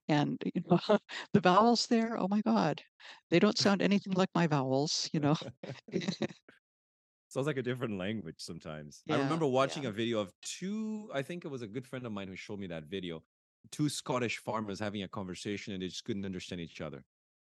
and 0.09 0.37
you 0.55 0.63
know, 0.69 0.79
the 1.33 1.41
vowels 1.41 1.87
there, 1.87 2.19
oh 2.19 2.29
my 2.29 2.43
God, 2.43 2.83
they 3.31 3.39
don't 3.39 3.59
sound 3.59 3.81
anything 3.81 4.13
like 4.13 4.31
my 4.35 4.47
vowels, 4.47 5.09
you 5.13 5.21
know. 5.21 5.37
Sounds 7.29 7.49
like 7.49 7.57
a 7.57 7.63
different 7.63 7.99
language 7.99 8.37
sometimes. 8.39 9.03
I 9.11 9.17
remember 9.17 9.47
watching 9.47 9.83
yeah. 9.83 9.89
a 9.89 9.93
video 9.93 10.21
of 10.21 10.33
two, 10.43 11.11
I 11.13 11.23
think 11.23 11.45
it 11.45 11.49
was 11.49 11.63
a 11.63 11.67
good 11.67 11.87
friend 11.87 12.07
of 12.07 12.13
mine 12.13 12.29
who 12.29 12.37
showed 12.37 12.61
me 12.61 12.69
that 12.69 12.85
video. 12.85 13.25
Two 13.71 13.89
Scottish 13.89 14.39
farmers 14.39 14.79
having 14.79 15.03
a 15.03 15.09
conversation 15.09 15.73
and 15.73 15.83
they 15.83 15.89
just 15.89 16.05
couldn't 16.05 16.25
understand 16.25 16.61
each 16.61 16.81
other. 16.81 17.05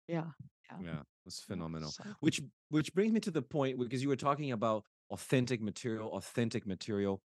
Yeah, 0.09 0.27
yeah, 0.71 0.79
Yeah, 0.83 1.01
it 1.01 1.25
was 1.25 1.41
phenomenal. 1.41 1.91
So, 1.91 2.05
Which 2.21 2.43
which 2.69 2.95
brings 2.95 3.13
me 3.13 3.21
to 3.21 3.31
the 3.31 3.43
point 3.43 3.79
because 3.79 4.03
you 4.03 4.09
were 4.09 4.17
talking 4.17 4.53
about 4.53 4.85
authentic 5.11 5.61
material, 5.61 6.11
authentic 6.11 6.67
material. 6.67 7.23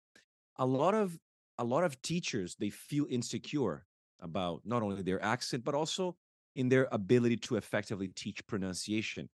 A 0.58 0.66
lot 0.66 0.94
of 0.94 1.18
a 1.58 1.64
lot 1.64 1.84
of 1.84 2.00
teachers 2.02 2.56
they 2.56 2.70
feel 2.70 3.06
insecure 3.08 3.86
about 4.20 4.62
not 4.64 4.82
only 4.82 5.02
their 5.02 5.22
accent 5.22 5.64
but 5.64 5.74
also 5.74 6.16
in 6.54 6.68
their 6.68 6.88
ability 6.92 7.36
to 7.36 7.56
effectively 7.56 8.08
teach 8.08 8.46
pronunciation. 8.46 9.28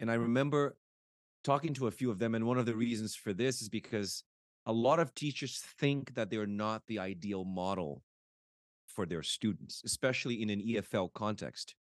And 0.00 0.10
I 0.10 0.14
remember 0.14 0.76
talking 1.44 1.74
to 1.74 1.86
a 1.86 1.90
few 1.90 2.10
of 2.10 2.18
them 2.18 2.34
and 2.34 2.46
one 2.46 2.58
of 2.58 2.66
the 2.66 2.74
reasons 2.74 3.14
for 3.14 3.32
this 3.32 3.62
is 3.62 3.68
because 3.68 4.24
a 4.66 4.72
lot 4.72 4.98
of 5.00 5.14
teachers 5.14 5.60
think 5.60 6.14
that 6.14 6.30
they're 6.30 6.46
not 6.46 6.86
the 6.86 6.98
ideal 6.98 7.44
model 7.44 8.02
for 8.98 9.06
their 9.06 9.22
students, 9.22 9.82
especially 9.84 10.42
in 10.42 10.50
an 10.50 10.60
EFL 10.60 11.08
context. 11.08 11.76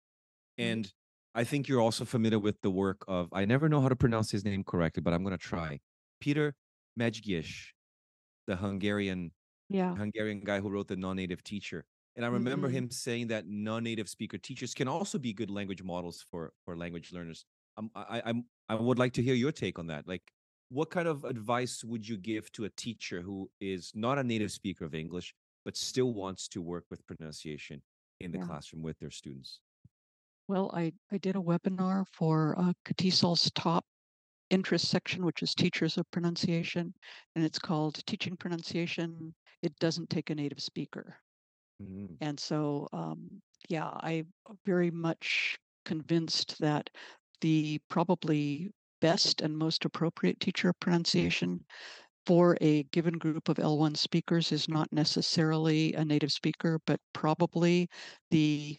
And 0.57 0.94
I 1.35 1.44
think 1.44 1.68
you're 1.68 1.81
also 1.81 2.06
familiar 2.06 2.40
with 2.40 2.61
the 2.61 2.72
work 2.72 3.06
of, 3.07 3.30
I 3.34 3.45
never 3.45 3.69
know 3.69 3.81
how 3.81 3.90
to 3.90 3.95
pronounce 3.95 4.31
his 4.31 4.45
name 4.45 4.64
correctly, 4.64 5.02
but 5.02 5.14
I'm 5.14 5.23
going 5.23 5.38
to 5.38 5.45
try. 5.53 5.80
Peter 6.19 6.56
Medgyes, 6.99 7.72
the 8.48 8.56
Hungarian 8.57 9.31
yeah, 9.69 9.98
Hungarian 9.98 10.41
guy 10.41 10.61
who 10.61 10.69
wrote 10.69 10.88
the 10.90 10.95
non-native 10.98 11.44
teacher. 11.44 11.85
And 12.15 12.26
I 12.26 12.30
remember 12.30 12.69
Mhm. 12.69 12.73
him 12.77 12.91
saying 12.91 13.27
that 13.27 13.48
non-native 13.48 14.10
speaker 14.10 14.38
teachers 14.38 14.73
can 14.73 14.88
also 14.88 15.19
be 15.19 15.34
good 15.34 15.52
language 15.52 15.84
models 15.84 16.26
for 16.31 16.53
for 16.65 16.77
language 16.77 17.11
learners. 17.14 17.45
Um, 17.77 17.91
I, 17.95 18.19
I- 18.19 18.23
I'm 18.30 18.45
I 18.69 18.76
would 18.76 18.99
like 18.99 19.14
to 19.14 19.23
hear 19.23 19.35
your 19.35 19.52
take 19.52 19.80
on 19.80 19.88
that. 19.88 20.07
Like, 20.07 20.31
what 20.69 20.91
kind 20.91 21.07
of 21.07 21.26
advice 21.26 21.84
would 21.84 22.07
you 22.07 22.18
give 22.18 22.52
to 22.53 22.65
a 22.65 22.69
teacher 22.69 23.22
who 23.22 23.52
is 23.60 23.91
not 23.95 24.19
a 24.19 24.23
native 24.23 24.52
speaker 24.52 24.85
of 24.85 24.95
English 24.95 25.34
but 25.65 25.77
still 25.77 26.14
wants 26.14 26.48
to 26.49 26.61
work 26.61 26.85
with 26.90 27.06
pronunciation 27.07 27.84
in 28.19 28.31
the 28.31 28.38
Yeah. 28.38 28.40
classroom 28.40 28.84
with 28.84 28.99
their 28.99 29.11
students? 29.11 29.61
Well, 30.48 30.72
I, 30.73 30.94
I 31.11 31.18
did 31.18 31.35
a 31.35 31.40
webinar 31.40 32.07
for 32.07 32.57
uh, 32.57 32.72
CATESOL's 32.85 33.52
top 33.52 33.85
interest 34.49 34.90
section, 34.90 35.26
which 35.26 35.44
is 35.44 35.56
teachers 35.56 35.98
of 35.98 36.10
pronunciation, 36.11 36.95
and 37.35 37.45
it's 37.45 37.60
called 37.60 38.06
Teaching 38.07 38.38
Pronunciation. 38.38 39.35
It 39.61 39.77
doesn't 39.80 40.10
take 40.10 40.30
a 40.30 40.35
native 40.35 40.61
speaker. 40.61 41.19
Mm, 41.80 42.18
And 42.22 42.40
so, 42.40 42.88
um, 42.94 43.41
yeah, 43.69 43.91
I'm 44.02 44.34
very 44.65 44.90
much 44.91 45.60
convinced 45.85 46.57
that 46.60 46.90
the 47.41 47.80
probably 47.90 48.72
best 49.02 49.41
and 49.41 49.56
most 49.57 49.85
appropriate 49.85 50.40
teacher 50.40 50.69
of 50.69 50.80
pronunciation 50.80 51.65
for 52.26 52.58
a 52.62 52.84
given 52.84 53.18
group 53.18 53.50
of 53.50 53.58
L1 53.58 53.98
speakers 53.98 54.52
is 54.52 54.70
not 54.70 54.91
necessarily 54.91 55.94
a 55.94 56.06
native 56.06 56.32
speaker, 56.32 56.80
but 56.86 57.00
probably 57.14 57.90
the 58.32 58.78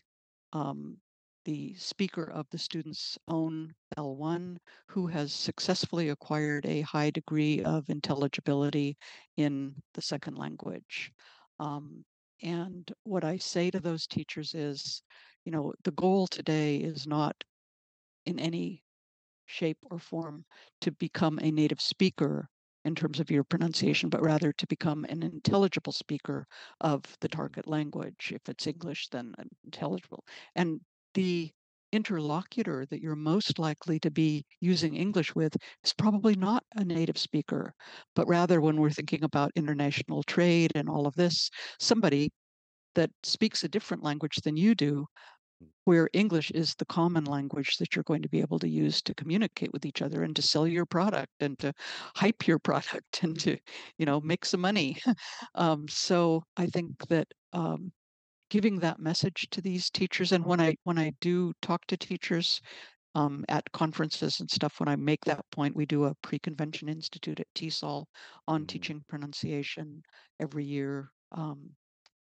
um, 0.53 0.99
the 1.45 1.75
speaker 1.75 2.31
of 2.31 2.47
the 2.51 2.59
student's 2.59 3.19
own 3.29 3.75
L1 3.99 4.57
who 4.89 5.07
has 5.07 5.33
successfully 5.33 6.09
acquired 6.09 6.65
a 6.65 6.81
high 6.83 7.11
degree 7.11 7.63
of 7.63 7.91
intelligibility 7.91 8.97
in 9.37 9.75
the 9.93 10.01
second 10.01 10.39
language. 10.39 11.13
Um, 11.61 12.05
and 12.43 12.91
what 13.03 13.25
I 13.25 13.37
say 13.37 13.71
to 13.71 13.81
those 13.81 14.07
teachers 14.07 14.55
is, 14.55 15.03
you 15.45 15.53
know, 15.53 15.75
the 15.85 15.91
goal 15.93 16.27
today 16.27 16.77
is 16.77 17.07
not 17.07 17.45
in 18.25 18.39
any 18.39 18.83
shape 19.47 19.79
or 19.91 19.99
form 19.99 20.45
to 20.81 20.93
become 20.93 21.39
a 21.41 21.51
native 21.51 21.81
speaker 21.81 22.49
in 22.85 22.95
terms 22.95 23.21
of 23.21 23.31
your 23.31 23.45
pronunciation, 23.45 24.09
but 24.09 24.23
rather 24.23 24.53
to 24.53 24.67
become 24.67 25.05
an 25.09 25.23
intelligible 25.23 25.93
speaker 25.93 26.47
of 26.81 27.03
the 27.21 27.29
mm-hmm. 27.29 27.39
target 27.39 27.67
language. 27.67 28.33
If 28.35 28.49
it's 28.49 28.67
English, 28.67 29.09
then 29.09 29.35
intelligible. 29.65 30.25
And 30.55 30.81
the 31.15 31.51
interlocutor 31.93 32.85
that 32.91 33.01
you're 33.01 33.15
most 33.15 33.59
likely 33.59 34.01
to 34.01 34.11
be 34.11 34.45
using 34.61 34.97
English 34.97 35.35
with 35.35 35.57
is 35.85 35.93
probably 35.93 36.35
not 36.35 36.65
a 36.75 36.85
native 36.85 37.17
speaker, 37.17 37.73
but 38.17 38.27
rather 38.27 38.61
when 38.61 38.77
we're 38.77 38.91
thinking 38.91 39.23
about 39.23 39.53
international 39.55 40.25
trade 40.25 40.73
and 40.75 40.89
all 40.89 41.07
of 41.07 41.15
this, 41.15 41.51
somebody 41.79 42.31
that 42.97 43.11
speaks 43.23 43.63
a 43.63 43.69
different 43.69 44.03
language 44.03 44.37
than 44.45 44.57
you 44.57 44.75
do 44.75 45.07
where 45.85 46.09
English 46.15 46.51
is 46.53 46.75
the 46.77 46.87
common 46.87 47.25
language 47.25 47.77
that 47.79 47.95
you're 47.95 48.05
going 48.05 48.23
to 48.23 48.29
be 48.29 48.41
able 48.41 48.59
to 48.59 48.69
use 48.69 49.03
to 49.03 49.15
communicate 49.15 49.73
with 49.73 49.85
each 49.85 50.01
other 50.03 50.23
and 50.23 50.35
to 50.37 50.43
sell 50.43 50.67
your 50.67 50.87
product 50.87 51.33
and 51.41 51.59
to 51.59 51.73
hype 52.17 52.47
your 52.47 52.59
product 52.71 53.23
and 53.23 53.39
to, 53.41 53.59
you 53.99 54.07
know, 54.07 54.21
make 54.21 54.45
some 54.45 54.61
money. 54.61 54.97
um, 55.55 55.87
so 55.89 56.43
I 56.57 56.67
think 56.67 57.07
that 57.09 57.29
um, 57.53 57.93
giving 58.51 58.79
that 58.81 59.01
message 59.01 59.49
to 59.51 59.61
these 59.61 59.91
teachers, 59.91 60.33
and 60.33 60.45
when 60.47 60.61
I 60.61 60.77
when 60.85 60.99
I 60.99 61.13
do 61.21 61.53
talk 61.63 61.87
to 61.89 61.97
teachers 61.97 62.61
um, 63.15 63.45
at 63.49 63.71
conferences 63.73 64.41
and 64.41 64.51
stuff, 64.51 64.81
when 64.81 64.89
I 64.89 64.97
make 64.97 65.25
that 65.27 65.45
point, 65.53 65.77
we 65.77 65.87
do 65.87 66.05
a 66.05 66.15
pre-convention 66.17 66.89
institute 66.89 67.41
at 67.41 67.49
TESOL 67.55 68.07
on 68.49 68.67
Mhm. 68.67 68.67
teaching 68.67 69.05
pronunciation 69.09 70.03
every 70.41 70.65
year. 70.65 71.11
Um, 71.33 71.77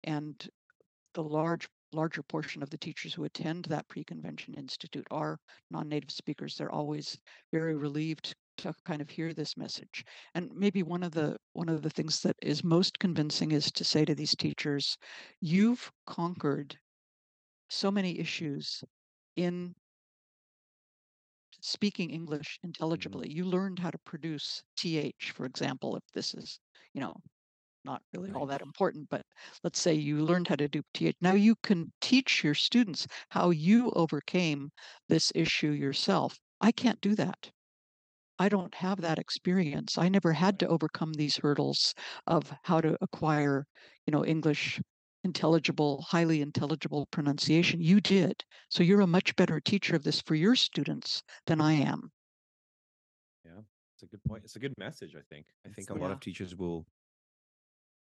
and 0.03 0.49
the 1.13 1.23
large 1.23 1.67
larger 1.91 2.23
portion 2.23 2.61
of 2.61 2.69
the 2.69 2.77
teachers 2.77 3.13
who 3.13 3.23
attend 3.23 3.65
that 3.65 3.87
pre-convention 3.87 4.53
institute 4.53 5.07
are 5.11 5.39
non-native 5.71 6.11
speakers. 6.11 6.55
They're 6.55 6.71
always 6.71 7.17
very 7.51 7.75
relieved 7.75 8.35
to 8.57 8.73
kind 8.85 9.01
of 9.01 9.09
hear 9.09 9.33
this 9.33 9.55
message. 9.57 10.03
And 10.35 10.51
maybe 10.53 10.83
one 10.83 11.03
of 11.03 11.11
the 11.13 11.37
one 11.53 11.69
of 11.69 11.81
the 11.81 11.89
things 11.89 12.21
that 12.21 12.35
is 12.41 12.63
most 12.63 12.99
convincing 12.99 13.51
is 13.51 13.71
to 13.71 13.83
say 13.83 14.05
to 14.05 14.15
these 14.15 14.35
teachers 14.35 14.97
you've 15.41 15.91
conquered 16.05 16.77
so 17.69 17.89
many 17.91 18.19
issues 18.19 18.83
in 19.35 19.73
speaking 21.61 22.09
english 22.09 22.57
mm-hmm. 22.57 22.67
intelligibly. 22.67 23.31
You 23.31 23.45
learned 23.45 23.79
how 23.79 23.91
to 23.91 23.97
produce 23.99 24.63
th 24.77 25.13
for 25.33 25.45
example 25.45 25.95
if 25.95 26.03
this 26.13 26.33
is 26.33 26.59
you 26.93 27.01
know 27.01 27.15
not 27.85 28.01
really 28.13 28.31
all 28.31 28.45
that 28.45 28.61
important, 28.61 29.09
but 29.09 29.25
let's 29.63 29.79
say 29.79 29.93
you 29.93 30.23
learned 30.23 30.47
how 30.47 30.55
to 30.55 30.67
do 30.67 30.81
TH. 30.93 31.15
Now 31.21 31.33
you 31.33 31.55
can 31.63 31.91
teach 32.01 32.43
your 32.43 32.53
students 32.53 33.07
how 33.29 33.49
you 33.49 33.91
overcame 33.91 34.71
this 35.07 35.31
issue 35.35 35.71
yourself. 35.71 36.37
I 36.61 36.71
can't 36.71 36.99
do 37.01 37.15
that. 37.15 37.51
I 38.37 38.47
don't 38.47 38.73
have 38.75 39.01
that 39.01 39.19
experience. 39.19 39.97
I 39.97 40.07
never 40.07 40.31
had 40.31 40.59
to 40.59 40.67
overcome 40.67 41.13
these 41.13 41.37
hurdles 41.37 41.93
of 42.25 42.53
how 42.63 42.79
to 42.79 42.97
acquire, 43.01 43.65
you 44.07 44.11
know, 44.11 44.25
English 44.25 44.79
intelligible, 45.25 46.01
highly 46.07 46.41
intelligible 46.41 47.07
pronunciation. 47.11 47.81
You 47.81 47.99
did. 47.99 48.43
So 48.69 48.83
you're 48.83 49.01
a 49.01 49.07
much 49.07 49.35
better 49.35 49.59
teacher 49.59 49.95
of 49.95 50.03
this 50.03 50.21
for 50.21 50.35
your 50.35 50.55
students 50.55 51.21
than 51.47 51.59
I 51.59 51.73
am. 51.73 52.11
Yeah, 53.43 53.59
it's 53.93 54.03
a 54.03 54.05
good 54.05 54.23
point. 54.23 54.43
It's 54.45 54.55
a 54.55 54.59
good 54.59 54.73
message, 54.77 55.15
I 55.17 55.21
think. 55.29 55.47
I 55.65 55.69
think 55.69 55.89
a 55.89 55.93
oh, 55.93 55.97
lot 55.97 56.11
of 56.11 56.21
teachers 56.21 56.55
will 56.55 56.85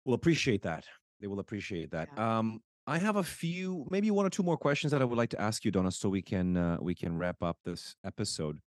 will 0.04 0.14
appreciate 0.14 0.62
that. 0.62 0.84
They 1.20 1.26
will 1.26 1.40
appreciate 1.40 1.90
that. 1.90 2.08
Yeah. 2.16 2.38
Um, 2.38 2.60
I 2.86 2.98
have 2.98 3.16
a 3.16 3.22
few, 3.22 3.86
maybe 3.90 4.10
one 4.10 4.26
or 4.26 4.30
two 4.30 4.42
more 4.42 4.56
questions 4.56 4.90
that 4.92 5.02
I 5.02 5.04
would 5.04 5.18
like 5.18 5.30
to 5.30 5.40
ask 5.40 5.64
you, 5.64 5.70
Donna, 5.70 5.92
so 5.92 6.08
we 6.08 6.22
can 6.22 6.56
uh, 6.56 6.78
we 6.80 6.94
can 6.94 7.18
wrap 7.18 7.42
up 7.42 7.58
this 7.64 7.94
episode. 8.04 8.58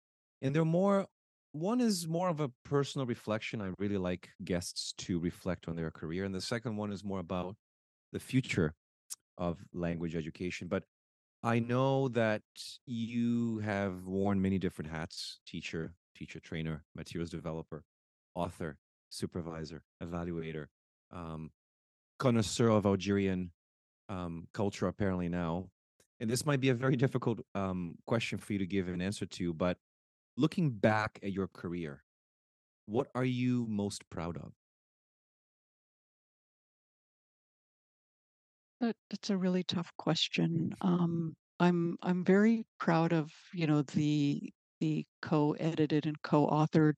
And 0.41 0.55
they're 0.55 0.65
more. 0.65 1.07
One 1.51 1.81
is 1.81 2.07
more 2.07 2.29
of 2.29 2.39
a 2.39 2.49
personal 2.65 3.05
reflection. 3.05 3.61
I 3.61 3.71
really 3.77 3.97
like 3.97 4.29
guests 4.43 4.93
to 4.99 5.19
reflect 5.19 5.67
on 5.67 5.75
their 5.75 5.91
career, 5.91 6.25
and 6.25 6.33
the 6.33 6.41
second 6.41 6.77
one 6.77 6.91
is 6.91 7.03
more 7.03 7.19
about 7.19 7.55
the 8.11 8.19
future 8.19 8.73
of 9.37 9.59
language 9.73 10.15
education. 10.15 10.67
But 10.67 10.83
I 11.43 11.59
know 11.59 12.07
that 12.09 12.43
you 12.85 13.59
have 13.59 14.05
worn 14.05 14.41
many 14.41 14.57
different 14.57 14.89
hats 14.89 15.39
teacher, 15.45 15.93
teacher 16.15 16.39
trainer, 16.39 16.85
materials 16.95 17.29
developer, 17.29 17.83
author, 18.35 18.77
supervisor, 19.09 19.83
evaluator, 20.01 20.67
um, 21.13 21.51
connoisseur 22.19 22.69
of 22.69 22.85
Algerian 22.85 23.51
um, 24.09 24.47
culture, 24.53 24.87
apparently 24.87 25.29
now. 25.29 25.69
And 26.19 26.29
this 26.29 26.45
might 26.45 26.59
be 26.59 26.69
a 26.69 26.73
very 26.73 26.95
difficult 26.95 27.39
um, 27.55 27.95
question 28.05 28.37
for 28.37 28.53
you 28.53 28.59
to 28.59 28.65
give 28.65 28.87
an 28.87 29.01
answer 29.01 29.25
to, 29.25 29.53
but 29.53 29.77
looking 30.37 30.71
back 30.71 31.19
at 31.23 31.31
your 31.31 31.47
career, 31.47 32.03
what 32.85 33.07
are 33.15 33.25
you 33.25 33.65
most 33.69 34.09
proud 34.09 34.37
of? 34.37 34.53
That, 38.81 38.95
that's 39.09 39.29
a 39.29 39.37
really 39.37 39.63
tough 39.63 39.91
question. 39.97 40.75
Um, 40.81 41.35
I'm 41.59 41.97
I'm 42.01 42.25
very 42.25 42.65
proud 42.79 43.13
of 43.13 43.31
you 43.53 43.67
know 43.67 43.83
the 43.83 44.51
the 44.81 45.05
co-edited 45.21 46.05
and 46.05 46.21
co-authored 46.23 46.95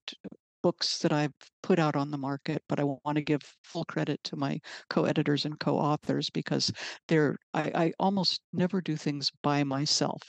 books 0.66 0.98
that 1.00 1.14
I've 1.14 1.34
put 1.62 1.78
out 1.78 1.96
on 1.96 2.10
the 2.10 2.18
market, 2.18 2.64
but 2.68 2.80
I 2.80 2.84
want 2.86 3.18
to 3.18 3.22
give 3.22 3.42
full 3.64 3.86
credit 3.86 4.24
to 4.26 4.36
my 4.36 4.60
co-editors 4.90 5.46
and 5.46 5.60
co-authors 5.60 6.32
because 6.32 6.72
they're 7.08 7.38
I, 7.54 7.72
I 7.86 7.94
almost 8.00 8.42
never 8.52 8.82
do 8.82 8.96
things 8.98 9.32
by 9.44 9.64
myself. 9.64 10.22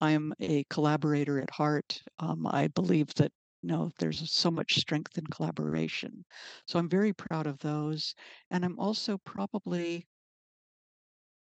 I'm 0.00 0.32
a 0.40 0.62
collaborator 0.70 1.40
at 1.40 1.50
heart. 1.50 2.00
Um, 2.20 2.46
I 2.46 2.68
believe 2.68 3.12
that 3.14 3.32
you 3.62 3.70
know 3.70 3.90
there's 3.98 4.30
so 4.30 4.52
much 4.52 4.76
strength 4.76 5.18
in 5.18 5.26
collaboration. 5.26 6.24
So 6.68 6.78
I'm 6.78 6.88
very 6.88 7.12
proud 7.12 7.48
of 7.48 7.58
those. 7.58 8.14
And 8.52 8.64
I'm 8.64 8.78
also 8.78 9.18
probably 9.18 10.06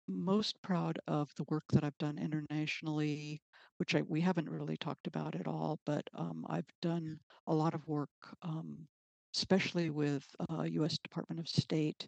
most 0.07 0.61
proud 0.61 0.99
of 1.07 1.30
the 1.35 1.43
work 1.49 1.64
that 1.72 1.84
I've 1.84 1.97
done 1.97 2.18
internationally, 2.18 3.41
which 3.78 3.95
I, 3.95 4.02
we 4.04 4.22
haven't 4.22 4.50
really 4.50 4.78
talked 4.78 5.08
about 5.08 5.36
at 5.36 5.48
all, 5.48 5.80
but 5.86 6.10
um, 6.14 6.45
I've 6.50 6.70
done 6.82 7.20
a 7.48 7.54
lot 7.56 7.74
of 7.74 7.88
work, 7.88 8.12
um, 8.41 8.88
especially 9.36 9.90
with 9.90 10.36
uh, 10.50 10.64
U.S. 10.64 10.98
Department 11.00 11.40
of 11.40 11.48
State, 11.50 12.08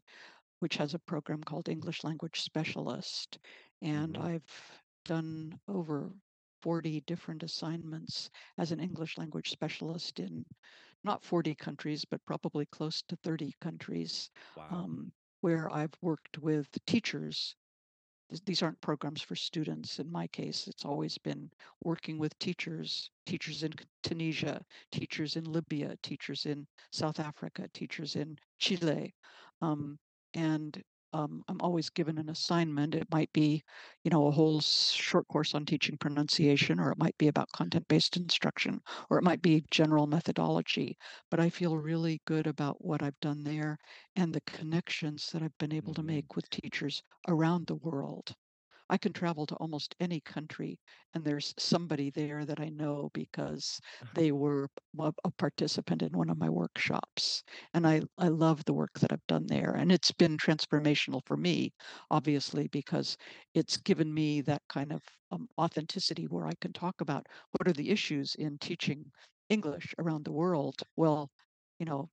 which 0.60 0.76
has 0.76 0.94
a 0.94 1.00
program 1.00 1.44
called 1.44 1.70
English 1.70 2.04
Language 2.04 2.42
Specialist, 2.42 3.40
and 3.82 4.18
Mhm. 4.18 4.18
I've 4.18 4.82
done 5.06 5.60
over 5.68 6.14
40 6.62 7.02
different 7.02 7.44
assignments 7.44 8.30
as 8.58 8.72
an 8.72 8.80
English 8.82 9.18
language 9.18 9.50
specialist 9.52 10.20
in 10.20 10.46
not 11.04 11.24
40 11.24 11.56
countries, 11.56 12.06
but 12.06 12.26
probably 12.26 12.66
close 12.66 13.02
to 13.04 13.16
30 13.18 13.54
countries, 13.62 14.30
Wow. 14.56 14.82
um, 14.84 15.14
where 15.42 15.72
I've 15.72 15.94
worked 16.02 16.38
with 16.40 16.70
teachers 16.86 17.56
these 18.46 18.64
aren't 18.64 18.82
programs 18.82 19.22
for 19.22 19.36
students. 19.36 20.00
In 20.00 20.12
my 20.12 20.28
case, 20.28 20.68
it's 20.68 20.86
always 20.86 21.18
been 21.18 21.50
working 21.84 22.18
with 22.18 22.38
teachers, 22.40 23.12
teachers 23.26 23.64
in 23.64 23.74
Tunisia, 24.04 24.62
teachers 24.92 25.36
in 25.36 25.44
Libya, 25.44 25.96
teachers 26.02 26.46
in 26.46 26.66
South 26.92 27.20
Africa, 27.20 27.68
teachers 27.74 28.16
in 28.16 28.38
Chile. 28.60 29.14
Um, 29.62 30.00
and 30.34 30.82
um, 31.16 31.44
I'm 31.48 31.62
always 31.62 31.90
given 31.90 32.18
an 32.18 32.30
assignment. 32.30 32.94
It 32.96 33.08
might 33.12 33.32
be, 33.34 33.64
you 34.04 34.12
know, 34.12 34.28
a 34.28 34.32
whole 34.32 34.60
short 34.62 35.28
course 35.28 35.54
on 35.56 35.66
teaching 35.66 35.98
pronunciation, 35.98 36.80
or 36.80 36.92
it 36.92 36.98
might 36.98 37.18
be 37.18 37.28
about 37.28 37.52
content 37.54 37.88
based 37.88 38.18
instruction, 38.18 38.82
or 39.10 39.18
it 39.18 39.24
might 39.24 39.42
be 39.42 39.66
general 39.72 40.08
methodology. 40.08 40.98
But 41.32 41.40
I 41.40 41.50
feel 41.50 41.78
really 41.78 42.22
good 42.26 42.48
about 42.48 42.84
what 42.84 43.02
I've 43.04 43.20
done 43.20 43.44
there 43.44 43.78
and 44.16 44.34
the 44.34 44.42
connections 44.42 45.32
that 45.32 45.42
I've 45.44 45.58
been 45.58 45.74
able 45.74 45.94
to 45.96 46.04
Mhm. 46.04 46.04
make 46.04 46.36
with 46.36 46.50
teachers 46.50 47.02
around 47.28 47.68
the 47.68 47.76
world. 47.76 48.36
I 48.90 48.98
can 48.98 49.14
travel 49.14 49.46
to 49.48 49.56
almost 49.56 49.96
any 50.00 50.20
country, 50.22 50.80
and 51.14 51.24
there's 51.26 51.54
somebody 51.58 52.10
there 52.10 52.46
that 52.46 52.60
I 52.60 52.70
know 52.70 53.10
because 53.14 53.80
they 54.14 54.32
were 54.32 54.70
a 55.00 55.14
a 55.24 55.32
participant 55.32 56.02
in 56.02 56.18
one 56.18 56.30
of 56.30 56.38
my 56.38 56.50
workshops. 56.50 57.44
And 57.74 57.86
I, 57.88 58.02
I 58.18 58.28
love 58.30 58.66
the 58.66 58.74
work 58.74 59.00
that 59.00 59.12
I've 59.14 59.26
done 59.28 59.46
there. 59.48 59.76
And 59.76 59.92
it's 59.92 60.12
been 60.12 60.38
transformational 60.38 61.22
for 61.26 61.38
me, 61.38 61.74
obviously, 62.12 62.68
because 62.68 63.18
it's 63.54 63.78
given 63.78 64.14
me 64.14 64.42
that 64.42 64.64
kind 64.70 64.92
of 64.92 65.04
um, 65.32 65.48
authenticity 65.60 66.26
where 66.26 66.46
I 66.48 66.54
can 66.62 66.74
talk 66.74 67.02
about 67.02 67.28
what 67.52 67.68
are 67.68 67.74
the 67.74 67.90
issues 67.90 68.36
in 68.36 68.58
teaching 68.60 69.12
English 69.50 69.94
around 70.00 70.26
the 70.26 70.34
world. 70.34 70.82
Well, 70.96 71.32
you 71.80 71.86
know, 71.86 72.10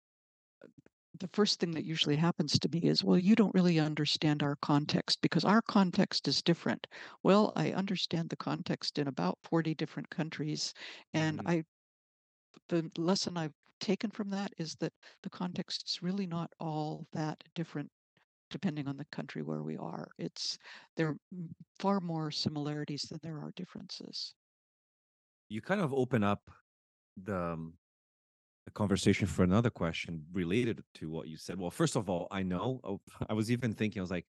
the 1.18 1.28
first 1.32 1.59
thing 1.60 1.70
that 1.72 1.84
usually 1.84 2.16
happens 2.16 2.59
to 2.59 2.68
me 2.68 2.80
is, 2.80 3.02
well, 3.05 3.18
you 3.18 3.34
don't 3.34 3.55
really 3.55 3.78
understand 3.78 4.43
our 4.43 4.56
context 4.56 5.20
because 5.22 5.44
our 5.44 5.62
context 5.62 6.28
is 6.28 6.43
different. 6.43 6.86
Well, 7.22 7.52
I 7.56 7.72
understand 7.72 8.30
the 8.30 8.36
context 8.36 8.98
in 8.98 9.09
about 9.09 9.39
40 9.43 9.74
different 9.74 10.10
countries. 10.10 10.74
And 11.14 11.40
Mhm. 11.40 11.47
I, 11.47 11.64
the 12.66 12.90
lesson 12.98 13.36
I've 13.36 13.55
taken 13.78 14.10
from 14.10 14.30
that 14.30 14.52
is 14.59 14.74
that 14.80 14.93
the 15.22 15.30
context 15.30 15.89
is 15.89 16.02
really 16.02 16.26
not 16.26 16.52
all 16.59 17.06
that 17.12 17.44
different 17.55 17.93
depending 18.51 18.89
on 18.89 18.97
the 18.98 19.06
country 19.06 19.43
where 19.43 19.62
we 19.62 19.76
are. 19.76 20.09
It's 20.18 20.59
there 20.97 21.09
are 21.09 21.18
far 21.80 22.01
more 22.01 22.30
similarities 22.32 23.02
than 23.05 23.20
there 23.22 23.40
are 23.40 23.52
differences. 23.52 24.34
You 25.48 25.60
kind 25.60 25.80
of 25.80 25.93
open 25.93 26.24
up 26.24 26.51
the 27.16 27.72
the 28.64 28.70
conversation 28.70 29.26
for 29.26 29.43
another 29.43 29.70
question 29.70 30.24
related 30.32 30.82
to 30.94 31.10
what 31.10 31.28
you 31.28 31.36
said. 31.36 31.59
Well, 31.59 31.70
first 31.70 31.97
of 31.97 32.09
all, 32.09 32.28
I 32.30 32.43
know 32.43 32.80
oh, 32.84 33.01
I 33.28 33.34
was 33.34 33.51
even 33.51 33.72
thinking, 33.72 34.01
I 34.01 34.02
was 34.02 34.10
like, 34.10 34.26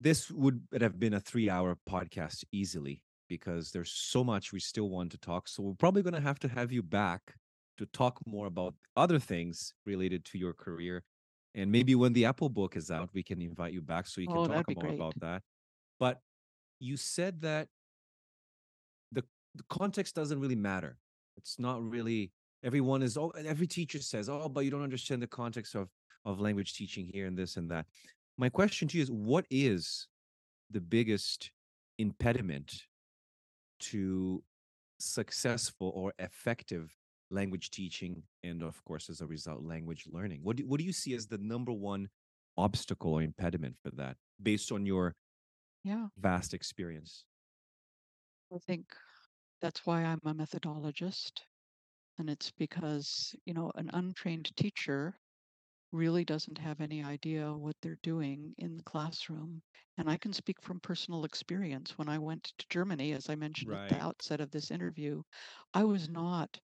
this 0.00 0.30
would 0.30 0.62
have 0.80 0.98
been 0.98 1.14
a 1.14 1.20
three 1.20 1.50
hour 1.50 1.76
podcast 1.88 2.44
easily 2.52 3.02
because 3.28 3.72
there's 3.72 3.90
so 3.90 4.22
much 4.24 4.52
we 4.52 4.60
still 4.60 4.88
want 4.88 5.10
to 5.12 5.18
talk. 5.18 5.48
So 5.48 5.62
we're 5.62 5.74
probably 5.74 6.02
going 6.02 6.14
to 6.14 6.20
have 6.20 6.38
to 6.40 6.48
have 6.48 6.72
you 6.72 6.82
back 6.82 7.34
to 7.78 7.86
talk 7.86 8.18
more 8.26 8.46
about 8.46 8.74
other 8.96 9.18
things 9.18 9.74
related 9.84 10.24
to 10.26 10.38
your 10.38 10.52
career. 10.52 11.04
And 11.54 11.70
maybe 11.72 11.94
when 11.94 12.12
the 12.12 12.24
Apple 12.24 12.48
book 12.48 12.76
is 12.76 12.90
out, 12.90 13.10
we 13.12 13.22
can 13.22 13.42
invite 13.42 13.72
you 13.72 13.82
back 13.82 14.06
so 14.06 14.20
you 14.20 14.28
can 14.28 14.36
Oh, 14.38 14.46
talk 14.46 14.68
more 14.74 14.84
great. 14.84 14.94
about 14.94 15.18
that. 15.20 15.42
But 15.98 16.20
you 16.78 16.96
said 16.96 17.40
that 17.42 17.68
the, 19.10 19.24
the 19.56 19.64
context 19.68 20.14
doesn't 20.14 20.38
really 20.40 20.56
matter. 20.56 20.98
It's 21.36 21.58
not 21.58 21.82
really 21.82 22.32
everyone 22.64 23.02
is 23.02 23.16
oh 23.16 23.30
every 23.46 23.66
teacher 23.66 24.00
says, 24.00 24.28
oh, 24.28 24.48
but 24.48 24.64
you 24.64 24.70
don't 24.70 24.82
understand 24.82 25.22
the 25.22 25.26
context 25.26 25.74
of 25.74 25.88
of 26.24 26.40
language 26.40 26.74
teaching 26.74 27.08
here 27.12 27.26
and 27.26 27.38
this 27.38 27.56
and 27.56 27.70
that. 27.70 27.86
My 28.36 28.48
question 28.48 28.88
to 28.88 28.96
you 28.96 29.02
is 29.02 29.10
what 29.10 29.46
is 29.50 30.06
the 30.70 30.80
biggest 30.80 31.50
impediment 31.98 32.82
to 33.80 34.42
successful 34.98 35.92
or 35.94 36.12
effective 36.18 36.94
language 37.30 37.70
teaching 37.70 38.22
and 38.42 38.62
of 38.62 38.82
course 38.84 39.10
as 39.10 39.20
a 39.20 39.26
result 39.26 39.62
language 39.62 40.04
learning 40.10 40.40
what 40.42 40.56
do, 40.56 40.66
what 40.66 40.78
do 40.78 40.84
you 40.84 40.92
see 40.92 41.14
as 41.14 41.26
the 41.26 41.38
number 41.38 41.72
one 41.72 42.08
obstacle 42.56 43.12
or 43.12 43.22
impediment 43.22 43.76
for 43.82 43.90
that 43.90 44.16
based 44.42 44.72
on 44.72 44.86
your 44.86 45.14
Yeah, 45.84 46.06
vast 46.18 46.54
experience 46.54 47.24
I 48.52 48.58
think 48.58 48.86
that's 49.60 49.84
why 49.84 50.02
I'm 50.04 50.20
a 50.24 50.34
methodologist. 50.34 51.32
And 52.18 52.28
it's 52.28 52.50
because, 52.50 53.34
you 53.46 53.54
know, 53.54 53.72
an 53.76 53.88
untrained 53.94 54.54
teacher 54.56 55.18
really 55.92 56.24
doesn't 56.24 56.58
have 56.58 56.80
any 56.80 57.02
idea 57.04 57.52
what 57.54 57.76
they're 57.82 57.98
doing 58.02 58.54
in 58.58 58.76
the 58.76 58.82
classroom. 58.84 59.62
And 59.96 60.10
I 60.10 60.18
can 60.18 60.32
speak 60.32 60.62
from 60.62 60.80
personal 60.80 61.24
experience. 61.24 61.98
When 61.98 62.08
I 62.08 62.18
went 62.18 62.44
to 62.58 62.66
Germany, 62.68 63.12
as 63.12 63.30
I 63.30 63.36
mentioned 63.36 63.74
at 63.74 63.86
the 63.88 64.02
outset 64.02 64.40
of 64.40 64.50
this 64.50 64.70
interview, 64.70 65.22
I 65.74 65.84
was 65.84 66.08
not 66.08 66.60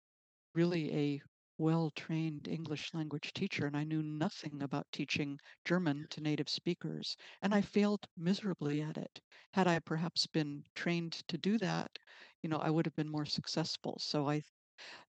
really 0.55 0.93
a 0.95 1.21
well 1.57 1.91
trained 1.91 2.47
English 2.47 2.93
language 2.93 3.33
teacher, 3.33 3.65
and 3.65 3.75
I 3.75 3.83
knew 3.83 4.01
nothing 4.01 4.61
about 4.61 4.91
teaching 4.93 5.39
German 5.65 6.07
to 6.11 6.21
native 6.21 6.49
speakers. 6.49 7.17
And 7.41 7.53
I 7.53 7.61
failed 7.61 8.07
miserably 8.15 8.81
at 8.81 8.97
it. 8.97 9.19
Had 9.53 9.67
I 9.67 9.79
perhaps 9.79 10.25
been 10.27 10.63
trained 10.75 11.13
to 11.27 11.37
do 11.37 11.57
that, 11.59 11.99
you 12.41 12.49
know, 12.49 12.57
I 12.59 12.69
would 12.69 12.85
have 12.85 12.95
been 12.95 13.09
more 13.11 13.25
successful. 13.25 13.97
So 13.99 14.29
I 14.29 14.41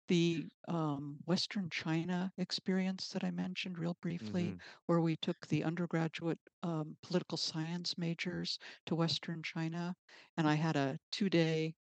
the 0.08 0.48
um, 0.68 1.18
Western 1.26 1.68
China 1.70 2.32
experience 2.36 3.08
that 3.10 3.24
I 3.24 3.30
mentioned 3.30 3.78
real 3.78 3.96
briefly, 4.00 4.54
hmm 4.54 4.58
where 4.86 5.00
we 5.00 5.16
took 5.16 5.46
the 5.46 5.64
undergraduate 5.64 6.38
um, 6.62 6.96
political 7.02 7.38
science 7.38 7.96
majors 7.98 8.58
to 8.86 8.94
Western 8.94 9.42
China, 9.42 9.94
and 10.36 10.48
I 10.48 10.54
had 10.54 10.76
a 10.76 10.98
two 11.10 11.28
day 11.30 11.74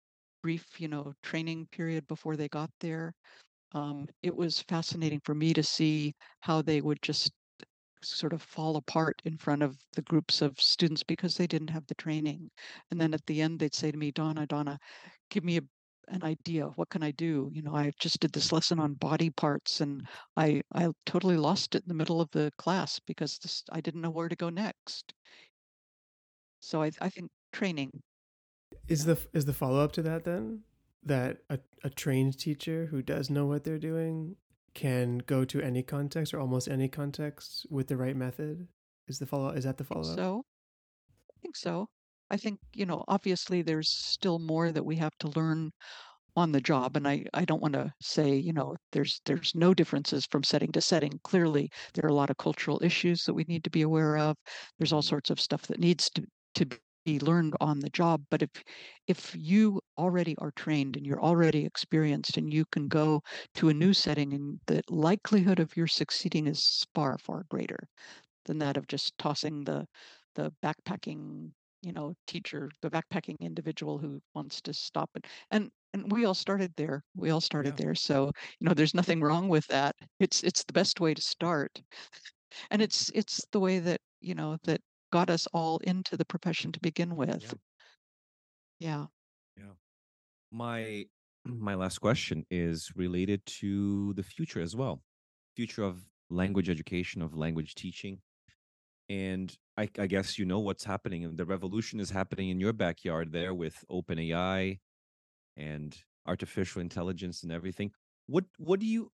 brief, 0.42 0.80
you 0.80 0.88
know, 0.88 1.14
training 1.24 1.68
period 1.68 2.08
before 2.08 2.36
they 2.38 2.48
got 2.50 2.72
there. 2.80 3.14
Um, 3.74 4.08
it 4.24 4.36
was 4.36 4.62
fascinating 4.62 5.22
for 5.22 5.36
me 5.36 5.54
to 5.54 5.64
see 5.64 6.16
how 6.42 6.62
they 6.62 6.82
would 6.82 7.02
just 7.02 7.32
sort 8.02 8.34
of 8.34 8.42
fall 8.42 8.78
apart 8.78 9.22
in 9.26 9.38
front 9.38 9.62
of 9.62 9.78
the 9.94 10.02
groups 10.02 10.42
of 10.42 10.60
students 10.60 11.04
because 11.04 11.36
they 11.38 11.48
didn't 11.48 11.70
have 11.70 11.86
the 11.88 11.96
training. 11.96 12.50
And 12.92 13.00
then 13.00 13.14
at 13.14 13.26
the 13.26 13.42
end, 13.42 13.60
they'd 13.60 13.76
say 13.76 13.92
to 13.92 13.98
me, 13.98 14.12
Donna, 14.12 14.46
Donna, 14.48 14.80
give 15.30 15.44
me 15.44 15.58
a, 15.58 15.62
an 16.10 16.24
idea. 16.24 16.66
What 16.76 16.90
can 16.90 17.04
I 17.04 17.12
do? 17.12 17.50
You 17.54 17.62
know, 17.62 17.76
I 17.76 17.92
just 18.00 18.20
did 18.20 18.32
this 18.32 18.48
mm-hmm. 18.48 18.56
lesson 18.56 18.80
on 18.80 18.94
body 18.94 19.30
parts 19.30 19.82
and 19.82 20.08
I, 20.36 20.62
I 20.74 20.90
totally 21.06 21.38
lost 21.38 21.76
it 21.76 21.84
in 21.84 21.88
the 21.88 21.94
middle 21.94 22.22
of 22.22 22.30
the 22.32 22.52
class 22.58 23.00
because 23.06 23.38
this, 23.40 23.64
I 23.72 23.82
didn't 23.82 24.02
know 24.02 24.10
where 24.10 24.30
to 24.30 24.36
go 24.36 24.50
next. 24.50 25.14
So 26.60 26.84
I, 26.84 26.92
I 27.02 27.10
think 27.10 27.30
training. 27.54 28.02
Is 28.88 29.06
the 29.06 29.18
is 29.34 29.46
the 29.46 29.54
follow 29.54 29.84
up 29.84 29.92
to 29.94 30.02
that 30.04 30.26
then 30.26 30.62
that 31.04 31.38
a, 31.50 31.60
a 31.84 31.90
trained 31.90 32.38
teacher 32.38 32.88
who 32.92 33.02
does 33.02 33.30
know 33.30 33.46
what 33.46 33.64
they're 33.64 33.80
doing 33.80 34.36
can 34.74 35.20
go 35.20 35.46
to 35.46 35.62
any 35.62 35.82
context 35.82 36.34
or 36.34 36.40
almost 36.40 36.68
any 36.68 36.88
context 36.88 37.66
with 37.70 37.88
the 37.88 37.98
right 37.98 38.16
method? 38.16 38.68
Is 39.08 39.20
the 39.20 39.26
follow 39.26 39.50
is 39.50 39.64
that 39.64 39.78
the 39.78 39.84
follow 39.84 40.10
up? 40.10 40.16
So 40.16 40.46
I 41.32 41.36
think 41.42 41.56
so. 41.56 41.88
I 42.32 42.38
think, 42.38 42.60
you 42.74 42.86
know, 42.86 43.04
obviously 43.08 43.62
there's 43.62 43.90
still 43.90 44.40
more 44.40 44.72
that 44.72 44.86
we 44.86 44.96
have 44.98 45.18
to 45.20 45.28
learn 45.30 45.72
on 46.36 46.52
the 46.54 46.62
job 46.62 46.96
and 46.98 47.08
I, 47.08 47.26
I 47.34 47.46
don't 47.46 47.62
want 47.62 47.74
to 47.76 47.94
say 48.02 48.36
you 48.36 48.54
know 48.54 48.78
there's 48.94 49.22
there's 49.26 49.56
no 49.56 49.74
differences 49.74 50.26
from 50.26 50.44
setting 50.44 50.72
to 50.74 50.82
setting. 50.82 51.20
Clearly 51.24 51.72
there 51.94 52.06
are 52.06 52.10
a 52.10 52.14
lot 52.16 52.30
of 52.30 52.38
cultural 52.38 52.82
issues 52.84 53.26
that 53.26 53.34
we 53.36 53.44
need 53.46 53.64
to 53.66 53.70
be 53.70 53.82
aware 53.82 54.18
of. 54.18 54.38
There's 54.78 54.94
all 54.94 55.02
sorts 55.02 55.30
of 55.30 55.40
stuff 55.42 55.64
that 55.68 55.80
needs 55.80 56.10
to 56.12 56.26
to 56.56 56.68
be 57.06 57.20
learned 57.20 57.56
on 57.62 57.80
the 57.80 57.90
job 57.90 58.24
but 58.32 58.42
if 58.44 58.64
if 59.08 59.36
you 59.36 59.82
already 59.98 60.36
are 60.40 60.52
trained 60.52 60.96
and 60.98 61.06
you're 61.06 61.22
already 61.24 61.66
experienced 61.66 62.38
and 62.38 62.54
you 62.54 62.66
can 62.72 62.88
go 62.88 63.22
to 63.56 63.70
a 63.70 63.74
new 63.74 63.94
setting 63.94 64.34
and 64.34 64.60
the 64.68 64.82
likelihood 64.90 65.60
of 65.60 65.76
your 65.78 65.88
succeeding 65.88 66.48
is 66.48 66.86
far 66.94 67.18
far 67.18 67.44
greater 67.50 67.88
than 68.46 68.60
that 68.60 68.78
of 68.78 68.88
just 68.88 69.18
tossing 69.18 69.64
the 69.66 69.88
the 70.36 70.52
backpacking 70.64 71.52
you 71.82 71.92
know 71.94 72.14
teacher 72.28 72.70
the 72.82 72.90
backpacking 72.90 73.40
individual 73.40 73.98
who 73.98 74.22
wants 74.36 74.62
to 74.62 74.74
stop 74.74 75.10
it 75.16 75.26
and 75.52 75.72
and 75.94 76.12
we 76.12 76.26
all 76.26 76.34
started 76.36 76.74
there 76.78 77.04
we 77.16 77.30
all 77.30 77.42
started 77.42 77.76
Yeah. 77.76 77.78
there 77.78 77.96
so 77.96 78.32
you 78.60 78.68
know 78.68 78.74
there's 78.74 78.94
nothing 78.94 79.22
wrong 79.22 79.50
with 79.50 79.66
that 79.68 79.96
it's 80.20 80.44
it's 80.44 80.64
the 80.64 80.74
best 80.74 81.00
way 81.00 81.14
to 81.14 81.22
start. 81.22 81.82
And 82.72 82.82
it's 82.82 83.10
it's 83.14 83.46
the 83.52 83.60
way 83.60 83.80
that 83.80 84.02
you 84.22 84.34
know 84.36 84.58
that 84.64 84.82
got 85.12 85.30
us 85.30 85.48
all 85.54 85.78
into 85.80 86.18
the 86.18 86.26
profession 86.26 86.72
to 86.72 86.80
begin 86.80 87.16
with. 87.16 87.54
Yeah. 88.80 89.08
yeah. 89.58 89.74
My 90.52 91.08
my 91.46 91.76
last 91.76 92.00
question 92.00 92.46
is 92.52 92.92
related 92.96 93.46
to 93.48 94.14
the 94.16 94.24
future 94.24 94.62
as 94.62 94.76
well 94.76 95.04
future 95.56 95.84
of 95.84 96.10
language 96.30 96.70
education 96.70 97.22
of 97.22 97.36
language 97.36 97.76
teaching 97.76 98.22
and 99.10 99.56
I, 99.78 99.90
I 99.98 100.08
guess 100.08 100.38
you 100.38 100.46
know 100.46 100.60
what's 100.60 100.84
happening 100.84 101.26
and 101.26 101.38
the 101.38 101.46
revolution 101.46 102.00
is 102.00 102.12
happening 102.12 102.50
in 102.50 102.60
your 102.60 102.74
backyard 102.74 103.32
there 103.32 103.54
with 103.54 103.84
open 103.90 104.20
ai 104.20 104.80
and 105.58 105.98
artificial 106.28 106.82
intelligence 106.82 107.44
and 107.44 107.52
everything. 107.52 107.92
What 108.28 108.46
what 108.58 108.80
do 108.80 108.86
you 108.86 109.12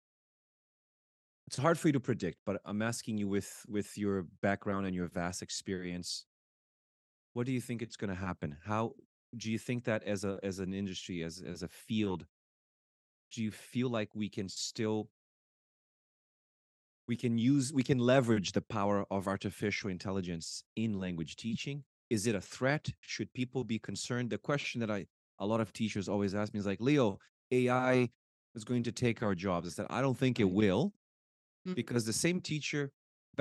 it's 1.47 1.59
hard 1.59 1.79
for 1.79 1.89
you 1.89 1.93
to 1.93 2.01
predict 2.01 2.39
but 2.47 2.61
i'm 2.65 2.81
asking 2.81 3.19
you 3.19 3.29
with 3.29 3.67
with 3.69 3.99
your 3.99 4.25
background 4.41 4.87
and 4.87 4.95
your 4.95 5.09
vast 5.09 5.43
experience 5.43 6.25
what 7.33 7.47
do 7.47 7.53
you 7.53 7.61
think 7.61 7.83
it's 7.83 7.97
going 7.97 8.11
to 8.11 8.17
happen? 8.17 8.57
How 8.65 8.93
do 9.37 9.51
you 9.51 9.59
think 9.59 9.85
that 9.85 10.03
as 10.05 10.25
a 10.25 10.39
as 10.43 10.59
an 10.59 10.75
industry 10.75 11.23
as 11.23 11.43
as 11.47 11.63
a 11.63 11.69
field 11.69 12.27
do 13.33 13.43
you 13.43 13.51
feel 13.51 13.89
like 13.89 14.11
we 14.15 14.29
can 14.29 14.47
still 14.47 15.09
we 17.13 17.17
can 17.17 17.37
use 17.37 17.75
we 17.75 17.83
can 17.83 17.99
leverage 17.99 18.53
the 18.53 18.63
power 18.79 19.05
of 19.11 19.29
artificial 19.29 19.91
intelligence 19.91 20.65
in 20.77 20.99
language 20.99 21.37
teaching. 21.37 21.85
Is 22.09 22.27
it 22.27 22.35
a 22.35 22.41
threat? 22.41 22.85
Should 23.03 23.31
people 23.35 23.65
be 23.65 23.79
concerned? 23.79 24.31
The 24.31 24.39
question 24.39 24.81
that 24.81 24.91
i 24.91 25.01
a 25.39 25.47
lot 25.53 25.61
of 25.65 25.69
teachers 25.81 26.09
always 26.09 26.35
ask 26.35 26.49
me 26.55 26.61
is 26.61 26.65
like 26.73 26.81
leo 26.81 27.19
ai 27.59 28.09
is 28.55 28.65
going 28.65 28.85
to 28.85 28.93
take 29.05 29.19
our 29.23 29.35
jobs. 29.35 29.65
I 29.69 29.71
said 29.77 29.87
i 29.99 30.01
don't 30.05 30.19
think 30.25 30.41
it 30.41 30.51
will 30.63 30.83
Mhm. 31.69 31.75
because 31.81 32.03
the 32.07 32.19
same 32.27 32.39
teacher 32.41 32.83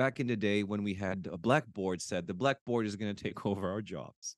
back 0.02 0.20
in 0.20 0.26
the 0.32 0.36
day 0.50 0.58
when 0.70 0.82
we 0.88 0.94
had 1.06 1.18
a 1.36 1.38
blackboard 1.46 1.98
said 2.08 2.26
the 2.26 2.38
blackboard 2.44 2.84
is 2.90 2.94
going 3.00 3.12
to 3.16 3.22
take 3.26 3.38
over 3.50 3.64
our 3.74 3.82
jobs. 3.94 4.36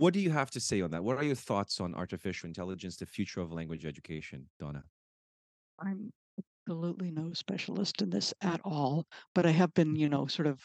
What 0.00 0.12
do 0.16 0.20
you 0.26 0.32
have 0.40 0.50
to 0.56 0.60
say 0.68 0.78
on 0.86 0.90
that? 0.90 1.04
What 1.06 1.16
are 1.18 1.24
your 1.30 1.40
thoughts 1.50 1.80
on 1.84 1.94
artificial 1.94 2.48
intelligence 2.52 2.96
the 2.96 3.06
future 3.16 3.40
of 3.44 3.52
language 3.60 3.84
education 3.92 4.40
donna? 4.62 4.82
I'm 5.78 6.12
absolutely 6.68 7.10
no 7.10 7.32
specialist 7.32 8.02
in 8.02 8.10
this 8.10 8.34
at 8.42 8.60
all 8.62 9.06
but 9.34 9.46
i 9.46 9.50
have 9.50 9.72
been 9.72 9.96
you 9.96 10.06
mm-hmm. 10.06 10.16
know 10.16 10.26
sort 10.26 10.46
of 10.46 10.60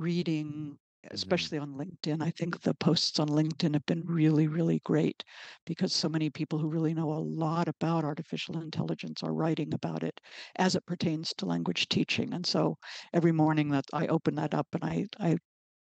reading 0.00 0.46
mm-hmm. 0.46 1.14
especially 1.14 1.58
on 1.58 1.74
linkedin 1.74 2.20
i 2.20 2.30
think 2.30 2.60
the 2.62 2.74
posts 2.74 3.20
on 3.20 3.28
linkedin 3.28 3.72
have 3.72 3.86
been 3.86 4.02
really 4.04 4.48
really 4.48 4.80
great 4.84 5.22
because 5.64 5.92
so 5.92 6.08
many 6.08 6.28
people 6.28 6.58
who 6.58 6.68
really 6.68 6.92
know 6.92 7.12
a 7.12 7.26
lot 7.44 7.68
about 7.68 8.04
artificial 8.04 8.60
intelligence 8.60 9.22
are 9.22 9.32
writing 9.32 9.72
about 9.74 10.02
it 10.02 10.20
as 10.56 10.74
it 10.74 10.84
pertains 10.86 11.32
to 11.38 11.46
language 11.46 11.88
teaching 11.88 12.34
and 12.34 12.44
so 12.44 12.76
every 13.14 13.32
morning 13.32 13.68
that 13.68 13.84
i 13.92 14.08
open 14.08 14.34
that 14.34 14.54
up 14.54 14.66
and 14.72 14.82
i 14.82 15.06
i 15.20 15.36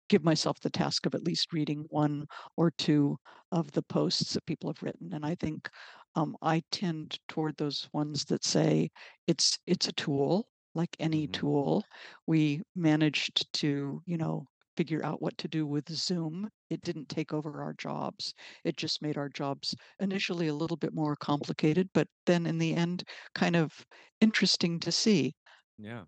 give 0.09 0.25
myself 0.25 0.59
the 0.61 0.71
task 0.71 1.05
of 1.05 1.15
at 1.15 1.25
least 1.25 1.53
reading 1.53 1.85
one 1.91 2.27
or 2.57 2.71
two 2.71 3.17
of 3.51 3.71
the 3.73 3.83
posts 3.83 4.33
that 4.33 4.47
people 4.47 4.71
have 4.71 4.83
written 4.83 5.13
and 5.13 5.27
i 5.27 5.35
think 5.35 5.69
um, 6.15 6.37
i 6.43 6.63
tend 6.71 7.19
toward 7.29 7.57
those 7.57 7.89
ones 7.93 8.25
that 8.27 8.45
say 8.45 8.89
it's 9.27 9.59
it's 9.67 9.89
a 9.89 9.93
tool 9.93 10.49
like 10.75 10.97
any 10.99 11.27
Mhm. 11.27 11.29
tool 11.29 11.85
we 12.27 12.63
managed 12.75 13.51
to 13.53 14.03
you 14.07 14.17
know 14.17 14.45
figure 14.77 15.05
out 15.05 15.21
what 15.21 15.37
to 15.37 15.49
do 15.49 15.67
with 15.67 15.89
zoom 15.91 16.49
it 16.71 16.81
didn't 16.83 17.09
take 17.09 17.33
over 17.33 17.63
our 17.63 17.75
jobs 17.75 18.33
it 18.65 18.77
just 18.77 19.03
made 19.03 19.19
our 19.19 19.29
jobs 19.29 19.75
initially 20.01 20.49
a 20.49 20.55
little 20.55 20.77
bit 20.79 20.95
more 20.95 21.15
complicated 21.17 21.89
but 21.93 22.09
then 22.27 22.47
in 22.47 22.59
the 22.59 22.75
end 22.75 23.05
kind 23.35 23.55
of 23.57 23.85
interesting 24.21 24.81
to 24.81 24.91
see 24.91 25.35
yeah 25.79 26.05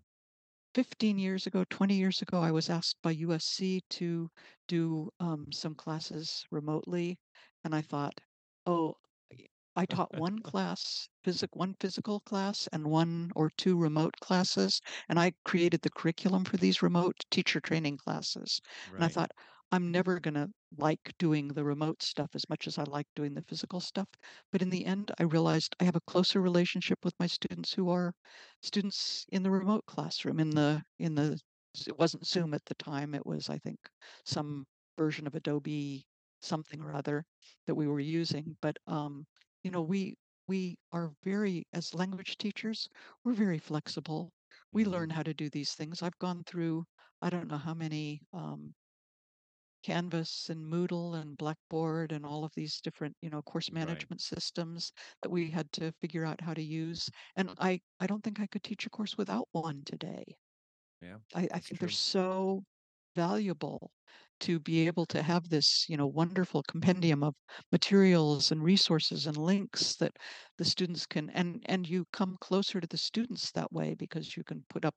15 0.73 1.19
years 1.19 1.45
ago, 1.45 1.63
20 1.69 1.95
years 1.95 2.21
ago, 2.21 2.41
I 2.41 2.49
was 2.51 2.67
asked 2.69 2.97
by 3.03 3.11
USC 3.11 3.81
to 3.91 4.29
do 4.67 5.11
um, 5.19 5.51
some 5.51 5.75
classes 5.75 6.45
remotely. 6.51 7.19
And 7.63 7.75
I 7.75 7.81
thought, 7.81 8.19
oh, 8.65 8.95
I 9.75 9.85
taught 9.85 10.13
one 10.13 10.39
class, 10.39 11.09
physic, 11.23 11.55
one 11.55 11.75
physical 11.79 12.19
class 12.21 12.67
and 12.71 12.89
one 12.89 13.31
or 13.35 13.49
two 13.49 13.77
remote 13.77 14.15
classes. 14.21 14.81
And 15.09 15.19
I 15.19 15.33
created 15.43 15.81
the 15.81 15.89
curriculum 15.91 16.45
for 16.45 16.57
these 16.57 16.81
remote 16.81 17.25
teacher 17.31 17.59
training 17.59 17.97
classes. 17.97 18.61
And 18.97 19.05
I 19.05 19.09
thought, 19.09 19.31
I'm 19.71 19.91
never 19.91 20.19
going 20.19 20.35
to 20.35 20.51
like 20.77 21.13
doing 21.17 21.49
the 21.49 21.63
remote 21.65 22.01
stuff 22.03 22.31
as 22.33 22.47
much 22.49 22.67
as 22.67 22.77
I 22.77 22.83
like 22.83 23.07
doing 23.15 23.33
the 23.33 23.41
physical 23.43 23.79
stuff. 23.79 24.09
But 24.51 24.61
in 24.61 24.69
the 24.69 24.85
end, 24.85 25.11
I 25.19 25.23
realized 25.23 25.75
I 25.79 25.83
have 25.85 25.95
a 25.95 26.01
closer 26.01 26.41
relationship 26.41 27.03
with 27.03 27.13
my 27.19 27.27
students 27.27 27.73
who 27.73 27.89
are 27.89 28.13
students 28.61 29.25
in 29.29 29.43
the 29.43 29.51
remote 29.51 29.85
classroom 29.85 30.39
in 30.39 30.49
the 30.51 30.83
in 30.99 31.15
the 31.15 31.39
it 31.87 31.97
wasn't 31.97 32.25
zoom 32.25 32.53
at 32.53 32.63
the 32.65 32.75
time 32.75 33.13
it 33.13 33.25
was 33.25 33.49
i 33.49 33.57
think 33.57 33.79
some 34.25 34.65
version 34.97 35.27
of 35.27 35.35
adobe 35.35 36.05
something 36.41 36.81
or 36.81 36.93
other 36.93 37.25
that 37.65 37.75
we 37.75 37.87
were 37.87 37.99
using 37.99 38.57
but 38.61 38.77
um 38.87 39.25
you 39.65 39.71
know 39.71 39.81
we 39.83 40.15
we 40.47 40.77
are 40.93 41.13
very 41.23 41.65
as 41.73 41.93
language 41.93 42.37
teachers 42.37 42.87
we're 43.25 43.33
very 43.33 43.59
flexible 43.59 44.31
we 44.71 44.85
learn 44.85 45.09
how 45.11 45.23
to 45.23 45.35
do 45.35 45.49
these 45.49 45.75
things 45.75 46.01
i've 46.01 46.19
gone 46.19 46.43
through 46.45 46.85
i 47.21 47.29
don't 47.29 47.49
know 47.49 47.57
how 47.59 47.75
many 47.75 48.21
um 48.33 48.75
Canvas 49.83 50.49
and 50.49 50.65
Moodle 50.65 51.13
and 51.17 51.37
Blackboard 51.37 52.11
and 52.11 52.25
all 52.25 52.43
of 52.43 52.55
these 52.55 52.81
different, 52.81 53.15
you 53.21 53.29
know, 53.29 53.41
course 53.41 53.71
Right. 53.79 54.07
management 54.11 54.19
systems 54.19 54.91
that 55.21 55.29
we 55.29 55.51
had 55.51 55.71
to 55.73 55.93
figure 56.01 56.25
out 56.25 56.41
how 56.41 56.53
to 56.53 56.61
use. 56.61 57.09
And 57.37 57.51
I, 57.57 57.79
I 57.97 58.05
don't 58.07 58.21
think 58.21 58.41
I 58.41 58.47
could 58.47 58.63
teach 58.63 58.85
a 58.85 58.89
course 58.89 59.17
without 59.17 59.47
one 59.53 59.83
today. 59.85 60.35
yeah 61.01 61.17
I, 61.33 61.47
I 61.53 61.59
think 61.59 61.79
they're 61.79 61.89
so 61.89 62.63
valuable 63.15 63.91
to 64.41 64.59
be 64.59 64.85
able 64.87 65.05
to 65.07 65.21
have 65.21 65.49
this, 65.49 65.85
you 65.89 65.97
know, 65.97 66.07
wonderful 66.07 66.63
compendium 66.63 67.23
of 67.23 67.35
materials 67.71 68.51
and 68.51 68.63
resources 68.63 69.27
and 69.27 69.37
links 69.37 69.95
that 69.97 70.15
the 70.57 70.65
students 70.65 71.05
can 71.05 71.29
and 71.31 71.63
and 71.67 71.87
you 71.87 72.05
come 72.13 72.37
closer 72.41 72.79
to 72.81 72.87
the 72.87 72.97
students 72.97 73.51
that 73.51 73.71
way 73.71 73.93
because 73.95 74.35
you 74.37 74.43
can 74.43 74.63
put 74.69 74.85
up, 74.85 74.95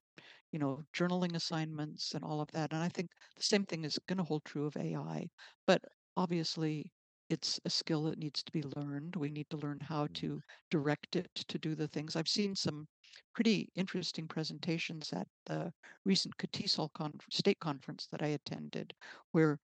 you 0.53 0.59
know, 0.59 0.85
journaling 0.97 1.35
assignments 1.35 2.15
and 2.15 2.25
all 2.25 2.41
of 2.41 2.51
that. 2.53 2.73
And 2.73 2.83
I 2.83 2.89
think 2.89 3.11
the 3.37 3.43
same 3.43 3.65
thing 3.65 3.85
is 3.85 3.99
going 4.09 4.19
to 4.19 4.25
hold 4.25 4.45
true 4.45 4.67
of 4.67 4.77
AI, 4.77 5.29
but 5.67 5.83
obviously 6.17 6.93
it's 7.29 7.61
a 7.65 7.71
skill 7.71 8.05
that 8.05 8.19
needs 8.19 8.43
to 8.45 8.53
be 8.53 8.63
learned. 8.63 9.17
We 9.17 9.31
need 9.31 9.51
to 9.51 9.57
learn 9.57 9.81
how 9.81 10.07
Mhm. 10.07 10.15
to 10.15 10.43
direct 10.71 11.17
it 11.17 11.35
to 11.35 11.59
do 11.59 11.75
the 11.75 11.89
things. 11.89 12.17
I've 12.17 12.29
seen 12.29 12.55
some 12.57 12.89
pretty 13.35 13.71
interesting 13.75 14.29
presentations 14.29 15.13
at 15.13 15.29
the 15.47 15.73
recent 16.05 16.37
CATESOL 16.39 16.93
con- 16.95 17.19
state 17.31 17.59
conference 17.61 18.07
that 18.09 18.23
I 18.23 18.29
attended, 18.29 18.95
where 19.33 19.59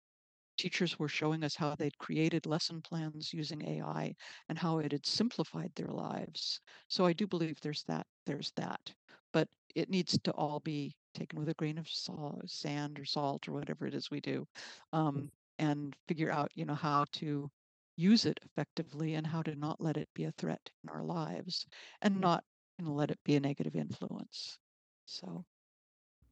teachers 0.57 0.99
were 0.99 1.09
showing 1.09 1.43
us 1.45 1.57
how 1.57 1.75
they'd 1.75 1.99
created 1.99 2.47
lesson 2.47 2.81
plans 2.83 3.33
using 3.33 3.63
AI 3.67 4.15
and 4.49 4.59
how 4.59 4.79
it 4.79 4.93
had 4.93 5.07
simplified 5.07 5.73
their 5.75 5.89
lives. 5.89 6.61
So 6.89 7.05
I 7.07 7.13
do 7.13 7.27
believe 7.27 7.61
there's 7.61 7.85
that. 7.85 8.07
There's 8.27 8.53
that, 8.53 8.95
but 9.33 9.49
it 9.75 9.89
needs 9.91 10.19
to 10.25 10.33
all 10.33 10.61
be 10.61 10.97
taken 11.15 11.39
with 11.41 11.49
a 11.49 11.55
grain 11.55 11.79
of 11.79 11.89
salt, 11.89 12.49
sand 12.51 12.99
or 13.01 13.05
salt 13.05 13.49
or 13.49 13.53
whatever 13.53 13.87
it 13.87 13.95
is 13.95 14.11
we 14.11 14.21
do, 14.21 14.47
um, 14.93 15.31
and 15.59 15.95
figure 16.09 16.31
out, 16.31 16.51
you 16.55 16.65
know, 16.65 16.75
how 16.75 17.05
to 17.13 17.51
use 17.97 18.25
it 18.25 18.41
effectively 18.45 19.15
and 19.15 19.27
how 19.27 19.43
to 19.43 19.55
not 19.55 19.81
let 19.81 19.97
it 19.97 20.09
be 20.15 20.25
a 20.25 20.33
threat 20.33 20.71
in 20.83 20.91
our 20.91 21.03
lives 21.05 21.67
and 22.03 22.15
mm-hmm. 22.15 22.23
not 22.23 22.45
you 22.79 22.85
know, 22.85 22.93
let 22.93 23.11
it 23.11 23.19
be 23.25 23.37
a 23.37 23.41
negative 23.41 23.77
influence. 23.77 24.59
So 25.07 25.45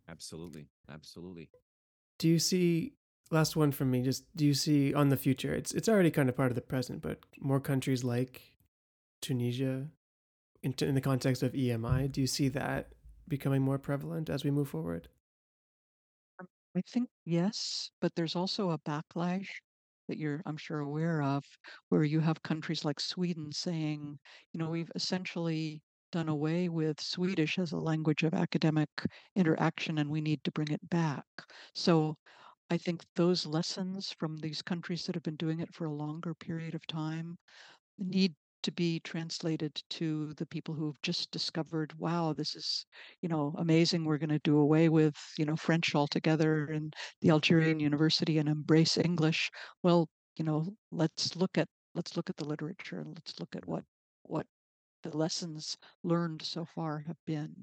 absolutely 0.08 0.66
absolutely 0.90 1.50
Do 2.18 2.28
you 2.28 2.40
see 2.40 2.94
last 3.32 3.56
one 3.56 3.72
from 3.72 3.90
me. 3.90 4.02
Just 4.02 4.24
do 4.36 4.44
you 4.44 4.54
see 4.54 4.94
on 4.94 5.08
the 5.08 5.16
future? 5.16 5.52
It's 5.54 5.72
it's 5.72 5.88
already 5.88 6.10
kind 6.10 6.28
of 6.28 6.36
part 6.36 6.50
of 6.50 6.54
the 6.54 6.60
present, 6.60 7.02
but 7.02 7.18
more 7.40 7.60
countries 7.60 8.04
like 8.04 8.42
Tunisia, 9.20 9.88
in, 10.62 10.74
in 10.80 10.94
the 10.94 11.00
context 11.00 11.42
of 11.42 11.52
EMI, 11.52 12.12
do 12.12 12.20
you 12.20 12.26
see 12.26 12.48
that 12.48 12.92
becoming 13.26 13.62
more 13.62 13.78
prevalent 13.78 14.28
as 14.28 14.44
we 14.44 14.50
move 14.50 14.68
forward? 14.68 15.08
I 16.74 16.82
think 16.82 17.08
yes, 17.24 17.90
but 18.00 18.14
there's 18.14 18.36
also 18.36 18.70
a 18.70 18.78
backlash 18.78 19.48
that 20.08 20.18
you're, 20.18 20.42
I'm 20.44 20.56
sure, 20.58 20.80
aware 20.80 21.22
of, 21.22 21.44
where 21.88 22.04
you 22.04 22.20
have 22.20 22.42
countries 22.42 22.84
like 22.84 23.00
Sweden 23.00 23.52
saying, 23.52 24.18
you 24.52 24.58
know, 24.58 24.68
we've 24.70 24.90
essentially 24.94 25.82
done 26.10 26.28
away 26.28 26.68
with 26.68 27.00
Swedish 27.00 27.58
as 27.58 27.72
a 27.72 27.78
language 27.78 28.22
of 28.22 28.34
academic 28.34 28.90
interaction 29.34 29.96
and 29.98 30.10
we 30.10 30.20
need 30.20 30.44
to 30.44 30.52
bring 30.52 30.68
it 30.68 30.90
back. 30.90 31.24
So 31.74 32.16
I 32.70 32.78
think 32.78 33.04
those 33.16 33.46
lessons 33.46 34.12
from 34.12 34.38
these 34.38 34.62
countries 34.62 35.06
that 35.06 35.14
have 35.16 35.24
been 35.24 35.36
doing 35.36 35.60
it 35.60 35.74
for 35.74 35.86
a 35.86 35.92
longer 35.94 36.34
period 36.34 36.74
of 36.74 36.86
time 36.86 37.38
need 37.98 38.34
to 38.62 38.72
be 38.72 39.01
translated 39.01 39.82
to 39.90 40.32
the 40.34 40.47
people 40.47 40.74
who've 40.74 41.01
just 41.02 41.30
discovered, 41.30 41.93
wow, 41.98 42.32
this 42.32 42.55
is, 42.55 42.86
you 43.20 43.28
know, 43.28 43.55
amazing. 43.59 44.05
We're 44.05 44.18
going 44.18 44.30
to 44.30 44.39
do 44.40 44.59
away 44.59 44.89
with, 44.89 45.16
you 45.39 45.44
know, 45.44 45.56
French 45.56 45.94
altogether 45.94 46.66
in 46.66 46.93
the 47.20 47.30
Algerian 47.30 47.80
university 47.80 48.39
and 48.39 48.48
embrace 48.48 48.97
English. 48.97 49.51
Well, 49.82 50.09
you 50.36 50.44
know, 50.44 50.66
let's 50.90 51.36
look 51.36 51.59
at 51.59 51.68
let's 51.94 52.16
look 52.16 52.30
at 52.30 52.36
the 52.36 52.44
literature 52.44 53.01
and 53.01 53.14
let's 53.14 53.39
look 53.39 53.55
at 53.55 53.66
what 53.66 53.84
what 54.22 54.47
the 55.02 55.16
lessons 55.16 55.76
learned 56.02 56.43
so 56.43 56.64
far 56.64 57.05
have 57.06 57.18
been. 57.26 57.55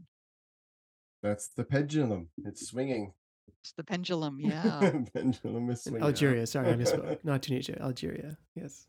That's 1.24 1.50
the 1.50 1.64
pendulum. 1.64 2.30
It's 2.46 2.68
swinging. 2.68 3.14
It's 3.62 3.74
the 3.74 3.84
pendulum, 3.84 4.40
yeah. 4.42 4.92
pendulum 5.14 5.70
is 5.70 5.84
swinging. 5.84 6.04
Algeria, 6.04 6.48
sorry, 6.48 6.70
I 6.70 6.74
misspoke. 6.74 7.24
Not 7.24 7.42
Tunisia, 7.42 7.82
Algeria. 7.82 8.38
Yes. 8.56 8.88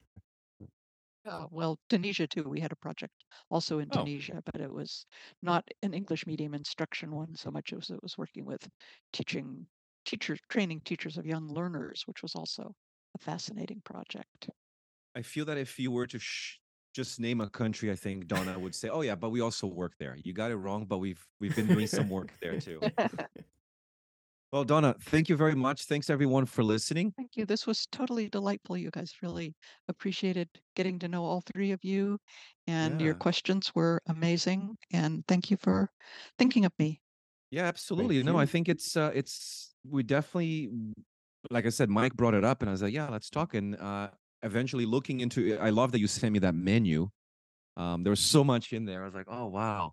Uh, 1.25 1.47
well, 1.51 1.79
Tunisia 1.89 2.27
too. 2.27 2.43
We 2.45 2.61
had 2.61 2.73
a 2.73 2.77
project 2.77 3.25
also 3.51 3.79
in 3.79 3.91
Oh. 3.91 4.05
Tunisia, 4.05 4.43
but 4.45 4.61
it 4.61 4.71
was 4.73 5.07
not 5.43 5.69
an 5.83 5.93
English 5.95 6.27
medium 6.27 6.55
instruction 6.55 7.15
one 7.15 7.35
so 7.37 7.51
much 7.51 7.73
as 7.73 7.91
it 7.91 8.03
was 8.03 8.17
working 8.19 8.45
with 8.47 8.69
teaching 9.13 9.67
teachers, 10.05 10.41
training 10.49 10.81
teachers 10.81 11.19
of 11.19 11.27
young 11.27 11.49
learners, 11.49 12.07
which 12.07 12.23
was 12.23 12.35
also 12.35 12.75
a 13.15 13.19
fascinating 13.19 13.81
project. 13.83 14.49
I 15.15 15.23
feel 15.23 15.45
that 15.47 15.59
if 15.59 15.79
you 15.79 15.91
were 15.91 16.07
to 16.07 16.19
sh- 16.19 16.59
just 16.95 17.21
name 17.21 17.41
a 17.41 17.49
country, 17.51 17.91
I 17.91 17.97
think 17.97 18.27
Donna 18.27 18.59
would 18.59 18.75
say, 18.75 18.89
"Oh 18.89 19.01
yeah, 19.03 19.15
but 19.15 19.31
we 19.31 19.41
also 19.41 19.67
work 19.67 19.97
there." 19.99 20.17
You 20.17 20.33
got 20.33 20.51
it 20.51 20.57
wrong, 20.57 20.87
but 20.87 20.99
we've 20.99 21.27
we've 21.41 21.55
been 21.55 21.69
doing 21.69 21.87
some 21.87 22.09
work 22.09 22.37
there 22.41 22.57
too. 22.57 22.85
Well, 24.53 24.65
Donna, 24.65 24.97
thank 25.01 25.29
you 25.29 25.37
very 25.37 25.55
much. 25.55 25.85
Thanks 25.85 26.11
everyone 26.11 26.45
for 26.45 26.65
listening. 26.65 27.13
Thank 27.17 27.37
you. 27.37 27.47
This 27.47 27.69
was 27.69 27.87
totally 27.93 28.29
delightful. 28.29 28.77
You 28.77 28.91
guys 28.91 29.15
really 29.23 29.55
appreciated 29.89 30.49
getting 30.75 30.99
to 30.99 31.09
know 31.09 31.25
all 31.25 31.41
three 31.53 31.71
of 31.71 31.79
you, 31.85 32.19
and 32.67 33.01
your 33.01 33.15
questions 33.15 33.71
were 33.77 34.03
amazing. 34.09 34.77
And 34.93 35.25
thank 35.29 35.53
you 35.53 35.57
for 35.57 35.89
thinking 36.37 36.65
of 36.65 36.73
me. 36.81 37.01
Yeah, 37.53 37.67
absolutely. 37.67 38.23
No, 38.25 38.39
I 38.39 38.47
think 38.47 38.69
it's 38.69 38.97
uh 38.97 39.13
it's 39.15 39.73
we 39.89 40.03
definitely 40.03 40.71
like 41.51 41.67
I 41.67 41.71
said, 41.71 41.89
Mike 41.89 42.15
brought 42.15 42.35
it 42.35 42.45
up 42.45 42.63
and 42.63 42.69
I 42.69 42.73
was 42.73 42.83
like, 42.83 42.93
yeah, 42.93 43.09
let's 43.09 43.31
talk. 43.31 43.55
And 43.55 43.77
uh 43.77 44.09
eventually 44.43 44.87
looking 44.87 45.21
into 45.21 45.47
it, 45.55 45.61
I 45.61 45.71
love 45.71 45.93
that 45.93 46.01
you 46.01 46.09
sent 46.09 46.33
me 46.33 46.41
that 46.41 46.57
menu. 46.57 47.09
Um 47.77 48.03
there 48.03 48.11
was 48.11 48.21
so 48.21 48.43
much 48.43 48.73
in 48.73 48.85
there. 48.85 49.03
I 49.03 49.05
was 49.05 49.15
like, 49.15 49.27
oh 49.29 49.47
wow. 49.47 49.93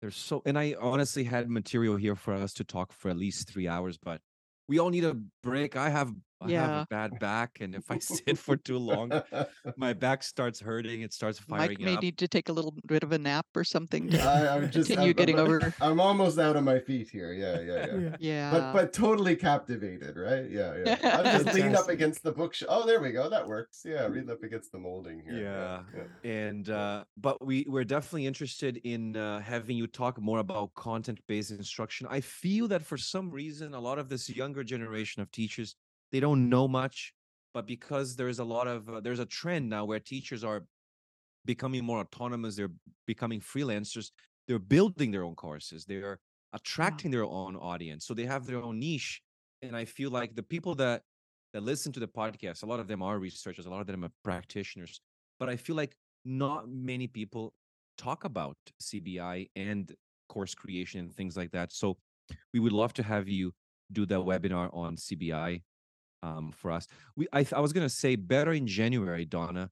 There's 0.00 0.16
so 0.16 0.42
and 0.44 0.58
I 0.58 0.74
honestly 0.80 1.24
had 1.24 1.48
material 1.48 1.96
here 1.96 2.14
for 2.14 2.34
us 2.34 2.52
to 2.54 2.64
talk 2.64 2.92
for 2.92 3.10
at 3.10 3.16
least 3.16 3.48
three 3.48 3.66
hours, 3.66 3.98
but 3.98 4.20
we 4.68 4.78
all 4.78 4.90
need 4.90 5.04
a 5.04 5.16
break. 5.42 5.76
I 5.76 5.88
have 5.90 6.12
I 6.40 6.44
have 6.44 6.50
Yeah. 6.50 6.82
a 6.82 6.86
bad 6.86 7.18
back, 7.18 7.58
and 7.60 7.74
if 7.74 7.90
I 7.90 7.98
sit 8.00 8.38
for 8.38 8.56
too 8.68 8.78
long, 8.78 9.10
my 9.76 9.92
back 9.92 10.22
starts 10.22 10.60
hurting. 10.60 11.02
It 11.02 11.12
starts 11.12 11.38
firing. 11.38 11.60
Mike 11.68 11.78
firing 11.78 11.84
may 11.84 11.96
up. 11.96 12.02
need 12.02 12.18
to 12.18 12.28
take 12.28 12.48
a 12.48 12.52
little 12.52 12.74
bit 12.86 13.02
of 13.02 13.12
a 13.12 13.18
nap 13.18 13.46
or 13.54 13.64
something 13.64 14.08
to 14.10 14.20
I, 14.22 14.54
I'm 14.56 14.70
just 14.70 14.88
continue 14.88 15.10
I'm, 15.10 15.16
getting 15.16 15.38
I'm, 15.38 15.46
over. 15.46 15.74
I'm 15.80 16.00
almost 16.00 16.38
out 16.38 16.56
of 16.56 16.64
my 16.64 16.78
feet 16.78 17.08
here. 17.10 17.32
Yeah, 17.32 17.60
yeah, 17.60 17.86
yeah. 17.86 17.98
Yeah. 17.98 18.16
Yeah. 18.20 18.50
But 18.50 18.72
but 18.72 18.92
totally 18.92 19.36
captivated, 19.36 20.16
right? 20.16 20.48
Yeah, 20.50 20.74
yeah. 20.84 21.18
I'm 21.18 21.44
just 21.44 21.54
leaning 21.54 21.76
up 21.76 21.88
against 21.88 22.22
the 22.22 22.32
bookshelf. 22.32 22.70
Oh, 22.72 22.86
there 22.86 23.00
we 23.00 23.12
go. 23.12 23.28
That 23.30 23.46
works. 23.46 23.82
Yeah, 23.84 24.06
lean 24.08 24.28
up 24.30 24.42
against 24.42 24.72
the 24.72 24.78
molding 24.78 25.20
here. 25.22 25.38
Yeah. 25.42 25.82
yeah. 25.94 26.30
and 26.30 26.68
uh 26.70 27.04
but 27.16 27.44
we 27.44 27.64
we're 27.68 27.84
definitely 27.84 28.26
interested 28.26 28.78
in 28.84 29.16
uh, 29.16 29.40
having 29.40 29.76
you 29.76 29.86
talk 29.86 30.20
more 30.20 30.38
about 30.40 30.74
content 30.74 31.20
based 31.26 31.50
instruction 31.50 32.06
i 32.10 32.20
feel 32.20 32.68
that 32.68 32.82
for 32.84 32.96
some 32.96 33.30
reason 33.30 33.74
a 33.74 33.80
lot 33.80 33.98
of 33.98 34.08
this 34.08 34.28
younger 34.28 34.64
generation 34.64 35.22
of 35.22 35.30
teachers 35.30 35.76
they 36.12 36.20
don't 36.20 36.48
know 36.48 36.68
much 36.68 37.12
but 37.56 37.66
because 37.66 38.16
there's 38.16 38.38
a 38.38 38.44
lot 38.44 38.66
of 38.66 38.88
uh, 38.88 39.00
there's 39.00 39.18
a 39.18 39.24
trend 39.24 39.68
now 39.68 39.84
where 39.84 39.98
teachers 39.98 40.44
are 40.44 40.64
becoming 41.46 41.84
more 41.84 42.00
autonomous 42.00 42.56
they're 42.56 42.76
becoming 43.06 43.40
freelancers 43.40 44.10
they're 44.46 44.58
building 44.58 45.10
their 45.10 45.24
own 45.24 45.34
courses 45.34 45.84
they're 45.86 46.18
attracting 46.52 47.10
their 47.10 47.24
own 47.24 47.56
audience 47.56 48.06
so 48.06 48.12
they 48.14 48.26
have 48.26 48.46
their 48.46 48.62
own 48.62 48.78
niche 48.78 49.22
and 49.62 49.76
i 49.76 49.84
feel 49.84 50.10
like 50.10 50.34
the 50.34 50.42
people 50.42 50.74
that 50.74 51.02
that 51.52 51.62
listen 51.62 51.92
to 51.92 52.00
the 52.00 52.08
podcast 52.08 52.62
a 52.62 52.66
lot 52.66 52.80
of 52.80 52.88
them 52.88 53.02
are 53.02 53.18
researchers 53.18 53.66
a 53.66 53.70
lot 53.70 53.80
of 53.80 53.86
them 53.86 54.04
are 54.04 54.12
practitioners 54.22 55.00
but 55.38 55.48
i 55.48 55.56
feel 55.56 55.76
like 55.76 55.96
not 56.24 56.68
many 56.68 57.06
people 57.06 57.54
talk 57.96 58.24
about 58.24 58.56
cbi 58.82 59.48
and 59.56 59.94
course 60.28 60.54
creation 60.54 61.00
and 61.00 61.14
things 61.14 61.36
like 61.36 61.50
that 61.52 61.72
so 61.72 61.96
we 62.52 62.60
would 62.60 62.72
love 62.72 62.92
to 62.92 63.02
have 63.02 63.28
you 63.28 63.52
do 63.92 64.04
that 64.04 64.18
webinar 64.18 64.68
on 64.74 64.96
cbi 64.96 65.62
um, 66.22 66.52
for 66.52 66.70
us 66.70 66.86
we 67.16 67.26
I, 67.32 67.46
I 67.54 67.60
was 67.60 67.72
going 67.72 67.86
to 67.86 67.94
say 67.94 68.16
better 68.16 68.52
in 68.52 68.66
january 68.66 69.24
donna 69.24 69.70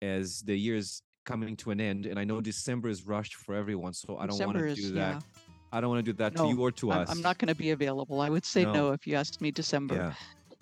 as 0.00 0.40
the 0.42 0.56
year's 0.58 1.02
coming 1.24 1.56
to 1.56 1.70
an 1.70 1.80
end 1.80 2.06
and 2.06 2.18
i 2.18 2.24
know 2.24 2.40
december 2.40 2.88
is 2.88 3.06
rushed 3.06 3.34
for 3.34 3.54
everyone 3.54 3.92
so 3.92 4.16
i 4.18 4.26
don't 4.26 4.38
want 4.38 4.58
to 4.58 4.74
do 4.74 4.90
that 4.92 5.14
yeah. 5.14 5.20
i 5.72 5.80
don't 5.80 5.90
want 5.90 6.04
to 6.04 6.12
do 6.12 6.16
that 6.16 6.34
to 6.36 6.48
you 6.48 6.60
or 6.60 6.72
to 6.72 6.90
I'm, 6.90 7.00
us 7.02 7.10
I'm 7.10 7.22
not 7.22 7.38
going 7.38 7.48
to 7.48 7.54
be 7.54 7.70
available. 7.70 8.20
I 8.20 8.28
would 8.28 8.44
say 8.44 8.64
no, 8.64 8.72
No. 8.72 8.92
if 8.92 9.06
you 9.06 9.14
asked 9.16 9.40
me 9.40 9.50
December. 9.50 9.94
yeah 9.94 10.14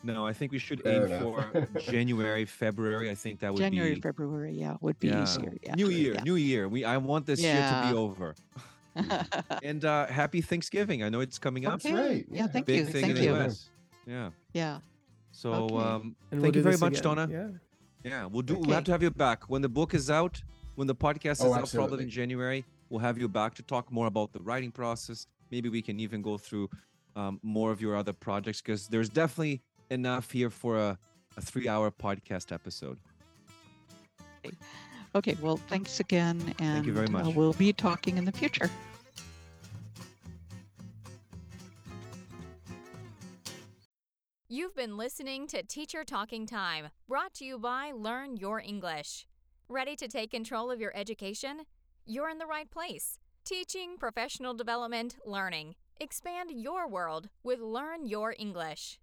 no 0.02 0.26
i 0.26 0.32
think 0.32 0.50
we 0.50 0.58
should 0.58 0.82
Fair 0.82 1.06
aim 1.06 1.12
enough. 1.12 1.68
for 1.72 1.80
january 1.80 2.44
february 2.46 3.10
i 3.10 3.14
think 3.14 3.40
that 3.40 3.52
would 3.52 3.58
be 3.58 3.64
January, 3.64 3.94
be 3.96 4.00
February, 4.00 4.52
yeah, 4.52 4.76
would 4.80 4.98
be 4.98 5.08
yeah. 5.08 5.22
easier. 5.22 5.52
Yeah. 5.62 5.74
new 5.74 5.90
year 5.90 6.16
new 6.24 6.36
year 6.36 6.68
we 6.68 6.84
i 6.84 6.96
want 6.96 7.26
this 7.26 7.40
year 7.40 7.54
to 7.70 7.88
be 7.88 7.94
over 7.96 8.34
and 9.62 9.84
uh 9.84 10.06
happy 10.06 10.40
thanksgiving 10.40 11.02
i 11.02 11.08
know 11.08 11.20
it's 11.20 11.38
coming 11.38 11.66
up 11.66 11.82
That's 11.82 11.94
right. 11.94 12.24
Yeah, 12.30 12.46
thank 12.46 12.66
big 12.66 12.78
you. 12.78 12.84
thing 12.86 13.02
Thank 13.02 13.16
in 13.16 13.22
the 13.22 13.24
you. 13.24 13.34
us 13.34 13.68
yeah 14.06 14.30
yeah. 14.52 14.78
So 15.32 15.52
Okay. 15.52 15.74
um 15.76 16.16
And 16.30 16.40
we'll 16.40 16.42
thank 16.42 16.56
you 16.56 16.62
very 16.62 16.76
much 16.76 16.98
again. 17.00 17.16
donna 17.16 17.28
Yeah. 17.30 17.48
Yeah, 18.02 18.24
we'll 18.26 18.42
do. 18.42 18.54
We'll 18.54 18.70
have 18.74 18.84
to 18.84 18.92
have 18.92 19.02
you 19.02 19.10
back 19.10 19.44
when 19.50 19.60
the 19.62 19.68
book 19.68 19.92
is 19.94 20.08
out. 20.10 20.42
When 20.76 20.86
the 20.86 20.94
podcast 20.94 21.32
is 21.32 21.40
Oh, 21.42 21.52
out, 21.54 21.70
probably 21.74 22.04
in 22.04 22.08
January, 22.10 22.64
we'll 22.88 23.00
have 23.00 23.18
you 23.18 23.28
back 23.28 23.54
to 23.56 23.62
talk 23.62 23.92
more 23.92 24.06
about 24.06 24.32
the 24.32 24.40
writing 24.40 24.70
process. 24.72 25.26
Maybe 25.50 25.68
we 25.68 25.82
can 25.82 26.00
even 26.00 26.22
go 26.22 26.38
through 26.38 26.70
um, 27.16 27.38
more 27.42 27.70
of 27.72 27.80
your 27.82 27.94
other 27.96 28.14
projects 28.14 28.62
because 28.62 28.88
there's 28.88 29.10
definitely 29.10 29.60
enough 29.90 30.30
here 30.30 30.48
for 30.48 30.78
a, 30.78 30.98
a 31.36 31.40
three-hour 31.42 31.90
podcast 31.90 32.52
episode. 32.52 32.98
Okay. 35.14 35.36
Well, 35.42 35.58
thanks 35.58 36.00
again. 36.00 36.40
And 36.60 36.76
Thank 36.76 36.86
you 36.86 36.92
very 36.94 37.08
uh, 37.08 37.10
much. 37.10 37.34
we'll 37.34 37.52
be 37.52 37.72
talking 37.74 38.16
in 38.16 38.24
the 38.24 38.32
future. 38.32 38.70
You've 44.52 44.74
been 44.74 44.96
listening 44.96 45.46
to 45.46 45.62
Teacher 45.62 46.02
Talking 46.02 46.44
Time, 46.44 46.88
brought 47.06 47.34
to 47.34 47.44
you 47.44 47.56
by 47.56 47.92
Learn 47.92 48.36
Your 48.36 48.58
English. 48.58 49.24
Ready 49.68 49.94
to 49.94 50.08
take 50.08 50.32
control 50.32 50.72
of 50.72 50.80
your 50.80 50.90
education? 50.92 51.60
You're 52.04 52.28
in 52.28 52.38
the 52.38 52.46
right 52.46 52.68
place. 52.68 53.20
Teaching, 53.44 53.96
professional 53.96 54.52
development, 54.54 55.18
learning. 55.24 55.76
Expand 56.00 56.50
your 56.50 56.88
world 56.88 57.28
with 57.44 57.60
Learn 57.60 58.06
Your 58.06 58.34
English. 58.40 58.98